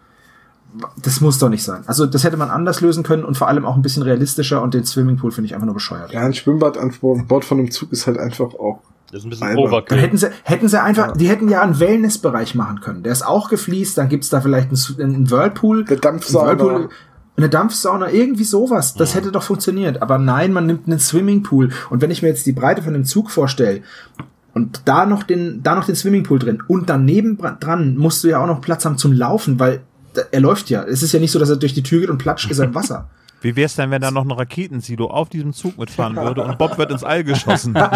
Das 1.02 1.20
muss 1.20 1.38
doch 1.38 1.48
nicht 1.48 1.62
sein. 1.62 1.82
Also, 1.86 2.06
das 2.06 2.24
hätte 2.24 2.36
man 2.36 2.50
anders 2.50 2.80
lösen 2.80 3.02
können 3.02 3.24
und 3.24 3.36
vor 3.36 3.48
allem 3.48 3.64
auch 3.64 3.76
ein 3.76 3.82
bisschen 3.82 4.02
realistischer. 4.02 4.62
Und 4.62 4.74
den 4.74 4.84
Swimmingpool 4.84 5.30
finde 5.30 5.46
ich 5.46 5.54
einfach 5.54 5.66
nur 5.66 5.74
bescheuert. 5.74 6.12
Ja, 6.12 6.20
ein 6.20 6.34
Schwimmbad 6.34 6.78
an 6.78 6.92
Bord 7.26 7.44
von 7.44 7.58
einem 7.58 7.70
Zug 7.70 7.92
ist 7.92 8.06
halt 8.06 8.18
einfach 8.18 8.54
auch. 8.54 8.80
das 9.10 9.20
ist 9.20 9.26
ein 9.26 9.30
bisschen 9.30 9.46
Albern. 9.46 9.64
Dann 9.64 9.72
Overkill. 9.72 9.98
hätten 9.98 10.16
sie, 10.16 10.28
hätten 10.42 10.68
sie 10.68 10.82
einfach, 10.82 11.16
die 11.16 11.28
hätten 11.28 11.48
ja 11.48 11.62
einen 11.62 11.78
Wellnessbereich 11.78 12.54
machen 12.54 12.80
können. 12.80 13.02
Der 13.02 13.12
ist 13.12 13.26
auch 13.26 13.48
gefliest, 13.48 13.98
dann 13.98 14.08
gibt's 14.08 14.28
da 14.28 14.40
vielleicht 14.40 14.68
einen, 14.68 15.14
einen 15.14 15.30
Whirlpool. 15.30 15.84
Der 15.84 15.98
Dampfsauna. 15.98 16.50
einen 16.50 16.60
Whirlpool, 16.60 16.88
eine 17.36 17.48
Dampfsauna, 17.48 18.10
irgendwie 18.10 18.44
sowas. 18.44 18.94
Das 18.94 19.14
hätte 19.14 19.30
doch 19.30 19.42
funktioniert. 19.42 20.00
Aber 20.02 20.18
nein, 20.18 20.52
man 20.52 20.66
nimmt 20.66 20.86
einen 20.86 20.98
Swimmingpool. 20.98 21.70
Und 21.90 22.00
wenn 22.00 22.10
ich 22.10 22.22
mir 22.22 22.28
jetzt 22.28 22.46
die 22.46 22.52
Breite 22.52 22.82
von 22.82 22.94
dem 22.94 23.04
Zug 23.04 23.30
vorstelle, 23.30 23.82
und 24.54 24.80
da 24.86 25.04
noch 25.04 25.22
den, 25.22 25.62
da 25.62 25.74
noch 25.74 25.84
den 25.84 25.96
Swimmingpool 25.96 26.38
drin 26.38 26.62
und 26.66 26.88
daneben 26.88 27.36
dran 27.60 27.94
musst 27.98 28.24
du 28.24 28.28
ja 28.28 28.42
auch 28.42 28.46
noch 28.46 28.62
Platz 28.62 28.86
haben 28.86 28.96
zum 28.96 29.12
Laufen, 29.12 29.60
weil 29.60 29.82
er 30.16 30.40
läuft 30.40 30.70
ja. 30.70 30.82
Es 30.84 31.02
ist 31.02 31.12
ja 31.12 31.20
nicht 31.20 31.30
so, 31.32 31.38
dass 31.38 31.50
er 31.50 31.56
durch 31.56 31.74
die 31.74 31.82
Tür 31.82 32.00
geht 32.00 32.10
und 32.10 32.18
platsch 32.18 32.50
ist 32.50 32.58
er 32.58 32.64
im 32.66 32.74
Wasser. 32.74 33.08
Wie 33.42 33.54
wär's 33.54 33.76
denn, 33.76 33.90
wenn 33.90 34.00
da 34.00 34.10
noch 34.10 34.24
ein 34.24 34.30
Raketensilo 34.30 35.06
auf 35.08 35.28
diesem 35.28 35.52
Zug 35.52 35.76
mitfahren 35.78 36.16
würde 36.16 36.42
und 36.42 36.56
Bob 36.58 36.78
wird 36.78 36.90
ins 36.90 37.04
All 37.04 37.22
geschossen? 37.22 37.74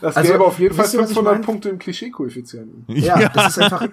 Das 0.00 0.16
Also, 0.16 0.32
gäbe 0.32 0.44
auf 0.44 0.58
jeden 0.58 0.74
Fall 0.74 0.84
wisst 0.84 0.94
ihr, 0.94 1.00
was 1.00 1.10
ich 1.10 1.16
500 1.16 1.34
mein? 1.34 1.42
Punkte 1.42 1.68
im 1.70 1.78
Klischee-Koeffizienten. 1.78 2.84
Ja, 2.88 3.28
das 3.28 3.48
ist 3.48 3.58
einfach, 3.58 3.88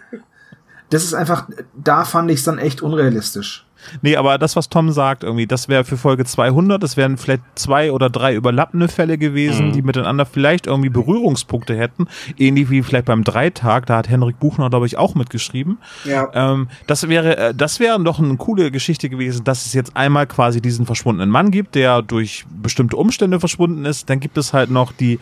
das 0.90 1.04
ist 1.04 1.14
einfach, 1.14 1.48
da 1.74 2.04
fand 2.04 2.30
ich 2.32 2.40
es 2.40 2.44
dann 2.44 2.58
echt 2.58 2.82
unrealistisch. 2.82 3.66
Nee, 4.02 4.16
aber 4.16 4.38
das, 4.38 4.56
was 4.56 4.70
Tom 4.70 4.92
sagt, 4.92 5.24
irgendwie, 5.24 5.48
das 5.48 5.68
wäre 5.70 5.84
für 5.84 5.98
Folge 5.98 6.26
200, 6.26 6.82
das 6.82 6.98
wären 6.98 7.18
vielleicht 7.18 7.44
zwei 7.56 7.92
oder 7.92 8.10
drei 8.10 8.36
überlappende 8.36 8.88
Fälle 8.88 9.18
gewesen, 9.18 9.68
Mhm. 9.70 9.72
die 9.74 9.82
miteinander 9.82 10.26
vielleicht 10.26 10.68
irgendwie 10.68 10.90
Berührungspunkte 10.90 11.76
hätten. 11.78 12.08
Ähnlich 12.38 12.70
wie 12.70 12.82
vielleicht 12.84 13.06
beim 13.06 13.24
Dreitag, 13.24 13.86
da 13.86 13.98
hat 13.98 14.10
Henrik 14.10 14.40
Buchner, 14.40 14.70
glaube 14.70 14.86
ich, 14.86 14.98
auch 14.98 15.16
mitgeschrieben. 15.16 15.78
Ja. 16.06 16.30
Ähm, 16.34 16.68
das 16.88 17.08
wäre, 17.10 17.38
äh, 17.38 17.54
das 17.56 17.80
wäre 17.80 18.02
doch 18.04 18.20
eine 18.20 18.36
coole 18.38 18.72
Geschichte 18.72 19.10
gewesen, 19.10 19.44
dass 19.44 19.66
es 19.66 19.74
jetzt 19.74 19.96
einmal 19.98 20.28
quasi 20.28 20.62
diesen 20.62 20.86
verschwundenen 20.86 21.30
Mann 21.30 21.52
gibt, 21.52 21.76
der 21.76 22.02
durch 22.02 22.46
bestimmte 22.62 22.98
Umstände 22.98 23.40
verschwunden 23.40 23.86
ist. 23.86 24.10
Dann 24.10 24.20
gibt 24.20 24.38
es 24.38 24.54
halt 24.54 24.70
noch 24.72 24.92
die 24.92 25.20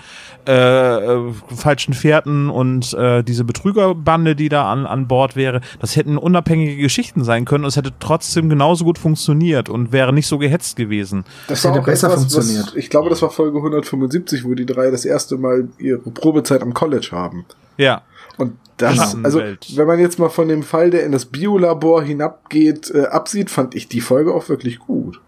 äh, 0.47 0.51
äh, 0.51 1.33
falschen 1.55 1.93
Fährten 1.93 2.49
und 2.49 2.93
äh, 2.93 3.23
diese 3.23 3.43
Betrügerbande, 3.43 4.35
die 4.35 4.49
da 4.49 4.71
an, 4.71 4.85
an 4.85 5.07
Bord 5.07 5.35
wäre. 5.35 5.61
Das 5.79 5.95
hätten 5.95 6.17
unabhängige 6.17 6.77
Geschichten 6.77 7.23
sein 7.23 7.45
können 7.45 7.63
und 7.65 7.69
es 7.69 7.75
hätte 7.75 7.93
trotzdem 7.99 8.48
genauso 8.49 8.83
gut 8.83 8.97
funktioniert 8.97 9.69
und 9.69 9.91
wäre 9.91 10.13
nicht 10.13 10.27
so 10.27 10.37
gehetzt 10.37 10.75
gewesen. 10.75 11.25
Das 11.47 11.63
hätte 11.63 11.79
auch 11.79 11.85
besser 11.85 12.07
etwas, 12.07 12.21
funktioniert. 12.21 12.67
Was, 12.67 12.75
ich 12.75 12.89
glaube, 12.89 13.09
das 13.09 13.21
war 13.21 13.29
Folge 13.29 13.57
175, 13.57 14.43
wo 14.45 14.53
die 14.55 14.65
drei 14.65 14.91
das 14.91 15.05
erste 15.05 15.37
Mal 15.37 15.69
ihre 15.77 15.99
Probezeit 15.99 16.61
am 16.61 16.73
College 16.73 17.09
haben. 17.11 17.45
Ja. 17.77 18.01
Und 18.37 18.53
das, 18.77 19.17
also 19.23 19.41
wenn 19.41 19.87
man 19.87 19.99
jetzt 19.99 20.19
mal 20.19 20.29
von 20.29 20.47
dem 20.47 20.63
Fall, 20.63 20.89
der 20.89 21.05
in 21.05 21.11
das 21.11 21.25
Biolabor 21.25 22.01
hinabgeht, 22.01 22.89
äh, 22.91 23.05
absieht, 23.05 23.49
fand 23.49 23.75
ich 23.75 23.89
die 23.89 23.99
Folge 23.99 24.33
auch 24.33 24.47
wirklich 24.47 24.79
gut. 24.79 25.19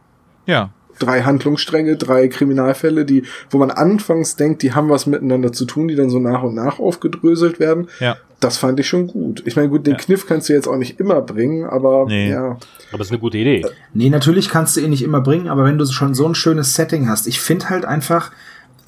Ja. 0.46 0.72
Drei 1.02 1.24
Handlungsstränge, 1.24 1.98
drei 1.98 2.28
Kriminalfälle, 2.28 3.06
die, 3.06 3.24
wo 3.50 3.58
man 3.58 3.72
anfangs 3.72 4.36
denkt, 4.36 4.62
die 4.62 4.74
haben 4.74 4.90
was 4.90 5.06
miteinander 5.08 5.52
zu 5.52 5.66
tun, 5.66 5.88
die 5.88 5.96
dann 5.96 6.10
so 6.10 6.20
nach 6.20 6.44
und 6.44 6.54
nach 6.56 6.80
aufgedröselt 6.80 7.60
werden. 7.60 7.88
Ja. 8.00 8.18
Das 8.40 8.58
fand 8.58 8.80
ich 8.80 8.88
schon 8.88 9.08
gut. 9.08 9.44
Ich 9.46 9.56
meine, 9.56 9.70
gut, 9.70 9.86
den 9.86 9.94
Ja. 9.94 10.00
Kniff 10.00 10.26
kannst 10.28 10.50
du 10.50 10.54
jetzt 10.54 10.68
auch 10.68 10.78
nicht 10.78 11.00
immer 11.00 11.22
bringen, 11.22 11.66
aber 11.66 12.06
Nee. 12.08 12.30
ja. 12.32 12.58
Aber 12.92 13.02
es 13.02 13.08
ist 13.08 13.12
eine 13.12 13.20
gute 13.20 13.38
Idee. 13.38 13.66
Nee, 13.94 14.10
natürlich 14.10 14.50
kannst 14.50 14.76
du 14.76 14.82
ihn 14.82 14.90
nicht 14.90 15.04
immer 15.04 15.22
bringen, 15.22 15.48
aber 15.48 15.64
wenn 15.64 15.78
du 15.78 15.86
schon 15.86 16.14
so 16.16 16.28
ein 16.28 16.36
schönes 16.36 16.76
Setting 16.76 17.08
hast, 17.10 17.28
ich 17.28 17.40
finde 17.40 17.70
halt 17.70 17.86
einfach, 17.86 18.32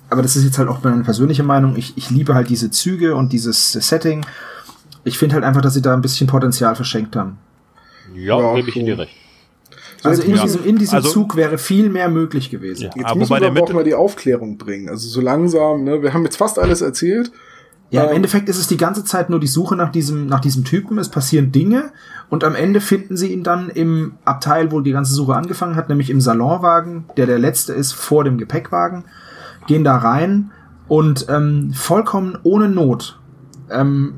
aber 0.10 0.22
das 0.22 0.36
ist 0.36 0.44
jetzt 0.44 0.58
halt 0.58 0.70
auch 0.70 0.84
meine 0.84 1.04
persönliche 1.04 1.44
Meinung, 1.44 1.76
ich, 1.76 1.94
ich 1.98 2.10
liebe 2.10 2.34
halt 2.36 2.50
diese 2.50 2.70
Züge 2.72 3.16
und 3.16 3.32
dieses 3.34 3.72
Setting. 3.74 4.26
Ich 5.04 5.18
finde 5.18 5.36
halt 5.36 5.44
einfach, 5.46 5.62
dass 5.62 5.74
sie 5.74 5.82
da 5.82 5.94
ein 5.94 6.02
bisschen 6.02 6.28
Potenzial 6.28 6.76
verschenkt 6.76 7.16
haben. 7.16 7.38
Ja, 8.16 8.40
Ja, 8.40 8.56
gebe 8.56 8.70
ich 8.70 8.76
dir 8.76 8.98
recht. 8.98 9.14
Also 10.04 10.24
in 10.24 10.36
Ja. 10.36 10.44
diesem, 10.44 10.64
in 10.66 10.78
diesem 10.78 10.96
Also- 10.96 11.10
Zug 11.10 11.36
wäre 11.36 11.58
viel 11.58 11.90
mehr 11.90 12.10
möglich 12.10 12.50
gewesen. 12.50 12.84
Ja. 12.84 12.90
Jetzt 12.96 13.06
Aber 13.06 13.20
müssen 13.20 13.32
wir 13.32 13.40
der 13.40 13.50
aber 13.52 13.62
auch 13.64 13.74
mal 13.74 13.84
die 13.84 13.96
Aufklärung 13.96 14.58
bringen. 14.58 14.90
Also 14.90 15.08
so 15.08 15.22
langsam, 15.22 15.84
ne? 15.84 16.02
Wir 16.02 16.14
haben 16.14 16.24
jetzt 16.24 16.38
fast 16.38 16.60
alles 16.60 16.82
erzählt. 16.82 17.32
Ja, 17.90 18.04
im 18.06 18.10
Ähm, 18.10 18.16
Endeffekt 18.18 18.50
ist 18.50 18.58
es 18.58 18.68
die 18.68 18.78
ganze 18.78 19.04
Zeit 19.06 19.30
nur 19.30 19.40
die 19.40 19.48
Suche 19.48 19.76
nach 19.76 19.92
diesem, 19.92 20.26
nach 20.26 20.40
diesem 20.40 20.64
Typen. 20.64 20.98
Es 20.98 21.10
passieren 21.10 21.52
Dinge 21.52 21.92
und 22.30 22.44
am 22.44 22.56
Ende 22.56 22.82
finden 22.82 23.16
sie 23.18 23.32
ihn 23.32 23.44
dann 23.44 23.70
im 23.70 24.14
Abteil, 24.26 24.72
wo 24.72 24.80
die 24.82 24.92
ganze 24.94 25.14
Suche 25.14 25.36
angefangen 25.36 25.76
hat, 25.76 25.90
nämlich 25.90 26.10
im 26.10 26.20
Salonwagen, 26.20 27.06
der 27.18 27.28
der 27.28 27.38
letzte 27.38 27.74
ist 27.74 27.92
vor 27.94 28.24
dem 28.24 28.38
Gepäckwagen, 28.40 29.04
gehen 29.68 29.84
da 29.84 29.96
rein 29.98 30.50
und 30.88 31.28
ähm, 31.30 31.72
vollkommen 31.76 32.36
ohne 32.42 32.68
Not. 32.68 33.20
Ähm, 33.70 34.16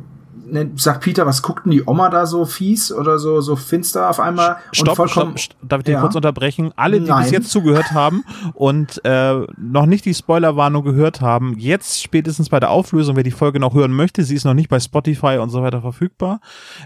sagt 0.76 1.02
Peter, 1.04 1.26
was 1.26 1.42
guckt 1.42 1.66
denn 1.66 1.72
die 1.72 1.84
Oma 1.86 2.10
da 2.10 2.26
so 2.26 2.46
fies 2.46 2.92
oder 2.92 3.20
so, 3.20 3.42
so 3.42 3.56
finster 3.56 4.10
auf 4.10 4.20
einmal? 4.20 4.58
Stopp, 4.72 5.10
stopp, 5.10 5.40
stopp, 5.40 5.58
darf 5.62 5.80
ich 5.80 5.86
dich 5.86 5.94
Ja. 5.94 6.02
kurz 6.02 6.16
unterbrechen? 6.16 6.72
Alle, 6.76 7.00
die 7.00 7.08
Nein. 7.08 7.24
bis 7.24 7.32
jetzt 7.32 7.50
zugehört 7.52 7.92
haben 7.92 8.24
und 8.54 9.04
äh, 9.06 9.46
noch 9.58 9.86
nicht 9.86 10.06
die 10.06 10.14
Spoilerwarnung 10.14 10.84
gehört 10.84 11.22
haben, 11.22 11.56
jetzt 11.58 12.02
spätestens 12.02 12.50
bei 12.50 12.60
der 12.60 12.70
Auflösung, 12.70 13.16
wer 13.16 13.24
die 13.24 13.32
Folge 13.32 13.60
noch 13.60 13.74
hören 13.74 13.92
möchte, 13.94 14.24
sie 14.24 14.36
ist 14.36 14.46
noch 14.46 14.54
nicht 14.54 14.70
bei 14.70 14.80
Spotify 14.80 15.38
und 15.42 15.50
so 15.50 15.62
weiter 15.64 15.82
verfügbar, 15.82 16.40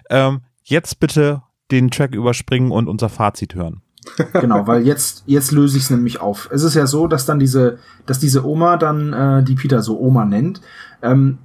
ähm, 0.09 0.41
jetzt 0.63 0.99
bitte 0.99 1.41
den 1.71 1.91
Track 1.91 2.15
überspringen 2.15 2.71
und 2.71 2.87
unser 2.87 3.09
Fazit 3.09 3.55
hören. 3.55 3.81
Genau, 4.33 4.65
weil 4.65 4.85
jetzt, 4.87 5.23
jetzt 5.27 5.51
löse 5.51 5.77
ich 5.77 5.83
es 5.83 5.89
nämlich 5.89 6.21
auf. 6.21 6.49
Es 6.51 6.63
ist 6.63 6.73
ja 6.73 6.87
so, 6.87 7.07
dass 7.07 7.25
dann 7.25 7.37
diese, 7.39 7.79
dass 8.05 8.17
diese 8.19 8.45
Oma 8.45 8.77
dann, 8.77 9.13
äh, 9.13 9.43
die 9.43 9.55
Peter 9.55 9.81
so 9.81 9.99
Oma 9.99 10.25
nennt, 10.25 10.61
ähm, 11.01 11.37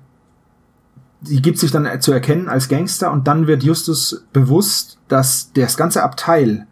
die 1.28 1.42
gibt 1.42 1.58
sich 1.58 1.70
dann 1.70 2.00
zu 2.00 2.12
erkennen 2.12 2.48
als 2.48 2.68
Gangster 2.68 3.10
und 3.12 3.26
dann 3.26 3.46
wird 3.46 3.62
Justus 3.62 4.24
bewusst, 4.32 4.98
dass 5.08 5.52
das 5.52 5.76
ganze 5.76 6.02
Abteil 6.02 6.66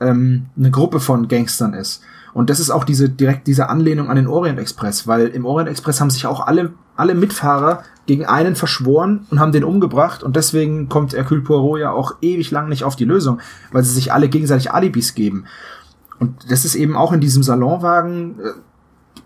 ähm, 0.00 0.46
eine 0.56 0.70
Gruppe 0.70 1.00
von 1.00 1.28
Gangstern 1.28 1.74
ist. 1.74 2.02
Und 2.32 2.50
das 2.50 2.58
ist 2.58 2.70
auch 2.70 2.84
diese 2.84 3.08
direkt 3.08 3.46
diese 3.46 3.68
Anlehnung 3.68 4.10
an 4.10 4.16
den 4.16 4.26
Orient 4.26 4.58
Express, 4.58 5.06
weil 5.06 5.28
im 5.28 5.46
Orient 5.46 5.70
Express 5.70 6.00
haben 6.00 6.10
sich 6.10 6.26
auch 6.26 6.46
alle 6.46 6.72
alle 6.96 7.14
Mitfahrer 7.14 7.82
gegen 8.06 8.26
einen 8.26 8.56
verschworen 8.56 9.26
und 9.30 9.40
haben 9.40 9.52
den 9.52 9.64
umgebracht 9.64 10.22
und 10.22 10.36
deswegen 10.36 10.88
kommt 10.88 11.12
Hercule 11.12 11.40
Poirot 11.42 11.80
ja 11.80 11.90
auch 11.90 12.16
ewig 12.20 12.50
lang 12.50 12.68
nicht 12.68 12.84
auf 12.84 12.96
die 12.96 13.04
Lösung, 13.04 13.40
weil 13.72 13.82
sie 13.84 13.94
sich 13.94 14.12
alle 14.12 14.28
gegenseitig 14.28 14.72
Alibis 14.72 15.14
geben. 15.14 15.46
Und 16.18 16.50
das 16.50 16.64
ist 16.64 16.74
eben 16.74 16.96
auch 16.96 17.12
in 17.12 17.20
diesem 17.20 17.42
Salonwagen 17.42 18.38
äh, 18.40 18.52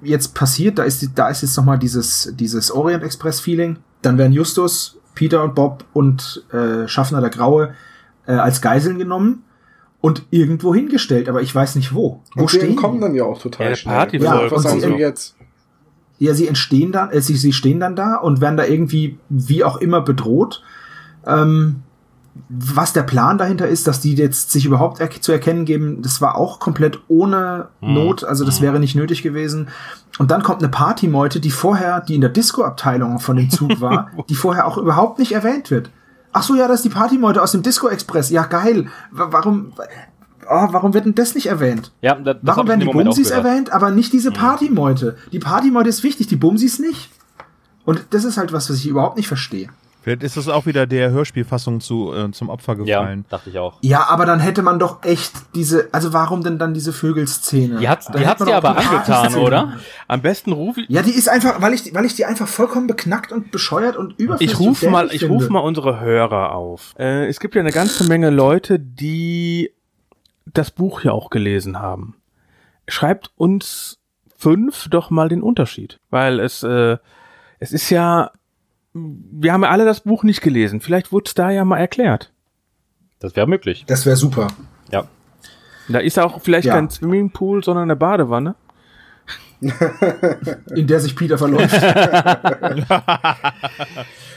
jetzt 0.03 0.35
passiert, 0.35 0.79
da 0.79 0.85
ist 0.85 1.07
da 1.15 1.29
ist 1.29 1.43
jetzt 1.43 1.57
noch 1.57 1.65
mal 1.65 1.79
dieses 1.79 2.33
dieses 2.35 2.71
Orient 2.71 3.03
Express 3.03 3.41
Feeling. 3.41 3.79
Dann 4.03 4.19
werden 4.19 4.33
Justus, 4.33 4.97
Peter 5.15 5.43
und 5.43 5.55
Bob 5.55 5.85
und 5.93 6.45
äh, 6.53 6.87
Schaffner 6.89 7.21
der 7.21 7.31
Graue 7.31 7.75
äh, 8.27 8.33
als 8.33 8.61
Geiseln 8.63 8.99
genommen 8.99 9.43
und 10.01 10.23
irgendwo 10.31 10.75
hingestellt, 10.75 11.29
aber 11.29 11.43
ich 11.43 11.53
weiß 11.53 11.75
nicht 11.75 11.93
wo. 11.95 12.23
Wo 12.35 12.43
Und 12.45 12.53
wir 12.53 12.61
stehen 12.61 12.77
kommen 12.77 12.95
die? 12.97 13.01
dann 13.01 13.15
ja 13.15 13.25
auch 13.25 13.41
total 13.41 13.71
Ja, 13.71 13.77
schnell. 13.77 13.95
Partyfolge 13.97 14.35
Ja, 14.45 14.51
was 14.51 14.53
und 14.53 14.63
sagen 14.63 14.81
sie- 14.81 14.87
Sie 14.87 14.93
jetzt? 14.95 15.35
Ja, 16.21 16.35
sie 16.35 16.49
entstehen 16.49 16.93
dann, 16.93 17.11
äh, 17.11 17.21
sie, 17.21 17.37
sie 17.37 17.53
stehen 17.53 17.81
dann 17.81 17.95
da 17.97 18.17
und 18.17 18.41
werden 18.41 18.57
da 18.57 18.65
irgendwie 18.65 19.19
wie 19.29 19.63
auch 19.65 19.77
immer 19.79 20.01
bedroht. 20.01 20.63
Ähm, 21.27 21.83
was 22.49 22.93
der 22.93 23.03
Plan 23.03 23.37
dahinter 23.39 23.67
ist, 23.67 23.89
dass 23.89 24.01
die 24.01 24.15
jetzt 24.15 24.53
sich 24.53 24.65
überhaupt 24.65 25.01
er 25.01 25.11
zu 25.11 25.33
erkennen 25.33 25.65
geben, 25.65 26.03
das 26.03 26.21
war 26.21 26.37
auch 26.37 26.61
komplett 26.61 27.01
ohne 27.09 27.69
Not, 27.81 28.23
also 28.23 28.45
das 28.45 28.61
wäre 28.61 28.79
nicht 28.79 28.95
nötig 28.95 29.23
gewesen. 29.23 29.69
Und 30.19 30.31
dann 30.31 30.43
kommt 30.43 30.63
eine 30.63 30.69
Partymeute, 30.71 31.41
die 31.41 31.51
vorher, 31.51 32.01
die 32.01 32.15
in 32.17 32.21
der 32.21 32.31
Disco-Abteilung 32.31 33.19
von 33.21 33.37
dem 33.37 33.51
Zug 33.51 33.81
war, 33.81 34.11
die 34.29 34.35
vorher 34.35 34.67
auch 34.67 34.77
überhaupt 34.77 35.19
nicht 35.19 35.33
erwähnt 35.33 35.71
wird. 35.71 35.91
Ach 36.33 36.43
so, 36.43 36.55
ja, 36.57 36.67
das 36.69 36.77
ist 36.81 36.85
die 36.85 36.89
Partymeute 36.91 37.41
aus 37.43 37.53
dem 37.53 37.63
Disco-Express. 37.63 38.31
Ja, 38.31 38.45
geil. 38.45 38.89
Wa- 39.11 39.29
Warum, 39.31 39.73
oh, 40.49 40.69
warum 40.71 40.93
wird 40.95 41.07
denn 41.07 41.15
das 41.15 41.35
nicht 41.35 41.47
erwähnt? 41.47 41.93
Ja, 42.03 42.15
das, 42.17 42.37
das 42.43 42.57
Warum 42.57 42.69
werden 42.69 42.81
die 42.81 42.87
Bumsis 43.05 43.31
erwähnt, 43.45 43.71
aber 43.73 43.91
nicht 43.91 44.13
diese 44.13 44.31
Partymeute? 44.33 45.17
Die 45.33 45.39
Partymeute 45.39 45.89
ist 45.89 46.03
wichtig, 46.03 46.27
die 46.27 46.37
Bumsis 46.37 46.79
nicht. 46.79 47.11
Und 47.85 48.07
das 48.11 48.25
ist 48.25 48.37
halt 48.37 48.53
was, 48.53 48.69
was 48.69 48.77
ich 48.79 48.87
überhaupt 48.89 49.17
nicht 49.17 49.29
verstehe. 49.29 49.69
Vielleicht 50.01 50.23
ist 50.23 50.37
das 50.37 50.49
auch 50.49 50.65
wieder 50.65 50.87
der 50.87 51.11
Hörspielfassung 51.11 51.81
zu, 51.81 52.15
äh, 52.15 52.31
zum 52.31 52.49
Opfer 52.49 52.77
Ja, 52.85 53.01
gefallen. 53.01 53.25
dachte 53.29 53.51
ich 53.51 53.59
auch. 53.59 53.79
Ja, 53.83 54.07
aber 54.09 54.27
dann 54.27 54.41
hätte 54.41 54.63
man 54.63 54.79
doch 54.79 55.03
echt 55.05 55.33
diese, 55.55 55.89
also 55.93 56.13
warum 56.13 56.43
denn 56.43 56.59
dann 56.59 56.73
diese 56.73 56.93
Vögelszene? 56.93 57.79
Die 57.79 57.89
hat's, 57.89 58.07
Da 58.07 58.19
die 58.19 58.27
hat's 58.27 58.41
man 58.41 58.49
dir 58.49 58.57
aber 58.57 58.77
angetan, 58.77 59.35
oder? 59.35 59.73
Am 60.07 60.23
besten 60.23 60.53
rufe 60.53 60.81
ich. 60.83 60.89
Ja, 60.89 61.03
die 61.03 61.11
ist 61.11 61.29
einfach, 61.29 61.61
weil 61.61 61.75
ich, 61.75 61.93
weil 61.95 62.05
ich 62.05 62.15
die 62.15 62.25
einfach 62.25 62.49
vollkommen 62.49 62.87
beknackt 62.87 63.33
und 63.33 63.51
bescheuert 63.51 63.97
und 63.97 64.19
überflüssig 64.19 64.55
Ich 64.55 64.61
rufe 64.61 64.87
und 64.87 64.93
mal, 64.93 65.09
ich 65.13 65.29
rufe 65.29 65.51
mal 65.53 65.61
unsere 65.61 66.01
Hörer 66.01 66.53
auf. 66.55 66.95
Äh, 66.99 67.27
es 67.27 67.41
gibt 67.41 67.55
ja 67.55 67.61
eine 67.61 67.73
ganze 67.73 68.05
Menge 68.05 68.31
Leute, 68.31 68.79
die 68.79 69.73
das 70.47 70.71
Buch 70.71 71.03
ja 71.03 71.13
auch 71.13 71.29
gelesen 71.29 71.81
haben. 71.81 72.15
Schreibt 72.87 73.31
uns 73.37 73.99
fünf 74.37 74.89
doch 74.89 75.11
mal 75.11 75.29
den 75.29 75.43
Unterschied, 75.43 75.99
weil 76.11 76.41
es 76.41 76.63
äh, 76.63 76.97
es 77.59 77.73
ist 77.73 77.91
ja, 77.91 78.31
wir 79.33 79.53
haben 79.53 79.63
ja 79.63 79.71
alle 79.71 79.85
das 79.85 80.01
Buch 80.01 80.23
nicht 80.25 80.41
gelesen. 80.41 80.81
Vielleicht 80.81 81.13
wurde 81.13 81.25
es 81.29 81.35
da 81.35 81.51
ja 81.51 81.65
mal 81.65 81.79
erklärt. 81.79 82.33
Das 83.21 83.35
wäre 83.37 83.47
möglich. 83.47 83.85
Das 83.87 84.07
wäre 84.07 84.17
super. 84.17 84.49
Ja. 84.93 85.05
Da 85.89 85.99
ist 85.99 86.19
auch 86.19 86.41
vielleicht 86.41 86.67
Ja. 86.67 86.75
kein 86.75 86.91
Swimmingpool, 86.91 87.65
sondern 87.65 87.85
eine 87.85 87.97
Badewanne. 87.97 88.55
In 90.77 90.87
der 90.87 91.01
sich 91.01 91.17
Peter 91.17 91.37
verläuft. 91.37 91.75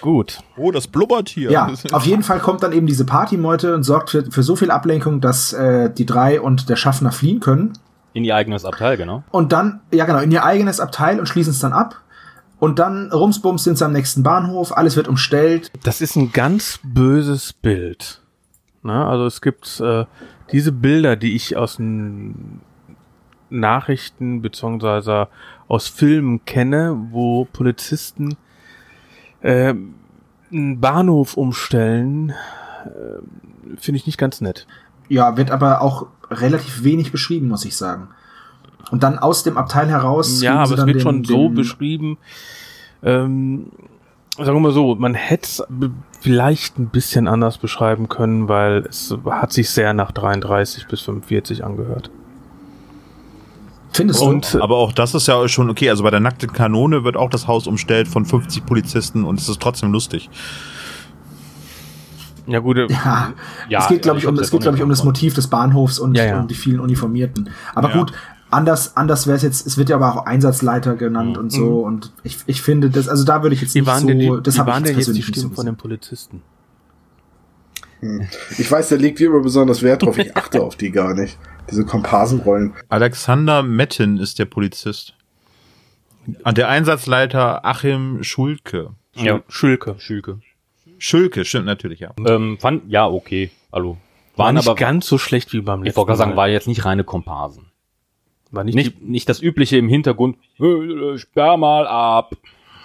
Gut. 0.02 0.40
Oh, 0.58 0.72
das 0.72 0.88
blubbert 0.88 1.30
hier. 1.30 1.52
Ja, 1.52 1.72
auf 1.92 2.06
jeden 2.06 2.24
Fall 2.24 2.40
kommt 2.40 2.64
dann 2.64 2.72
eben 2.72 2.88
diese 2.88 3.06
Partymeute 3.06 3.76
und 3.76 3.84
sorgt 3.84 4.10
für, 4.10 4.24
für 4.32 4.42
so 4.44 4.56
viel 4.56 4.72
Ablenkung, 4.72 5.22
dass 5.22 5.54
äh, 5.54 5.92
die 5.94 6.08
drei 6.08 6.42
und 6.42 6.70
der 6.70 6.76
Schaffner 6.76 7.12
fliehen 7.12 7.40
können. 7.40 7.74
In 8.14 8.24
ihr 8.24 8.36
eigenes 8.36 8.66
Abteil, 8.66 8.98
genau. 8.98 9.24
Und 9.32 9.52
dann, 9.54 9.82
ja 9.94 10.06
genau, 10.06 10.20
in 10.20 10.32
ihr 10.32 10.44
eigenes 10.44 10.80
Abteil 10.80 11.20
und 11.20 11.28
schließen 11.28 11.52
es 11.52 11.60
dann 11.60 11.72
ab. 11.72 12.02
Und 12.62 12.78
dann 12.78 13.12
rumsbums 13.12 13.64
sind 13.64 13.80
sie 13.80 13.86
am 13.86 13.92
nächsten 13.92 14.22
Bahnhof, 14.22 14.78
alles 14.78 14.96
wird 14.96 15.08
umstellt. 15.08 15.72
Das 15.82 16.00
ist 16.00 16.16
ein 16.16 16.32
ganz 16.32 16.80
böses 16.84 17.54
Bild. 17.54 18.22
Na, 18.84 19.10
also 19.10 19.26
es 19.26 19.42
gibt 19.42 19.80
äh, 19.80 20.06
diese 20.52 20.72
Bilder, 20.72 21.16
die 21.16 21.36
ich 21.36 21.58
aus 21.58 21.80
Nachrichten 23.50 24.44
beziehungsweise 24.44 25.28
aus 25.68 25.88
Filmen 25.88 26.46
kenne, 26.46 27.08
wo 27.10 27.46
Polizisten 27.46 28.38
äh, 29.42 29.74
einen 30.52 30.80
Bahnhof 30.80 31.38
umstellen, 31.38 32.30
äh, 32.86 33.76
finde 33.76 33.98
ich 33.98 34.06
nicht 34.06 34.20
ganz 34.20 34.40
nett. 34.40 34.68
Ja, 35.10 35.36
wird 35.36 35.50
aber 35.50 35.82
auch 35.82 36.10
relativ 36.30 36.84
wenig 36.84 37.12
beschrieben, 37.12 37.48
muss 37.48 37.66
ich 37.66 37.76
sagen. 37.76 38.10
Und 38.90 39.04
dann 39.04 39.20
aus 39.20 39.44
dem 39.44 39.58
Abteil 39.58 39.88
heraus. 39.90 40.42
Ja, 40.42 40.56
aber 40.56 40.74
es 40.74 40.86
wird 40.86 40.98
den, 40.98 41.00
schon 41.02 41.24
so 41.24 41.50
beschrieben. 41.50 42.18
Ähm, 43.04 43.68
sagen 44.38 44.54
wir 44.54 44.60
mal 44.60 44.72
so, 44.72 44.96
man 44.96 45.14
hätte 45.14 45.44
es 45.44 45.64
vielleicht 46.20 46.78
ein 46.80 46.88
bisschen 46.88 47.28
anders 47.28 47.58
beschreiben 47.58 48.10
können, 48.10 48.48
weil 48.48 48.86
es 48.90 49.16
hat 49.30 49.52
sich 49.52 49.70
sehr 49.70 49.94
nach 49.94 50.12
33 50.12 50.88
bis 50.88 51.02
45 51.02 51.64
angehört. 51.64 52.12
Findest 53.94 54.22
Und 54.22 54.58
Aber 54.62 54.78
auch 54.78 54.94
das 54.94 55.14
ist 55.16 55.28
ja 55.28 55.48
schon 55.50 55.70
okay. 55.70 55.90
Also 55.90 56.04
bei 56.04 56.12
der 56.12 56.22
nackten 56.22 56.54
Kanone 56.54 57.04
wird 57.04 57.18
auch 57.18 57.30
das 57.30 57.48
Haus 57.48 57.68
umstellt 57.68 58.08
von 58.08 58.26
50 58.26 58.66
Polizisten 58.66 59.26
und 59.26 59.40
es 59.40 59.50
ist 59.50 59.62
trotzdem 59.62 59.92
lustig. 59.92 60.30
ja 62.48 62.60
gut, 62.60 62.78
äh, 62.78 62.88
Ja, 62.90 63.34
Ja, 63.68 63.80
es 63.80 63.88
geht, 63.90 64.02
glaube 64.02 64.18
ich 64.20 64.24
ich, 64.24 64.30
um, 64.30 64.40
es 64.40 64.50
geht, 64.50 64.60
auch 64.60 64.64
glaube 64.64 64.78
ich, 64.78 64.84
um 64.84 64.90
das 64.90 65.04
Motiv 65.04 65.34
des 65.34 65.48
Bahnhofs 65.48 66.00
und, 66.00 66.16
Ja, 66.16 66.26
ja. 66.26 66.40
und 66.40 66.50
die 66.50 66.56
vielen 66.56 66.80
Uniformierten. 66.80 67.50
Aber 67.76 67.90
Ja. 67.90 67.98
gut, 67.98 68.14
anders, 68.52 68.96
anders 68.96 69.28
wäre 69.28 69.38
es 69.38 69.44
jetzt, 69.44 69.66
es 69.66 69.78
wird 69.78 69.90
ja 69.90 69.96
aber 69.96 70.14
auch 70.14 70.26
Einsatzleiter 70.26 70.96
genannt 70.96 71.38
und 71.38 71.52
so. 71.52 71.82
Und 71.82 72.12
ich, 72.24 72.38
ich 72.46 72.62
finde 72.62 72.90
das, 72.90 73.08
also 73.08 73.24
da 73.24 73.42
würde 73.42 73.56
ich 73.56 73.62
jetzt 73.62 73.76
wie 73.76 73.80
nicht 73.80 73.88
waren 73.88 74.02
so, 74.02 74.08
denn, 74.08 74.20
die, 74.20 74.28
das 74.44 74.56
wie 74.56 74.60
habe 74.60 74.70
ich 74.70 74.74
waren 74.74 74.86
jetzt 74.86 74.90
denn 74.90 74.98
jetzt 74.98 75.08
die 75.08 75.12
persönlich 75.12 75.28
nicht 75.28 75.36
so 75.36 75.42
Stimmen 75.42 75.56
von 75.56 75.66
den 75.66 75.78
Polizisten? 75.78 76.42
Ich 78.58 78.72
weiß, 78.72 78.90
der 78.90 78.98
legt 78.98 79.20
hier 79.20 79.28
immer 79.28 79.42
besonders 79.42 79.84
Wert 79.84 80.02
drauf. 80.02 80.18
Ich 80.18 80.36
achte 80.36 80.62
auf 80.62 80.76
die 80.76 80.92
gar 80.92 81.14
nicht. 81.14 81.38
Diese 81.70 81.86
Komparsenrollen. 81.86 82.74
Alexander 82.90 83.62
Metten 83.62 84.18
ist 84.18 84.40
der 84.40 84.46
Polizist. 84.46 85.14
Und 86.44 86.58
der 86.58 86.68
Einsatzleiter 86.70 87.64
Achim 87.64 88.24
Schulke. 88.24 88.92
Ja, 89.14 89.42
Schülke. 89.48 89.96
Schülke. 90.00 90.40
Schulke, 90.98 91.46
stimmt 91.46 91.66
natürlich, 91.66 92.00
ja. 92.00 92.12
Ähm, 92.28 92.58
fand, 92.60 92.90
ja, 92.90 93.08
okay. 93.08 93.52
Hallo. 93.72 93.98
War 94.36 94.48
Waren 94.48 94.56
nicht 94.56 94.68
aber, 94.68 94.76
ganz 94.76 95.08
so 95.08 95.18
schlecht 95.18 95.54
wie 95.54 95.62
beim 95.62 95.82
ich 95.82 95.88
letzten 95.88 95.98
wollte 95.98 96.08
gerade 96.08 96.18
sagen, 96.18 96.32
Mal. 96.32 96.38
war 96.38 96.48
jetzt 96.48 96.68
nicht 96.68 96.86
reine 96.86 97.04
Komparsen. 97.04 97.71
War 98.52 98.64
nicht, 98.64 98.76
Nicht, 98.76 99.02
nicht 99.02 99.30
das 99.30 99.42
übliche 99.42 99.78
im 99.78 99.88
Hintergrund, 99.88 100.38
"Äh, 100.60 101.18
sperr 101.18 101.58
mal 101.58 101.88
ab. 101.88 102.36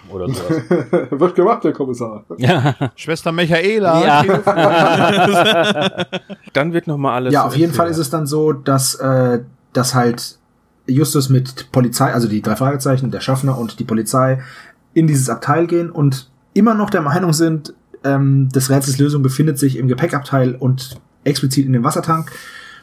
Oder 0.09 0.29
sowas. 0.29 0.63
Wird 1.11 1.35
gemacht, 1.35 1.65
der 1.65 1.73
Kommissar. 1.73 2.25
ja. 2.39 2.75
Schwester 2.95 3.33
Michaela. 3.33 4.05
ja. 4.07 6.05
Dann 6.53 6.73
wird 6.73 6.87
noch 6.87 6.97
mal 6.97 7.15
alles. 7.15 7.33
Ja, 7.35 7.45
auf 7.45 7.57
jeden 7.57 7.73
Fall 7.73 7.89
ist 7.89 7.99
es 7.99 8.09
dann 8.09 8.27
so, 8.27 8.53
dass, 8.53 8.95
äh, 8.95 9.41
dass 9.73 9.95
halt 9.97 10.39
Justus 10.87 11.29
mit 11.29 11.73
Polizei, 11.73 12.13
also 12.13 12.29
die 12.29 12.41
drei 12.41 12.55
Fragezeichen, 12.57 13.11
der 13.11 13.21
Schaffner 13.21 13.59
und 13.59 13.81
die 13.81 13.85
Polizei 13.85 14.39
in 14.95 15.07
dieses 15.09 15.29
Abteil 15.29 15.67
gehen 15.67 15.91
und 15.91 16.31
immer 16.55 16.75
noch 16.75 16.91
der 16.91 17.03
Meinung 17.03 17.33
sind, 17.33 17.75
ähm, 18.05 18.49
des 18.51 18.71
Rätsels 18.71 18.99
Lösung 18.99 19.23
befindet 19.23 19.59
sich 19.59 19.77
im 19.77 19.89
Gepäckabteil 19.89 20.55
und 20.55 21.01
explizit 21.25 21.67
in 21.67 21.73
dem 21.73 21.83
Wassertank, 21.83 22.31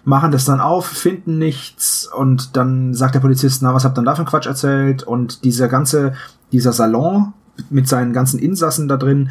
machen 0.05 0.31
das 0.31 0.45
dann 0.45 0.59
auf, 0.59 0.85
finden 0.85 1.37
nichts 1.37 2.09
und 2.13 2.57
dann 2.57 2.93
sagt 2.93 3.15
der 3.15 3.21
Polizist, 3.21 3.61
na, 3.61 3.73
was 3.73 3.85
habt 3.85 3.97
ihr 3.97 4.01
denn 4.01 4.05
da 4.05 4.15
für 4.15 4.19
einen 4.19 4.27
Quatsch 4.27 4.47
erzählt? 4.47 5.03
Und 5.03 5.43
dieser 5.43 5.67
ganze, 5.67 6.13
dieser 6.51 6.73
Salon 6.73 7.33
mit 7.69 7.87
seinen 7.87 8.13
ganzen 8.13 8.39
Insassen 8.39 8.87
da 8.87 8.97
drin, 8.97 9.29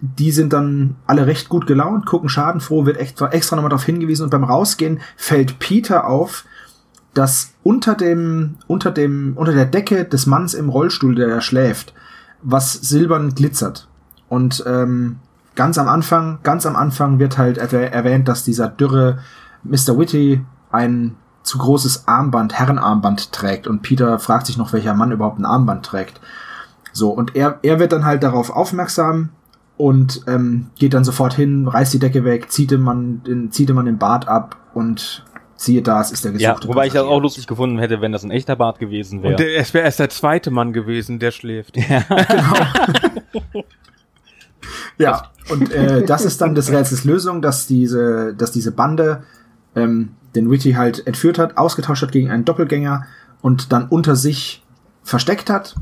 die 0.00 0.30
sind 0.30 0.52
dann 0.52 0.96
alle 1.06 1.26
recht 1.26 1.48
gut 1.48 1.66
gelaunt, 1.66 2.06
gucken 2.06 2.28
schadenfroh, 2.28 2.86
wird 2.86 2.98
extra, 2.98 3.28
extra 3.28 3.56
nochmal 3.56 3.70
darauf 3.70 3.84
hingewiesen 3.84 4.24
und 4.24 4.30
beim 4.30 4.44
Rausgehen 4.44 5.00
fällt 5.16 5.58
Peter 5.58 6.06
auf, 6.06 6.44
dass 7.14 7.52
unter 7.62 7.94
dem, 7.94 8.56
unter 8.66 8.90
dem, 8.90 9.32
unter 9.36 9.52
der 9.52 9.66
Decke 9.66 10.04
des 10.04 10.26
Manns 10.26 10.54
im 10.54 10.68
Rollstuhl, 10.68 11.14
der 11.14 11.28
da 11.28 11.40
schläft, 11.40 11.94
was 12.42 12.72
silbern 12.74 13.34
glitzert. 13.34 13.88
Und 14.28 14.62
ähm, 14.66 15.16
ganz 15.56 15.78
am 15.78 15.88
Anfang, 15.88 16.38
ganz 16.44 16.64
am 16.66 16.76
Anfang 16.76 17.18
wird 17.18 17.38
halt 17.38 17.58
erwäh- 17.58 17.90
erwähnt, 17.90 18.28
dass 18.28 18.44
dieser 18.44 18.68
dürre 18.68 19.18
Mr. 19.62 19.98
Whitty 19.98 20.44
ein 20.70 21.16
zu 21.42 21.58
großes 21.58 22.06
Armband, 22.06 22.52
Herrenarmband 22.52 23.32
trägt. 23.32 23.66
Und 23.66 23.82
Peter 23.82 24.18
fragt 24.18 24.46
sich 24.46 24.58
noch, 24.58 24.72
welcher 24.72 24.94
Mann 24.94 25.12
überhaupt 25.12 25.38
ein 25.38 25.46
Armband 25.46 25.84
trägt. 25.84 26.20
So, 26.92 27.10
und 27.10 27.36
er, 27.36 27.58
er 27.62 27.78
wird 27.78 27.92
dann 27.92 28.04
halt 28.04 28.22
darauf 28.22 28.50
aufmerksam 28.50 29.30
und 29.76 30.22
ähm, 30.26 30.70
geht 30.78 30.94
dann 30.94 31.04
sofort 31.04 31.34
hin, 31.34 31.66
reißt 31.68 31.94
die 31.94 31.98
Decke 31.98 32.24
weg, 32.24 32.50
zieht 32.50 32.70
dem 32.70 32.82
Mann 32.82 33.22
den, 33.26 33.50
zieht 33.52 33.68
dem 33.68 33.76
Mann 33.76 33.86
den 33.86 33.98
Bart 33.98 34.28
ab 34.28 34.56
und 34.74 35.24
siehe 35.54 35.82
da, 35.82 36.00
es 36.00 36.10
ist 36.12 36.24
der 36.24 36.32
ja, 36.32 36.52
gesuchte 36.52 36.68
wobei 36.68 36.86
ich 36.86 36.92
das 36.92 37.02
auch 37.02 37.20
lustig 37.20 37.46
gefunden 37.46 37.78
hätte, 37.78 38.00
wenn 38.00 38.12
das 38.12 38.24
ein 38.24 38.30
echter 38.30 38.56
Bart 38.56 38.78
gewesen 38.78 39.22
wäre. 39.22 39.32
Und 39.32 39.40
der, 39.40 39.56
es 39.56 39.74
wäre 39.74 39.84
erst 39.84 40.00
der 40.00 40.10
zweite 40.10 40.50
Mann 40.50 40.72
gewesen, 40.72 41.18
der 41.18 41.30
schläft. 41.30 41.76
Ja, 44.98 45.24
und 45.50 45.72
äh, 45.72 46.04
das 46.04 46.24
ist 46.24 46.40
dann 46.40 46.54
des 46.54 46.70
Rätsels 46.70 47.04
Lösung, 47.04 47.42
dass 47.42 47.66
diese, 47.66 48.34
dass 48.34 48.52
diese 48.52 48.72
Bande 48.72 49.24
ähm, 49.76 50.10
den 50.34 50.50
Witty 50.50 50.72
halt 50.72 51.06
entführt 51.06 51.38
hat, 51.38 51.56
ausgetauscht 51.56 52.02
hat 52.02 52.12
gegen 52.12 52.30
einen 52.30 52.44
Doppelgänger 52.44 53.06
und 53.40 53.72
dann 53.72 53.88
unter 53.88 54.16
sich 54.16 54.62
versteckt 55.02 55.48
hat 55.50 55.74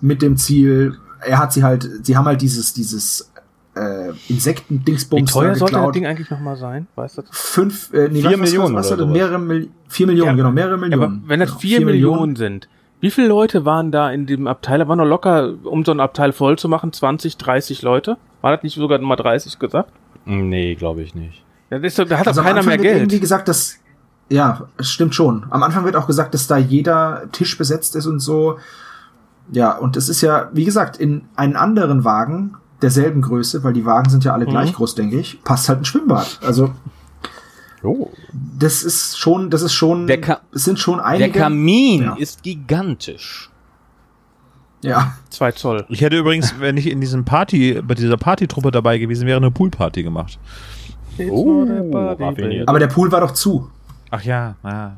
mit 0.00 0.22
dem 0.22 0.36
Ziel, 0.36 0.96
er 1.20 1.38
hat 1.38 1.52
sie 1.52 1.62
halt, 1.64 1.88
sie 2.02 2.16
haben 2.16 2.26
halt 2.26 2.42
dieses, 2.42 2.74
dieses 2.74 3.32
äh, 3.74 4.12
Wie 4.28 4.34
Insekten-Dingsbums 4.34 5.32
teuer 5.32 5.48
da 5.50 5.54
sollte 5.54 5.72
das 5.72 5.80
geklaut. 5.80 5.94
Ding 5.94 6.06
eigentlich 6.06 6.30
noch 6.30 6.40
mal 6.40 6.56
sein? 6.56 6.86
Weißt 6.94 7.18
du? 7.18 7.22
Fünf, 7.30 7.92
äh, 7.92 8.08
nee, 8.08 8.20
Vier 8.20 8.32
was- 8.32 8.38
Millionen 8.40 8.74
was, 8.74 8.90
was 8.90 8.98
oder 8.98 9.06
mehrere 9.06 9.38
Mil 9.38 9.68
vier 9.88 10.06
Millionen, 10.06 10.30
Ja, 10.30 10.36
genau, 10.36 10.50
mehrere 10.52 10.76
Millionen. 10.78 11.02
aber 11.02 11.28
wenn 11.28 11.40
das 11.40 11.50
genau, 11.50 11.60
vier 11.60 11.80
Millionen 11.84 12.36
sind, 12.36 12.68
wie 13.00 13.10
viele 13.10 13.28
Leute 13.28 13.64
waren 13.64 13.92
da 13.92 14.10
in 14.10 14.26
dem 14.26 14.46
Abteil? 14.46 14.78
Da 14.78 14.88
waren 14.88 14.98
doch 14.98 15.04
locker, 15.04 15.54
um 15.64 15.84
so 15.84 15.92
ein 15.92 16.00
Abteil 16.00 16.32
voll 16.32 16.58
zu 16.58 16.68
machen, 16.68 16.92
20, 16.92 17.36
30 17.36 17.82
Leute. 17.82 18.16
War 18.40 18.52
das 18.54 18.62
nicht 18.62 18.74
sogar 18.74 18.98
mal 18.98 19.16
30 19.16 19.58
gesagt? 19.58 19.90
nee, 20.24 20.74
glaube 20.74 21.02
ich 21.02 21.14
nicht. 21.14 21.44
Ja, 21.70 21.78
das 21.78 21.92
ist 21.92 21.98
doch, 21.98 22.06
da 22.06 22.18
hat 22.18 22.28
Also 22.28 22.40
doch 22.40 22.46
am 22.46 22.54
keiner 22.54 22.58
Anfang 22.60 22.74
mehr 22.76 22.82
wird 22.84 22.92
irgendwie 22.96 23.10
Geld. 23.16 23.22
gesagt, 23.22 23.48
dass 23.48 23.76
ja, 24.28 24.66
es 24.76 24.90
stimmt 24.90 25.14
schon. 25.14 25.46
Am 25.50 25.62
Anfang 25.62 25.84
wird 25.84 25.94
auch 25.96 26.06
gesagt, 26.06 26.34
dass 26.34 26.46
da 26.46 26.56
jeder 26.56 27.24
Tisch 27.32 27.56
besetzt 27.58 27.94
ist 27.96 28.06
und 28.06 28.18
so. 28.20 28.58
Ja, 29.52 29.72
und 29.76 29.96
es 29.96 30.08
ist 30.08 30.20
ja, 30.20 30.48
wie 30.52 30.64
gesagt, 30.64 30.96
in 30.96 31.22
einen 31.36 31.54
anderen 31.54 32.02
Wagen 32.04 32.56
derselben 32.82 33.22
Größe, 33.22 33.62
weil 33.62 33.72
die 33.72 33.84
Wagen 33.84 34.10
sind 34.10 34.24
ja 34.24 34.32
alle 34.32 34.44
gleich 34.46 34.72
groß, 34.72 34.96
denke 34.96 35.18
ich, 35.20 35.42
passt 35.44 35.68
halt 35.68 35.80
ein 35.80 35.84
Schwimmbad. 35.84 36.40
Also 36.44 36.72
Oh. 37.82 38.10
das 38.58 38.82
ist 38.82 39.16
schon, 39.18 39.48
das 39.50 39.62
ist 39.62 39.72
schon, 39.74 40.08
Der 40.08 40.20
Ka- 40.20 40.40
es 40.52 40.64
sind 40.64 40.78
schon 40.80 40.96
Der 40.96 41.06
einige. 41.06 41.38
Kamin 41.38 42.02
Ja. 42.02 42.14
ist 42.16 42.42
gigantisch. 42.42 43.50
ja, 44.82 45.12
Zwei 45.30 45.52
Zoll. 45.52 45.84
Ich 45.88 46.00
hätte 46.00 46.16
übrigens, 46.18 46.54
wenn 46.58 46.76
ich 46.76 46.88
in 46.90 47.00
diesem 47.00 47.24
Party, 47.24 47.80
bei 47.86 47.94
dieser 47.94 48.16
Partytruppe 48.16 48.70
dabei 48.72 48.98
gewesen 48.98 49.26
wäre, 49.26 49.36
eine 49.36 49.50
Poolparty 49.50 50.02
gemacht. 50.02 50.38
Oh, 51.30 51.66
aber 52.66 52.78
der 52.78 52.86
Pool 52.88 53.10
war 53.12 53.20
doch 53.20 53.32
zu. 53.32 53.70
Ach 54.10 54.22
ja, 54.22 54.56
ja. 54.62 54.96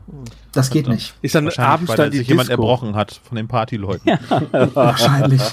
Das 0.53 0.70
geht 0.70 0.89
nicht. 0.89 1.15
Ist 1.23 1.35
dann 1.35 1.49
abends 1.49 1.89
weil 1.89 1.97
dann 1.97 2.12
sich 2.12 2.28
jemand 2.28 2.51
erbrochen 2.51 2.95
hat 2.95 3.20
von 3.24 3.36
den 3.36 3.49
Partyleuten. 3.49 4.19
Wahrscheinlich. 4.74 5.43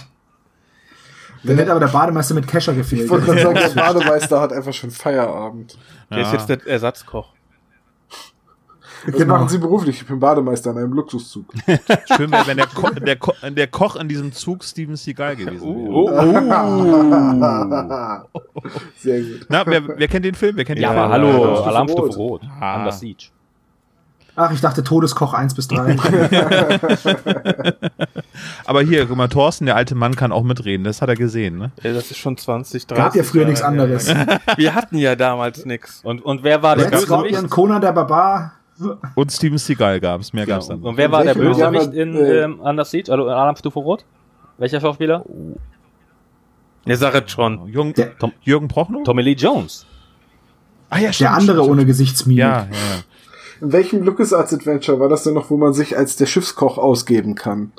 Dann 1.44 1.58
hätte 1.58 1.70
aber 1.70 1.80
der 1.80 1.88
Bademeister 1.90 2.34
mit 2.34 2.48
Kescher 2.48 2.74
gefehlt. 2.74 3.04
Ich 3.04 3.10
wollte 3.10 3.28
gerade 3.28 3.42
sagen, 3.44 3.56
der 3.56 3.70
Bademeister 3.82 4.42
hat 4.42 4.52
einfach 4.52 4.74
schon 4.74 4.90
Feierabend. 4.90 5.78
Der 6.10 6.22
ist 6.22 6.34
jetzt 6.34 6.50
der 6.50 6.66
Ersatzkoch. 6.66 7.35
Was 9.06 9.16
Genau. 9.16 9.36
machen 9.36 9.50
Sie 9.50 9.58
beruflich? 9.60 10.02
Ich 10.02 10.08
bin 10.08 10.20
Bademeister 10.20 10.72
in 10.72 10.78
einem 10.80 10.94
Luxuszug. 10.94 11.46
Schön 12.18 12.32
wäre, 12.32 12.48
wenn 12.48 12.58
der, 12.58 12.66
Ko 12.68 12.90
der, 12.90 13.16
Ko 13.18 13.34
der 13.48 13.68
Koch 13.68 13.96
in 13.98 14.08
diesem 14.08 14.32
Zug 14.32 14.64
Steven 14.64 14.96
Seagal 14.96 15.36
gewesen 15.36 15.62
wäre. 15.62 15.94
Oh, 15.94 16.10
Sehr 18.98 19.22
gut. 19.22 19.46
Na, 19.50 19.64
wer, 19.66 19.88
wer 19.88 20.08
kennt 20.08 20.26
den 20.26 20.36
Film? 20.36 20.56
Wer 20.58 20.66
kennt 20.66 20.80
Ja, 20.80 20.90
den 20.92 20.98
aber 20.98 21.14
Film? 21.14 21.24
hallo, 21.34 21.44
Alarmstufe 21.44 21.68
Alarmstufe 21.70 22.16
Rot. 22.18 22.42
Rot. 22.44 22.50
Ah. 22.60 22.78
Under 22.80 22.92
Siege. 22.92 23.26
Ach, 24.38 24.52
ich 24.52 24.60
dachte 24.60 24.84
Todeskoch 24.84 25.34
1 25.34 25.54
bis 25.56 25.70
3. 25.70 25.96
Aber 28.66 28.82
hier, 28.82 29.06
guck 29.06 29.16
mal, 29.16 29.30
Thorsten, 29.30 29.66
der 29.66 29.78
alte 29.78 29.96
Mann, 29.96 30.14
kann 30.18 30.34
auch 30.34 30.44
mitreden. 30.44 30.84
Das 30.84 31.02
hat 31.02 31.08
er 31.08 31.16
gesehen, 31.16 31.58
ne? 31.58 31.72
Ja, 31.84 31.94
das 31.94 32.12
ist 32.12 32.18
schon 32.18 32.36
20, 32.36 32.86
30 32.86 33.02
Gab 33.02 33.16
ja 33.16 33.24
früher 33.24 33.46
nichts 33.46 33.62
anderes. 33.62 34.14
Wir 34.58 34.76
hatten 34.76 34.98
ja 34.98 35.16
damals 35.16 35.66
nix. 35.66 36.02
Und, 36.04 36.22
und 36.26 36.44
wer 36.44 36.62
war 36.62 36.76
der 36.76 36.92
Red 36.92 37.00
Scorpion? 37.00 37.50
Conan 37.50 37.80
der 37.80 37.94
Barbar. 37.94 38.52
Und 39.16 39.32
Steven 39.32 39.58
Seagal 39.58 40.00
gab's. 40.00 40.34
Mehr 40.34 40.46
gab's 40.46 40.68
dann. 40.68 40.82
Und 40.82 40.98
wer 40.98 41.12
war 41.12 41.24
der 41.24 41.34
Bösewicht 41.34 41.94
in 41.94 42.16
äh, 42.16 42.44
ähm, 42.44 42.60
Under 42.60 42.84
Siege? 42.86 43.12
Also 43.12 43.24
Alarmstufe 43.26 43.80
Rot? 43.80 44.06
Welcher 44.58 44.80
Schauspieler? 44.82 45.24
Ja, 46.86 46.96
sag 46.96 47.16
es 47.26 47.32
schon. 47.32 47.68
Jürgen, 47.68 47.94
Der- 47.94 48.18
Tom, 48.18 48.32
Jürgen 48.42 48.68
Prochnow? 48.68 49.04
Tommy 49.04 49.22
Lee 49.22 49.34
Jones. 49.34 49.86
Ah 50.90 51.00
ja, 51.00 51.10
Der 51.12 51.34
andere 51.34 51.66
ohne 51.68 51.86
Gesichtsmimik. 51.86 52.40
Ja, 52.40 52.60
ja. 52.64 52.68
In 53.62 53.72
welchem 53.72 54.04
LucasArts 54.04 54.54
Adventure 54.54 55.00
war 55.00 55.10
das 55.10 55.24
denn 55.24 55.34
noch, 55.34 55.50
wo 55.50 55.58
man 55.58 55.74
sich 55.74 55.98
als 55.98 56.16
der 56.18 56.26
Schiffskoch 56.26 56.78
ausgeben 56.78 57.36
kann? 57.36 57.72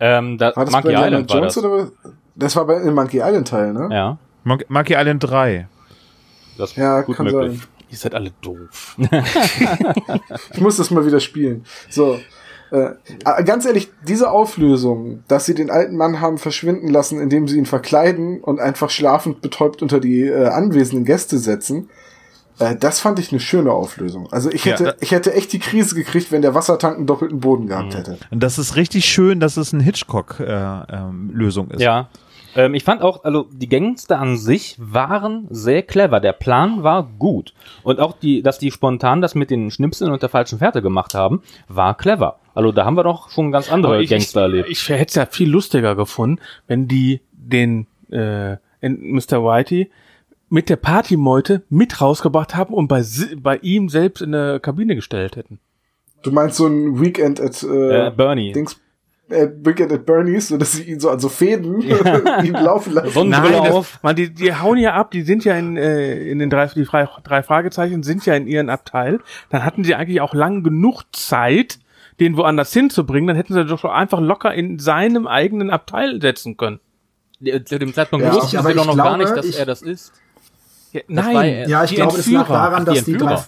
Ähm, 0.00 0.38
da, 0.38 0.56
War 0.56 0.64
das 0.64 0.72
Monkey 0.72 0.88
bei 0.94 1.06
Island 1.06 1.30
war 1.30 1.36
Jones 1.36 1.54
das. 1.54 1.64
oder? 1.64 1.90
Das 2.34 2.56
war 2.56 2.64
bei 2.66 2.80
im 2.80 2.94
Monkey 2.94 3.18
Island 3.18 3.46
Teil, 3.48 3.72
ne? 3.74 3.88
Ja, 3.92 4.18
Mon 4.44 4.58
Monkey 4.68 4.94
Island 4.96 5.22
3. 5.22 5.68
das 6.56 6.70
ist 6.70 6.76
Ja, 6.76 7.02
gut 7.02 7.16
kann 7.16 7.26
möglich. 7.26 7.60
sein. 7.60 7.68
Ihr 7.90 7.96
seid 7.98 8.14
alle 8.14 8.30
doof. 8.40 8.96
Ich 10.54 10.60
muss 10.60 10.76
das 10.76 10.90
mal 10.90 11.04
wieder 11.06 11.20
spielen. 11.20 11.64
So. 11.88 12.18
Äh, 12.72 12.90
äh, 13.24 13.42
ganz 13.44 13.66
ehrlich, 13.66 13.88
diese 14.06 14.30
Auflösung, 14.30 15.24
dass 15.26 15.44
sie 15.46 15.54
den 15.54 15.70
alten 15.70 15.96
Mann 15.96 16.20
haben 16.20 16.38
verschwinden 16.38 16.86
lassen, 16.88 17.18
indem 17.20 17.48
sie 17.48 17.58
ihn 17.58 17.66
verkleiden 17.66 18.40
und 18.40 18.60
einfach 18.60 18.90
schlafend 18.90 19.40
betäubt 19.40 19.82
unter 19.82 19.98
die 19.98 20.22
äh, 20.22 20.46
anwesenden 20.46 21.04
Gäste 21.04 21.38
setzen, 21.38 21.90
äh, 22.60 22.76
das 22.76 23.00
fand 23.00 23.18
ich 23.18 23.32
eine 23.32 23.40
schöne 23.40 23.72
Auflösung. 23.72 24.28
Also 24.30 24.50
ich 24.52 24.64
Ja, 24.64 24.72
hätte, 24.74 24.84
da- 24.84 24.94
ich 25.00 25.10
hätte 25.10 25.34
echt 25.34 25.52
die 25.52 25.58
Krise 25.58 25.96
gekriegt, 25.96 26.30
wenn 26.30 26.42
der 26.42 26.54
Wassertank 26.54 26.96
einen 26.96 27.06
doppelten 27.08 27.40
Boden 27.40 27.66
gehabt 27.66 27.96
hätte. 27.96 28.18
Und 28.30 28.40
das 28.40 28.56
ist 28.56 28.76
richtig 28.76 29.04
schön, 29.06 29.40
dass 29.40 29.56
es 29.56 29.74
eine 29.74 29.82
Hitchcock-Lösung 29.82 31.70
ist. 31.72 31.80
Ja. 31.80 32.08
Ähm, 32.56 32.74
ich 32.74 32.84
fand 32.84 33.02
auch, 33.02 33.24
also 33.24 33.48
die 33.52 33.68
Gangster 33.68 34.18
an 34.18 34.36
sich 34.36 34.76
waren 34.78 35.46
sehr 35.50 35.82
clever. 35.82 36.20
Der 36.20 36.32
Plan 36.32 36.82
war 36.82 37.08
gut. 37.18 37.54
Und 37.82 38.00
auch 38.00 38.16
die, 38.18 38.42
dass 38.42 38.58
die 38.58 38.70
spontan 38.70 39.20
das 39.20 39.34
mit 39.34 39.50
den 39.50 39.70
Schnipseln 39.70 40.12
und 40.12 40.22
der 40.22 40.28
falschen 40.28 40.58
Fährte 40.58 40.82
gemacht 40.82 41.14
haben, 41.14 41.42
war 41.68 41.96
clever. 41.96 42.38
Also 42.54 42.72
da 42.72 42.84
haben 42.84 42.96
wir 42.96 43.04
doch 43.04 43.30
schon 43.30 43.52
ganz 43.52 43.70
andere 43.70 44.02
ich, 44.02 44.10
Gangster 44.10 44.42
erlebt. 44.42 44.68
Ich, 44.68 44.82
ich 44.82 44.88
hätte 44.88 45.08
es 45.08 45.14
ja 45.14 45.26
viel 45.26 45.48
lustiger 45.48 45.94
gefunden, 45.94 46.40
wenn 46.66 46.88
die 46.88 47.20
den 47.32 47.86
äh, 48.10 48.56
Mr. 48.82 49.44
Whitey 49.44 49.90
mit 50.48 50.68
der 50.68 50.76
Partymeute 50.76 51.62
mit 51.68 52.00
rausgebracht 52.00 52.56
haben 52.56 52.74
und 52.74 52.88
bei, 52.88 53.04
bei 53.36 53.56
ihm 53.58 53.88
selbst 53.88 54.20
in 54.20 54.32
der 54.32 54.58
Kabine 54.58 54.96
gestellt 54.96 55.36
hätten. 55.36 55.60
Du 56.22 56.32
meinst 56.32 56.56
so 56.56 56.66
ein 56.66 57.00
Weekend 57.00 57.40
at 57.40 57.62
äh, 57.62 58.08
äh, 58.08 58.10
Bernie. 58.10 58.52
Dings, 58.52 58.78
äh, 59.30 59.48
Weekend 59.64 59.92
at 59.92 60.04
Bernie's, 60.06 60.48
so 60.48 60.56
dass 60.56 60.72
sie 60.72 60.82
ihn 60.84 61.00
so 61.00 61.10
an 61.10 61.18
so 61.20 61.28
Fäden 61.28 61.80
ihn 62.44 62.52
laufen 62.52 62.92
lassen. 62.94 63.10
Sonnenbrille 63.10 63.54
Nein, 63.56 63.64
das, 63.64 63.74
auf. 63.74 63.98
man, 64.02 64.16
die, 64.16 64.30
die 64.32 64.54
hauen 64.54 64.78
ja 64.78 64.94
ab, 64.94 65.10
die 65.10 65.22
sind 65.22 65.44
ja 65.44 65.54
in, 65.56 65.76
äh, 65.76 66.16
in 66.30 66.38
den 66.38 66.50
drei, 66.50 66.66
die 66.66 66.84
drei, 66.84 67.08
drei 67.24 67.42
Fragezeichen 67.42 68.02
sind 68.02 68.26
ja 68.26 68.34
in 68.34 68.46
ihren 68.46 68.68
Abteil. 68.70 69.20
Dann 69.50 69.64
hatten 69.64 69.84
sie 69.84 69.94
eigentlich 69.94 70.20
auch 70.20 70.34
lang 70.34 70.62
genug 70.62 71.02
Zeit, 71.12 71.78
den 72.18 72.36
woanders 72.36 72.72
hinzubringen. 72.72 73.28
Dann 73.28 73.36
hätten 73.36 73.54
sie 73.54 73.64
doch 73.64 73.84
einfach 73.84 74.20
locker 74.20 74.52
in 74.52 74.78
seinem 74.78 75.26
eigenen 75.26 75.70
Abteil 75.70 76.20
setzen 76.20 76.56
können. 76.56 76.80
Ja, 77.40 77.64
Zu 77.64 77.78
dem 77.78 77.94
Zeitpunkt 77.94 78.24
Ja, 78.26 78.32
wussten 78.32 78.44
ich- 78.46 78.50
sie 78.50 78.58
aber 78.58 78.74
doch 78.74 78.84
noch 78.86 78.96
gar 78.96 79.16
glaube, 79.16 79.24
nicht, 79.24 79.36
dass 79.36 79.46
ich- 79.46 79.58
er 79.58 79.64
das 79.66 79.80
ist. 79.82 80.12
Ja, 80.92 81.00
nein, 81.08 81.34
ja- 81.60 81.68
Ja, 81.68 81.84
ich 81.84 81.90
die 81.90 81.96
glaube, 81.96 82.16
das 82.16 82.26
lag 82.30 82.48
daran, 82.48 82.82
Ach, 82.82 82.84
dass 82.84 83.04
die 83.04 83.12
Entführer. 83.12 83.34
drei, 83.36 83.44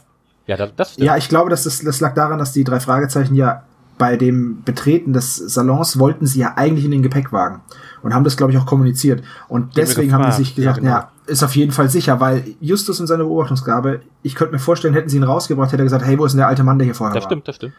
Ja, 0.46 0.66
das, 0.68 0.96
ja, 0.96 1.16
ich 1.16 1.28
glaube, 1.28 1.50
dass 1.50 1.64
das, 1.64 1.80
das 1.80 2.00
lag 2.00 2.14
daran, 2.14 2.38
dass 2.38 2.52
die 2.52 2.64
drei 2.64 2.80
Fragezeichen 2.80 3.34
ja 3.34 3.64
bei 4.02 4.16
dem 4.16 4.64
Betreten 4.64 5.12
des 5.12 5.36
Salons 5.36 5.96
wollten 5.96 6.26
sie 6.26 6.40
ja 6.40 6.54
eigentlich 6.56 6.84
in 6.84 6.90
den 6.90 7.04
Gepäckwagen 7.04 7.60
und 8.02 8.12
haben 8.12 8.24
das, 8.24 8.36
glaube 8.36 8.50
ich, 8.50 8.58
auch 8.58 8.66
kommuniziert. 8.66 9.22
Und 9.46 9.76
deswegen 9.76 10.12
haben 10.12 10.28
sie 10.32 10.38
sich 10.38 10.56
gesagt, 10.56 10.78
ja, 10.78 10.82
genau. 10.82 10.92
ja, 10.92 11.12
ist 11.28 11.44
auf 11.44 11.54
jeden 11.54 11.70
Fall 11.70 11.88
sicher, 11.88 12.18
weil 12.18 12.42
Justus 12.60 12.98
in 12.98 13.06
seiner 13.06 13.22
Beobachtungsgabe, 13.22 14.00
ich 14.24 14.34
könnte 14.34 14.54
mir 14.54 14.58
vorstellen, 14.58 14.92
hätten 14.92 15.08
sie 15.08 15.18
ihn 15.18 15.22
rausgebracht, 15.22 15.70
hätte 15.70 15.82
er 15.82 15.84
gesagt, 15.84 16.04
hey, 16.04 16.18
wo 16.18 16.24
ist 16.24 16.32
denn 16.32 16.38
der 16.38 16.48
alte 16.48 16.64
Mann, 16.64 16.80
der 16.80 16.86
hier 16.86 16.96
vorher 16.96 17.14
das 17.14 17.22
war? 17.22 17.28
stimmt, 17.28 17.46
das 17.46 17.54
stimmt. 17.54 17.74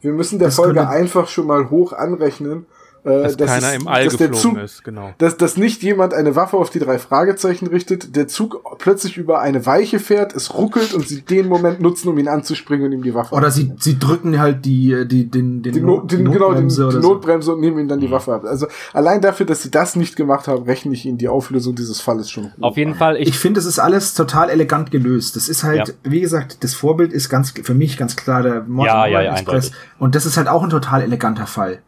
Wir 0.00 0.14
müssen 0.14 0.38
der 0.38 0.48
Das 0.48 0.56
Folge 0.56 0.88
einfach 0.88 1.28
schon 1.28 1.46
mal 1.46 1.68
hoch 1.68 1.92
anrechnen, 1.92 2.64
äh, 3.06 3.22
dass 3.22 3.36
dass 3.36 3.50
keiner 3.50 3.68
es- 3.68 3.74
im 3.76 3.88
All 3.88 4.04
dass 4.04 4.16
der 4.16 4.28
geflogen 4.28 4.56
Zug, 4.58 4.64
ist, 4.64 4.84
genau. 4.84 5.14
Dass, 5.18 5.36
dass 5.36 5.56
nicht 5.56 5.82
jemand 5.82 6.12
eine 6.12 6.36
Waffe 6.36 6.56
auf 6.56 6.70
die 6.70 6.78
drei 6.80 6.98
Fragezeichen 6.98 7.66
richtet, 7.68 8.16
der 8.16 8.28
Zug 8.28 8.60
plötzlich 8.78 9.16
über 9.16 9.40
eine 9.40 9.64
Weiche 9.64 9.98
fährt, 10.00 10.34
es 10.34 10.54
ruckelt 10.54 10.92
und 10.92 11.06
sie 11.08 11.22
den 11.22 11.48
Moment 11.48 11.80
nutzen, 11.80 12.08
um 12.08 12.18
ihn 12.18 12.28
anzuspringen 12.28 12.86
und 12.86 12.92
ihm 12.92 13.02
die 13.02 13.14
Waffe 13.14 13.34
Oder 13.34 13.50
sie, 13.50 13.72
sie 13.78 13.98
drücken 13.98 14.38
halt 14.40 14.64
die, 14.64 15.06
die, 15.06 15.30
den, 15.30 15.62
den, 15.62 15.72
die, 15.72 15.80
Not, 15.80 16.10
den, 16.12 16.24
die 16.26 16.30
genau, 16.32 16.52
den, 16.52 16.66
Notbremse 16.66 16.82
die 16.82 16.86
oder 16.88 17.02
so. 17.02 17.08
Notbremse 17.14 17.54
und 17.54 17.60
nehmen 17.60 17.78
ihm 17.78 17.88
dann 17.88 18.00
die 18.00 18.10
Waffe 18.10 18.34
ab. 18.34 18.44
Also 18.44 18.66
allein 18.92 19.20
dafür, 19.20 19.46
dass 19.46 19.62
sie 19.62 19.70
das 19.70 19.96
nicht 19.96 20.16
gemacht 20.16 20.48
haben, 20.48 20.64
rechne 20.64 20.92
ich 20.92 21.06
ihnen 21.06 21.18
die 21.18 21.28
Auflösung 21.28 21.74
dieses 21.74 22.00
Falles 22.00 22.30
schon 22.30 22.52
Auf 22.60 22.76
jeden 22.76 22.92
an. 22.92 22.98
Fall, 22.98 23.16
ich, 23.16 23.28
Ich 23.28 23.38
finde, 23.38 23.60
es 23.60 23.66
ist 23.66 23.78
alles 23.78 24.14
total 24.14 24.50
elegant 24.50 24.90
gelöst. 24.90 25.36
Das 25.36 25.48
ist 25.48 25.62
halt, 25.64 25.88
Ja. 25.88 25.94
wie 26.10 26.20
gesagt, 26.20 26.64
das 26.64 26.74
Vorbild 26.74 27.12
ist 27.12 27.28
ganz 27.28 27.52
für 27.62 27.74
mich 27.74 27.96
ganz 27.96 28.16
klar 28.16 28.42
der 28.42 28.62
Mord 28.64 28.86
Ja, 28.88 29.06
ja, 29.06 29.20
ja, 29.22 29.32
Express. 29.32 29.66
eindeutig. 29.66 29.72
Und 29.98 30.14
das 30.14 30.26
ist 30.26 30.36
halt 30.36 30.48
auch 30.48 30.62
ein 30.62 30.70
total 30.70 31.02
eleganter 31.02 31.46
Fall. 31.46 31.78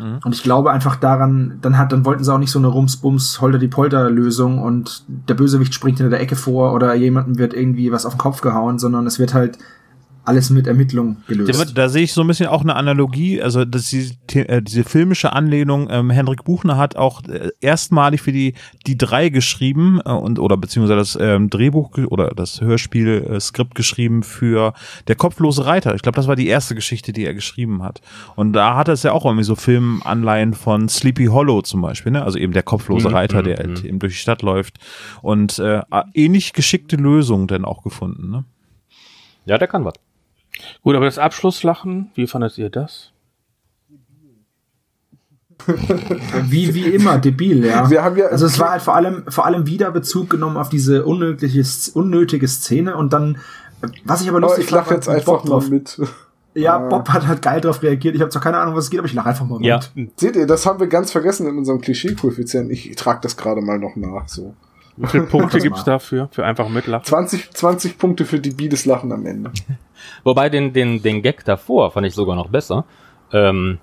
Mhm. 0.00 0.20
Und 0.24 0.34
ich 0.34 0.42
glaube 0.42 0.70
einfach 0.70 0.96
daran, 0.96 1.58
dann 1.60 1.78
hat, 1.78 1.92
dann 1.92 2.04
wollten 2.04 2.24
sie 2.24 2.32
auch 2.32 2.38
nicht 2.38 2.50
so 2.50 2.58
eine 2.58 2.68
Rums-Bums, 2.68 3.40
Holder 3.40 3.58
die 3.58 3.68
Polter-Lösung 3.68 4.58
und 4.58 5.04
der 5.08 5.34
Bösewicht 5.34 5.74
springt 5.74 5.98
hinter 5.98 6.10
der 6.10 6.20
Ecke 6.20 6.36
vor 6.36 6.72
oder 6.72 6.94
jemandem 6.94 7.38
wird 7.38 7.54
irgendwie 7.54 7.92
was 7.92 8.06
auf 8.06 8.14
den 8.14 8.18
Kopf 8.18 8.40
gehauen, 8.40 8.78
sondern 8.78 9.06
es 9.06 9.18
wird 9.18 9.34
halt 9.34 9.58
alles 10.24 10.50
mit 10.50 10.66
Ermittlung 10.66 11.16
gelöst. 11.26 11.72
Da 11.74 11.88
sehe 11.88 12.04
ich 12.04 12.12
so 12.12 12.20
ein 12.20 12.26
bisschen 12.26 12.46
auch 12.46 12.62
eine 12.62 12.76
Analogie, 12.76 13.40
also 13.42 13.64
dass 13.64 13.88
die, 13.88 14.10
äh, 14.34 14.62
diese 14.62 14.84
filmische 14.84 15.32
Anlehnung, 15.32 15.88
ähm, 15.90 16.10
Henrik 16.10 16.44
Buchner 16.44 16.76
hat 16.76 16.96
auch 16.96 17.22
äh, 17.24 17.50
erstmalig 17.60 18.20
für 18.20 18.32
die 18.32 18.54
die 18.86 18.96
drei 18.96 19.28
geschrieben 19.28 20.00
äh, 20.04 20.10
und 20.10 20.38
oder 20.38 20.56
beziehungsweise 20.56 20.96
das 20.96 21.18
ähm, 21.20 21.50
Drehbuch 21.50 21.96
oder 22.08 22.30
das 22.30 22.60
Hörspiel 22.60 23.26
äh, 23.28 23.40
Skript 23.40 23.74
geschrieben 23.74 24.22
für 24.22 24.74
der 25.08 25.16
kopflose 25.16 25.66
Reiter. 25.66 25.94
Ich 25.94 26.02
glaube, 26.02 26.16
das 26.16 26.28
war 26.28 26.36
die 26.36 26.48
erste 26.48 26.74
Geschichte, 26.74 27.12
die 27.12 27.24
er 27.24 27.34
geschrieben 27.34 27.82
hat. 27.82 28.00
Und 28.36 28.52
da 28.52 28.76
hat 28.76 28.88
er 28.88 28.94
es 28.94 29.02
ja 29.02 29.12
auch 29.12 29.24
irgendwie 29.24 29.44
so 29.44 29.54
Filmanleihen 29.56 30.54
von 30.54 30.88
Sleepy 30.88 31.26
Hollow 31.26 31.62
zum 31.62 31.80
Beispiel, 31.80 32.12
ne? 32.12 32.24
Also 32.24 32.38
eben 32.38 32.52
der 32.52 32.62
kopflose 32.62 33.08
Mhm, 33.08 33.14
Reiter, 33.14 33.40
mhm, 33.40 33.44
der 33.44 33.56
halt 33.56 33.84
eben 33.84 33.98
durch 33.98 34.12
die 34.14 34.18
Stadt 34.18 34.42
läuft 34.42 34.78
und 35.22 35.58
äh, 35.58 35.82
ähnlich 36.14 36.52
geschickte 36.52 36.96
Lösungen 36.96 37.46
dann 37.46 37.64
auch 37.64 37.82
gefunden, 37.82 38.30
ne? 38.30 38.44
ja, 39.46 39.58
der 39.58 39.68
kann 39.68 39.84
was. 39.84 39.94
Gut, 40.82 40.96
aber 40.96 41.04
das 41.04 41.18
Abschlusslachen, 41.18 42.10
wie 42.14 42.26
fandet 42.26 42.56
ihr 42.58 42.70
das? 42.70 43.12
Wie, 46.48 46.74
wie 46.74 46.86
immer, 46.86 47.18
debil, 47.18 47.64
ja. 47.66 47.90
Wir 47.90 48.02
haben 48.02 48.16
ja- 48.16 48.28
also 48.28 48.46
es 48.46 48.58
war 48.58 48.70
halt 48.70 48.80
vor 48.80 48.94
allem, 48.96 49.24
vor 49.28 49.44
allem 49.44 49.66
wieder 49.66 49.90
Bezug 49.90 50.30
genommen 50.30 50.56
auf 50.56 50.70
diese 50.70 51.04
unnötige, 51.04 51.62
unnötige 51.92 52.48
Szene 52.48 52.96
und 52.96 53.12
dann, 53.12 53.38
was 54.04 54.22
ich 54.22 54.28
aber 54.28 54.38
Aber 54.38 54.46
lustig 54.46 54.64
ich 54.64 54.70
lache 54.70 54.86
fand, 54.86 54.96
jetzt 55.06 55.08
einfach 55.08 55.44
drauf. 55.44 55.68
mit. 55.68 56.00
Ja, 56.54 56.78
Bob 56.78 57.10
hat 57.10 57.26
halt 57.26 57.42
geil 57.42 57.60
drauf 57.60 57.82
reagiert. 57.82 58.14
Ich 58.14 58.22
habe 58.22 58.30
zwar 58.30 58.42
keine 58.42 58.56
Ahnung, 58.58 58.74
was 58.74 58.84
es 58.84 58.90
geht, 58.90 58.98
aber 59.00 59.06
ich 59.06 59.12
lache 59.14 59.28
einfach 59.28 59.46
mal 59.46 59.62
Ja. 59.62 59.80
mit. 59.94 60.18
Seht 60.18 60.34
ihr, 60.34 60.46
das 60.46 60.64
haben 60.64 60.80
wir 60.80 60.86
ganz 60.86 61.12
vergessen 61.12 61.46
in 61.46 61.58
unserem 61.58 61.80
Klischee-Koeffizient. 61.80 62.70
Ich 62.72 62.96
trage 62.96 63.20
das 63.22 63.36
gerade 63.36 63.60
mal 63.60 63.78
noch 63.78 63.96
nach. 63.96 64.28
So. 64.28 64.54
Wie 65.00 65.06
viele 65.06 65.24
Punkte 65.24 65.56
das 65.56 65.62
gibt's 65.62 65.86
mal. 65.86 65.92
dafür? 65.92 66.28
Für 66.30 66.44
einfach 66.44 66.68
mitlachen? 66.68 67.04
20, 67.04 67.50
20 67.52 67.98
Punkte 67.98 68.24
für 68.24 68.38
debiles 68.38 68.84
Lachen 68.86 69.12
am 69.12 69.24
Ende. 69.26 69.50
Wobei 70.24 70.48
den, 70.48 70.72
den, 70.72 71.02
den 71.02 71.22
Gag 71.22 71.44
davor 71.44 71.90
fand 71.90 72.06
ich 72.06 72.14
sogar 72.14 72.36
noch 72.36 72.48
besser. 72.48 72.84
Ähm, 73.32 73.78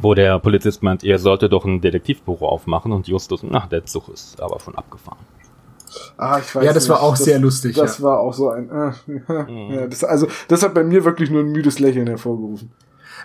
wo 0.00 0.14
der 0.14 0.38
Polizist 0.38 0.82
meint, 0.82 1.02
ihr 1.02 1.18
solltet 1.18 1.52
doch 1.52 1.64
ein 1.64 1.80
Detektivbüro 1.80 2.48
aufmachen 2.48 2.92
und 2.92 3.08
Justus, 3.08 3.42
na, 3.42 3.66
der 3.66 3.84
Zug 3.84 4.08
ist 4.08 4.40
aber 4.40 4.60
schon 4.60 4.74
abgefahren. 4.76 5.18
Ah, 6.16 6.38
ich 6.38 6.54
weiß 6.54 6.64
Ja, 6.64 6.72
das 6.72 6.88
war 6.88 6.96
nicht. 6.98 7.04
auch 7.04 7.16
sehr 7.16 7.38
lustig, 7.40 7.74
Das 7.76 7.98
ja. 7.98 8.04
war 8.04 8.20
auch 8.20 8.32
so 8.32 8.50
ein. 8.50 8.70
Äh, 8.70 8.92
ja, 9.74 9.86
das, 9.88 10.04
also, 10.04 10.28
das 10.48 10.62
hat 10.62 10.74
bei 10.74 10.84
mir 10.84 11.04
wirklich 11.04 11.30
nur 11.30 11.42
ein 11.42 11.50
müdes 11.50 11.78
Lächeln 11.80 12.06
hervorgerufen. 12.06 12.70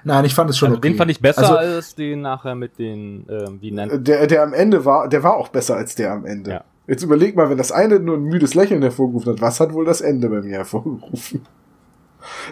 Nein, 0.03 0.25
ich 0.25 0.33
fand 0.35 0.49
es 0.49 0.57
schon 0.57 0.69
Also 0.69 0.77
okay. 0.79 0.89
den 0.89 0.97
fand 0.97 1.11
ich 1.11 1.19
besser 1.21 1.41
Also, 1.41 1.55
als 1.57 1.95
den 1.95 2.21
nachher 2.21 2.55
mit 2.55 2.77
den, 2.79 3.25
ähm, 3.29 3.57
wie 3.61 3.71
nennt 3.71 4.07
Der, 4.07 4.27
der 4.27 4.43
am 4.43 4.53
Ende 4.53 4.83
war, 4.85 5.07
der 5.07 5.23
war 5.23 5.35
auch 5.37 5.47
besser 5.49 5.75
als 5.75 5.95
der 5.95 6.11
am 6.11 6.25
Ende. 6.25 6.51
Ja. 6.51 6.63
Jetzt 6.87 7.03
überleg 7.03 7.35
mal, 7.35 7.49
wenn 7.49 7.57
das 7.57 7.71
eine 7.71 7.99
nur 7.99 8.17
ein 8.17 8.23
müdes 8.23 8.53
Lächeln 8.53 8.81
hervorgerufen 8.81 9.33
hat, 9.33 9.41
was 9.41 9.59
hat 9.59 9.73
wohl 9.73 9.85
das 9.85 10.01
Ende 10.01 10.29
bei 10.29 10.41
mir 10.41 10.57
hervorgerufen? 10.57 11.41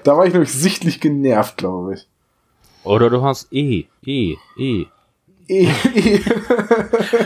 Da 0.04 0.18
war 0.18 0.26
ich 0.26 0.34
nämlich 0.34 0.52
sichtlich 0.52 1.00
genervt, 1.00 1.58
glaube 1.58 1.96
ich. 1.96 2.08
Oder 2.84 3.10
du 3.10 3.22
hast 3.22 3.52
E, 3.52 3.86
E, 4.06 4.36
E. 4.58 4.86
Eh, 5.48 5.68
eh. 5.96 6.20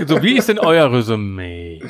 So, 0.07 0.21
wie 0.23 0.37
ist 0.37 0.49
denn 0.49 0.59
euer 0.59 0.91
Resümee? 0.91 1.81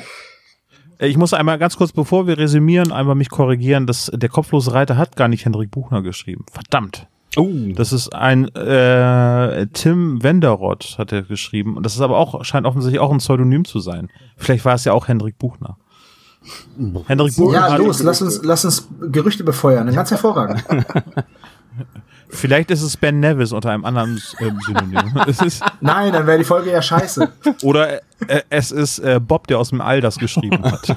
Ich 1.00 1.16
muss 1.16 1.32
einmal 1.32 1.58
ganz 1.58 1.76
kurz, 1.76 1.92
bevor 1.92 2.26
wir 2.26 2.38
resümieren, 2.38 2.92
einmal 2.92 3.14
mich 3.14 3.30
korrigieren, 3.30 3.86
dass 3.86 4.10
der 4.12 4.28
kopflose 4.28 4.72
Reiter 4.72 4.96
hat 4.96 5.16
gar 5.16 5.28
nicht 5.28 5.44
Hendrik 5.44 5.70
Buchner 5.70 6.02
geschrieben. 6.02 6.44
Verdammt. 6.52 7.06
Oh, 7.38 7.72
Das 7.74 7.92
ist 7.92 8.12
ein 8.12 8.52
äh, 8.56 9.66
Tim 9.72 10.22
Wenderoth 10.24 10.96
hat 10.98 11.12
er 11.12 11.22
geschrieben. 11.22 11.76
Und 11.76 11.86
das 11.86 11.94
ist 11.94 12.00
aber 12.00 12.18
auch, 12.18 12.44
scheint 12.44 12.66
offensichtlich 12.66 13.00
auch 13.00 13.12
ein 13.12 13.18
Pseudonym 13.18 13.64
zu 13.64 13.78
sein. 13.78 14.10
Vielleicht 14.36 14.64
war 14.64 14.74
es 14.74 14.84
ja 14.84 14.92
auch 14.92 15.06
Hendrik 15.06 15.38
Buchner. 15.38 15.76
Hendrik 17.06 17.36
Buchner 17.36 17.68
ja, 17.68 17.76
los, 17.76 18.02
lass 18.02 18.22
uns, 18.22 18.40
lass 18.42 18.64
uns 18.64 18.88
Gerüchte 19.12 19.44
befeuern. 19.44 19.92
Ganz 19.94 20.10
hervorragend. 20.10 20.64
vielleicht 22.30 22.70
ist 22.70 22.82
es 22.82 22.96
Ben 22.96 23.20
Nevis 23.20 23.52
unter 23.52 23.70
einem 23.70 23.84
anderen 23.84 24.20
äh, 24.38 24.50
Synonym. 24.66 25.12
Nein, 25.80 26.12
dann 26.12 26.26
wäre 26.26 26.38
die 26.38 26.44
Folge 26.44 26.70
ja 26.70 26.82
scheiße. 26.82 27.28
oder 27.62 28.00
äh, 28.26 28.42
es 28.50 28.70
ist 28.70 28.98
äh, 28.98 29.20
Bob, 29.20 29.46
der 29.46 29.58
aus 29.58 29.70
dem 29.70 29.80
All 29.80 30.00
das 30.00 30.18
geschrieben 30.18 30.62
hat. 30.64 30.90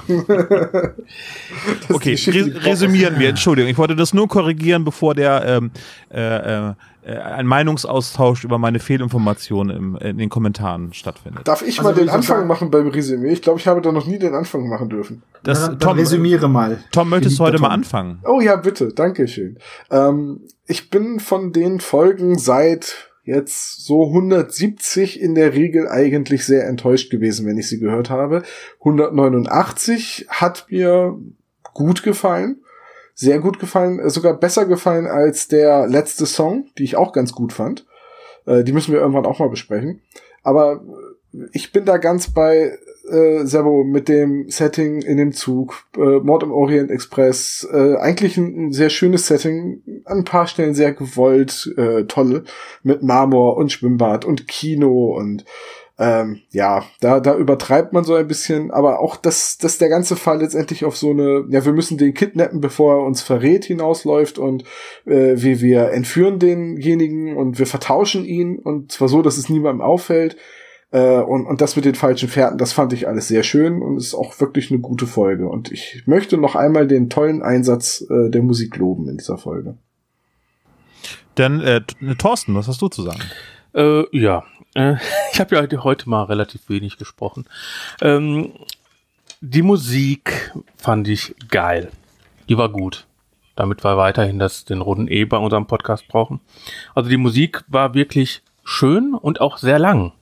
okay, 1.88 2.12
Geschichte, 2.12 2.32
die 2.32 2.50
re 2.50 2.50
Bob 2.50 2.64
resümieren 2.64 3.18
wir. 3.18 3.28
Entschuldigung, 3.30 3.70
ich 3.70 3.78
wollte 3.78 3.96
das 3.96 4.12
nur 4.12 4.28
korrigieren, 4.28 4.84
bevor 4.84 5.14
der 5.14 5.44
ähm, 5.46 5.70
äh, 6.10 6.72
äh, 7.04 7.16
ein 7.16 7.46
Meinungsaustausch 7.46 8.44
über 8.44 8.58
meine 8.58 8.78
Fehlinformationen 8.78 9.76
im, 9.76 9.96
in 9.96 10.18
den 10.18 10.28
Kommentaren 10.28 10.92
stattfindet. 10.92 11.46
Darf 11.48 11.62
ich 11.62 11.78
Also 11.78 11.90
mal 11.90 11.94
den 11.94 12.08
Anfang 12.08 12.36
sagen- 12.38 12.46
machen 12.48 12.70
beim 12.70 12.88
Resümee? 12.88 13.32
Ich 13.32 13.42
glaube, 13.42 13.58
ich 13.60 13.66
habe 13.66 13.80
da 13.80 13.92
noch 13.92 14.06
nie 14.06 14.18
den 14.18 14.34
Anfang 14.34 14.68
machen 14.68 14.88
dürfen. 14.88 15.22
Das, 15.42 15.60
dann 15.62 15.78
Tom, 15.78 15.98
resümiere 15.98 16.48
mal. 16.48 16.78
Tom, 16.92 17.08
möchtest 17.10 17.38
du 17.38 17.44
heute 17.44 17.58
mal 17.60 17.68
anfangen? 17.70 18.20
Oh 18.24 18.40
ja, 18.40 18.56
bitte, 18.56 18.92
danke 18.94 19.26
schön. 19.28 19.58
Ähm, 19.90 20.40
ich 20.66 20.90
bin 20.90 21.18
von 21.20 21.52
den 21.52 21.80
Folgen 21.80 22.38
seit 22.38 23.08
jetzt 23.24 23.84
so 23.86 24.06
170 24.08 25.20
in 25.20 25.34
der 25.36 25.54
Regel 25.54 25.88
eigentlich 25.88 26.44
sehr 26.44 26.66
enttäuscht 26.66 27.10
gewesen, 27.10 27.46
wenn 27.46 27.56
ich 27.58 27.68
sie 27.68 27.78
gehört 27.78 28.10
habe. 28.10 28.42
189 28.80 30.26
hat 30.28 30.66
mir 30.70 31.18
gut 31.74 32.02
gefallen. 32.02 32.61
Sehr 33.14 33.38
gut 33.38 33.58
gefallen, 33.58 33.98
äh, 33.98 34.10
sogar 34.10 34.38
besser 34.38 34.66
gefallen 34.66 35.06
als 35.06 35.48
der 35.48 35.86
letzte 35.86 36.26
Song, 36.26 36.66
die 36.78 36.84
ich 36.84 36.96
auch 36.96 37.12
ganz 37.12 37.32
gut 37.32 37.52
fand. 37.52 37.86
Äh, 38.46 38.64
die 38.64 38.72
müssen 38.72 38.92
wir 38.92 39.00
irgendwann 39.00 39.26
auch 39.26 39.38
mal 39.38 39.50
besprechen. 39.50 40.02
Aber 40.42 40.82
äh, 41.32 41.46
ich 41.52 41.72
bin 41.72 41.84
da 41.84 41.98
ganz 41.98 42.30
bei 42.30 42.78
äh, 43.08 43.44
Servo 43.44 43.84
mit 43.84 44.08
dem 44.08 44.48
Setting 44.48 45.02
in 45.02 45.16
dem 45.16 45.32
Zug, 45.32 45.84
äh, 45.96 46.20
Mord 46.20 46.42
im 46.42 46.52
Orient 46.52 46.90
Express, 46.90 47.66
äh, 47.72 47.96
eigentlich 47.96 48.36
ein, 48.36 48.68
ein 48.68 48.72
sehr 48.72 48.90
schönes 48.90 49.26
Setting, 49.26 49.82
an 50.04 50.18
ein 50.18 50.24
paar 50.24 50.46
Stellen 50.46 50.74
sehr 50.74 50.92
gewollt, 50.92 51.72
äh, 51.76 52.04
tolle, 52.04 52.44
mit 52.82 53.02
Marmor 53.02 53.56
und 53.56 53.72
Schwimmbad 53.72 54.24
und 54.24 54.48
Kino 54.48 55.16
und 55.16 55.44
ähm, 55.98 56.40
ja, 56.50 56.84
da, 57.00 57.20
da 57.20 57.36
übertreibt 57.36 57.92
man 57.92 58.04
so 58.04 58.14
ein 58.14 58.26
bisschen, 58.26 58.70
aber 58.70 59.00
auch, 59.00 59.16
dass, 59.16 59.58
dass 59.58 59.78
der 59.78 59.88
ganze 59.88 60.16
Fall 60.16 60.40
letztendlich 60.40 60.84
auf 60.84 60.96
so 60.96 61.10
eine, 61.10 61.44
ja, 61.50 61.64
wir 61.64 61.72
müssen 61.72 61.98
den 61.98 62.14
kidnappen, 62.14 62.60
bevor 62.60 62.94
er 62.94 63.06
uns 63.06 63.22
verrät, 63.22 63.64
hinausläuft 63.66 64.38
und 64.38 64.64
äh, 65.04 65.34
wie 65.36 65.60
wir 65.60 65.90
entführen 65.90 66.38
denjenigen 66.38 67.36
und 67.36 67.58
wir 67.58 67.66
vertauschen 67.66 68.24
ihn 68.24 68.58
und 68.58 68.90
zwar 68.90 69.08
so, 69.08 69.20
dass 69.22 69.36
es 69.36 69.48
niemandem 69.48 69.82
auffällt. 69.82 70.36
Äh, 70.92 71.20
und, 71.20 71.46
und 71.46 71.60
das 71.60 71.76
mit 71.76 71.84
den 71.84 71.94
falschen 71.94 72.28
Fährten, 72.28 72.58
das 72.58 72.72
fand 72.72 72.92
ich 72.92 73.06
alles 73.06 73.28
sehr 73.28 73.42
schön 73.42 73.82
und 73.82 73.96
ist 73.96 74.14
auch 74.14 74.38
wirklich 74.40 74.70
eine 74.70 74.80
gute 74.80 75.06
Folge. 75.06 75.48
Und 75.48 75.72
ich 75.72 76.02
möchte 76.06 76.36
noch 76.36 76.54
einmal 76.54 76.86
den 76.86 77.10
tollen 77.10 77.42
Einsatz 77.42 78.04
äh, 78.10 78.30
der 78.30 78.42
Musik 78.42 78.76
loben 78.76 79.08
in 79.08 79.18
dieser 79.18 79.38
Folge. 79.38 79.76
Dann, 81.34 81.60
äh, 81.60 81.80
Thorsten, 82.18 82.54
was 82.54 82.68
hast 82.68 82.82
du 82.82 82.88
zu 82.88 83.02
sagen? 83.02 83.22
Äh, 83.74 84.04
ja, 84.16 84.44
äh, 84.74 84.96
ich 85.32 85.40
habe 85.40 85.54
ja 85.56 85.82
heute 85.82 86.08
mal 86.08 86.24
relativ 86.24 86.68
wenig 86.68 86.96
gesprochen. 86.98 87.46
Ähm, 88.00 88.52
die 89.40 89.62
Musik 89.62 90.52
fand 90.76 91.08
ich 91.08 91.34
geil. 91.48 91.90
Die 92.48 92.56
war 92.56 92.68
gut. 92.68 93.06
Damit 93.56 93.84
wir 93.84 93.96
weiterhin 93.96 94.38
das, 94.38 94.64
den 94.64 94.80
roten 94.80 95.08
E 95.08 95.24
bei 95.24 95.36
unserem 95.36 95.66
Podcast 95.66 96.08
brauchen. 96.08 96.40
Also 96.94 97.10
die 97.10 97.16
Musik 97.18 97.64
war 97.68 97.92
wirklich 97.92 98.42
schön 98.64 99.14
und 99.14 99.40
auch 99.40 99.58
sehr 99.58 99.78
lang. 99.78 100.12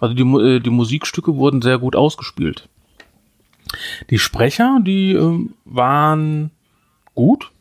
Also 0.00 0.14
die, 0.14 0.22
äh, 0.22 0.58
die 0.58 0.70
Musikstücke 0.70 1.36
wurden 1.36 1.62
sehr 1.62 1.78
gut 1.78 1.94
ausgespielt. 1.94 2.68
Die 4.10 4.18
Sprecher, 4.18 4.80
die 4.82 5.12
äh, 5.12 5.48
waren 5.64 6.50
gut. 7.14 7.52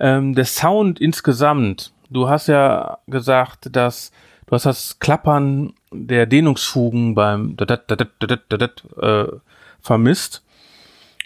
Ähm, 0.00 0.34
der 0.34 0.44
Sound 0.44 1.00
insgesamt, 1.00 1.92
du 2.10 2.28
hast 2.28 2.48
ja 2.48 2.98
gesagt, 3.06 3.74
dass 3.74 4.12
du 4.46 4.52
hast 4.52 4.66
das 4.66 4.98
Klappern 4.98 5.74
der 5.92 6.26
Dehnungsfugen 6.26 7.14
beim 7.14 7.56
äh, 7.58 9.24
vermisst. 9.80 10.42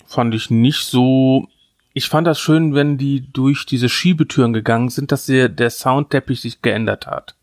Fand 0.07 0.35
ich 0.35 0.51
nicht 0.51 0.85
so. 0.85 1.49
Ich 1.95 2.09
fand 2.09 2.27
das 2.27 2.41
schön, 2.41 2.75
wenn 2.75 2.97
die 2.97 3.33
durch 3.33 3.67
diese 3.67 3.89
Schiebetüren 3.89 4.53
gegangen 4.53 4.89
sind, 4.89 5.13
dass 5.13 5.27
der, 5.27 5.49
der 5.49 5.71
Soundteppich 5.71 6.41
sich 6.41 6.63
geändert 6.63 7.07
hat. 7.07 7.35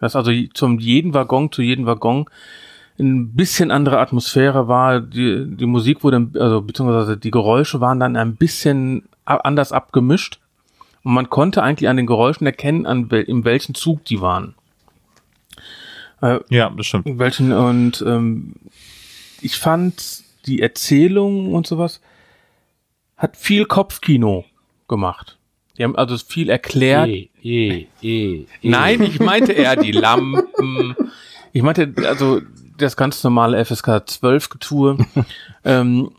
Dass 0.00 0.16
also 0.16 0.32
zum 0.54 0.78
jeden 0.78 1.14
Waggon, 1.14 1.52
zu 1.52 1.62
jedem 1.62 1.86
Waggon 1.86 2.26
ein 2.98 3.34
bisschen 3.34 3.70
andere 3.70 3.98
Atmosphäre 3.98 4.68
war. 4.68 5.00
Die, 5.00 5.46
die 5.56 5.66
Musik 5.66 6.02
wurde, 6.02 6.28
also 6.34 6.62
beziehungsweise 6.62 7.16
die 7.16 7.30
Geräusche 7.30 7.80
waren 7.80 8.00
dann 8.00 8.16
ein 8.16 8.36
bisschen 8.36 9.08
anders 9.24 9.72
abgemischt. 9.72 10.40
Und 11.06 11.14
man 11.14 11.30
konnte 11.30 11.62
eigentlich 11.62 11.88
an 11.88 11.96
den 11.96 12.06
Geräuschen 12.08 12.48
erkennen, 12.48 12.84
an 12.84 13.12
wel, 13.12 13.22
in 13.22 13.44
welchem 13.44 13.76
Zug 13.76 14.04
die 14.06 14.20
waren. 14.20 14.56
Äh, 16.20 16.40
ja, 16.48 16.68
das 16.68 16.86
stimmt. 16.86 17.04
Welchen, 17.20 17.52
und 17.52 18.02
ähm, 18.04 18.54
ich 19.40 19.56
fand 19.56 20.24
die 20.46 20.60
Erzählung 20.60 21.54
und 21.54 21.64
sowas 21.64 22.00
hat 23.16 23.36
viel 23.36 23.66
Kopfkino 23.66 24.46
gemacht. 24.88 25.38
Die 25.78 25.84
haben 25.84 25.94
also 25.94 26.18
viel 26.18 26.50
erklärt. 26.50 27.06
E, 27.06 27.28
e, 27.40 27.86
e, 28.02 28.46
Nein, 28.62 29.00
ich 29.02 29.20
meinte 29.20 29.52
eher 29.52 29.76
die 29.76 29.92
Lampen. 29.92 30.96
Ich 31.52 31.62
meinte 31.62 31.94
also 32.04 32.40
das 32.78 32.96
ganz 32.96 33.22
normale 33.22 33.64
FSK 33.64 34.08
12 34.08 34.48
Getue. 34.48 34.98
ähm, 35.64 36.10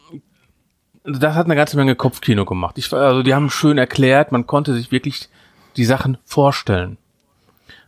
das 1.07 1.35
hat 1.35 1.45
eine 1.45 1.55
ganze 1.55 1.77
Menge 1.77 1.95
Kopfkino 1.95 2.43
gemacht. 2.45 2.77
Ich, 2.77 2.91
also 2.93 3.23
die 3.23 3.33
haben 3.33 3.49
schön 3.49 3.77
erklärt, 3.77 4.33
man 4.33 4.45
konnte 4.45 4.73
sich 4.73 4.91
wirklich 4.91 5.29
die 5.77 5.85
Sachen 5.85 6.17
vorstellen. 6.25 6.97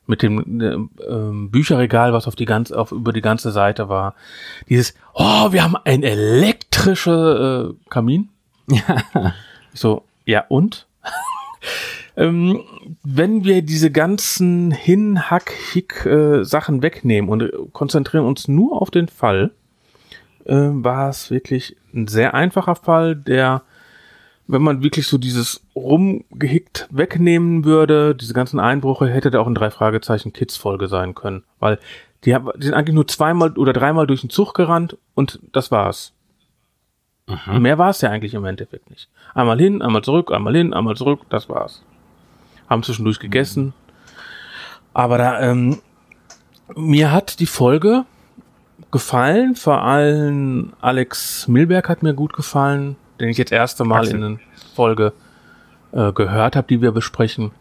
Mit 0.08 0.22
dem 0.24 0.60
äh, 0.60 0.78
Bücherregal, 1.50 2.14
was 2.14 2.28
auf 2.28 2.36
die 2.36 2.46
ganze, 2.46 2.80
auf 2.80 2.92
über 2.92 3.14
die 3.14 3.22
ganze 3.22 3.52
Seite 3.52 3.90
war. 3.90 4.16
Dieses, 4.68 4.96
oh, 5.14 5.52
wir 5.52 5.64
haben 5.64 5.76
ein 5.76 6.02
elektrischer 6.02 7.70
äh, 7.70 7.74
Kamin. 7.90 8.30
Ja. 8.68 9.04
So, 9.74 10.04
ja 10.26 10.46
und? 10.48 10.88
ähm, 12.18 12.64
wenn 13.04 13.44
wir 13.44 13.62
diese 13.62 13.92
ganzen 13.92 14.72
Hin-Hack-Hick-Sachen 14.72 16.80
äh, 16.80 16.82
wegnehmen 16.82 17.30
und 17.30 17.52
konzentrieren 17.72 18.26
uns 18.26 18.48
nur 18.48 18.82
auf 18.82 18.90
den 18.90 19.10
Fall, 19.10 19.52
äh, 20.46 20.56
war 20.56 21.10
es 21.10 21.30
wirklich 21.30 21.76
ein 21.94 22.08
sehr 22.08 22.34
einfacher 22.34 22.76
Fall, 22.76 23.16
der, 23.16 23.64
wenn 24.48 24.62
man 24.62 24.84
wirklich 24.84 25.08
so 25.08 25.18
dieses 25.18 25.62
rumgehickt 25.76 26.88
wegnehmen 26.92 27.66
würde, 27.66 28.16
diese 28.16 28.34
ganzen 28.34 28.60
Einbrüche, 28.60 29.10
hätte 29.10 29.32
der 29.32 29.42
auch 29.42 29.48
ein 29.48 29.56
drei 29.56 29.72
Fragezeichen 29.72 30.34
Kids 30.34 30.58
Folge 30.58 30.88
sein 30.88 31.16
können, 31.16 31.44
weil 31.60 31.80
die, 32.26 32.36
die 32.58 32.66
sind 32.66 32.74
eigentlich 32.74 32.96
nur 32.96 33.08
zweimal 33.08 33.52
oder 33.58 33.74
dreimal 33.74 34.08
durch 34.08 34.22
den 34.22 34.30
Zug 34.30 34.54
gerannt 34.54 34.98
und 35.16 35.40
das 35.52 35.72
war's. 35.72 36.14
Mhm. 37.28 37.62
Mehr 37.62 37.78
war 37.78 37.92
es 37.92 38.02
ja 38.02 38.10
eigentlich 38.10 38.34
im 38.34 38.46
Endeffekt 38.46 38.90
nicht. 38.90 39.10
Einmal 39.34 39.60
hin, 39.60 39.82
einmal 39.82 40.04
zurück, 40.04 40.32
einmal 40.32 40.56
hin, 40.56 40.74
einmal 40.74 40.96
zurück, 40.96 41.22
das 41.30 41.48
war's. 41.48 41.84
Haben 42.70 42.84
zwischendurch 42.84 43.20
gegessen. 43.20 43.74
Aber 44.94 45.18
da, 45.18 45.40
ähm, 45.42 45.80
mir 46.76 47.12
hat 47.12 47.40
die 47.40 47.46
Folge 47.46 48.06
gefallen. 48.92 49.56
Vor 49.56 49.82
allem 49.82 50.74
Alex 50.82 51.48
Milberg 51.48 51.90
hat 51.90 52.04
mir 52.04 52.14
gut 52.14 52.34
gefallen, 52.34 52.96
den 53.20 53.30
ich 53.30 53.38
jetzt 53.38 53.52
erste 53.52 53.84
Mal 53.84 54.02
Axel. 54.02 54.16
in 54.16 54.24
einer 54.24 54.40
Folge 54.76 55.14
äh, 55.92 56.12
gehört 56.12 56.56
habe, 56.56 56.68
die 56.68 56.82
wir 56.82 56.92
besprechen. 56.92 57.52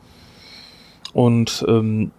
Und 1.12 1.64
ähm, 1.68 2.10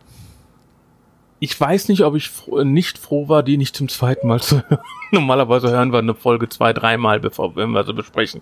ich 1.40 1.60
weiß 1.60 1.88
nicht, 1.88 2.03
ob 2.03 2.15
ich 2.15 2.30
fro 2.30 2.64
nicht 2.64 2.98
froh 2.98 3.30
war, 3.30 3.44
die 3.44 3.57
nicht 3.57 3.76
zum 3.76 3.88
zweiten 3.88 4.27
Mal 4.27 4.41
zu 4.41 4.61
hören. 4.69 4.84
Normalerweise 5.11 5.69
hören 5.69 5.91
wir 5.91 5.99
eine 5.99 6.15
Folge 6.15 6.49
zwei, 6.49 6.73
dreimal, 6.73 7.19
bevor 7.19 7.56
wenn 7.56 7.72
wir 7.72 7.84
sie 7.84 7.94
besprechen. 7.94 8.41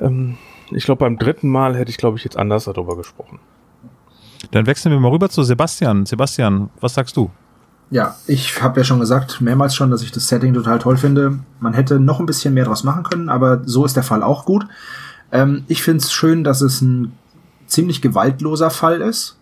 Ähm, 0.00 0.36
ich 0.70 0.84
glaube, 0.84 1.00
beim 1.00 1.18
dritten 1.18 1.48
Mal 1.48 1.76
hätte 1.76 1.90
ich, 1.90 1.96
glaube 1.96 2.18
ich, 2.18 2.24
jetzt 2.24 2.36
anders 2.36 2.64
darüber 2.64 2.96
gesprochen. 2.96 3.40
Dann 4.52 4.66
wechseln 4.66 4.92
wir 4.92 5.00
mal 5.00 5.10
rüber 5.10 5.28
zu 5.28 5.42
Sebastian. 5.42 6.06
Sebastian, 6.06 6.70
was 6.80 6.94
sagst 6.94 7.16
du? 7.16 7.30
Ja, 7.90 8.16
ich 8.28 8.62
habe 8.62 8.80
ja 8.80 8.84
schon 8.84 9.00
gesagt, 9.00 9.40
mehrmals 9.40 9.74
schon, 9.74 9.90
dass 9.90 10.02
ich 10.02 10.12
das 10.12 10.28
Setting 10.28 10.54
total 10.54 10.78
toll 10.78 10.96
finde. 10.96 11.40
Man 11.58 11.74
hätte 11.74 11.98
noch 11.98 12.20
ein 12.20 12.26
bisschen 12.26 12.54
mehr 12.54 12.64
draus 12.64 12.84
machen 12.84 13.02
können, 13.02 13.28
aber 13.28 13.62
so 13.64 13.84
ist 13.84 13.96
der 13.96 14.04
Fall 14.04 14.22
auch 14.22 14.44
gut. 14.44 14.66
Ähm, 15.32 15.64
ich 15.66 15.82
finde 15.82 15.98
es 15.98 16.12
schön, 16.12 16.44
dass 16.44 16.60
es 16.60 16.80
ein 16.80 17.12
ziemlich 17.66 18.00
gewaltloser 18.00 18.70
Fall 18.70 19.00
ist. 19.00 19.38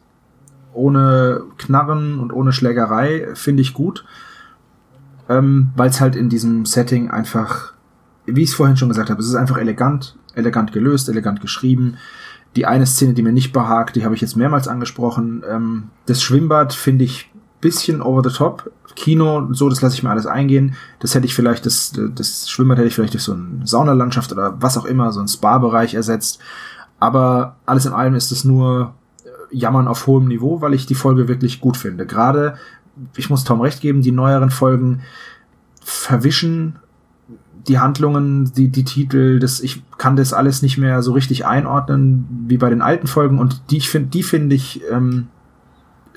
Ohne 0.72 1.42
Knarren 1.58 2.20
und 2.20 2.32
ohne 2.32 2.52
Schlägerei 2.52 3.28
finde 3.34 3.60
ich 3.60 3.74
gut. 3.74 4.06
Ähm, 5.28 5.70
Weil 5.76 5.90
es 5.90 6.00
halt 6.00 6.16
in 6.16 6.30
diesem 6.30 6.64
Setting 6.64 7.10
einfach, 7.10 7.74
wie 8.24 8.42
ich 8.42 8.50
es 8.50 8.54
vorhin 8.54 8.78
schon 8.78 8.88
gesagt 8.88 9.10
habe, 9.10 9.20
es 9.20 9.28
ist 9.28 9.34
einfach 9.34 9.58
elegant, 9.58 10.16
elegant 10.34 10.72
gelöst, 10.72 11.10
elegant 11.10 11.42
geschrieben. 11.42 11.98
Die 12.56 12.64
eine 12.64 12.86
Szene, 12.86 13.12
die 13.12 13.22
mir 13.22 13.32
nicht 13.32 13.52
behagt, 13.52 13.96
die 13.96 14.06
habe 14.06 14.14
ich 14.14 14.22
jetzt 14.22 14.36
mehrmals 14.36 14.68
angesprochen. 14.68 15.42
Ähm, 15.46 15.90
das 16.06 16.22
Schwimmbad 16.22 16.72
finde 16.72 17.04
ich 17.04 17.30
bisschen 17.60 18.02
over 18.02 18.28
the 18.28 18.34
top. 18.34 18.70
Kino, 18.94 19.52
so, 19.52 19.68
das 19.68 19.80
lasse 19.80 19.94
ich 19.94 20.02
mir 20.02 20.10
alles 20.10 20.26
eingehen. 20.26 20.74
Das 20.98 21.14
hätte 21.14 21.26
ich 21.26 21.34
vielleicht, 21.34 21.66
das, 21.66 21.92
das 22.14 22.50
Schwimmbad 22.50 22.78
hätte 22.78 22.88
ich 22.88 22.94
vielleicht 22.94 23.14
durch 23.14 23.22
so 23.22 23.32
eine 23.32 23.64
Saunalandschaft 23.64 24.32
oder 24.32 24.56
was 24.60 24.76
auch 24.76 24.84
immer, 24.84 25.12
so 25.12 25.20
ein 25.20 25.28
Spa-Bereich 25.28 25.94
ersetzt. 25.94 26.40
Aber 26.98 27.56
alles 27.64 27.86
in 27.86 27.92
allem 27.92 28.14
ist 28.14 28.32
es 28.32 28.44
nur 28.44 28.94
äh, 29.24 29.56
Jammern 29.56 29.86
auf 29.86 30.06
hohem 30.06 30.26
Niveau, 30.26 30.60
weil 30.60 30.74
ich 30.74 30.86
die 30.86 30.96
Folge 30.96 31.28
wirklich 31.28 31.60
gut 31.60 31.76
finde. 31.76 32.06
Gerade, 32.06 32.56
ich 33.16 33.30
muss 33.30 33.44
Tom 33.44 33.60
recht 33.60 33.80
geben, 33.80 34.02
die 34.02 34.12
neueren 34.12 34.50
Folgen 34.50 35.02
verwischen 35.80 36.78
die 37.68 37.78
Handlungen, 37.78 38.52
die, 38.52 38.68
die 38.68 38.84
Titel, 38.84 39.38
das, 39.38 39.60
ich 39.60 39.82
kann 39.98 40.16
das 40.16 40.32
alles 40.32 40.62
nicht 40.62 40.78
mehr 40.78 41.02
so 41.02 41.12
richtig 41.12 41.46
einordnen 41.46 42.26
wie 42.46 42.56
bei 42.56 42.70
den 42.70 42.82
alten 42.82 43.06
Folgen 43.06 43.38
und 43.38 43.70
die, 43.70 43.80
finde, 43.80 44.08
die 44.08 44.22
finde 44.22 44.56
ich, 44.56 44.80
ähm, 44.90 45.28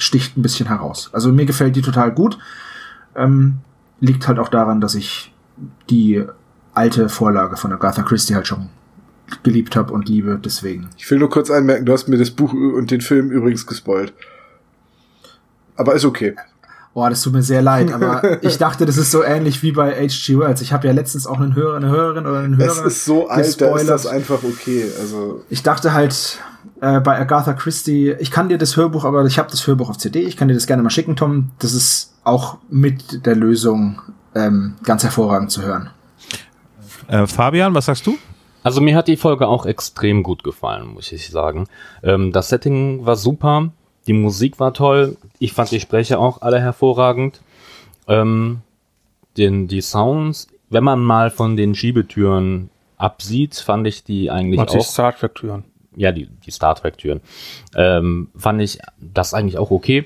sticht 0.01 0.37
ein 0.37 0.41
bisschen 0.41 0.67
heraus. 0.67 1.09
Also 1.13 1.31
mir 1.31 1.45
gefällt 1.45 1.75
die 1.75 1.81
total 1.81 2.11
gut. 2.11 2.37
Ähm, 3.15 3.59
liegt 3.99 4.27
halt 4.27 4.39
auch 4.39 4.49
daran, 4.49 4.81
dass 4.81 4.95
ich 4.95 5.33
die 5.89 6.25
alte 6.73 7.09
Vorlage 7.09 7.57
von 7.57 7.71
Agatha 7.71 8.01
Christie 8.01 8.35
halt 8.35 8.47
schon 8.47 8.69
geliebt 9.43 9.75
habe 9.75 9.93
und 9.93 10.09
liebe, 10.09 10.39
deswegen. 10.43 10.89
Ich 10.97 11.09
will 11.09 11.19
nur 11.19 11.29
kurz 11.29 11.49
anmerken, 11.49 11.85
du 11.85 11.93
hast 11.93 12.07
mir 12.07 12.17
das 12.17 12.31
Buch 12.31 12.53
und 12.53 12.91
den 12.91 13.01
Film 13.01 13.31
übrigens 13.31 13.65
gespoilt. 13.65 14.13
Aber 15.75 15.93
ist 15.93 16.05
okay. 16.05 16.35
Boah, 16.93 17.09
das 17.09 17.21
tut 17.21 17.31
mir 17.31 17.41
sehr 17.41 17.61
leid, 17.61 17.93
aber 17.93 18.43
ich 18.43 18.57
dachte, 18.57 18.85
das 18.85 18.97
ist 18.97 19.11
so 19.11 19.23
ähnlich 19.23 19.63
wie 19.63 19.71
bei 19.71 19.93
H.G. 19.93 20.37
Wells. 20.37 20.61
Ich 20.61 20.73
habe 20.73 20.87
ja 20.87 20.93
letztens 20.93 21.25
auch 21.25 21.39
einen 21.39 21.55
Hörer, 21.55 21.77
eine 21.77 21.89
Hörerin 21.89 22.25
oder 22.25 22.39
einen 22.39 22.57
Hörer. 22.57 22.69
Es 22.69 22.79
ist 22.79 23.05
so 23.05 23.29
alt, 23.29 23.61
da 23.61 23.75
ist 23.77 23.87
das 23.87 24.05
einfach 24.05 24.43
okay. 24.43 24.85
Also 24.99 25.45
ich 25.49 25.63
dachte 25.63 25.93
halt, 25.93 26.39
äh, 26.81 26.99
bei 26.99 27.19
Agatha 27.19 27.53
Christie, 27.53 28.15
ich 28.19 28.31
kann 28.31 28.49
dir 28.49 28.57
das 28.57 28.75
Hörbuch, 28.77 29.05
aber 29.05 29.25
ich 29.25 29.37
habe 29.37 29.49
das 29.49 29.65
Hörbuch 29.67 29.89
auf 29.89 29.97
CD, 29.97 30.21
ich 30.21 30.37
kann 30.37 30.47
dir 30.47 30.53
das 30.53 30.67
gerne 30.67 30.83
mal 30.83 30.89
schicken, 30.89 31.15
Tom. 31.15 31.51
Das 31.59 31.73
ist 31.73 32.13
auch 32.23 32.57
mit 32.69 33.25
der 33.25 33.35
Lösung 33.35 34.01
ähm, 34.35 34.75
ganz 34.83 35.03
hervorragend 35.03 35.51
zu 35.51 35.61
hören. 35.61 35.89
Äh, 37.07 37.27
Fabian, 37.27 37.73
was 37.73 37.85
sagst 37.85 38.05
du? 38.07 38.17
Also 38.63 38.79
mir 38.79 38.95
hat 38.95 39.07
die 39.07 39.17
Folge 39.17 39.47
auch 39.47 39.65
extrem 39.65 40.23
gut 40.23 40.43
gefallen, 40.43 40.87
muss 40.93 41.11
ich 41.11 41.29
sagen. 41.29 41.67
Ähm, 42.03 42.31
das 42.31 42.49
Setting 42.49 43.05
war 43.05 43.15
super. 43.15 43.71
die 44.07 44.13
Musik 44.13 44.59
war 44.59 44.73
toll. 44.73 45.17
Ich 45.39 45.53
fand 45.53 45.71
die 45.71 45.79
Sprecher 45.79 46.19
auch 46.19 46.41
alle 46.41 46.59
hervorragend. 46.59 47.41
Ähm, 48.07 48.61
den, 49.37 49.67
die 49.67 49.81
Sounds, 49.81 50.47
wenn 50.69 50.83
man 50.83 50.99
mal 50.99 51.29
von 51.29 51.55
den 51.55 51.75
Schiebetüren 51.75 52.69
absieht, 52.97 53.55
fand 53.55 53.87
ich 53.87 54.03
die 54.03 54.29
eigentlich 54.29 54.59
Und 54.59 54.73
die 54.73 54.77
auch 54.77 54.85
Star 54.85 55.15
Trek 55.15 55.35
Türen. 55.35 55.63
Ja, 55.95 56.11
die, 56.11 56.27
die 56.27 56.51
Star 56.51 56.75
Trek-Türen, 56.75 57.21
ähm, 57.75 58.29
fand 58.35 58.61
ich 58.61 58.79
das 58.99 59.33
eigentlich 59.33 59.57
auch 59.57 59.71
okay. 59.71 60.05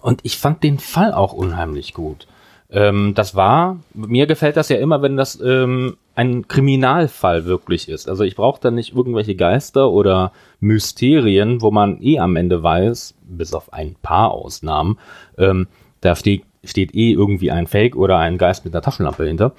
Und 0.00 0.20
ich 0.22 0.38
fand 0.38 0.62
den 0.62 0.78
Fall 0.78 1.12
auch 1.12 1.32
unheimlich 1.32 1.94
gut. 1.94 2.26
Ähm, 2.70 3.14
das 3.14 3.34
war, 3.34 3.78
mir 3.94 4.26
gefällt 4.26 4.56
das 4.56 4.68
ja 4.68 4.76
immer, 4.76 5.02
wenn 5.02 5.16
das 5.16 5.40
ähm, 5.40 5.96
ein 6.14 6.48
Kriminalfall 6.48 7.44
wirklich 7.44 7.88
ist. 7.88 8.08
Also 8.08 8.24
ich 8.24 8.34
brauche 8.34 8.60
da 8.60 8.70
nicht 8.70 8.94
irgendwelche 8.94 9.36
Geister 9.36 9.90
oder 9.90 10.32
Mysterien, 10.60 11.62
wo 11.62 11.70
man 11.70 12.00
eh 12.02 12.18
am 12.18 12.36
Ende 12.36 12.62
weiß, 12.62 13.14
bis 13.22 13.54
auf 13.54 13.72
ein 13.72 13.96
paar 14.02 14.32
Ausnahmen, 14.32 14.98
ähm, 15.38 15.68
da 16.00 16.16
steht, 16.16 16.42
steht 16.64 16.94
eh 16.94 17.12
irgendwie 17.12 17.50
ein 17.50 17.66
Fake 17.66 17.96
oder 17.96 18.18
ein 18.18 18.38
Geist 18.38 18.64
mit 18.64 18.74
einer 18.74 18.82
Taschenlampe 18.82 19.24
hinter. 19.26 19.52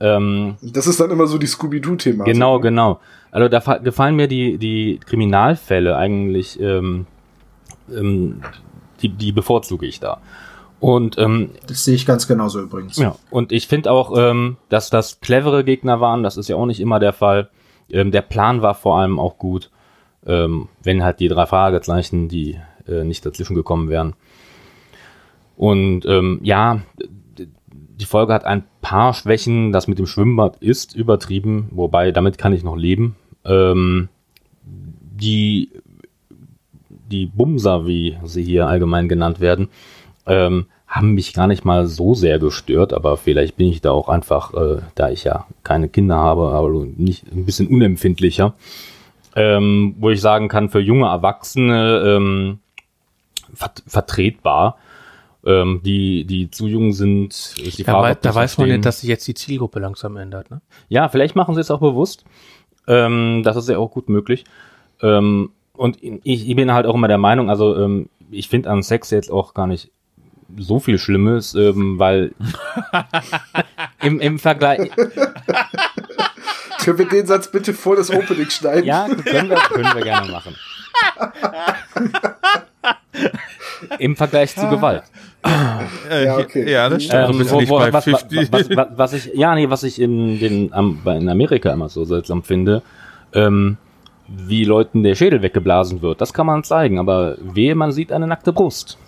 Ähm, 0.00 0.56
Das 0.62 0.86
ist 0.86 1.00
dann 1.00 1.10
immer 1.10 1.26
so 1.26 1.38
die 1.38 1.46
Scooby-Doo-Thema. 1.46 2.24
Genau, 2.24 2.60
genau. 2.60 3.00
Also 3.30 3.48
da 3.48 3.60
fa- 3.60 3.78
gefallen 3.78 4.16
mir 4.16 4.28
die, 4.28 4.58
die 4.58 4.98
Kriminalfälle 5.04 5.96
eigentlich, 5.96 6.58
ähm, 6.60 7.06
ähm, 7.94 8.40
die, 9.02 9.08
die 9.10 9.32
bevorzuge 9.32 9.86
ich 9.86 10.00
da. 10.00 10.20
Und 10.80 11.18
ähm, 11.18 11.50
Das 11.66 11.84
sehe 11.84 11.94
ich 11.94 12.06
ganz 12.06 12.28
genauso 12.28 12.60
übrigens. 12.62 12.96
ja, 12.98 13.16
und 13.30 13.50
ich 13.52 13.66
finde 13.66 13.90
auch, 13.90 14.16
ähm, 14.16 14.56
dass 14.68 14.90
das 14.90 15.20
clevere 15.20 15.64
Gegner 15.64 16.00
waren, 16.00 16.22
das 16.22 16.36
ist 16.36 16.48
ja 16.48 16.56
auch 16.56 16.66
nicht 16.66 16.80
immer 16.80 16.98
der 17.00 17.12
Fall. 17.12 17.50
Ähm, 17.90 18.12
der 18.12 18.22
Plan 18.22 18.62
war 18.62 18.74
vor 18.74 18.98
allem 18.98 19.18
auch 19.18 19.38
gut, 19.38 19.70
ähm, 20.26 20.68
wenn 20.82 21.02
halt 21.02 21.20
die 21.20 21.28
drei 21.28 21.46
Fragezeichen, 21.46 22.28
die 22.28 22.60
äh, 22.86 23.02
nicht 23.04 23.26
dazwischen 23.26 23.56
gekommen 23.56 23.88
wären. 23.88 24.14
Und 25.56 26.06
ähm, 26.06 26.38
ja, 26.42 26.80
die 27.98 28.04
Folge 28.04 28.32
hat 28.32 28.44
ein 28.44 28.64
paar 28.80 29.12
Schwächen. 29.14 29.72
Das 29.72 29.88
mit 29.88 29.98
dem 29.98 30.06
Schwimmbad 30.06 30.56
ist 30.58 30.94
übertrieben, 30.94 31.68
wobei 31.72 32.12
damit 32.12 32.38
kann 32.38 32.52
ich 32.52 32.62
noch 32.62 32.76
leben. 32.76 33.16
Ähm, 33.44 34.08
die, 34.64 35.70
die 37.10 37.26
Bumser, 37.26 37.86
wie 37.86 38.16
sie 38.24 38.44
hier 38.44 38.68
allgemein 38.68 39.08
genannt 39.08 39.40
werden, 39.40 39.68
ähm, 40.26 40.66
haben 40.86 41.12
mich 41.12 41.34
gar 41.34 41.46
nicht 41.46 41.64
mal 41.64 41.86
so 41.86 42.14
sehr 42.14 42.38
gestört, 42.38 42.94
aber 42.94 43.16
vielleicht 43.16 43.56
bin 43.56 43.68
ich 43.68 43.82
da 43.82 43.90
auch 43.90 44.08
einfach, 44.08 44.54
äh, 44.54 44.80
da 44.94 45.10
ich 45.10 45.24
ja 45.24 45.46
keine 45.62 45.88
Kinder 45.88 46.16
habe, 46.16 46.52
aber 46.52 46.70
nicht 46.96 47.30
ein 47.30 47.44
bisschen 47.44 47.68
unempfindlicher, 47.68 48.54
ähm, 49.36 49.96
wo 49.98 50.10
ich 50.10 50.20
sagen 50.20 50.48
kann, 50.48 50.70
für 50.70 50.80
junge 50.80 51.06
Erwachsene 51.06 52.02
ähm, 52.06 52.58
vert 53.52 53.82
vertretbar. 53.86 54.78
Ähm, 55.48 55.80
die, 55.82 56.26
die 56.26 56.50
zu 56.50 56.66
jung 56.66 56.92
sind, 56.92 57.32
ist 57.32 57.78
die 57.78 57.84
Da, 57.84 58.02
wei 58.02 58.14
da 58.14 58.34
weiß 58.34 58.58
man 58.58 58.68
nicht, 58.68 58.84
dass 58.84 59.00
sich 59.00 59.08
jetzt 59.08 59.26
die 59.26 59.32
Zielgruppe 59.32 59.80
langsam 59.80 60.18
ändert. 60.18 60.50
Ne? 60.50 60.60
Ja, 60.88 61.08
vielleicht 61.08 61.36
machen 61.36 61.54
sie 61.54 61.62
es 61.62 61.70
auch 61.70 61.80
bewusst. 61.80 62.24
Ähm, 62.86 63.42
das 63.44 63.56
ist 63.56 63.68
ja 63.68 63.78
auch 63.78 63.90
gut 63.90 64.10
möglich. 64.10 64.44
Ähm, 65.00 65.50
und 65.72 66.02
ich, 66.02 66.48
ich 66.48 66.56
bin 66.56 66.72
halt 66.72 66.84
auch 66.84 66.94
immer 66.94 67.08
der 67.08 67.16
Meinung, 67.16 67.48
also 67.48 67.76
ähm, 67.76 68.10
ich 68.30 68.48
finde 68.48 68.68
an 68.68 68.82
Sex 68.82 69.10
jetzt 69.10 69.30
auch 69.30 69.54
gar 69.54 69.66
nicht 69.66 69.90
so 70.58 70.80
viel 70.80 70.98
Schlimmes, 70.98 71.54
ähm, 71.54 71.98
weil 71.98 72.34
im, 74.02 74.20
im 74.20 74.38
Vergleich, 74.38 74.90
Können 76.88 76.98
wir 76.98 77.08
den 77.08 77.26
Satz 77.26 77.50
bitte 77.50 77.74
vor 77.74 77.96
das 77.96 78.10
Opening 78.10 78.48
schneiden? 78.48 78.84
ja, 78.84 79.06
können 79.08 79.50
wir, 79.50 79.56
können 79.56 79.94
wir 79.94 80.02
gerne 80.02 80.30
machen. 80.30 80.56
Im 83.98 84.16
Vergleich 84.16 84.54
zu 84.54 84.68
Gewalt. 84.68 85.02
Äh, 86.10 86.24
Ja, 86.26 86.38
okay. 86.38 86.70
ja, 86.70 86.88
das 86.88 87.04
stimmt. 87.04 87.30
Ähm, 87.30 87.38
Also 87.40 87.50
wo, 87.54 87.68
wo, 87.68 87.78
bei 87.78 87.92
was, 87.92 88.06
was, 88.06 88.22
50. 88.22 88.52
was, 88.52 88.70
was, 88.76 88.86
was 88.96 89.12
ich, 89.12 89.30
ja, 89.34 89.54
nee, 89.54 89.70
was 89.70 89.82
ich 89.82 90.00
in, 90.00 90.38
den, 90.38 90.66
in 90.72 91.28
Amerika 91.28 91.72
immer 91.72 91.88
so 91.88 92.04
seltsam 92.04 92.42
finde, 92.42 92.82
ähm, 93.32 93.76
wie 94.26 94.64
Leuten 94.64 95.02
der 95.02 95.14
Schädel 95.14 95.40
weggeblasen 95.42 96.02
wird, 96.02 96.20
das 96.20 96.34
kann 96.34 96.46
man 96.46 96.64
zeigen, 96.64 96.98
aber 96.98 97.36
wehe, 97.40 97.74
man 97.74 97.92
sieht 97.92 98.12
eine 98.12 98.26
nackte 98.26 98.52
Brust. 98.52 98.98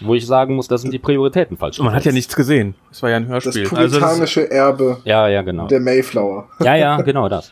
Wo 0.00 0.14
ich 0.14 0.26
sagen 0.26 0.56
muss, 0.56 0.68
das 0.68 0.82
sind 0.82 0.92
die 0.92 0.98
Prioritäten 0.98 1.56
falsch. 1.56 1.78
Man 1.78 1.94
hat 1.94 2.04
ja 2.04 2.12
nichts 2.12 2.36
gesehen. 2.36 2.74
Es 2.90 3.02
war 3.02 3.10
ja 3.10 3.16
ein 3.16 3.28
Das 3.30 3.44
Hörspiel. 3.46 3.62
Also 3.64 3.72
das- 3.72 3.90
puritanische 3.98 4.50
Erbe 4.50 4.98
Ja, 5.04 5.26
ja, 5.28 5.40
genau. 5.42 5.68
der 5.68 5.80
Mayflower. 5.80 6.48
Ja, 6.60 6.74
ja, 6.76 7.00
genau 7.00 7.28
das. 7.30 7.50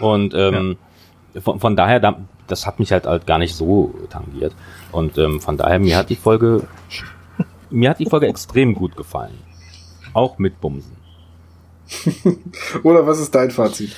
Und 0.00 0.32
ähm, 0.36 0.76
von, 1.42 1.60
von 1.60 1.76
daher, 1.76 2.00
da, 2.00 2.16
das 2.46 2.66
hat 2.66 2.78
mich 2.78 2.90
halt, 2.90 3.06
halt 3.06 3.26
gar 3.26 3.38
nicht 3.38 3.54
so 3.54 3.92
tangiert. 4.08 4.54
Und 4.92 5.18
ähm, 5.18 5.40
von 5.40 5.58
daher, 5.58 5.78
mir 5.78 5.98
hat 5.98 6.08
die 6.08 6.16
Folge, 6.16 6.62
mir 7.74 7.90
hat 7.90 7.98
die 7.98 8.06
Folge 8.06 8.26
extrem 8.26 8.74
gut 8.74 8.96
gefallen. 8.96 9.38
Auch 10.12 10.38
mit 10.38 10.60
Bumsen. 10.60 10.96
Oder 12.82 13.06
was 13.06 13.20
ist 13.20 13.34
dein 13.34 13.50
Fazit? 13.50 13.94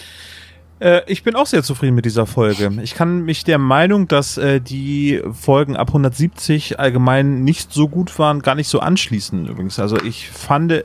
Äh, 0.79 1.03
ich 1.07 1.23
bin 1.23 1.37
auch 1.37 1.47
sehr 1.47 1.63
zufrieden 1.63 1.95
mit 1.95 2.05
dieser 2.05 2.27
Folge. 2.27 2.71
Ich 2.83 2.95
kann 2.95 3.25
mich 3.25 3.45
der 3.45 3.59
Meinung, 3.59 4.09
dass 4.09 4.37
äh, 4.39 4.61
die 4.61 5.23
Folgen 5.33 5.77
ab 5.77 5.89
170 5.89 6.79
allgemein 6.79 7.45
nicht 7.45 7.73
so 7.73 7.89
gut 7.89 8.19
waren, 8.19 8.43
gar 8.43 8.55
nicht 8.55 8.69
so 8.69 8.81
anschließen 8.81 9.47
übrigens. 9.47 9.79
Also 9.79 9.97
ich 10.03 10.29
fand 10.29 10.85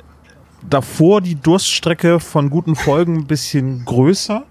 davor 0.69 1.21
die 1.21 1.35
Durststrecke 1.35 2.19
von 2.19 2.49
guten 2.49 2.75
Folgen 2.75 3.17
ein 3.17 3.25
bisschen 3.25 3.85
größer. 3.85 4.43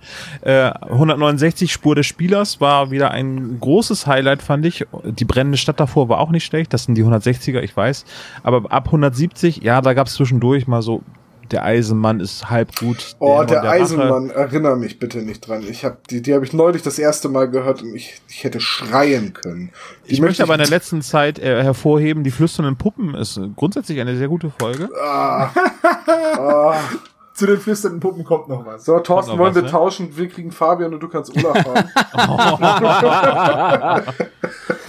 Äh, 0.42 0.70
169 0.70 1.72
Spur 1.72 1.94
des 1.94 2.06
Spielers 2.06 2.60
war 2.60 2.90
wieder 2.90 3.10
ein 3.10 3.58
großes 3.60 4.06
Highlight, 4.06 4.42
fand 4.42 4.66
ich. 4.66 4.86
Die 5.04 5.24
brennende 5.24 5.58
Stadt 5.58 5.80
davor 5.80 6.08
war 6.08 6.18
auch 6.18 6.30
nicht 6.30 6.44
schlecht. 6.44 6.72
Das 6.72 6.84
sind 6.84 6.94
die 6.96 7.04
160er, 7.04 7.60
ich 7.60 7.76
weiß. 7.76 8.04
Aber 8.42 8.70
ab 8.72 8.86
170, 8.86 9.62
ja, 9.62 9.80
da 9.80 9.94
gab 9.94 10.06
es 10.06 10.14
zwischendurch 10.14 10.66
mal 10.66 10.82
so, 10.82 11.02
der 11.50 11.64
Eisenmann 11.64 12.20
ist 12.20 12.48
halb 12.48 12.76
gut. 12.76 13.16
Oh, 13.18 13.42
der, 13.44 13.58
Rache- 13.58 13.70
Eisenmann, 13.70 14.30
erinnere 14.30 14.76
mich 14.76 14.98
bitte 14.98 15.18
nicht 15.18 15.46
dran. 15.46 15.64
Ich 15.68 15.84
hab, 15.84 16.06
die 16.08 16.22
die 16.22 16.34
habe 16.34 16.44
ich 16.44 16.52
neulich 16.52 16.82
das 16.82 16.98
erste 16.98 17.28
Mal 17.28 17.50
gehört 17.50 17.82
und 17.82 17.94
ich, 17.94 18.20
ich 18.28 18.44
hätte 18.44 18.60
schreien 18.60 19.32
können. 19.32 19.70
Die 20.06 20.12
Ich 20.12 20.20
möchte 20.20 20.42
aber 20.42 20.54
in 20.54 20.60
der 20.60 20.68
letzten 20.68 21.02
Zeit 21.02 21.38
äh, 21.38 21.62
hervorheben, 21.62 22.24
die 22.24 22.30
flüsternden 22.30 22.76
Puppen 22.76 23.14
ist 23.14 23.36
äh, 23.36 23.48
grundsätzlich 23.56 24.00
eine 24.00 24.16
sehr 24.16 24.28
gute 24.28 24.52
Folge. 24.58 24.88
Ah, 25.02 25.50
ah. 26.36 26.74
Zu 27.34 27.46
den 27.46 27.58
flüsternden 27.58 28.00
Puppen 28.00 28.24
kommt 28.24 28.48
noch 28.48 28.66
was. 28.66 28.84
So, 28.84 28.98
Thorsten, 28.98 29.38
wollen 29.38 29.54
was, 29.54 29.56
wir 29.56 29.62
ne? 29.62 29.70
tauschen? 29.70 30.16
Wir 30.16 30.28
kriegen 30.28 30.52
Fabian 30.52 30.92
und 30.92 31.00
du 31.00 31.08
kannst 31.08 31.34
Olaf 31.36 31.64
haben. 31.64 31.88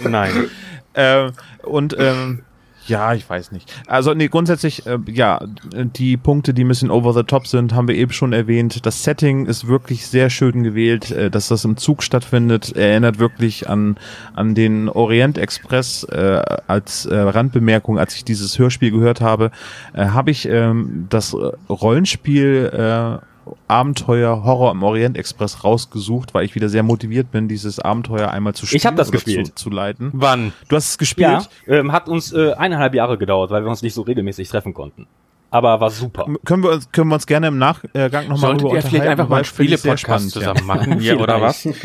Nein. 0.00 0.50
Äh, 0.92 1.30
und 1.62 1.96
ähm, 1.98 2.42
ja, 2.86 3.14
ich 3.14 3.28
weiß 3.28 3.52
nicht. 3.52 3.72
Also 3.86 4.14
nee, 4.14 4.28
grundsätzlich, 4.28 4.86
äh, 4.86 4.98
ja, 5.06 5.40
die 5.72 6.16
Punkte, 6.16 6.54
die 6.54 6.64
ein 6.64 6.68
bisschen 6.68 6.90
over 6.90 7.12
the 7.12 7.22
top 7.22 7.46
sind, 7.46 7.74
haben 7.74 7.88
wir 7.88 7.94
eben 7.94 8.12
schon 8.12 8.32
erwähnt. 8.32 8.84
Das 8.84 9.02
Setting 9.04 9.46
ist 9.46 9.66
wirklich 9.66 10.06
sehr 10.06 10.30
schön 10.30 10.62
gewählt, 10.62 11.10
äh, 11.10 11.30
dass 11.30 11.48
das 11.48 11.64
im 11.64 11.76
Zug 11.76 12.02
stattfindet. 12.02 12.76
Erinnert 12.76 13.18
wirklich 13.18 13.68
an, 13.68 13.96
an 14.34 14.54
den 14.54 14.88
Orient 14.88 15.38
Express 15.38 16.04
äh, 16.04 16.42
als 16.66 17.06
äh, 17.06 17.16
Randbemerkung, 17.16 17.98
als 17.98 18.14
ich 18.14 18.24
dieses 18.24 18.58
Hörspiel 18.58 18.90
gehört 18.90 19.20
habe, 19.20 19.50
äh, 19.92 20.06
habe 20.06 20.30
ich 20.30 20.48
ähm, 20.48 21.06
das 21.08 21.36
Rollenspiel 21.68 22.70
äh, 22.72 23.31
Abenteuer 23.68 24.44
Horror 24.44 24.72
im 24.72 24.82
Orient 24.82 25.16
Express 25.16 25.64
rausgesucht, 25.64 26.34
weil 26.34 26.44
ich 26.44 26.54
wieder 26.54 26.68
sehr 26.68 26.82
motiviert 26.82 27.30
bin, 27.30 27.48
dieses 27.48 27.78
Abenteuer 27.78 28.30
einmal 28.30 28.54
zu 28.54 28.66
spielen. 28.66 28.78
Ich 28.78 28.86
hab 28.86 28.96
das 28.96 29.10
gespielt. 29.12 29.46
Zu, 29.48 29.54
zu 29.54 29.70
leiten. 29.70 30.10
Wann? 30.14 30.52
Du 30.68 30.76
hast 30.76 30.90
es 30.90 30.98
gespielt? 30.98 31.48
Ja, 31.66 31.74
ähm, 31.74 31.92
hat 31.92 32.08
uns 32.08 32.32
äh, 32.32 32.52
eineinhalb 32.52 32.94
Jahre 32.94 33.18
gedauert, 33.18 33.50
weil 33.50 33.62
wir 33.64 33.70
uns 33.70 33.82
nicht 33.82 33.94
so 33.94 34.02
regelmäßig 34.02 34.48
treffen 34.48 34.74
konnten. 34.74 35.06
Aber 35.50 35.80
war 35.80 35.90
super. 35.90 36.26
Können 36.44 36.62
wir, 36.62 36.70
uns, 36.70 36.90
können 36.92 37.10
wir 37.10 37.14
uns 37.14 37.26
gerne 37.26 37.48
im 37.48 37.58
Nachgang 37.58 38.28
nochmal 38.28 38.38
Solltet 38.38 38.72
ihr 38.72 38.82
vielleicht 38.82 39.06
einfach 39.06 39.28
mal 39.28 39.36
einen 39.36 39.44
Spiele-Podcast 39.44 40.34
ja. 40.34 40.40
zusammen 40.40 40.66
machen 40.66 40.98
hier, 41.00 41.20
oder 41.20 41.40
was? 41.40 41.68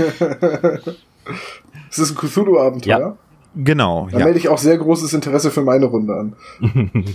Es 1.90 2.00
ist 2.00 2.12
ein 2.12 2.16
Cthulhu-Abenteuer. 2.18 3.00
Ja. 3.00 3.18
Genau, 3.56 4.08
Da 4.12 4.20
ja. 4.20 4.26
melde 4.26 4.40
ich 4.40 4.50
auch 4.50 4.58
sehr 4.58 4.78
großes 4.78 5.14
Interesse 5.14 5.52
für 5.52 5.64
meine 5.64 5.88
Runde 5.88 6.14
an. 6.14 6.36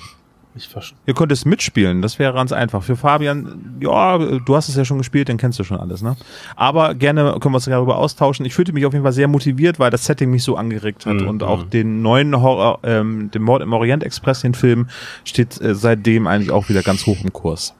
Ich 0.54 0.68
verstehe. 0.68 0.98
Ihr 1.06 1.14
könnt 1.14 1.32
es 1.32 1.46
mitspielen, 1.46 2.02
das 2.02 2.18
wäre 2.18 2.34
ganz 2.34 2.52
einfach. 2.52 2.82
Für 2.82 2.94
Fabian, 2.94 3.76
ja, 3.80 4.18
du 4.18 4.54
hast 4.54 4.68
es 4.68 4.76
ja 4.76 4.84
schon 4.84 4.98
gespielt, 4.98 5.30
dann 5.30 5.38
kennst 5.38 5.58
du 5.58 5.64
schon 5.64 5.78
alles, 5.78 6.02
ne? 6.02 6.14
Aber 6.56 6.94
gerne 6.94 7.36
können 7.40 7.54
wir 7.54 7.56
uns 7.56 7.64
darüber 7.64 7.96
austauschen. 7.96 8.44
Ich 8.44 8.52
fühlte 8.52 8.72
mich 8.74 8.84
auf 8.84 8.92
jeden 8.92 9.02
Fall 9.02 9.12
sehr 9.14 9.28
motiviert, 9.28 9.78
weil 9.78 9.90
das 9.90 10.04
Setting 10.04 10.30
mich 10.30 10.44
so 10.44 10.56
angeregt 10.56 11.06
hat 11.06 11.14
Mhm. 11.14 11.28
und 11.28 11.42
auch 11.42 11.62
den 11.62 12.02
neuen 12.02 12.38
Horror, 12.42 12.80
ähm, 12.82 13.30
den 13.30 13.40
Mord 13.42 13.62
im 13.62 13.72
Orient 13.72 14.04
Express, 14.04 14.42
den 14.42 14.52
Film, 14.54 14.88
steht 15.24 15.58
äh, 15.62 15.74
seitdem 15.74 16.26
eigentlich 16.26 16.50
auch 16.50 16.68
wieder 16.68 16.82
ganz 16.82 17.06
hoch 17.06 17.18
im 17.24 17.32
Kurs. 17.32 17.74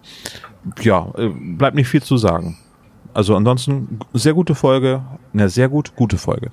Ja, 0.81 1.13
äh, 1.19 1.29
bleibt 1.29 1.77
nicht 1.77 1.89
viel 1.89 2.03
zu 2.03 2.17
sagen. 2.17 2.57
Also 3.13 3.37
ansonsten 3.37 3.99
sehr 4.15 4.33
gute 4.33 4.55
Folge, 4.55 5.03
ne, 5.35 5.51
sehr 5.51 5.69
gut, 5.69 5.95
gute 5.95 6.17
Folge. 6.17 6.49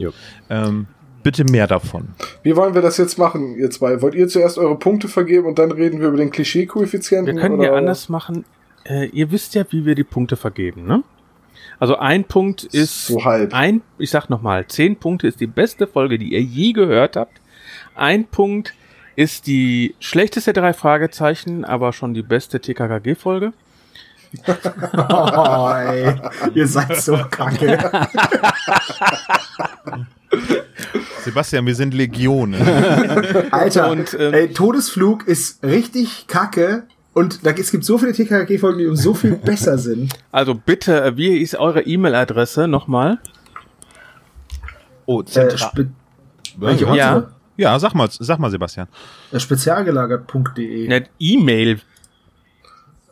Ähm, 0.49 0.87
bitte 1.23 1.43
mehr 1.43 1.67
davon. 1.67 2.09
Wie 2.43 2.55
wollen 2.55 2.73
wir 2.73 2.81
das 2.81 2.97
jetzt 2.97 3.17
machen, 3.17 3.55
ihr 3.57 3.69
zwei? 3.71 4.01
Wollt 4.01 4.15
ihr 4.15 4.27
zuerst 4.27 4.57
eure 4.57 4.77
Punkte 4.77 5.07
vergeben 5.07 5.47
und 5.47 5.59
dann 5.59 5.71
reden 5.71 5.99
wir 5.99 6.07
über 6.09 6.17
den 6.17 6.31
Klischee-Koeffizienten? 6.31 7.35
Wir 7.35 7.41
können 7.41 7.59
oder? 7.59 7.69
ja 7.71 7.75
anders 7.75 8.09
machen. 8.09 8.45
Äh, 8.85 9.07
ihr 9.07 9.31
wisst 9.31 9.55
ja, 9.55 9.63
wie 9.69 9.85
wir 9.85 9.95
die 9.95 10.03
Punkte 10.03 10.35
vergeben, 10.37 10.85
ne? 10.85 11.03
Also 11.79 11.97
ein 11.97 12.25
Punkt 12.25 12.63
ist 12.63 13.07
So 13.07 13.23
halb. 13.23 13.53
ein, 13.53 13.81
ich 13.97 14.09
sag 14.09 14.29
nochmal, 14.29 14.65
zehn 14.67 14.97
Punkte 14.97 15.27
ist 15.27 15.39
die 15.39 15.47
beste 15.47 15.87
Folge, 15.87 16.17
die 16.17 16.33
ihr 16.33 16.41
je 16.41 16.73
gehört 16.73 17.15
habt. 17.15 17.39
Ein 17.95 18.25
Punkt 18.25 18.73
ist 19.15 19.47
die 19.47 19.95
schlechteste 19.99 20.53
drei 20.53 20.73
Fragezeichen, 20.73 21.65
aber 21.65 21.93
schon 21.93 22.13
die 22.13 22.21
beste 22.23 22.59
TKKG-Folge. 22.59 23.53
Oh, 24.93 25.71
ey. 25.75 26.13
Ihr 26.53 26.67
seid 26.67 26.95
so 26.97 27.17
kacke. 27.31 27.79
Sebastian, 31.23 31.65
wir 31.65 31.75
sind 31.75 31.93
Legion. 31.93 32.55
Alter, 33.51 33.89
Und, 33.91 34.15
ähm, 34.19 34.33
ey, 34.33 34.53
Todesflug 34.53 35.27
ist 35.27 35.63
richtig 35.63 36.27
kacke. 36.27 36.83
Und 37.13 37.45
da, 37.45 37.51
es 37.51 37.71
gibt 37.71 37.83
so 37.83 37.97
viele 37.97 38.13
TKKG-Folgen, 38.13 38.79
die 38.79 38.87
um 38.87 38.95
so 38.95 39.13
viel 39.13 39.35
besser 39.35 39.77
sind. 39.77 40.13
Also 40.31 40.53
bitte, 40.55 41.03
äh, 41.03 41.17
wie 41.17 41.37
ist 41.39 41.55
eure 41.55 41.81
E-Mail-Adresse 41.81 42.67
nochmal? 42.67 43.17
Oh, 45.05 45.21
Äh, 45.21 45.25
zentral. 45.25 45.89
welche 46.57 46.85
Ja. 46.95 47.27
ja, 47.57 47.79
sag 47.79 47.93
mal, 47.95 48.07
sag 48.11 48.39
mal, 48.39 48.51
Sebastian. 48.51 48.87
Äh, 49.31 49.39
Spezialgelagert.de. 49.39 50.87
Ne, 50.87 51.07
E-Mail. 51.19 51.81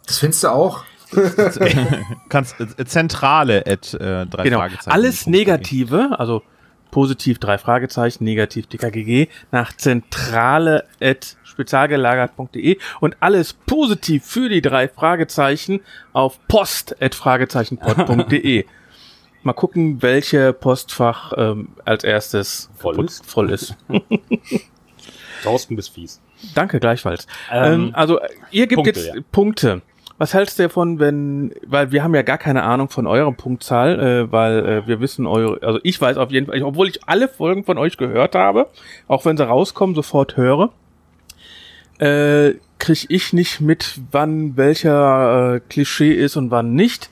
Das 0.06 0.20
findest 0.20 0.44
du 0.44 0.50
auch. 0.50 0.84
Kannst 2.30 2.56
äh, 2.60 2.86
zentrale 2.86 3.66
at 3.66 3.94
äh, 3.94 4.26
drei 4.26 4.44
Genau. 4.44 4.60
Fragezeichen. 4.60 4.92
Alles 4.92 5.26
Negative, 5.26 6.18
also 6.20 6.44
positiv 6.92 7.40
drei 7.40 7.58
Fragezeichen, 7.58 8.24
negativ 8.24 8.68
TKGG, 8.68 9.28
nach 9.52 9.76
zentrale 9.76 10.86
at 11.02 11.38
spezialgelagert.de 11.44 12.78
und 13.00 13.18
alles 13.20 13.54
positiv 13.54 14.26
für 14.26 14.50
die 14.50 14.62
drei 14.62 14.88
Fragezeichen 14.88 15.82
auf 16.14 16.40
post 16.48 17.02
at 17.02 17.16
fragezeichenpod.de. 17.16 18.66
Mal 19.44 19.54
gucken, 19.54 20.02
welche 20.02 20.52
Postfach 20.54 21.32
ähm, 21.38 21.70
als 21.86 22.04
erstes 22.04 22.70
Voll 22.76 23.06
ist. 23.06 23.26
voll 23.26 23.52
ist. 23.52 23.76
Thorsten 25.44 25.76
bis 25.76 25.88
fies. 25.88 26.22
Danke, 26.54 26.80
gleichfalls. 26.80 27.28
Ähm, 27.52 27.74
Ähm, 27.74 27.90
also, 27.94 28.20
ihr 28.52 28.68
gibt 28.68 28.84
Punkte, 28.84 29.00
jetzt 29.00 29.16
ja. 29.16 29.22
Punkte. 29.32 29.82
Was 30.20 30.34
hältst 30.34 30.58
du 30.58 30.64
davon, 30.64 31.00
wenn, 31.00 31.54
weil 31.66 31.92
wir 31.92 32.04
haben 32.04 32.16
ja 32.16 32.24
gar 32.24 32.40
keine 32.40 32.64
Ahnung 32.64 32.90
von 32.90 33.06
eurer 33.06 33.32
Punktzahl, 33.32 34.00
äh, 34.00 34.32
weil 34.32 34.66
äh, 34.66 34.88
wir 34.88 35.00
wissen 35.00 35.28
eure, 35.28 35.62
also 35.62 35.80
ich 35.84 36.02
weiß 36.02 36.18
auf 36.18 36.32
jeden 36.32 36.48
Fall, 36.48 36.62
obwohl 36.64 36.88
ich 36.90 37.08
alle 37.08 37.28
Folgen 37.28 37.64
von 37.64 37.78
euch 37.78 37.98
gehört 37.98 38.34
habe, 38.34 38.68
auch 39.08 39.26
wenn 39.26 39.38
sie 39.38 39.48
rauskommen, 39.48 39.96
sofort 39.96 40.36
höre, 40.36 40.72
äh, 42.00 42.56
kriege 42.80 43.06
ich 43.10 43.34
nicht 43.34 43.62
mit, 43.62 44.00
wann 44.12 44.58
welcher 44.58 45.56
äh, 45.56 45.60
Klischee 45.60 46.14
ist 46.14 46.36
und 46.36 46.50
wann 46.50 46.74
nicht. 46.74 47.12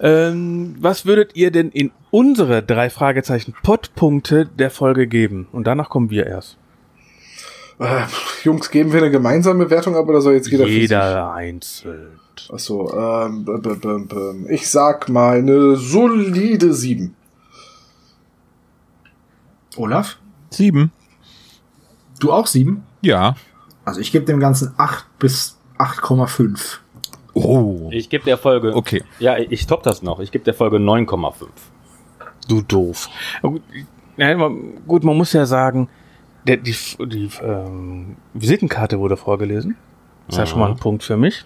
Ähm, 0.00 0.76
was 0.78 1.06
würdet 1.06 1.36
ihr 1.36 1.50
denn 1.50 1.70
in 1.70 1.90
unsere 2.10 2.62
drei 2.62 2.90
Fragezeichen 2.90 3.54
Podpunkte 3.62 4.46
der 4.46 4.70
Folge 4.70 5.06
geben? 5.06 5.48
Und 5.52 5.66
danach 5.66 5.88
kommen 5.88 6.10
wir 6.10 6.26
erst. 6.26 6.58
Äh, 7.78 8.04
Jungs, 8.42 8.70
geben 8.70 8.92
wir 8.92 9.00
eine 9.00 9.10
gemeinsame 9.10 9.68
Wertung 9.68 9.96
ab 9.96 10.08
oder 10.08 10.20
soll 10.20 10.34
jetzt 10.34 10.50
jeder? 10.50 10.66
Jeder 10.66 11.32
einzeln. 11.32 12.18
Achso, 12.50 12.90
ähm, 12.92 14.46
ich 14.48 14.70
sag 14.70 15.08
mal 15.08 15.38
eine 15.38 15.76
solide 15.76 16.72
7. 16.72 17.14
Olaf? 19.76 20.18
Sieben. 20.50 20.92
Du 22.18 22.32
auch 22.32 22.46
sieben? 22.46 22.84
Ja. 23.02 23.36
Also 23.84 24.00
ich 24.00 24.10
gebe 24.10 24.24
dem 24.24 24.40
Ganzen 24.40 24.72
8 24.76 25.18
bis 25.18 25.58
8,5. 25.78 26.78
Oh. 27.34 27.88
Ich 27.92 28.08
gebe 28.08 28.24
der 28.24 28.38
Folge. 28.38 28.74
Okay. 28.74 29.04
Ja, 29.18 29.36
ich 29.36 29.66
top 29.66 29.82
das 29.82 30.02
noch. 30.02 30.20
Ich 30.20 30.32
gebe 30.32 30.44
der 30.44 30.54
Folge 30.54 30.78
9,5. 30.78 31.34
Du 32.48 32.62
doof. 32.62 33.08
Ja, 34.16 34.34
gut, 34.86 35.04
man 35.04 35.16
muss 35.16 35.34
ja 35.34 35.44
sagen, 35.44 35.88
der, 36.46 36.56
die, 36.58 36.74
die 37.06 37.30
ähm, 37.42 38.16
Visitenkarte 38.34 38.98
wurde 38.98 39.16
vorgelesen. 39.16 39.76
Das 40.26 40.36
ist 40.36 40.38
ja 40.40 40.46
schon 40.46 40.58
mal 40.60 40.70
ein 40.70 40.76
Punkt 40.76 41.02
für 41.04 41.16
mich. 41.16 41.44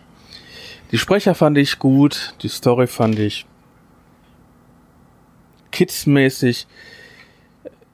Die 0.93 0.99
Sprecher 0.99 1.35
fand 1.35 1.57
ich 1.59 1.79
gut, 1.79 2.35
die 2.43 2.49
Story 2.49 2.87
fand 2.87 3.19
ich 3.19 3.47
kidsmäßig. 5.71 6.67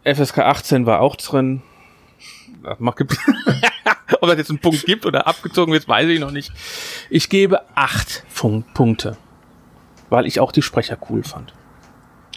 FSK 0.04 0.38
18 0.38 0.86
war 0.86 1.00
auch 1.00 1.16
drin. 1.16 1.62
Das 2.62 2.78
macht- 2.80 2.98
gibt- 2.98 3.16
Ob 4.20 4.28
das 4.28 4.38
jetzt 4.38 4.50
einen 4.50 4.60
Punkt 4.60 4.84
gibt 4.86 5.04
oder 5.04 5.26
abgezogen 5.26 5.72
wird, 5.72 5.88
weiß 5.88 6.08
ich 6.08 6.20
noch 6.20 6.30
nicht. 6.30 6.52
Ich 7.10 7.28
gebe 7.28 7.62
acht 7.76 8.24
Punkte, 8.74 9.16
weil 10.10 10.26
ich 10.26 10.38
auch 10.40 10.52
die 10.52 10.62
Sprecher 10.62 10.96
cool 11.10 11.24
fand. 11.24 11.52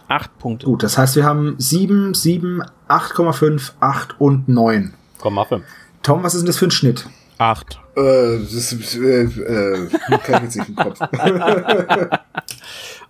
Acht 0.09 0.37
Punkte. 0.39 0.65
Gut, 0.65 0.83
das 0.83 0.97
heißt, 0.97 1.15
wir 1.15 1.23
haben 1.23 1.55
7, 1.57 2.13
7, 2.13 2.61
8,5, 2.89 3.71
8 3.79 4.19
und 4.19 4.49
9. 4.49 4.93
9,5. 5.21 5.61
Tom, 6.03 6.23
was 6.23 6.33
ist 6.33 6.41
denn 6.41 6.47
das 6.47 6.57
für 6.57 6.65
ein 6.65 6.71
Schnitt? 6.71 7.07
Acht. 7.37 7.79
Äh, 7.95 8.39
das 8.39 8.51
ist, 8.53 8.95
äh, 8.95 9.23
äh, 9.23 9.89
kann 10.25 10.43
jetzt 10.43 10.55
nicht 10.57 10.69
im 10.69 10.75
Kopf. 10.75 10.99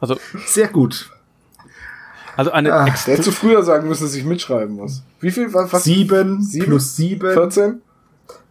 Also, 0.01 0.15
Sehr 0.45 0.69
gut. 0.69 1.09
also 2.37 2.51
eine 2.51 2.73
Ah, 2.73 2.87
ex 2.87 3.03
Der 3.03 3.15
hätte 3.15 3.23
zu 3.25 3.31
früher 3.33 3.63
sagen 3.63 3.87
müssen, 3.89 4.03
dass 4.03 4.15
ich 4.15 4.23
mitschreiben 4.23 4.75
muss. 4.75 5.03
Wie 5.19 5.29
viel? 5.31 5.53
Was? 5.53 5.73
was 5.73 5.83
7 5.83 6.41
Sieben? 6.41 6.65
plus 6.65 6.95
7 6.95 7.33
14? 7.33 7.81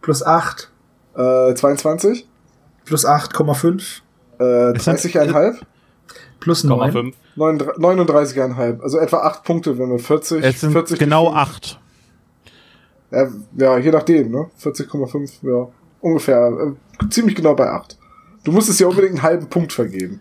plus 0.03 0.23
8 0.23 0.71
Äh, 1.17 1.55
22? 1.55 2.27
plus 2.85 3.07
8,5 3.07 4.03
Äh, 4.39 4.73
Es 4.77 4.85
sind- 4.85 4.99
30,5? 4.99 5.57
plus 6.39 6.65
9. 6.65 6.91
9,5. 6.93 7.15
39,5. 7.39 8.81
Also 8.83 8.99
etwa 8.99 9.19
8 9.19 9.45
Punkte, 9.45 9.79
wenn 9.79 9.91
wir 9.91 9.99
40, 9.99 10.45
Es 10.45 10.61
sind 10.61 10.73
40 10.73 10.99
genau 10.99 11.25
durch 11.25 11.35
fünf- 11.35 11.49
acht. 11.49 11.81
Ja, 13.11 13.27
ja, 13.57 13.79
je 13.79 13.91
nachdem, 13.91 14.31
ne? 14.31 14.47
40,5, 14.61 15.31
ja. 15.43 15.69
Ungefähr. 16.01 16.75
Äh, 17.03 17.09
ziemlich 17.09 17.35
genau 17.37 17.55
bei 17.55 17.69
8. 17.71 17.97
Du 18.45 18.53
musstest 18.53 18.81
ja 18.81 18.87
unbedingt 18.87 19.15
einen 19.15 19.23
halben 19.23 19.49
Punkt 19.49 19.73
vergeben. 19.73 20.21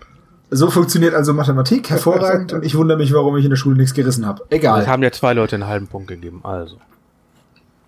So 0.50 0.70
funktioniert 0.70 1.14
also 1.14 1.34
Mathematik 1.34 1.90
hervorragend 1.90 2.54
und 2.54 2.66
ich 2.66 2.76
wundere 2.76 2.98
mich, 2.98 3.14
warum 3.14 3.36
ich 3.38 3.44
in 3.44 3.50
der 3.50 3.58
Schule 3.58 3.76
nichts 3.78 3.94
gerissen 3.94 4.26
habe. 4.26 4.44
Es 4.50 4.58
Egal. 4.58 4.88
haben 4.88 5.04
ja 5.04 5.12
zwei 5.12 5.34
Leute 5.34 5.56
einen 5.58 5.68
halben 5.68 5.88
Punkt 5.88 6.08
gegeben, 6.08 6.40
also. 6.44 6.78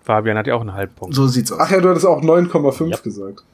Fabian 0.02 0.36
hat 0.36 0.46
ja 0.46 0.54
auch 0.54 0.60
einen 0.60 0.74
halben 0.74 0.94
Punkt. 0.94 1.14
So 1.14 1.26
sieht's 1.26 1.52
aus. 1.52 1.58
Ach 1.60 1.70
ja, 1.70 1.80
du 1.80 1.88
hattest 1.88 2.04
auch 2.06 2.20
9,5 2.22 2.88
Ja. 2.88 2.96
gesagt. 2.98 3.44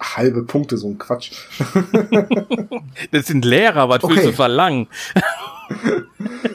Halbe 0.00 0.42
Punkte, 0.44 0.76
so 0.76 0.88
ein 0.88 0.98
Quatsch. 0.98 1.32
Das 3.12 3.26
sind 3.26 3.44
Lehrer, 3.44 3.88
was 3.88 4.02
willst 4.02 4.18
Okay. 4.18 4.26
du 4.26 4.32
verlangen? 4.32 4.86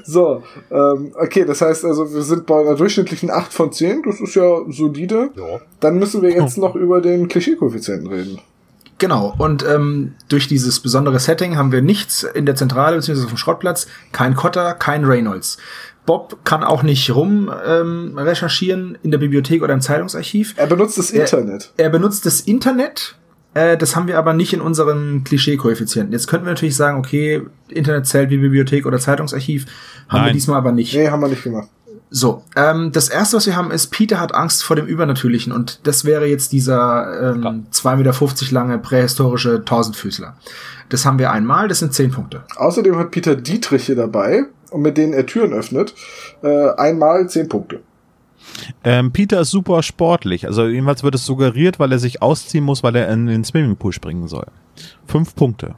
So, 0.06 0.44
ähm, 0.72 1.12
okay, 1.16 1.44
das 1.46 1.62
heißt 1.62 1.84
also, 1.86 2.14
wir 2.14 2.22
sind 2.22 2.46
bei 2.46 2.60
einer 2.62 2.76
durchschnittlichen 2.76 3.30
8 3.30 3.54
von 3.54 3.72
10. 3.72 4.04
Das 4.04 4.20
ist 4.22 4.36
ja 4.36 4.62
solide. 4.70 5.30
Ja. 5.36 5.60
Dann 5.80 6.00
müssen 6.00 6.22
wir 6.22 6.30
jetzt 6.32 6.58
noch 6.58 6.76
über 6.76 7.02
den 7.02 7.28
Klischee-Koeffizienten 7.28 8.08
reden. 8.08 8.40
Genau. 9.00 9.34
Und 9.38 9.66
ähm, 9.66 10.14
durch 10.30 10.48
dieses 10.48 10.80
besondere 10.80 11.20
Setting 11.20 11.58
haben 11.58 11.72
wir 11.72 11.82
nichts 11.82 12.24
in 12.24 12.46
der 12.46 12.56
Zentrale 12.56 12.98
bzw. 12.98 13.24
auf 13.24 13.28
dem 13.30 13.38
Schrottplatz. 13.38 13.88
Kein 14.12 14.36
Cotter, 14.36 14.74
kein 14.76 15.04
Reynolds. 15.06 15.58
Bob 16.06 16.40
kann 16.46 16.64
auch 16.64 16.82
nicht 16.84 17.14
rum 17.14 17.52
ähm, 17.66 18.18
recherchieren 18.18 18.98
in 19.04 19.12
der 19.12 19.18
Bibliothek 19.20 19.62
oder 19.62 19.74
im 19.74 19.82
Zeitungsarchiv. 19.82 20.54
Er 20.58 20.68
benutzt 20.68 20.98
das 20.98 21.12
Er- 21.12 21.22
Internet. 21.22 21.72
Er 21.78 21.90
benutzt 21.90 22.26
das 22.26 22.42
Internet. 22.42 23.16
Äh, 23.54 23.78
das 23.78 23.96
haben 23.96 24.08
wir 24.08 24.18
aber 24.18 24.34
nicht 24.34 24.54
in 24.54 24.62
unserem 24.62 25.24
Klischee-Koeffizienten. 25.24 26.14
Jetzt 26.14 26.28
könnten 26.28 26.46
wir 26.46 26.52
natürlich 26.52 26.76
sagen, 26.76 26.98
okay, 26.98 27.42
Internet 27.70 28.08
zählt 28.08 28.30
wie 28.30 28.38
Bibliothek 28.38 28.86
oder 28.86 29.00
Zeitungsarchiv. 29.00 29.66
Haben 30.08 30.22
wir 30.22 30.26
Nein. 30.28 30.34
diesmal 30.34 30.58
aber 30.58 30.72
nicht. 30.72 30.94
Nee, 30.96 31.10
haben 31.10 31.22
wir 31.22 31.28
nicht 31.28 31.44
gemacht. 31.44 31.70
So, 32.14 32.44
ähm, 32.58 32.92
das 32.92 33.08
erste, 33.08 33.38
was 33.38 33.46
wir 33.46 33.56
haben, 33.56 33.72
ist, 33.72 33.88
Peter 33.88 34.20
hat 34.20 34.36
Angst 34.36 34.66
vor 34.66 34.76
dem 34.76 34.86
Übernatürlichen 34.86 35.54
und 35.54 35.80
das 35.88 36.04
wäre 36.04 36.26
jetzt 36.26 36.52
dieser 36.52 37.36
ähm, 37.36 37.68
2,50 37.72 37.96
Meter 37.96 38.54
lange 38.54 38.80
prähistorische 38.80 39.64
Tausendfüßler. 39.64 40.36
Das 40.90 41.06
haben 41.06 41.20
wir 41.20 41.32
einmal, 41.32 41.70
das 41.70 41.80
sind 41.80 41.94
10 41.94 42.12
Punkte. 42.12 42.44
Außerdem 42.58 42.98
hat 42.98 43.12
Peter 43.12 43.38
Dietrich 43.38 43.86
hier 43.86 43.96
dabei 43.96 44.44
und 44.72 44.82
mit 44.82 44.98
denen 44.98 45.14
er 45.14 45.26
Türen 45.26 45.54
öffnet. 45.54 45.96
Äh, 46.44 46.72
einmal 46.72 47.30
10 47.30 47.48
Punkte. 47.48 47.80
Ähm, 48.84 49.12
Peter 49.12 49.42
ist 49.42 49.52
super 49.52 49.84
sportlich. 49.84 50.48
Also 50.48 50.68
jedenfalls 50.68 51.04
wird 51.04 51.16
es 51.16 51.26
suggeriert, 51.26 51.80
weil 51.80 51.92
er 51.92 52.00
sich 52.00 52.22
ausziehen 52.22 52.64
muss, 52.64 52.84
weil 52.84 52.96
er 52.96 53.10
in 53.10 53.28
den 53.28 53.44
Swimmingpool 53.44 53.94
springen 53.94 54.28
soll. 54.28 54.48
Fünf 55.08 55.36
Punkte. 55.36 55.76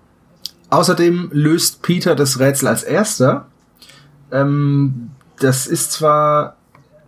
Außerdem 0.69 1.29
löst 1.31 1.81
Peter 1.81 2.15
das 2.15 2.39
Rätsel 2.39 2.67
als 2.67 2.83
erster. 2.83 3.47
Ähm, 4.31 5.11
das 5.39 5.67
ist 5.67 5.91
zwar, 5.91 6.55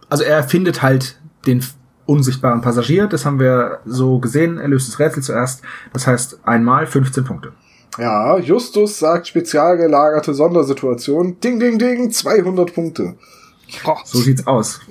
also 0.10 0.24
er 0.24 0.44
findet 0.44 0.82
halt 0.82 1.20
den 1.48 1.66
unsichtbaren 2.06 2.62
Passagier, 2.62 3.08
das 3.08 3.26
haben 3.26 3.40
wir 3.40 3.80
so 3.86 4.20
gesehen, 4.20 4.60
er 4.60 4.68
löst 4.68 4.88
das 4.88 5.00
Rätsel 5.00 5.24
zuerst. 5.24 5.62
Das 5.94 6.06
heißt 6.06 6.40
einmal 6.44 6.86
15 6.86 7.24
Punkte. 7.24 7.54
Ja, 7.98 8.38
Justus 8.38 9.00
sagt 9.00 9.28
spezial 9.28 9.78
gelagerte 9.78 10.34
Sondersituation. 10.34 11.40
Ding, 11.40 11.60
ding, 11.60 11.80
ding, 11.80 12.12
200 12.12 12.74
Punkte. 12.74 13.16
So 14.04 14.20
sieht's 14.20 14.46
aus. 14.46 14.82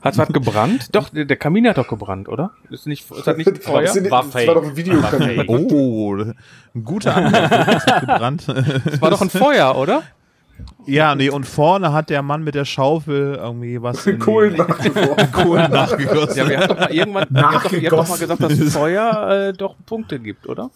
Hat 0.00 0.18
was 0.18 0.28
gebrannt? 0.28 0.88
Doch, 0.92 1.08
der, 1.10 1.36
Kamin 1.36 1.68
hat 1.68 1.78
doch 1.78 1.88
gebrannt, 1.88 2.28
oder? 2.28 2.52
Ist 2.70 2.86
nicht, 2.86 3.10
ist 3.10 3.26
das 3.26 3.36
nicht 3.36 3.48
ein 3.48 3.56
Feuer? 3.56 3.82
Das, 3.82 4.10
War 4.10 4.24
das 4.24 4.46
war 4.46 4.54
doch 4.54 4.64
ein 4.64 4.76
Videokanal. 4.76 5.44
Oh, 5.46 6.16
ein 6.16 6.84
guter 6.84 7.16
Angriff. 7.16 7.50
hat 7.50 8.00
gebrannt. 8.00 8.48
Das 8.48 9.00
war 9.00 9.10
doch 9.10 9.20
ein 9.22 9.30
Feuer, 9.30 9.76
oder? 9.76 10.02
ja, 10.86 11.14
nee, 11.16 11.30
und 11.30 11.46
vorne 11.46 11.92
hat 11.92 12.10
der 12.10 12.22
Mann 12.22 12.44
mit 12.44 12.54
der 12.54 12.64
Schaufel 12.64 13.34
irgendwie 13.36 13.82
was 13.82 14.06
in 14.06 14.18
Kohlen 14.18 14.56
nachgeworfen. 14.56 15.32
Kohlen 15.32 15.70
nachgegossen. 15.70 16.36
Ja, 16.36 16.48
wir 16.48 16.58
haben 16.60 16.68
doch 16.68 16.78
mal 16.78 16.92
irgendwann, 16.92 17.26
habt 17.32 17.64
doch, 17.64 17.72
ihr 17.72 17.90
habt 17.90 17.92
doch 17.92 18.08
mal 18.08 18.18
Nachgegossen. 18.18 18.48
gesagt, 18.48 18.60
dass 18.60 18.72
Feuer 18.72 19.30
äh, 19.48 19.52
doch 19.52 19.74
Punkte 19.84 20.20
gibt, 20.20 20.46
oder? 20.46 20.70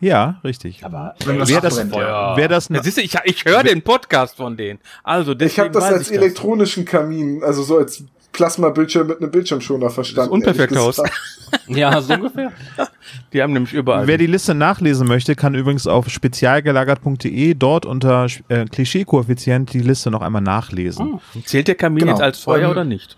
Ja, 0.00 0.40
richtig. 0.44 0.84
Aber 0.84 1.14
Wenn 1.24 1.38
was 1.40 1.48
Wer 1.50 1.60
das, 1.60 1.74
abbrennt, 1.74 1.92
Feuer. 1.94 2.32
wer 2.36 2.48
das, 2.48 2.68
Ja, 2.68 2.82
siehst 2.82 2.96
du, 2.96 3.02
ich, 3.02 3.14
ich 3.24 3.44
höre 3.44 3.62
den 3.62 3.82
Podcast 3.82 4.36
von 4.36 4.56
denen. 4.56 4.78
Also, 5.04 5.34
Ich 5.38 5.58
habe 5.58 5.70
das 5.70 5.84
als 5.84 6.10
elektronischen 6.10 6.84
Kamin, 6.84 7.42
also 7.44 7.62
so 7.62 7.78
als 7.78 8.02
Plasma-Bildschirm 8.32 9.08
mit 9.08 9.20
einem 9.20 9.30
Bildschirmschoner 9.30 9.90
verstanden. 9.90 10.30
unperfekt 10.30 10.72
ehrlich 10.72 10.78
aus. 10.86 11.02
ja, 11.66 12.00
so 12.00 12.14
ungefähr. 12.14 12.52
Die 13.32 13.42
haben 13.42 13.52
nämlich 13.52 13.72
überall. 13.74 14.06
Wer 14.06 14.18
die 14.18 14.26
Liste 14.28 14.54
nachlesen 14.54 15.06
möchte, 15.08 15.34
kann 15.34 15.54
übrigens 15.56 15.86
auf 15.88 16.08
spezialgelagert.de 16.08 17.54
dort 17.54 17.86
unter 17.86 18.26
äh, 18.48 18.64
Klischee-Koeffizient 18.66 19.72
die 19.72 19.80
Liste 19.80 20.10
noch 20.10 20.22
einmal 20.22 20.42
nachlesen. 20.42 21.20
Zählt 21.44 21.68
der 21.68 21.74
Kamin 21.74 22.00
Genau. 22.00 22.12
jetzt 22.12 22.22
als 22.22 22.38
Feuer 22.38 22.66
Ähm, 22.66 22.70
oder 22.70 22.84
nicht? 22.84 23.16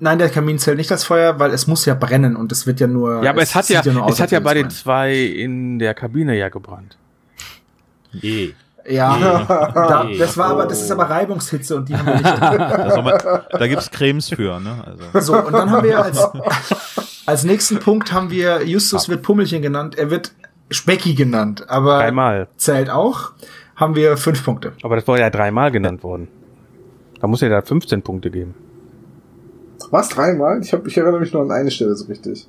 Nein, 0.00 0.18
der 0.18 0.30
Kamin 0.30 0.58
zählt 0.58 0.78
nicht 0.78 0.90
als 0.90 1.04
Feuer, 1.04 1.38
weil 1.38 1.50
es 1.50 1.66
muss 1.66 1.84
ja 1.84 1.94
brennen 1.94 2.36
und 2.36 2.50
es 2.52 2.66
wird 2.66 2.80
ja 2.80 2.86
nur. 2.86 3.22
Ja, 3.22 3.30
aber 3.30 3.42
es, 3.42 3.54
hat 3.54 3.68
ja, 3.68 3.82
nur 3.84 4.04
aus, 4.04 4.14
es 4.14 4.20
hat 4.20 4.30
ja 4.30 4.40
bei 4.40 4.54
den 4.54 4.70
zwei 4.70 5.14
in 5.14 5.78
der 5.78 5.92
Kabine 5.92 6.36
ja 6.38 6.48
gebrannt. 6.48 6.96
Eh. 8.22 8.52
Ja, 8.88 9.44
da, 9.74 10.04
Nee. 10.04 10.18
das 10.18 10.36
war 10.36 10.50
aber, 10.50 10.66
das 10.66 10.82
ist 10.82 10.90
aber 10.90 11.04
Reibungshitze 11.04 11.76
und 11.76 11.88
die 11.88 11.96
haben 11.96 12.06
wir 12.06 12.14
nicht. 12.14 12.24
Da, 12.94 13.02
man, 13.02 13.18
da 13.50 13.66
gibt's 13.66 13.90
Cremes 13.90 14.28
für, 14.28 14.60
ne? 14.60 14.84
Also. 15.12 15.32
So, 15.32 15.38
und 15.46 15.52
dann 15.52 15.70
haben 15.70 15.84
wir 15.84 16.02
als, 16.02 16.28
als 17.26 17.44
nächsten 17.44 17.78
Punkt 17.78 18.12
haben 18.12 18.30
wir, 18.30 18.62
Justus 18.66 19.08
wird 19.08 19.22
Pummelchen 19.22 19.62
genannt, 19.62 19.96
er 19.96 20.10
wird 20.10 20.32
Specki 20.70 21.14
genannt, 21.14 21.64
aber 21.68 21.98
Dreimal. 21.98 22.48
zählt 22.56 22.90
auch, 22.90 23.32
haben 23.76 23.94
wir 23.94 24.16
fünf 24.16 24.44
Punkte. 24.44 24.72
Aber 24.82 24.96
das 24.96 25.06
war 25.08 25.18
ja 25.18 25.30
dreimal 25.30 25.70
genannt 25.70 26.02
worden. 26.02 26.28
Da 27.20 27.26
muss 27.26 27.40
ja 27.40 27.48
da 27.48 27.62
15 27.62 28.02
Punkte 28.02 28.30
geben. 28.30 28.54
Was, 29.94 30.08
dreimal? 30.08 30.60
Ich, 30.60 30.72
hab, 30.72 30.84
ich 30.88 30.98
erinnere 30.98 31.20
mich 31.20 31.32
nur 31.32 31.42
an 31.42 31.52
eine 31.52 31.70
Stelle 31.70 31.94
so 31.94 32.06
richtig. 32.06 32.48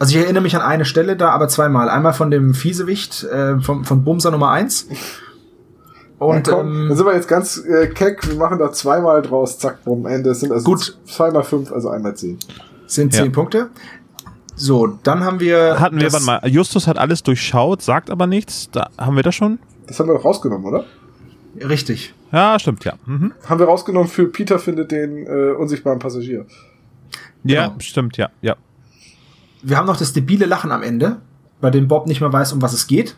Also 0.00 0.16
ich 0.16 0.24
erinnere 0.24 0.42
mich 0.42 0.56
an 0.56 0.62
eine 0.62 0.84
Stelle 0.84 1.16
da, 1.16 1.30
aber 1.30 1.46
zweimal. 1.46 1.88
Einmal 1.88 2.14
von 2.14 2.32
dem 2.32 2.52
Fiesewicht, 2.52 3.22
äh, 3.22 3.60
von, 3.60 3.84
von 3.84 4.02
Bumser 4.02 4.32
Nummer 4.32 4.50
eins 4.50 4.88
Und 6.18 6.48
Ja, 6.48 6.54
komm, 6.54 6.66
dann 6.66 6.90
ähm, 6.90 6.96
sind 6.96 7.06
wir 7.06 7.14
jetzt 7.14 7.28
ganz 7.28 7.58
äh, 7.64 7.86
keck, 7.86 8.28
wir 8.28 8.34
machen 8.34 8.58
da 8.58 8.72
zweimal 8.72 9.22
draus, 9.22 9.56
zack, 9.60 9.84
bumm, 9.84 10.04
Ende. 10.06 10.30
Es 10.30 10.40
sind 10.40 10.50
also 10.50 10.64
Gut. 10.64 10.98
zweimal 11.06 11.44
fünf, 11.44 11.70
also 11.70 11.90
einmal 11.90 12.16
zehn. 12.16 12.40
sind 12.88 13.14
Ja. 13.14 13.22
zehn 13.22 13.30
Punkte. 13.30 13.70
So, 14.56 14.98
dann 15.04 15.22
haben 15.22 15.38
wir. 15.38 15.78
Hatten 15.78 16.00
wir, 16.00 16.10
mal, 16.22 16.40
Justus 16.44 16.88
hat 16.88 16.98
alles 16.98 17.22
durchschaut, 17.22 17.82
sagt 17.82 18.10
aber 18.10 18.26
nichts. 18.26 18.68
Da, 18.72 18.88
haben 18.98 19.14
wir 19.14 19.22
das 19.22 19.36
schon? 19.36 19.60
Das 19.86 20.00
haben 20.00 20.08
wir 20.08 20.14
doch 20.14 20.24
rausgenommen, 20.24 20.66
oder? 20.66 20.84
Richtig. 21.56 22.14
Ja, 22.32 22.58
stimmt, 22.58 22.84
ja. 22.84 22.94
Mhm. 23.06 23.32
Haben 23.48 23.58
wir 23.60 23.66
rausgenommen 23.66 24.08
für 24.08 24.26
Peter 24.26 24.58
findet 24.58 24.90
den 24.90 25.26
äh, 25.26 25.52
unsichtbaren 25.52 25.98
Passagier. 25.98 26.46
Ja, 27.44 27.66
Genau. 27.68 27.80
stimmt, 27.80 28.16
ja, 28.16 28.30
ja. 28.40 28.56
Wir 29.62 29.76
haben 29.76 29.86
noch 29.86 29.96
das 29.96 30.12
debile 30.12 30.46
Lachen 30.46 30.72
am 30.72 30.82
Ende, 30.82 31.18
bei 31.60 31.70
dem 31.70 31.88
Bob 31.88 32.06
nicht 32.06 32.20
mehr 32.20 32.32
weiß, 32.32 32.52
um 32.52 32.60
was 32.62 32.72
es 32.72 32.86
geht. 32.86 33.16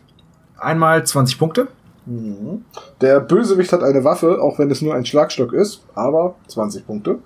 Einmal 0.57 1.05
20 1.05 1.37
Punkte. 1.37 1.67
Der 3.01 3.19
Bösewicht 3.19 3.73
hat 3.73 3.83
eine 3.83 4.03
Waffe, 4.03 4.41
auch 4.41 4.57
wenn 4.59 4.71
es 4.71 4.81
nur 4.81 4.95
ein 4.95 5.05
Schlagstock 5.05 5.51
ist, 5.53 5.83
aber 5.93 6.35
20 6.47 6.85
Punkte. 6.87 7.19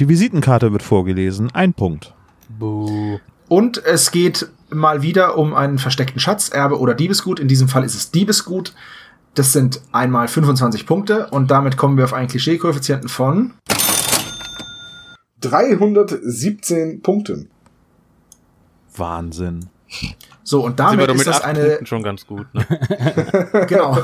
Die 0.00 0.08
Visitenkarte 0.08 0.72
wird 0.72 0.82
vorgelesen. 0.82 1.50
Ein 1.54 1.72
Punkt. 1.72 2.12
Buh. 2.48 3.18
Und 3.48 3.84
es 3.84 4.10
geht 4.10 4.48
mal 4.70 5.02
wieder 5.02 5.38
um 5.38 5.54
einen 5.54 5.78
versteckten 5.78 6.18
Schatz, 6.18 6.48
Erbe 6.48 6.80
oder 6.80 6.94
Diebesgut. 6.94 7.38
In 7.38 7.46
diesem 7.46 7.68
Fall 7.68 7.84
ist 7.84 7.94
es 7.94 8.10
Diebesgut. 8.10 8.74
Das 9.34 9.52
sind 9.52 9.80
einmal 9.90 10.28
25 10.28 10.86
Punkte 10.86 11.26
und 11.30 11.50
damit 11.50 11.76
kommen 11.76 11.96
wir 11.96 12.04
auf 12.04 12.12
einen 12.12 12.28
Klischee-Koeffizienten 12.28 13.08
von 13.08 13.54
317 15.40 17.02
Punkten. 17.02 17.50
Wahnsinn. 18.96 19.68
So 20.42 20.62
und 20.62 20.78
damit 20.78 21.10
ist 21.10 21.26
das 21.26 21.42
eine 21.42 21.64
Punkten 21.64 21.86
schon 21.86 22.02
ganz 22.02 22.26
gut. 22.26 22.46
Ne? 22.52 22.66
genau 23.68 23.98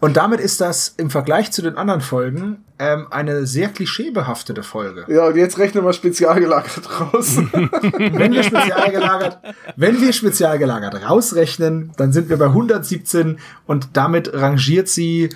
und 0.00 0.16
damit 0.16 0.40
ist 0.40 0.60
das 0.60 0.94
im 0.96 1.10
Vergleich 1.10 1.52
zu 1.52 1.60
den 1.60 1.76
anderen 1.76 2.00
Folgen 2.00 2.64
ähm, 2.78 3.06
eine 3.10 3.46
sehr 3.46 3.68
klischeebehaftete 3.68 4.62
Folge. 4.62 5.04
Ja, 5.08 5.26
und 5.26 5.36
jetzt 5.36 5.58
rechnen 5.58 5.84
wir 5.84 5.92
spezial 5.92 6.40
gelagert 6.40 7.00
raus. 7.00 7.36
Wenn 7.52 8.32
wir 8.32 8.42
spezial 8.42 8.90
gelagert, 8.90 9.38
wenn 9.76 10.00
wir 10.00 10.12
spezial 10.12 10.58
gelagert 10.58 11.08
rausrechnen, 11.08 11.92
dann 11.96 12.12
sind 12.12 12.28
wir 12.28 12.38
bei 12.38 12.46
117 12.46 13.38
und 13.66 13.90
damit 13.92 14.32
rangiert 14.32 14.88
sie 14.88 15.28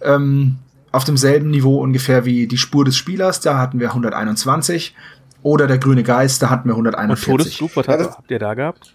ähm, 0.00 0.58
auf 0.92 1.04
demselben 1.04 1.50
Niveau 1.50 1.80
ungefähr 1.80 2.24
wie 2.24 2.46
die 2.46 2.58
Spur 2.58 2.84
des 2.84 2.96
Spielers, 2.96 3.40
da 3.40 3.58
hatten 3.58 3.80
wir 3.80 3.88
121 3.88 4.94
oder 5.42 5.66
der 5.66 5.78
grüne 5.78 6.04
Geist, 6.04 6.42
da 6.42 6.50
hatten 6.50 6.68
wir 6.68 6.76
Und 6.76 6.86
141. 6.86 7.58
Todesflug, 7.58 7.76
was 7.76 7.86
Ja, 7.86 8.16
habt 8.16 8.30
ihr 8.30 8.38
da 8.38 8.54
gehabt? 8.54 8.94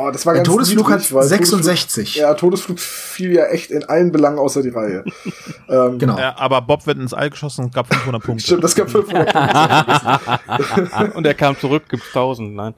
Oh, 0.00 0.10
das 0.12 0.24
war 0.26 0.34
Der 0.34 0.44
ganz 0.44 0.54
Todesflug 0.54 0.88
niedrig, 0.90 1.06
hat 1.06 1.12
weil 1.12 1.24
66. 1.24 1.94
Todesflug, 1.94 2.22
ja, 2.22 2.34
Todesflug 2.34 2.78
fiel 2.78 3.32
ja 3.32 3.46
echt 3.46 3.72
in 3.72 3.82
allen 3.84 4.12
Belangen 4.12 4.38
außer 4.38 4.62
die 4.62 4.68
Reihe. 4.68 5.04
ähm, 5.68 5.98
Genau. 5.98 6.16
Ja, 6.16 6.36
aber 6.38 6.62
Bob 6.62 6.86
wird 6.86 6.98
ins 6.98 7.12
All 7.12 7.30
geschossen 7.30 7.64
und 7.64 7.74
gab 7.74 7.92
500 7.92 8.22
Punkte. 8.22 8.44
Stimmt, 8.44 8.62
das 8.62 8.76
gab 8.76 8.90
500 8.90 9.32
Punkte. 10.46 11.12
Und 11.16 11.26
er 11.26 11.34
kam 11.34 11.58
zurück, 11.58 11.84
gibt's 11.88 12.06
1000, 12.08 12.54
nein. 12.54 12.74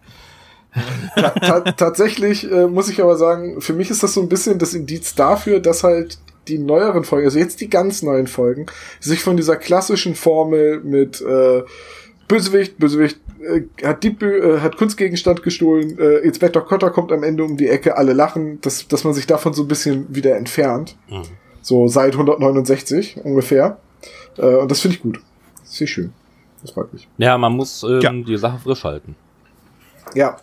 Ta 1.16 1.30
ta 1.30 1.60
tatsächlich 1.72 2.50
äh, 2.50 2.66
muss 2.66 2.88
ich 2.88 3.02
aber 3.02 3.16
sagen, 3.16 3.60
für 3.60 3.72
mich 3.72 3.90
ist 3.90 4.02
das 4.02 4.14
so 4.14 4.22
ein 4.22 4.28
bisschen 4.28 4.58
das 4.58 4.72
Indiz 4.72 5.14
dafür, 5.14 5.60
dass 5.60 5.82
halt 5.82 6.18
die 6.48 6.58
neueren 6.58 7.04
Folgen, 7.04 7.26
also 7.26 7.38
jetzt 7.38 7.60
die 7.60 7.68
ganz 7.68 8.02
neuen 8.02 8.28
Folgen, 8.28 8.66
sich 9.00 9.20
von 9.20 9.36
dieser 9.36 9.56
klassischen 9.56 10.14
Formel 10.14 10.80
mit 10.80 11.20
äh, 11.20 11.64
Bösewicht, 12.28 12.78
Bösewicht 12.78 13.18
äh, 13.42 13.62
hat, 13.86 14.02
Dieb, 14.04 14.22
äh, 14.22 14.60
hat 14.60 14.76
Kunstgegenstand 14.76 15.42
gestohlen, 15.42 15.98
äh, 15.98 16.18
Inspektor 16.18 16.64
Cotter 16.66 16.90
kommt 16.90 17.12
am 17.12 17.22
Ende 17.22 17.44
um 17.44 17.56
die 17.56 17.68
Ecke, 17.68 17.96
alle 17.96 18.12
lachen, 18.12 18.60
dass, 18.60 18.86
dass 18.88 19.04
man 19.04 19.14
sich 19.14 19.26
davon 19.26 19.52
so 19.52 19.62
ein 19.62 19.68
bisschen 19.68 20.14
wieder 20.14 20.36
entfernt. 20.36 20.96
So 21.62 21.88
seit 21.88 22.12
169 22.14 23.18
ungefähr. 23.24 23.78
Äh, 24.38 24.56
und 24.56 24.70
das 24.70 24.80
finde 24.80 24.96
ich 24.96 25.02
gut. 25.02 25.20
Das 25.62 25.76
finde 25.76 25.84
ich 25.84 25.90
schön. 25.94 26.12
Das 26.62 26.70
freut 26.72 26.92
mich. 26.92 27.08
Ja, 27.18 27.36
man 27.38 27.52
muss 27.52 27.82
ähm, 27.82 28.00
Ja. 28.00 28.12
die 28.12 28.36
Sache 28.36 28.58
frisch 28.58 28.84
halten. 28.84 29.16
Ja, 30.14 30.36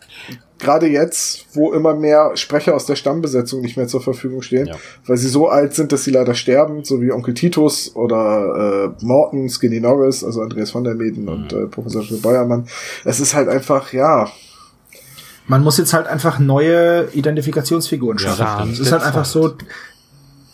gerade 0.59 0.87
jetzt, 0.87 1.45
wo 1.53 1.71
immer 1.73 1.93
mehr 1.95 2.31
Sprecher 2.35 2.75
aus 2.75 2.85
der 2.85 2.95
Stammbesetzung 2.95 3.61
nicht 3.61 3.77
mehr 3.77 3.87
zur 3.87 4.01
Verfügung 4.01 4.41
stehen, 4.41 4.67
Ja. 4.67 4.75
weil 5.05 5.17
sie 5.17 5.27
so 5.27 5.49
alt 5.49 5.73
sind, 5.73 5.91
dass 5.91 6.03
sie 6.03 6.11
leider 6.11 6.33
sterben, 6.33 6.83
so 6.83 7.01
wie 7.01 7.11
Onkel 7.11 7.33
Titus 7.33 7.95
oder 7.95 8.93
äh, 8.99 9.05
Morton, 9.05 9.49
Skinny 9.49 9.79
Norris, 9.79 10.23
also 10.23 10.41
Andreas 10.41 10.71
von 10.71 10.83
der 10.83 10.95
Meden 10.95 11.27
und 11.29 11.53
äh, 11.53 11.65
Professor 11.67 12.03
Beuermann. 12.21 12.67
Es 13.05 13.19
ist 13.19 13.33
halt 13.35 13.49
einfach, 13.49 13.93
ja, 13.93 14.29
Man 15.47 15.63
muss 15.63 15.77
jetzt 15.77 15.93
halt 15.93 16.07
einfach 16.07 16.39
neue 16.39 17.07
Identifikationsfiguren 17.13 18.17
Ja, 18.17 18.27
das 18.29 18.37
schaffen. 18.37 18.59
stimmt. 18.61 18.73
es 18.73 18.79
ist 18.79 18.91
halt 18.91 19.03
einfach 19.03 19.25
so, 19.25 19.53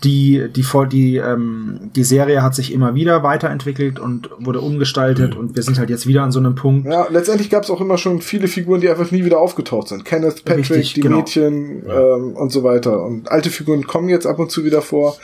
die, 0.04 0.50
die, 0.54 0.66
die, 0.92 1.18
ähm, 1.18 1.80
die 1.96 2.04
Serie 2.04 2.42
hat 2.44 2.56
sich 2.56 2.74
immer 2.74 2.96
wieder 2.96 3.24
weiterentwickelt 3.24 4.00
und 4.00 4.30
wurde 4.40 4.60
umgestaltet 4.62 5.36
und 5.36 5.56
wir 5.56 5.64
sind 5.64 5.80
halt 5.80 5.90
jetzt 5.90 6.08
wieder 6.08 6.24
an 6.24 6.32
so 6.32 6.40
einem 6.40 6.56
Punkt. 6.56 6.88
ja, 6.88 7.08
letztendlich 7.10 7.50
gab 7.50 7.64
es 7.64 7.70
auch 7.70 7.80
immer 7.80 7.98
schon 7.98 8.22
viele 8.22 8.48
Figuren, 8.48 8.82
die 8.82 8.90
einfach 8.90 9.12
nie 9.12 9.24
wieder 9.24 9.40
aufgetaucht 9.40 9.88
sind. 9.88 10.04
Kenneth, 10.06 10.44
Patrick, 10.44 10.70
Richtig, 10.70 10.94
die 10.96 11.02
genau. 11.02 11.18
Mädchen 11.18 11.84
ähm, 11.88 12.36
und 12.36 12.52
so 12.52 12.64
weiter. 12.64 13.04
Und 13.04 13.32
alte 13.32 13.50
Figuren 13.50 13.88
kommen 13.88 14.10
jetzt 14.10 14.26
ab 14.26 14.40
und 14.40 14.52
zu 14.52 14.66
wieder 14.66 14.82
vor. 14.82 15.16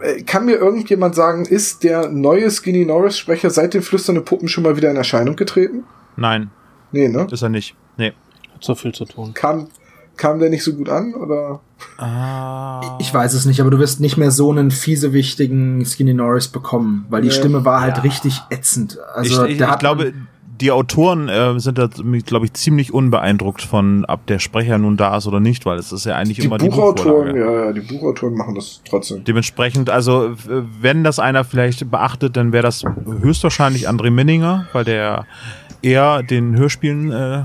Äh, 0.00 0.22
Kann 0.22 0.46
mir 0.46 0.56
irgendjemand 0.56 1.14
sagen, 1.14 1.44
ist 1.44 1.84
der 1.84 2.08
neue 2.08 2.50
Skinny 2.50 2.84
Norris 2.84 3.16
Sprecher 3.18 3.50
seit 3.50 3.74
den 3.74 3.82
flüsternden 3.82 4.24
Puppen 4.24 4.48
schon 4.48 4.64
mal 4.64 4.76
wieder 4.76 4.90
in 4.90 4.96
Erscheinung 4.96 5.36
getreten? 5.36 5.84
Nein, 6.16 6.50
Nee, 6.92 7.08
ne? 7.08 7.26
ist 7.30 7.42
er 7.42 7.48
nicht. 7.48 7.74
Nee. 7.96 8.12
Hat 8.54 8.64
so 8.64 8.74
viel 8.74 8.92
zu 8.92 9.04
tun. 9.04 9.34
kam, 9.34 9.68
kam 10.16 10.38
der 10.38 10.50
nicht 10.50 10.64
so 10.64 10.72
gut 10.74 10.88
an? 10.88 11.14
Oder? 11.14 11.60
Ah. 11.98 12.96
Ich 13.00 13.12
weiß 13.12 13.34
es 13.34 13.44
nicht, 13.46 13.60
aber 13.60 13.70
du 13.70 13.78
wirst 13.78 14.00
nicht 14.00 14.16
mehr 14.16 14.30
so 14.30 14.50
einen 14.50 14.70
fiesewichtigen 14.70 15.84
Skinny 15.84 16.14
Norris 16.14 16.48
bekommen, 16.48 17.06
weil 17.10 17.22
die 17.22 17.28
Ja. 17.28 17.34
Stimme 17.34 17.64
war 17.64 17.80
halt 17.80 18.02
richtig 18.02 18.42
ätzend. 18.50 18.98
Also 19.14 19.44
ich, 19.44 19.52
ich, 19.52 19.58
der 19.58 19.70
ich 19.70 19.78
glaube, 19.78 20.12
die 20.60 20.72
Autoren 20.72 21.28
äh, 21.28 21.58
sind 21.60 21.76
da, 21.78 21.88
glaube 22.24 22.46
ich, 22.46 22.54
ziemlich 22.54 22.94
unbeeindruckt 22.94 23.62
von, 23.62 24.04
ob 24.06 24.26
der 24.26 24.38
Sprecher 24.38 24.78
nun 24.78 24.96
da 24.96 25.18
ist 25.18 25.26
oder 25.26 25.40
nicht, 25.40 25.66
weil 25.66 25.78
es 25.78 25.92
ist 25.92 26.06
ja 26.06 26.14
eigentlich 26.16 26.38
Die 26.38 26.46
immer 26.46 26.58
die 26.58 26.68
Buchautoren, 26.68 27.36
ja, 27.36 27.64
ja, 27.66 27.72
die 27.72 27.80
Buchautoren 27.80 28.34
machen 28.34 28.54
das 28.54 28.80
trotzdem. 28.88 29.24
Dementsprechend, 29.24 29.90
also 29.90 30.34
wenn 30.80 31.04
das 31.04 31.18
einer 31.18 31.44
vielleicht 31.44 31.90
beachtet, 31.90 32.36
dann 32.36 32.52
wäre 32.52 32.62
das 32.62 32.84
höchstwahrscheinlich 33.20 33.88
André 33.88 34.10
Minninger, 34.10 34.66
weil 34.72 34.84
der 34.84 35.26
eher 35.82 36.22
den 36.22 36.56
Hörspielen 36.56 37.12
äh, 37.12 37.44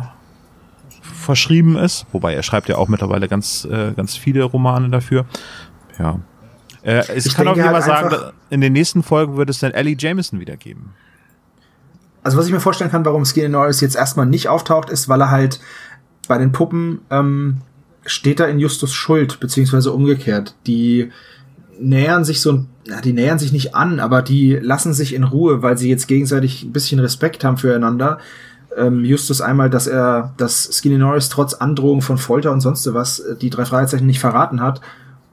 verschrieben 1.22 1.77
ist. 1.77 2.06
Wobei 2.11 2.34
er 2.34 2.43
schreibt 2.43 2.69
ja 2.69 2.77
auch 2.77 2.88
mittlerweile 2.88 3.27
ganz, 3.27 3.65
äh, 3.65 3.93
ganz 3.93 4.15
viele 4.15 4.43
Romane 4.43 4.89
dafür. 4.89 5.26
Ja. 5.99 6.19
Äh, 6.84 7.03
es 7.15 7.26
Ich 7.27 7.35
kann 7.35 7.48
auch 7.48 7.56
jemand 7.56 7.76
halt 7.76 7.84
sagen, 7.85 8.10
da- 8.10 8.34
in 8.49 8.60
den 8.61 8.73
nächsten 8.73 9.03
Folgen 9.03 9.38
wird 9.38 9.49
es 9.49 9.60
dann 9.60 9.72
Ellie 9.72 9.95
Jameson 9.98 10.39
wieder 10.39 10.57
geben. 10.57 10.93
also 12.23 12.38
was 12.38 12.45
ich 12.48 12.52
mir 12.52 12.60
vorstellen 12.60 12.91
kann, 12.91 13.06
warum 13.06 13.26
Skinny 13.26 13.49
Norris 13.49 13.81
jetzt 13.81 13.95
erstmal 13.95 14.26
nicht 14.26 14.48
auftaucht, 14.48 14.89
ist, 14.89 15.10
weil 15.10 15.22
er 15.22 15.31
halt 15.31 15.60
bei 16.27 16.38
den 16.38 16.52
Puppen 16.52 17.02
ähm, 17.10 17.57
steht 18.06 18.39
er 18.39 18.48
in 18.49 18.60
Justus 18.60 18.93
Schuld, 18.93 19.39
beziehungsweise 19.39 19.91
umgekehrt. 19.91 20.56
Die 20.68 21.11
nähern 21.80 22.23
sich 22.26 22.41
so, 22.41 22.65
na, 22.88 23.02
die 23.02 23.14
nähern 23.14 23.39
sich 23.39 23.52
nicht 23.52 23.73
an, 23.76 23.99
aber 23.99 24.22
die 24.22 24.53
lassen 24.53 24.93
sich 24.93 25.14
in 25.15 25.23
Ruhe, 25.23 25.61
weil 25.64 25.77
sie 25.80 25.89
jetzt 25.89 26.07
gegenseitig 26.07 26.64
ein 26.64 26.72
bisschen 26.72 26.99
Respekt 26.99 27.43
haben 27.43 27.57
füreinander. 27.57 28.19
Ähm, 28.77 29.03
Justus 29.03 29.41
einmal, 29.41 29.69
dass 29.69 29.88
er, 29.88 30.34
dass 30.38 30.69
Skinny 30.72 30.98
Norris 30.98 31.30
trotz 31.30 31.53
Androhung 31.53 32.02
von 32.02 32.18
Folter 32.18 32.52
und 32.52 32.61
sonst 32.61 32.91
was 32.93 33.19
äh, 33.19 33.35
die 33.35 33.49
drei 33.49 33.65
Fragezeichen 33.65 34.06
nicht 34.06 34.19
verraten 34.19 34.61
hat. 34.61 34.81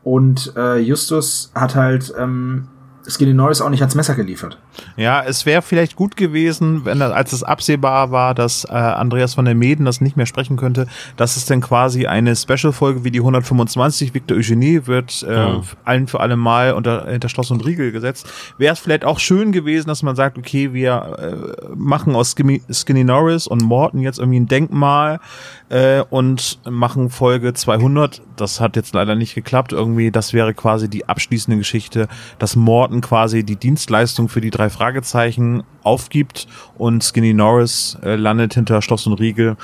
Und 0.03 0.53
äh, 0.57 0.79
Justus 0.79 1.53
hat 1.55 1.75
halt 1.75 2.13
ähm, 2.19 2.69
Skinny 3.09 3.33
Norris 3.33 3.61
auch 3.61 3.71
nicht 3.71 3.81
ans 3.81 3.95
Messer 3.95 4.15
geliefert. 4.15 4.59
Ja, 4.97 5.23
es 5.23 5.47
wäre 5.47 5.63
vielleicht 5.63 5.97
gut 5.97 6.17
gewesen, 6.17 6.85
wenn 6.85 7.01
als 7.01 7.33
es 7.33 7.43
absehbar 7.43 8.11
war, 8.11 8.35
dass 8.35 8.65
äh, 8.65 8.73
Andreas 8.73 9.35
von 9.35 9.45
der 9.45 9.55
Meden 9.55 9.85
das 9.85 10.01
nicht 10.01 10.17
mehr 10.17 10.27
sprechen 10.27 10.57
könnte, 10.57 10.87
dass 11.17 11.37
es 11.37 11.47
dann 11.47 11.61
quasi 11.61 12.07
eine 12.07 12.37
Special-Folge 12.37 13.05
wie 13.05 13.11
die 13.11 13.21
125 13.21 14.15
Victor 14.15 14.37
Eugenie 14.37 14.87
wird 14.87 15.23
äh, 15.23 15.35
ja. 15.35 15.63
allen 15.85 16.07
für 16.07 16.21
alle 16.21 16.37
Mal 16.37 16.75
unter, 16.75 17.07
hinter 17.07 17.29
Schloss 17.29 17.51
und 17.51 17.65
Riegel 17.65 17.93
gesetzt. 17.93 18.31
Wäre 18.59 18.75
es 18.75 18.79
vielleicht 18.79 19.05
auch 19.05 19.19
schön 19.19 19.53
gewesen, 19.53 19.89
dass 19.89 20.03
man 20.03 20.15
sagt, 20.15 20.37
okay, 20.39 20.73
wir 20.73 21.17
äh, 21.19 21.75
machen 21.75 22.15
aus 22.15 22.33
Skinny, 22.33 22.63
Skinny 22.71 23.05
Norris 23.05 23.47
und 23.47 23.63
Morton 23.63 24.01
jetzt 24.01 24.19
irgendwie 24.19 24.41
ein 24.41 24.49
Denkmal 24.49 25.21
äh, 25.69 26.03
und 26.11 26.59
machen 26.69 27.11
Folge 27.11 27.55
200. 27.55 28.23
Das 28.37 28.61
hat 28.61 28.77
jetzt 28.77 28.95
leider 28.95 29.15
nicht 29.15 29.35
geklappt. 29.35 29.73
Irgendwie, 29.73 30.11
das 30.11 30.33
wäre 30.33 30.55
quasi 30.55 30.89
die 30.89 31.09
abschließende 31.09 31.59
Geschichte, 31.59 32.09
dass 32.39 32.57
Morton 32.57 32.98
quasi 33.01 33.45
die 33.45 33.57
Dienstleistung 33.57 34.29
für 34.29 34.41
die 34.41 34.51
drei 34.51 34.71
Fragezeichen 34.71 35.63
aufgibt 35.83 36.47
und 36.77 37.03
Skinny 37.03 37.35
Norris 37.35 37.97
äh, 38.03 38.17
landet 38.17 38.55
hinter 38.55 38.83
Schloss 38.83 39.07
und 39.07 39.15
Riegel. 39.15 39.57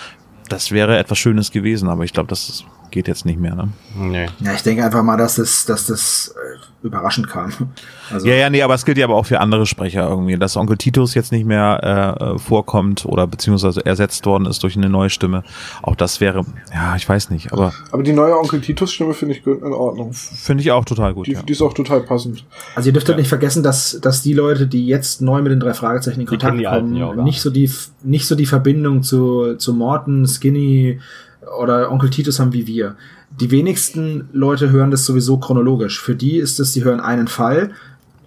Das 0.48 0.70
wäre 0.70 0.98
etwas 0.98 1.18
Schönes 1.18 1.50
gewesen, 1.50 1.88
aber 1.88 2.04
ich 2.04 2.12
glaube, 2.12 2.28
das 2.28 2.48
ist 2.48 2.64
geht 2.94 3.08
jetzt 3.08 3.26
nicht 3.26 3.40
mehr, 3.40 3.56
ne? 3.56 3.68
Nee. 3.96 4.26
Ja, 4.38 4.54
ich 4.54 4.62
denke 4.62 4.84
einfach 4.84 5.02
mal, 5.02 5.16
dass 5.16 5.34
das, 5.34 5.66
dass 5.66 5.86
das 5.86 6.32
äh, 6.36 6.86
überraschend 6.86 7.28
kam. 7.28 7.50
Also 8.12 8.28
ja, 8.28 8.34
ja, 8.34 8.50
nee, 8.50 8.62
aber 8.62 8.74
es 8.74 8.84
gilt 8.84 8.98
ja 8.98 9.06
aber 9.06 9.16
auch 9.16 9.26
für 9.26 9.40
andere 9.40 9.66
Sprecher 9.66 10.08
irgendwie, 10.08 10.38
dass 10.38 10.56
Onkel 10.56 10.76
Titus 10.76 11.14
jetzt 11.14 11.32
nicht 11.32 11.44
mehr 11.44 12.14
äh, 12.20 12.38
vorkommt 12.38 13.04
oder 13.04 13.26
beziehungsweise 13.26 13.84
ersetzt 13.84 14.24
worden 14.26 14.46
ist 14.46 14.62
durch 14.62 14.76
eine 14.76 14.88
neue 14.88 15.10
Stimme. 15.10 15.42
Auch 15.82 15.96
das 15.96 16.20
wäre, 16.20 16.46
ja, 16.72 16.94
ich 16.94 17.08
weiß 17.08 17.30
nicht, 17.30 17.52
aber. 17.52 17.72
Aber 17.90 18.04
die 18.04 18.12
neue 18.12 18.38
Onkel 18.38 18.60
Titus 18.60 18.92
Stimme 18.92 19.12
finde 19.12 19.34
ich 19.34 19.44
in 19.44 19.72
Ordnung. 19.72 20.12
Finde 20.12 20.62
ich 20.62 20.70
auch 20.70 20.84
total 20.84 21.14
gut. 21.14 21.26
Die, 21.26 21.32
ja. 21.32 21.42
die 21.42 21.52
ist 21.52 21.62
auch 21.62 21.74
total 21.74 22.00
passend. 22.02 22.44
Also 22.76 22.90
ihr 22.90 22.92
dürft 22.92 23.08
ja. 23.08 23.16
nicht 23.16 23.28
vergessen, 23.28 23.64
dass, 23.64 23.98
dass 24.00 24.22
die 24.22 24.34
Leute, 24.34 24.68
die 24.68 24.86
jetzt 24.86 25.20
neu 25.20 25.42
mit 25.42 25.50
den 25.50 25.58
drei 25.58 25.74
Fragezeichen 25.74 26.20
in 26.20 26.26
Kontakt 26.26 26.62
kommen, 26.62 27.24
nicht 27.24 27.40
so 27.40 27.50
die, 27.50 27.68
nicht 28.04 28.28
so 28.28 28.36
die 28.36 28.46
Verbindung 28.46 29.02
zu, 29.02 29.56
zu 29.56 29.74
Morton, 29.74 30.28
Skinny, 30.28 31.00
oder 31.58 31.90
Onkel 31.90 32.10
Titus 32.10 32.40
haben 32.40 32.52
wie 32.52 32.66
wir. 32.66 32.96
Die 33.40 33.50
wenigsten 33.50 34.28
Leute 34.32 34.70
hören 34.70 34.90
das 34.90 35.04
sowieso 35.04 35.38
chronologisch. 35.38 36.00
Für 36.00 36.14
die 36.14 36.36
ist 36.36 36.60
es, 36.60 36.72
die 36.72 36.84
hören 36.84 37.00
einen 37.00 37.28
Fall 37.28 37.72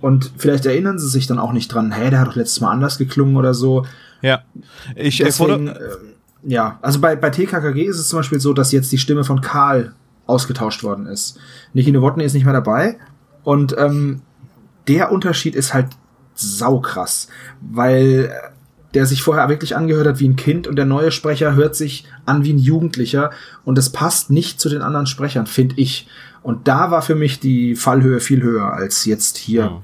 und 0.02 0.32
vielleicht 0.38 0.66
erinnern 0.66 1.00
sie 1.00 1.08
sich 1.08 1.28
dann 1.28 1.40
auch 1.40 1.54
nicht 1.54 1.74
dran, 1.74 1.92
hey, 1.92 2.10
der 2.10 2.20
hat 2.20 2.28
doch 2.28 2.36
letztes 2.36 2.62
Mal 2.62 2.72
anders 2.72 2.98
geklungen 2.98 3.36
oder 3.36 3.54
so. 3.54 3.86
Ja. 4.22 4.44
Ich 4.96 5.18
Deswegen, 5.18 5.68
äh, 5.68 5.80
ja, 6.44 6.80
also 6.82 7.00
bei, 7.00 7.16
bei 7.16 7.30
TKKG 7.30 7.86
ist 7.86 8.00
es 8.00 8.10
zum 8.10 8.20
Beispiel 8.20 8.40
so, 8.40 8.54
dass 8.54 8.72
jetzt 8.72 8.92
die 8.92 8.98
Stimme 8.98 9.24
von 9.24 9.42
Karl 9.42 9.94
ausgetauscht 10.26 10.84
worden 10.84 11.08
ist. 11.08 11.40
Niki 11.74 11.92
Nowotny 11.92 12.24
ist 12.24 12.34
nicht 12.34 12.46
mehr 12.46 12.54
dabei 12.54 12.98
und 13.44 13.76
ähm, 13.78 14.22
der 14.88 15.12
Unterschied 15.12 15.56
ist 15.56 15.74
halt 15.74 15.88
saukrass, 16.36 17.30
weil 17.62 18.32
der 18.94 19.06
sich 19.06 19.22
vorher 19.22 19.50
wirklich 19.50 19.76
angehört 19.76 20.08
hat 20.08 20.20
wie 20.20 20.28
ein 20.28 20.36
Kind 20.36 20.68
und 20.68 20.76
der 20.76 20.86
neue 20.86 21.12
Sprecher 21.12 21.56
hört 21.56 21.76
sich 21.76 22.06
an 22.26 22.44
wie 22.44 22.54
ein 22.54 22.60
Jugendlicher 22.60 23.32
und 23.66 23.78
das 23.78 23.92
passt 23.92 24.30
nicht 24.30 24.60
zu 24.60 24.70
den 24.70 24.82
anderen 24.82 25.08
Sprechern, 25.08 25.48
finde 25.48 25.76
ich. 25.78 26.08
Und 26.44 26.68
da 26.68 26.92
war 26.92 27.02
für 27.02 27.16
mich 27.16 27.40
die 27.40 27.76
Fallhöhe 27.76 28.20
viel 28.20 28.42
höher 28.42 28.74
als 28.74 29.06
jetzt 29.06 29.38
hier. 29.38 29.62
Ja. 29.62 29.84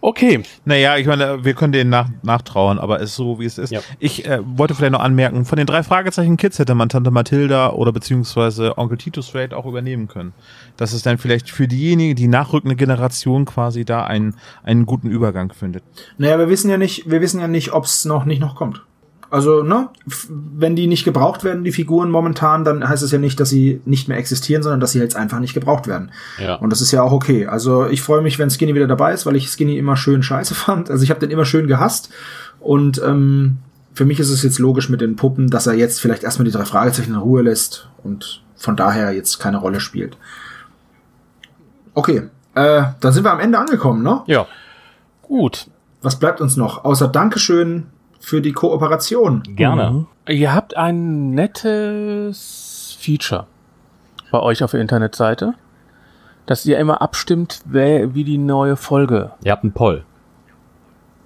Okay. 0.00 0.42
Naja, 0.64 0.96
ich 0.96 1.06
meine, 1.06 1.44
wir 1.44 1.54
können 1.54 1.72
denen 1.72 1.90
nach, 1.90 2.08
nachtrauen, 2.22 2.78
aber 2.78 3.00
es 3.00 3.10
ist 3.10 3.16
so, 3.16 3.40
wie 3.40 3.46
es 3.46 3.58
ist. 3.58 3.70
Ja. 3.70 3.80
Ich 3.98 4.26
äh, 4.26 4.38
wollte 4.44 4.74
vielleicht 4.74 4.92
noch 4.92 5.00
anmerken, 5.00 5.44
von 5.44 5.56
den 5.56 5.66
drei 5.66 5.82
Fragezeichen 5.82 6.36
Kids 6.36 6.58
hätte 6.58 6.74
man 6.74 6.88
Tante 6.88 7.10
Mathilda 7.10 7.70
oder 7.70 7.92
beziehungsweise 7.92 8.78
Onkel 8.78 8.98
Tito 8.98 9.22
Straight 9.22 9.52
auch 9.52 9.66
übernehmen 9.66 10.06
können. 10.06 10.32
Dass 10.76 10.92
es 10.92 11.02
dann 11.02 11.18
vielleicht 11.18 11.50
für 11.50 11.66
diejenigen, 11.66 12.14
die 12.14 12.28
nachrückende 12.28 12.76
Generation 12.76 13.44
quasi 13.44 13.84
da 13.84 14.04
einen, 14.04 14.36
einen 14.62 14.86
guten 14.86 15.08
Übergang 15.08 15.52
findet. 15.52 15.82
Naja, 16.16 16.38
wir 16.38 16.48
wissen 16.48 16.70
ja 16.70 16.78
nicht, 16.78 17.10
wir 17.10 17.20
wissen 17.20 17.40
ja 17.40 17.48
nicht, 17.48 17.72
ob 17.72 17.84
es 17.84 18.04
noch 18.04 18.24
nicht 18.24 18.40
noch 18.40 18.54
kommt. 18.54 18.82
Also, 19.30 19.62
ne, 19.62 19.90
wenn 20.28 20.74
die 20.74 20.86
nicht 20.86 21.04
gebraucht 21.04 21.44
werden, 21.44 21.62
die 21.62 21.72
Figuren 21.72 22.10
momentan, 22.10 22.64
dann 22.64 22.88
heißt 22.88 23.02
es 23.02 23.10
ja 23.10 23.18
nicht, 23.18 23.38
dass 23.38 23.50
sie 23.50 23.82
nicht 23.84 24.08
mehr 24.08 24.16
existieren, 24.16 24.62
sondern 24.62 24.80
dass 24.80 24.92
sie 24.92 25.00
jetzt 25.00 25.16
einfach 25.16 25.38
nicht 25.38 25.52
gebraucht 25.52 25.86
werden. 25.86 26.12
Ja. 26.38 26.54
Und 26.54 26.70
das 26.70 26.80
ist 26.80 26.92
ja 26.92 27.02
auch 27.02 27.12
okay. 27.12 27.46
Also, 27.46 27.86
ich 27.86 28.00
freue 28.00 28.22
mich, 28.22 28.38
wenn 28.38 28.48
Skinny 28.48 28.74
wieder 28.74 28.86
dabei 28.86 29.12
ist, 29.12 29.26
weil 29.26 29.36
ich 29.36 29.50
Skinny 29.50 29.76
immer 29.76 29.96
schön 29.96 30.22
scheiße 30.22 30.54
fand. 30.54 30.90
Also, 30.90 31.04
ich 31.04 31.10
habe 31.10 31.20
den 31.20 31.30
immer 31.30 31.44
schön 31.44 31.66
gehasst. 31.66 32.10
Und 32.58 33.02
ähm, 33.04 33.58
für 33.92 34.04
mich 34.04 34.18
ist 34.18 34.30
es 34.30 34.42
jetzt 34.42 34.58
logisch 34.58 34.88
mit 34.88 35.00
den 35.00 35.16
Puppen, 35.16 35.50
dass 35.50 35.66
er 35.66 35.74
jetzt 35.74 36.00
vielleicht 36.00 36.22
erstmal 36.22 36.44
die 36.44 36.52
drei 36.52 36.64
Fragezeichen 36.64 37.12
in 37.12 37.18
Ruhe 37.18 37.42
lässt 37.42 37.88
und 38.02 38.42
von 38.56 38.76
daher 38.76 39.12
jetzt 39.12 39.38
keine 39.38 39.58
Rolle 39.58 39.80
spielt. 39.80 40.16
Okay, 41.94 42.22
äh, 42.54 42.82
dann 43.00 43.12
sind 43.12 43.24
wir 43.24 43.32
am 43.32 43.40
Ende 43.40 43.58
angekommen, 43.58 44.02
ne? 44.02 44.22
Ja. 44.26 44.46
Gut. 45.22 45.66
Was 46.00 46.18
bleibt 46.18 46.40
uns 46.40 46.56
noch? 46.56 46.84
Außer 46.84 47.08
Dankeschön 47.08 47.86
für 48.18 48.40
die 48.40 48.52
Kooperation. 48.52 49.42
Gerne. 49.56 49.90
Mhm. 49.90 50.06
Ihr 50.28 50.54
habt 50.54 50.76
ein 50.76 51.30
nettes 51.30 52.96
Feature 53.00 53.46
bei 54.30 54.40
euch 54.40 54.62
auf 54.62 54.72
der 54.72 54.80
Internetseite, 54.80 55.54
dass 56.46 56.66
ihr 56.66 56.78
immer 56.78 57.00
abstimmt, 57.00 57.60
wer, 57.64 58.14
wie 58.14 58.24
die 58.24 58.38
neue 58.38 58.76
Folge. 58.76 59.32
Ihr 59.44 59.52
habt 59.52 59.64
einen 59.64 59.72
Poll, 59.72 60.04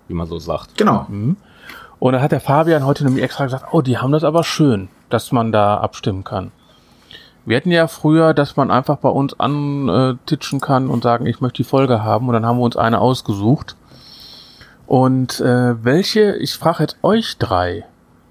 wie 0.09 0.14
man 0.14 0.27
so 0.27 0.39
sagt. 0.39 0.77
Genau. 0.77 1.06
Mhm. 1.09 1.36
Und 1.98 2.14
da 2.14 2.20
hat 2.20 2.32
der 2.32 2.40
Fabian 2.40 2.85
heute 2.85 3.05
nämlich 3.05 3.23
extra 3.23 3.44
gesagt, 3.44 3.66
oh, 3.73 3.81
die 3.81 3.98
haben 3.98 4.12
das 4.12 4.24
aber 4.24 4.43
schön, 4.43 4.89
dass 5.09 5.31
man 5.31 5.52
da 5.52 5.77
abstimmen 5.77 6.24
kann. 6.24 6.51
Wir 7.44 7.56
hatten 7.56 7.70
ja 7.73 7.89
früher, 7.89 8.35
dass 8.35 8.56
man 8.56 8.70
einfach 8.70 8.98
bei 8.98 9.09
uns 9.09 9.39
antitschen 9.39 10.60
kann 10.60 10.89
und 10.89 11.02
sagen, 11.02 11.27
ich 11.27 11.40
möchte 11.40 11.59
die 11.59 11.69
Folge 11.69 12.05
haben 12.05 12.28
und 12.28 12.35
dann 12.35 12.47
haben 12.47 12.59
wir 12.59 12.64
uns 12.64 12.77
eine 12.77 13.01
ausgesucht. 13.01 13.77
Und 14.86 15.40
äh, 15.40 15.84
welche, 15.84 16.36
ich 16.36 16.54
frage 16.54 16.82
jetzt 16.82 16.96
euch 17.02 17.38
drei, 17.38 17.84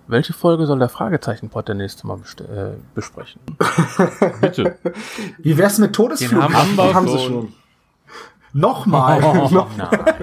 welche 0.07 0.33
Folge 0.33 0.65
soll 0.65 0.79
der 0.79 0.89
Fragezeichenpot 0.89 1.67
der 1.67 1.75
nächste 1.75 2.05
Mal 2.05 2.19
äh, 2.39 2.75
besprechen? 2.93 3.41
Bitte. 4.41 4.77
Wie 5.39 5.57
wär's 5.57 5.77
mit 5.77 5.93
Todesflug? 5.93 6.31
Den 6.31 6.53
haben, 6.53 6.77
haben, 6.77 6.93
haben 6.93 7.07
sie 7.07 7.19
schon. 7.19 7.53
Nochmal. 8.53 9.23
Oh, 9.23 9.65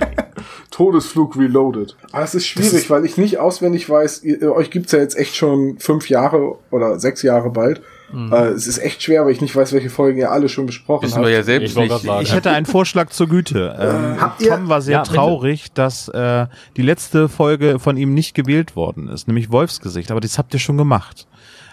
Todesflug 0.70 1.36
Reloaded. 1.36 1.96
Aber 2.12 2.24
es 2.24 2.34
ist 2.34 2.46
schwierig, 2.46 2.74
ist 2.74 2.90
weil 2.90 3.04
ich 3.04 3.16
nicht 3.16 3.38
auswendig 3.38 3.88
weiß, 3.88 4.22
ihr, 4.22 4.54
euch 4.54 4.70
gibt's 4.70 4.92
ja 4.92 4.98
jetzt 4.98 5.16
echt 5.16 5.34
schon 5.34 5.78
fünf 5.78 6.10
Jahre 6.10 6.58
oder 6.70 7.00
sechs 7.00 7.22
Jahre 7.22 7.50
bald. 7.50 7.82
Mhm. 8.10 8.32
Äh, 8.32 8.46
es 8.48 8.66
ist 8.66 8.78
echt 8.78 9.02
schwer, 9.02 9.24
weil 9.24 9.32
ich 9.32 9.40
nicht 9.40 9.54
weiß, 9.54 9.72
welche 9.72 9.90
Folgen 9.90 10.18
ihr 10.18 10.30
alle 10.30 10.48
schon 10.48 10.66
besprochen 10.66 11.04
Wissen 11.04 11.16
habt. 11.16 11.26
Wir 11.26 11.34
ja 11.34 11.42
selbst 11.42 11.76
ich, 11.76 11.90
nicht. 11.90 12.22
ich 12.22 12.32
hätte 12.32 12.50
einen 12.50 12.66
Vorschlag 12.66 13.10
zur 13.10 13.28
Güte. 13.28 13.76
Ähm, 13.78 14.20
Habt 14.20 14.40
ihr? 14.40 14.50
Tom 14.50 14.68
war 14.68 14.80
sehr 14.80 14.98
ja, 14.98 15.02
traurig, 15.02 15.64
bitte. 15.64 15.74
dass 15.74 16.08
äh, 16.08 16.46
die 16.76 16.82
letzte 16.82 17.28
Folge 17.28 17.78
von 17.78 17.96
ihm 17.96 18.14
nicht 18.14 18.34
gewählt 18.34 18.76
worden 18.76 19.08
ist, 19.08 19.28
nämlich 19.28 19.52
Wolfsgesicht. 19.52 20.10
Aber 20.10 20.20
das 20.20 20.38
habt 20.38 20.54
ihr 20.54 20.60
schon 20.60 20.78
gemacht. 20.78 21.26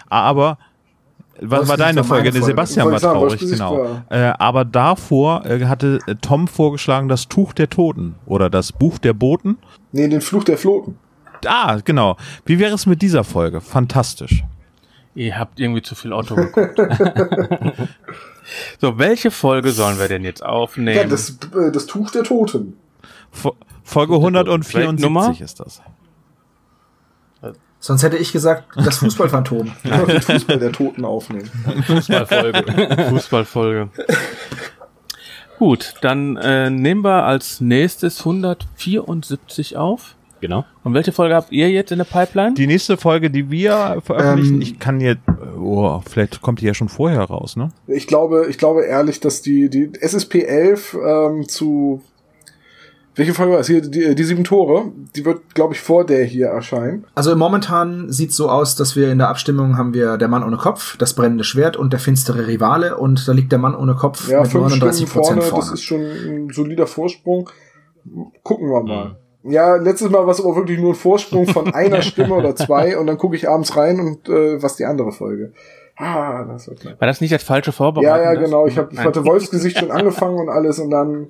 Aber 0.08 0.58
was 1.40 1.68
war 1.68 1.76
deine 1.76 2.04
Folge? 2.04 2.32
Folge? 2.32 2.46
Sebastian 2.46 2.90
war 2.90 3.00
traurig, 3.00 3.40
genau. 3.40 3.78
War. 3.78 4.04
Äh, 4.08 4.32
aber 4.38 4.64
davor 4.64 5.44
äh, 5.46 5.64
hatte 5.66 6.00
äh, 6.06 6.14
Tom 6.20 6.48
vorgeschlagen 6.48 7.08
das 7.08 7.28
Tuch 7.28 7.52
der 7.52 7.68
Toten 7.68 8.14
oder 8.26 8.48
das 8.48 8.72
Buch 8.72 8.98
der 8.98 9.12
Boten. 9.12 9.58
Nee, 9.92 10.08
den 10.08 10.20
Fluch 10.20 10.44
der 10.44 10.56
Floten. 10.56 10.98
Ah, 11.46 11.78
genau. 11.84 12.16
Wie 12.46 12.58
wäre 12.58 12.74
es 12.74 12.86
mit 12.86 13.02
dieser 13.02 13.24
Folge? 13.24 13.60
Fantastisch. 13.60 14.44
Ihr 15.16 15.38
habt 15.38 15.58
irgendwie 15.58 15.80
zu 15.80 15.94
viel 15.94 16.12
Auto 16.12 16.34
geguckt. 16.34 16.78
so, 18.80 18.98
welche 18.98 19.30
Folge 19.30 19.70
sollen 19.70 19.98
wir 19.98 20.08
denn 20.08 20.24
jetzt 20.24 20.44
aufnehmen? 20.44 20.96
Ja, 20.96 21.04
das, 21.04 21.38
äh, 21.54 21.72
das 21.72 21.86
Tuch 21.86 22.10
der 22.10 22.22
Toten. 22.22 22.76
Folge 23.82 24.14
174 24.14 25.40
ist 25.40 25.60
das. 25.60 25.80
Sonst 27.78 28.02
hätte 28.02 28.16
ich 28.16 28.32
gesagt, 28.32 28.64
das 28.76 28.98
Fußballphantom. 28.98 29.72
ja, 29.84 30.04
den 30.04 30.20
Fußball 30.20 30.58
der 30.58 30.72
Toten 30.72 31.04
aufnehmen. 31.04 31.50
Fußballfolge. 31.86 33.06
Fußballfolge. 33.10 33.88
Gut, 35.58 35.94
dann 36.02 36.36
äh, 36.36 36.68
nehmen 36.68 37.04
wir 37.04 37.24
als 37.24 37.60
nächstes 37.60 38.18
174 38.20 39.76
auf. 39.76 40.15
Genau. 40.46 40.64
Und 40.84 40.94
welche 40.94 41.10
Folge 41.10 41.34
habt 41.34 41.50
ihr 41.50 41.68
jetzt 41.72 41.90
in 41.90 41.98
der 41.98 42.04
Pipeline? 42.04 42.54
Die 42.54 42.68
nächste 42.68 42.96
Folge, 42.96 43.30
die 43.32 43.50
wir 43.50 44.00
veröffentlichen, 44.04 44.54
ähm, 44.54 44.62
ich 44.62 44.78
kann 44.78 45.00
jetzt, 45.00 45.22
oh, 45.58 46.00
vielleicht 46.08 46.40
kommt 46.40 46.60
die 46.60 46.66
ja 46.66 46.72
schon 46.72 46.88
vorher 46.88 47.22
raus, 47.22 47.56
ne? 47.56 47.70
Ich 47.88 48.06
glaube, 48.06 48.46
ich 48.48 48.56
glaube 48.56 48.84
ehrlich, 48.84 49.18
dass 49.18 49.42
die, 49.42 49.68
die 49.68 49.90
SSP 50.00 50.44
11 50.44 50.96
ähm, 51.04 51.48
zu 51.48 52.00
Welche 53.16 53.34
Folge 53.34 53.54
war 53.54 53.58
es? 53.58 53.66
Hier, 53.66 53.80
die, 53.80 54.14
die 54.14 54.22
sieben 54.22 54.44
Tore. 54.44 54.92
Die 55.16 55.24
wird, 55.24 55.52
glaube 55.56 55.74
ich, 55.74 55.80
vor 55.80 56.06
der 56.06 56.22
hier 56.22 56.46
erscheinen. 56.46 57.06
Also 57.16 57.34
momentan 57.34 58.12
sieht 58.12 58.32
so 58.32 58.48
aus, 58.48 58.76
dass 58.76 58.94
wir 58.94 59.10
in 59.10 59.18
der 59.18 59.30
Abstimmung 59.30 59.76
haben 59.76 59.94
wir 59.94 60.16
der 60.16 60.28
Mann 60.28 60.44
ohne 60.44 60.58
Kopf, 60.58 60.96
das 60.96 61.14
brennende 61.14 61.42
Schwert 61.42 61.76
und 61.76 61.92
der 61.92 61.98
finstere 61.98 62.46
Rivale 62.46 62.96
und 62.98 63.26
da 63.26 63.32
liegt 63.32 63.50
der 63.50 63.58
Mann 63.58 63.74
ohne 63.74 63.96
Kopf 63.96 64.28
Ja, 64.28 64.42
mit 64.42 64.52
fünf 64.52 64.68
39 64.68 65.08
Stimmen 65.08 65.24
vorne, 65.24 65.42
vorne. 65.42 65.64
das 65.64 65.72
ist 65.72 65.82
schon 65.82 66.02
ein 66.02 66.50
solider 66.52 66.86
Vorsprung. 66.86 67.50
Gucken 68.44 68.68
wir 68.68 68.82
mal. 68.84 69.08
Mhm. 69.08 69.25
Ja, 69.48 69.76
letztes 69.76 70.10
Mal 70.10 70.24
war 70.24 70.32
es 70.32 70.40
aber 70.40 70.56
wirklich 70.56 70.78
nur 70.80 70.92
ein 70.92 70.96
Vorsprung 70.96 71.46
von 71.46 71.72
einer 71.74 72.02
Stimme 72.02 72.34
oder 72.34 72.54
zwei 72.56 72.96
und 72.98 73.06
dann 73.06 73.18
gucke 73.18 73.36
ich 73.36 73.48
abends 73.48 73.76
rein 73.76 74.00
und 74.00 74.28
äh, 74.28 74.62
was 74.62 74.76
die 74.76 74.84
andere 74.84 75.12
Folge. 75.12 75.52
Ah, 75.96 76.44
das 76.44 76.68
wird 76.68 76.80
knapp. 76.80 77.00
War 77.00 77.08
das 77.08 77.20
nicht 77.20 77.32
das 77.32 77.42
falsche 77.42 77.70
Ja, 77.70 77.76
Vorbereiten? 77.76 78.06
ja, 78.24 78.34
das? 78.34 78.44
genau. 78.44 78.66
Ich, 78.66 78.76
hab, 78.76 78.92
ich 78.92 78.98
hatte 78.98 79.24
Wolfsgesicht 79.24 79.78
schon 79.78 79.90
angefangen 79.90 80.38
und 80.38 80.48
alles 80.50 80.78
und 80.78 80.90
dann 80.90 81.28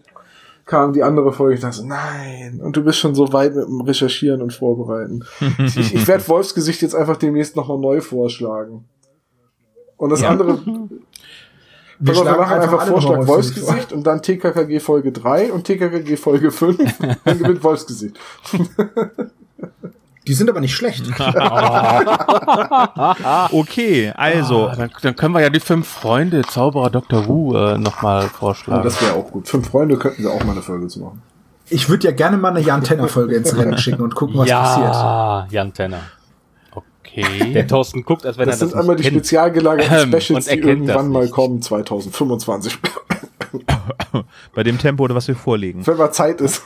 kam 0.64 0.92
die 0.92 1.04
andere 1.04 1.32
Folge. 1.32 1.54
Ich 1.54 1.60
dachte 1.60 1.86
nein. 1.86 2.60
Und 2.60 2.76
du 2.76 2.82
bist 2.82 2.98
schon 2.98 3.14
so 3.14 3.32
weit 3.32 3.54
mit 3.54 3.64
dem 3.68 3.80
Recherchieren 3.82 4.42
und 4.42 4.52
Vorbereiten. 4.52 5.24
ich 5.58 5.76
ich, 5.76 5.94
ich 5.94 6.08
werde 6.08 6.26
Wolfsgesicht 6.26 6.82
jetzt 6.82 6.96
einfach 6.96 7.16
demnächst 7.16 7.54
nochmal 7.54 7.78
neu 7.78 8.00
vorschlagen. 8.00 8.84
Und 9.96 10.10
das 10.10 10.22
Ja. 10.22 10.30
andere, 10.30 10.58
Wir 11.98 12.12
Pass 12.14 12.20
auf, 12.22 12.26
wir 12.26 12.36
machen 12.36 12.60
einfach 12.60 12.86
Vorschlag 12.86 13.26
Wolfsgesicht 13.26 13.92
und 13.92 14.04
dann 14.06 14.20
TKKG 14.22 14.80
Folge 14.80 15.12
3 15.12 15.52
und 15.52 15.64
TKKG 15.64 16.16
Folge 16.16 16.50
5. 16.50 16.78
dann 17.24 17.38
gewinnt 17.38 17.64
Wolfsgesicht. 17.64 18.16
Die 20.26 20.34
sind 20.34 20.50
aber 20.50 20.60
nicht 20.60 20.74
schlecht. 20.74 21.04
Okay, 23.52 24.12
also, 24.16 24.66
Ah, 24.68 24.74
dann, 24.76 24.90
dann 25.02 25.16
können 25.16 25.34
wir 25.34 25.40
ja 25.40 25.50
die 25.50 25.60
fünf 25.60 25.86
Freunde 25.86 26.42
Zauberer 26.42 26.90
Dr. 26.90 27.26
Wu 27.26 27.54
äh, 27.54 27.78
nochmal 27.78 28.22
Ja, 28.24 28.28
vorschlagen. 28.28 28.82
das 28.82 29.00
wäre 29.00 29.14
auch 29.14 29.30
gut. 29.30 29.48
Fünf 29.48 29.68
Freunde 29.70 29.96
könnten 29.96 30.22
wir 30.22 30.30
auch 30.32 30.42
mal 30.44 30.52
eine 30.52 30.62
Folge 30.62 30.88
zu 30.88 31.00
machen. 31.00 31.22
Ich 31.68 31.88
würde 31.88 32.06
ja 32.08 32.12
gerne 32.12 32.36
mal 32.36 32.50
eine 32.50 32.60
Jan 32.60 32.82
Tenner 32.84 33.08
Folge 33.08 33.34
ins 33.36 33.56
Rennen 33.56 33.76
schicken 33.78 34.02
und 34.02 34.14
gucken, 34.14 34.36
was 34.38 34.48
passiert. 34.48 34.94
ja, 34.94 35.46
Jan 35.50 35.72
Tenner. 35.72 36.00
Okay. 37.16 37.52
Der 37.52 37.66
Thorsten 37.66 38.02
guckt, 38.04 38.26
als 38.26 38.38
wenn 38.38 38.46
Das 38.46 38.56
er 38.56 38.58
sind 38.58 38.72
das 38.74 38.80
einmal 38.80 38.96
die 38.96 39.02
kennt. 39.04 39.14
spezial 39.14 39.50
gelagerten 39.52 40.12
Ähm, 40.12 40.20
Specials, 40.20 40.46
und 40.46 40.48
er 40.48 40.56
die 40.56 40.62
irgendwann 40.68 41.08
mal 41.08 41.28
kommen, 41.28 41.62
2025. 41.62 42.78
bei 44.54 44.62
dem 44.62 44.78
Tempo, 44.78 45.06
was 45.08 45.28
wir 45.28 45.36
vorlegen. 45.36 45.86
Wenn 45.86 45.96
mal 45.96 46.10
Zeit 46.10 46.40
ist. 46.40 46.62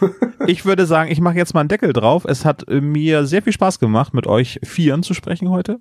Ich 0.46 0.64
würde 0.64 0.86
sagen, 0.86 1.10
ich 1.10 1.20
mache 1.20 1.36
jetzt 1.36 1.52
mal 1.54 1.60
einen 1.60 1.68
Deckel 1.68 1.92
drauf. 1.92 2.24
Es 2.24 2.44
hat 2.44 2.66
äh, 2.68 2.80
mir 2.80 3.26
sehr 3.26 3.42
viel 3.42 3.52
Spaß 3.52 3.78
gemacht, 3.78 4.14
mit 4.14 4.26
euch 4.26 4.58
Vieren 4.62 5.02
zu 5.02 5.14
sprechen 5.14 5.50
heute. 5.50 5.80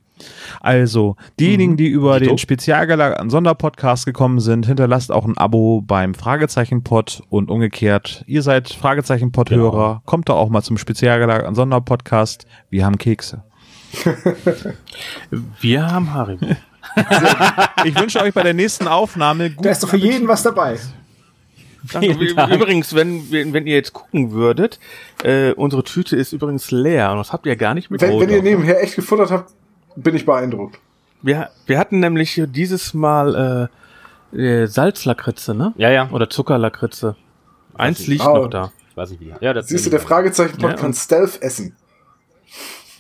Also, 0.59 1.15
diejenigen, 1.39 1.77
die 1.77 1.87
über 1.87 2.19
den 2.19 2.37
spezial 2.37 2.85
gelagerten 2.87 3.29
Sonderpodcast 3.29 4.05
gekommen 4.05 4.39
sind, 4.39 4.65
hinterlasst 4.65 5.11
auch 5.11 5.25
ein 5.25 5.37
Abo 5.37 5.81
beim 5.81 6.13
Fragezeichen-Pod 6.13 7.23
und 7.29 7.49
umgekehrt. 7.49 8.23
Ihr 8.27 8.41
seid 8.41 8.69
Fragezeichen-Pod-Hörer. 8.69 10.01
Kommt 10.05 10.29
doch 10.29 10.35
auch 10.35 10.49
mal 10.49 10.61
zum 10.61 10.77
spezial 10.77 11.19
gelagerten 11.19 11.55
Sonderpodcast. 11.55 12.45
Wir 12.69 12.85
haben 12.85 12.97
Kekse. 12.97 13.43
Wir 15.59 15.85
haben 15.91 16.13
Haribo. 16.13 16.45
Ich 17.85 17.97
wünsche 17.97 18.19
euch 18.19 18.33
bei 18.33 18.43
der 18.43 18.53
nächsten 18.53 18.87
Aufnahme 18.87 19.51
gut. 19.51 19.63
Da 19.65 19.69
ist 19.69 19.83
doch 19.83 19.89
für 19.89 19.97
jeden 19.97 20.27
was 20.27 20.43
dabei. 20.43 20.77
Danke. 21.93 22.07
Übrigens, 22.53 22.93
wenn, 22.93 23.31
wenn 23.31 23.67
ihr 23.67 23.75
jetzt 23.75 23.93
gucken 23.93 24.31
würdet, 24.31 24.79
äh, 25.23 25.51
unsere 25.53 25.83
Tüte 25.83 26.17
ist 26.17 26.33
übrigens 26.33 26.71
leer 26.71 27.11
und 27.11 27.19
das 27.19 27.31
habt 27.31 27.45
ihr 27.45 27.55
gar 27.55 27.73
nicht 27.73 27.89
mit. 27.89 28.01
Wenn, 28.01 28.19
wenn 28.19 28.29
ihr 28.29 28.41
nebenher 28.41 28.83
echt 28.83 28.95
gefuttert 28.95 29.31
habt, 29.31 29.53
bin 29.95 30.15
ich 30.15 30.25
beeindruckt. 30.25 30.79
Wir, 31.21 31.49
wir 31.67 31.77
hatten 31.79 31.99
nämlich 31.99 32.41
dieses 32.47 32.93
Mal 32.93 33.69
äh, 34.33 34.37
äh, 34.37 34.65
Salzlakritze, 34.67 35.53
ne? 35.53 35.73
Ja, 35.77 35.89
ja. 35.89 36.09
Oder 36.11 36.29
Zuckerlakritze. 36.29 37.15
Eins 37.75 38.07
liegt 38.07 38.25
Ah. 38.25 38.33
noch 38.33 38.47
da. 38.47 38.71
Ich 38.89 38.97
weiß 38.97 39.11
nicht 39.11 39.21
wie. 39.21 39.33
Ja, 39.39 39.53
das 39.53 39.67
Siehst 39.67 39.85
du, 39.85 39.89
der 39.89 40.01
Fragezeichen-Pod 40.01 40.71
Ja, 40.71 40.75
kann 40.75 40.93
Stealth 40.93 41.41
essen. 41.41 41.75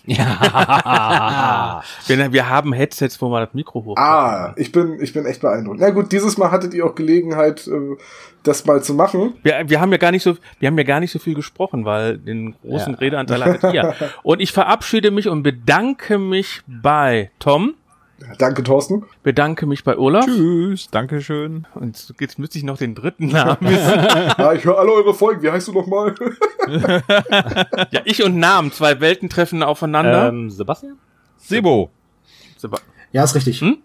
Ja. 0.05 1.81
Wir, 2.07 2.31
wir 2.33 2.49
haben 2.49 2.73
Headsets, 2.73 3.21
wo 3.21 3.29
man 3.29 3.45
das 3.45 3.53
Mikro 3.53 3.83
hoch. 3.85 3.95
Ah, 3.97 4.53
ich 4.57 4.71
bin, 4.71 4.97
ich 5.01 5.13
bin 5.13 5.25
echt 5.25 5.41
beeindruckt. 5.41 5.79
Na 5.79 5.89
gut, 5.91 6.11
dieses 6.11 6.37
Mal 6.37 6.51
hattet 6.51 6.73
ihr 6.73 6.85
auch 6.85 6.95
Gelegenheit, 6.95 7.67
äh, 7.67 7.95
das 8.43 8.65
mal 8.65 8.81
zu 8.81 8.93
machen. 8.93 9.33
Wir, 9.43 9.69
wir 9.69 9.79
haben 9.79 9.91
ja 9.91 9.97
gar 9.97 10.11
nicht 10.11 10.23
so, 10.23 10.37
wir 10.59 10.67
haben 10.67 10.77
ja 10.77 10.83
gar 10.83 10.99
nicht 10.99 11.11
so 11.11 11.19
viel 11.19 11.35
gesprochen, 11.35 11.85
weil 11.85 12.17
den 12.17 12.55
großen 12.61 12.93
Ja. 12.93 12.99
Redeanteil 12.99 13.43
hattet 13.43 13.73
ihr. 13.73 13.93
Und 14.23 14.39
ich 14.39 14.51
verabschiede 14.51 15.11
mich 15.11 15.27
und 15.27 15.43
bedanke 15.43 16.17
mich 16.17 16.61
bei 16.67 17.31
Tom, 17.39 17.75
Danke, 18.37 18.63
Thorsten. 18.63 19.03
bedanke 19.23 19.65
mich 19.65 19.83
bei 19.83 19.97
Olaf. 19.97 20.25
Tschüss. 20.25 20.89
Dankeschön. 20.89 21.65
Und 21.75 22.13
jetzt 22.19 22.37
müsste 22.39 22.57
ich 22.57 22.63
noch 22.63 22.77
den 22.77 22.95
dritten 22.95 23.27
Namen 23.27 23.57
wissen. 23.61 24.03
Ja, 24.37 24.53
ich 24.53 24.63
höre 24.65 24.77
alle 24.79 24.91
eure 24.91 25.13
Folgen. 25.13 25.41
Wie 25.41 25.49
heißt 25.51 25.67
du 25.69 25.73
nochmal? 25.73 26.15
ja, 27.91 28.01
ich 28.05 28.23
und 28.23 28.37
Namen, 28.37 28.71
zwei 28.71 28.99
Welten 28.99 29.29
treffen 29.29 29.63
aufeinander. 29.63 30.29
ähm, 30.29 30.49
Sebastian? 30.49 30.97
Sebo. 31.37 31.89
Seba 32.57 32.79
Ja, 33.11 33.23
ist 33.23 33.35
richtig. 33.35 33.61
Hm? 33.61 33.77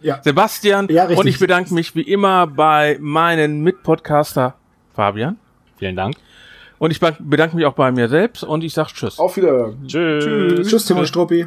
Ja. 0.00 0.20
Sebastian 0.22 0.88
Ja, 0.90 1.02
richtig. 1.04 1.18
und 1.18 1.26
ich 1.26 1.38
bedanke 1.38 1.72
mich 1.74 1.94
wie 1.94 2.00
immer 2.02 2.46
bei 2.46 2.96
meinen 3.00 3.60
Mitpodcaster 3.62 4.54
Fabian. 4.94 5.36
Vielen 5.78 5.96
Dank. 5.96 6.16
Und 6.78 6.90
ich 6.90 6.98
be- 6.98 7.16
bedanke 7.20 7.54
mich 7.56 7.66
auch 7.66 7.74
bei 7.74 7.92
mir 7.92 8.08
selbst 8.08 8.42
und 8.42 8.64
ich 8.64 8.72
sag 8.74 8.88
Tschüss. 8.88 9.18
Auf 9.18 9.36
wieder. 9.36 9.74
Tschüss. 9.86 10.66
Tschüss, 10.68 10.86
Timo 10.86 11.04
Struppi. 11.04 11.46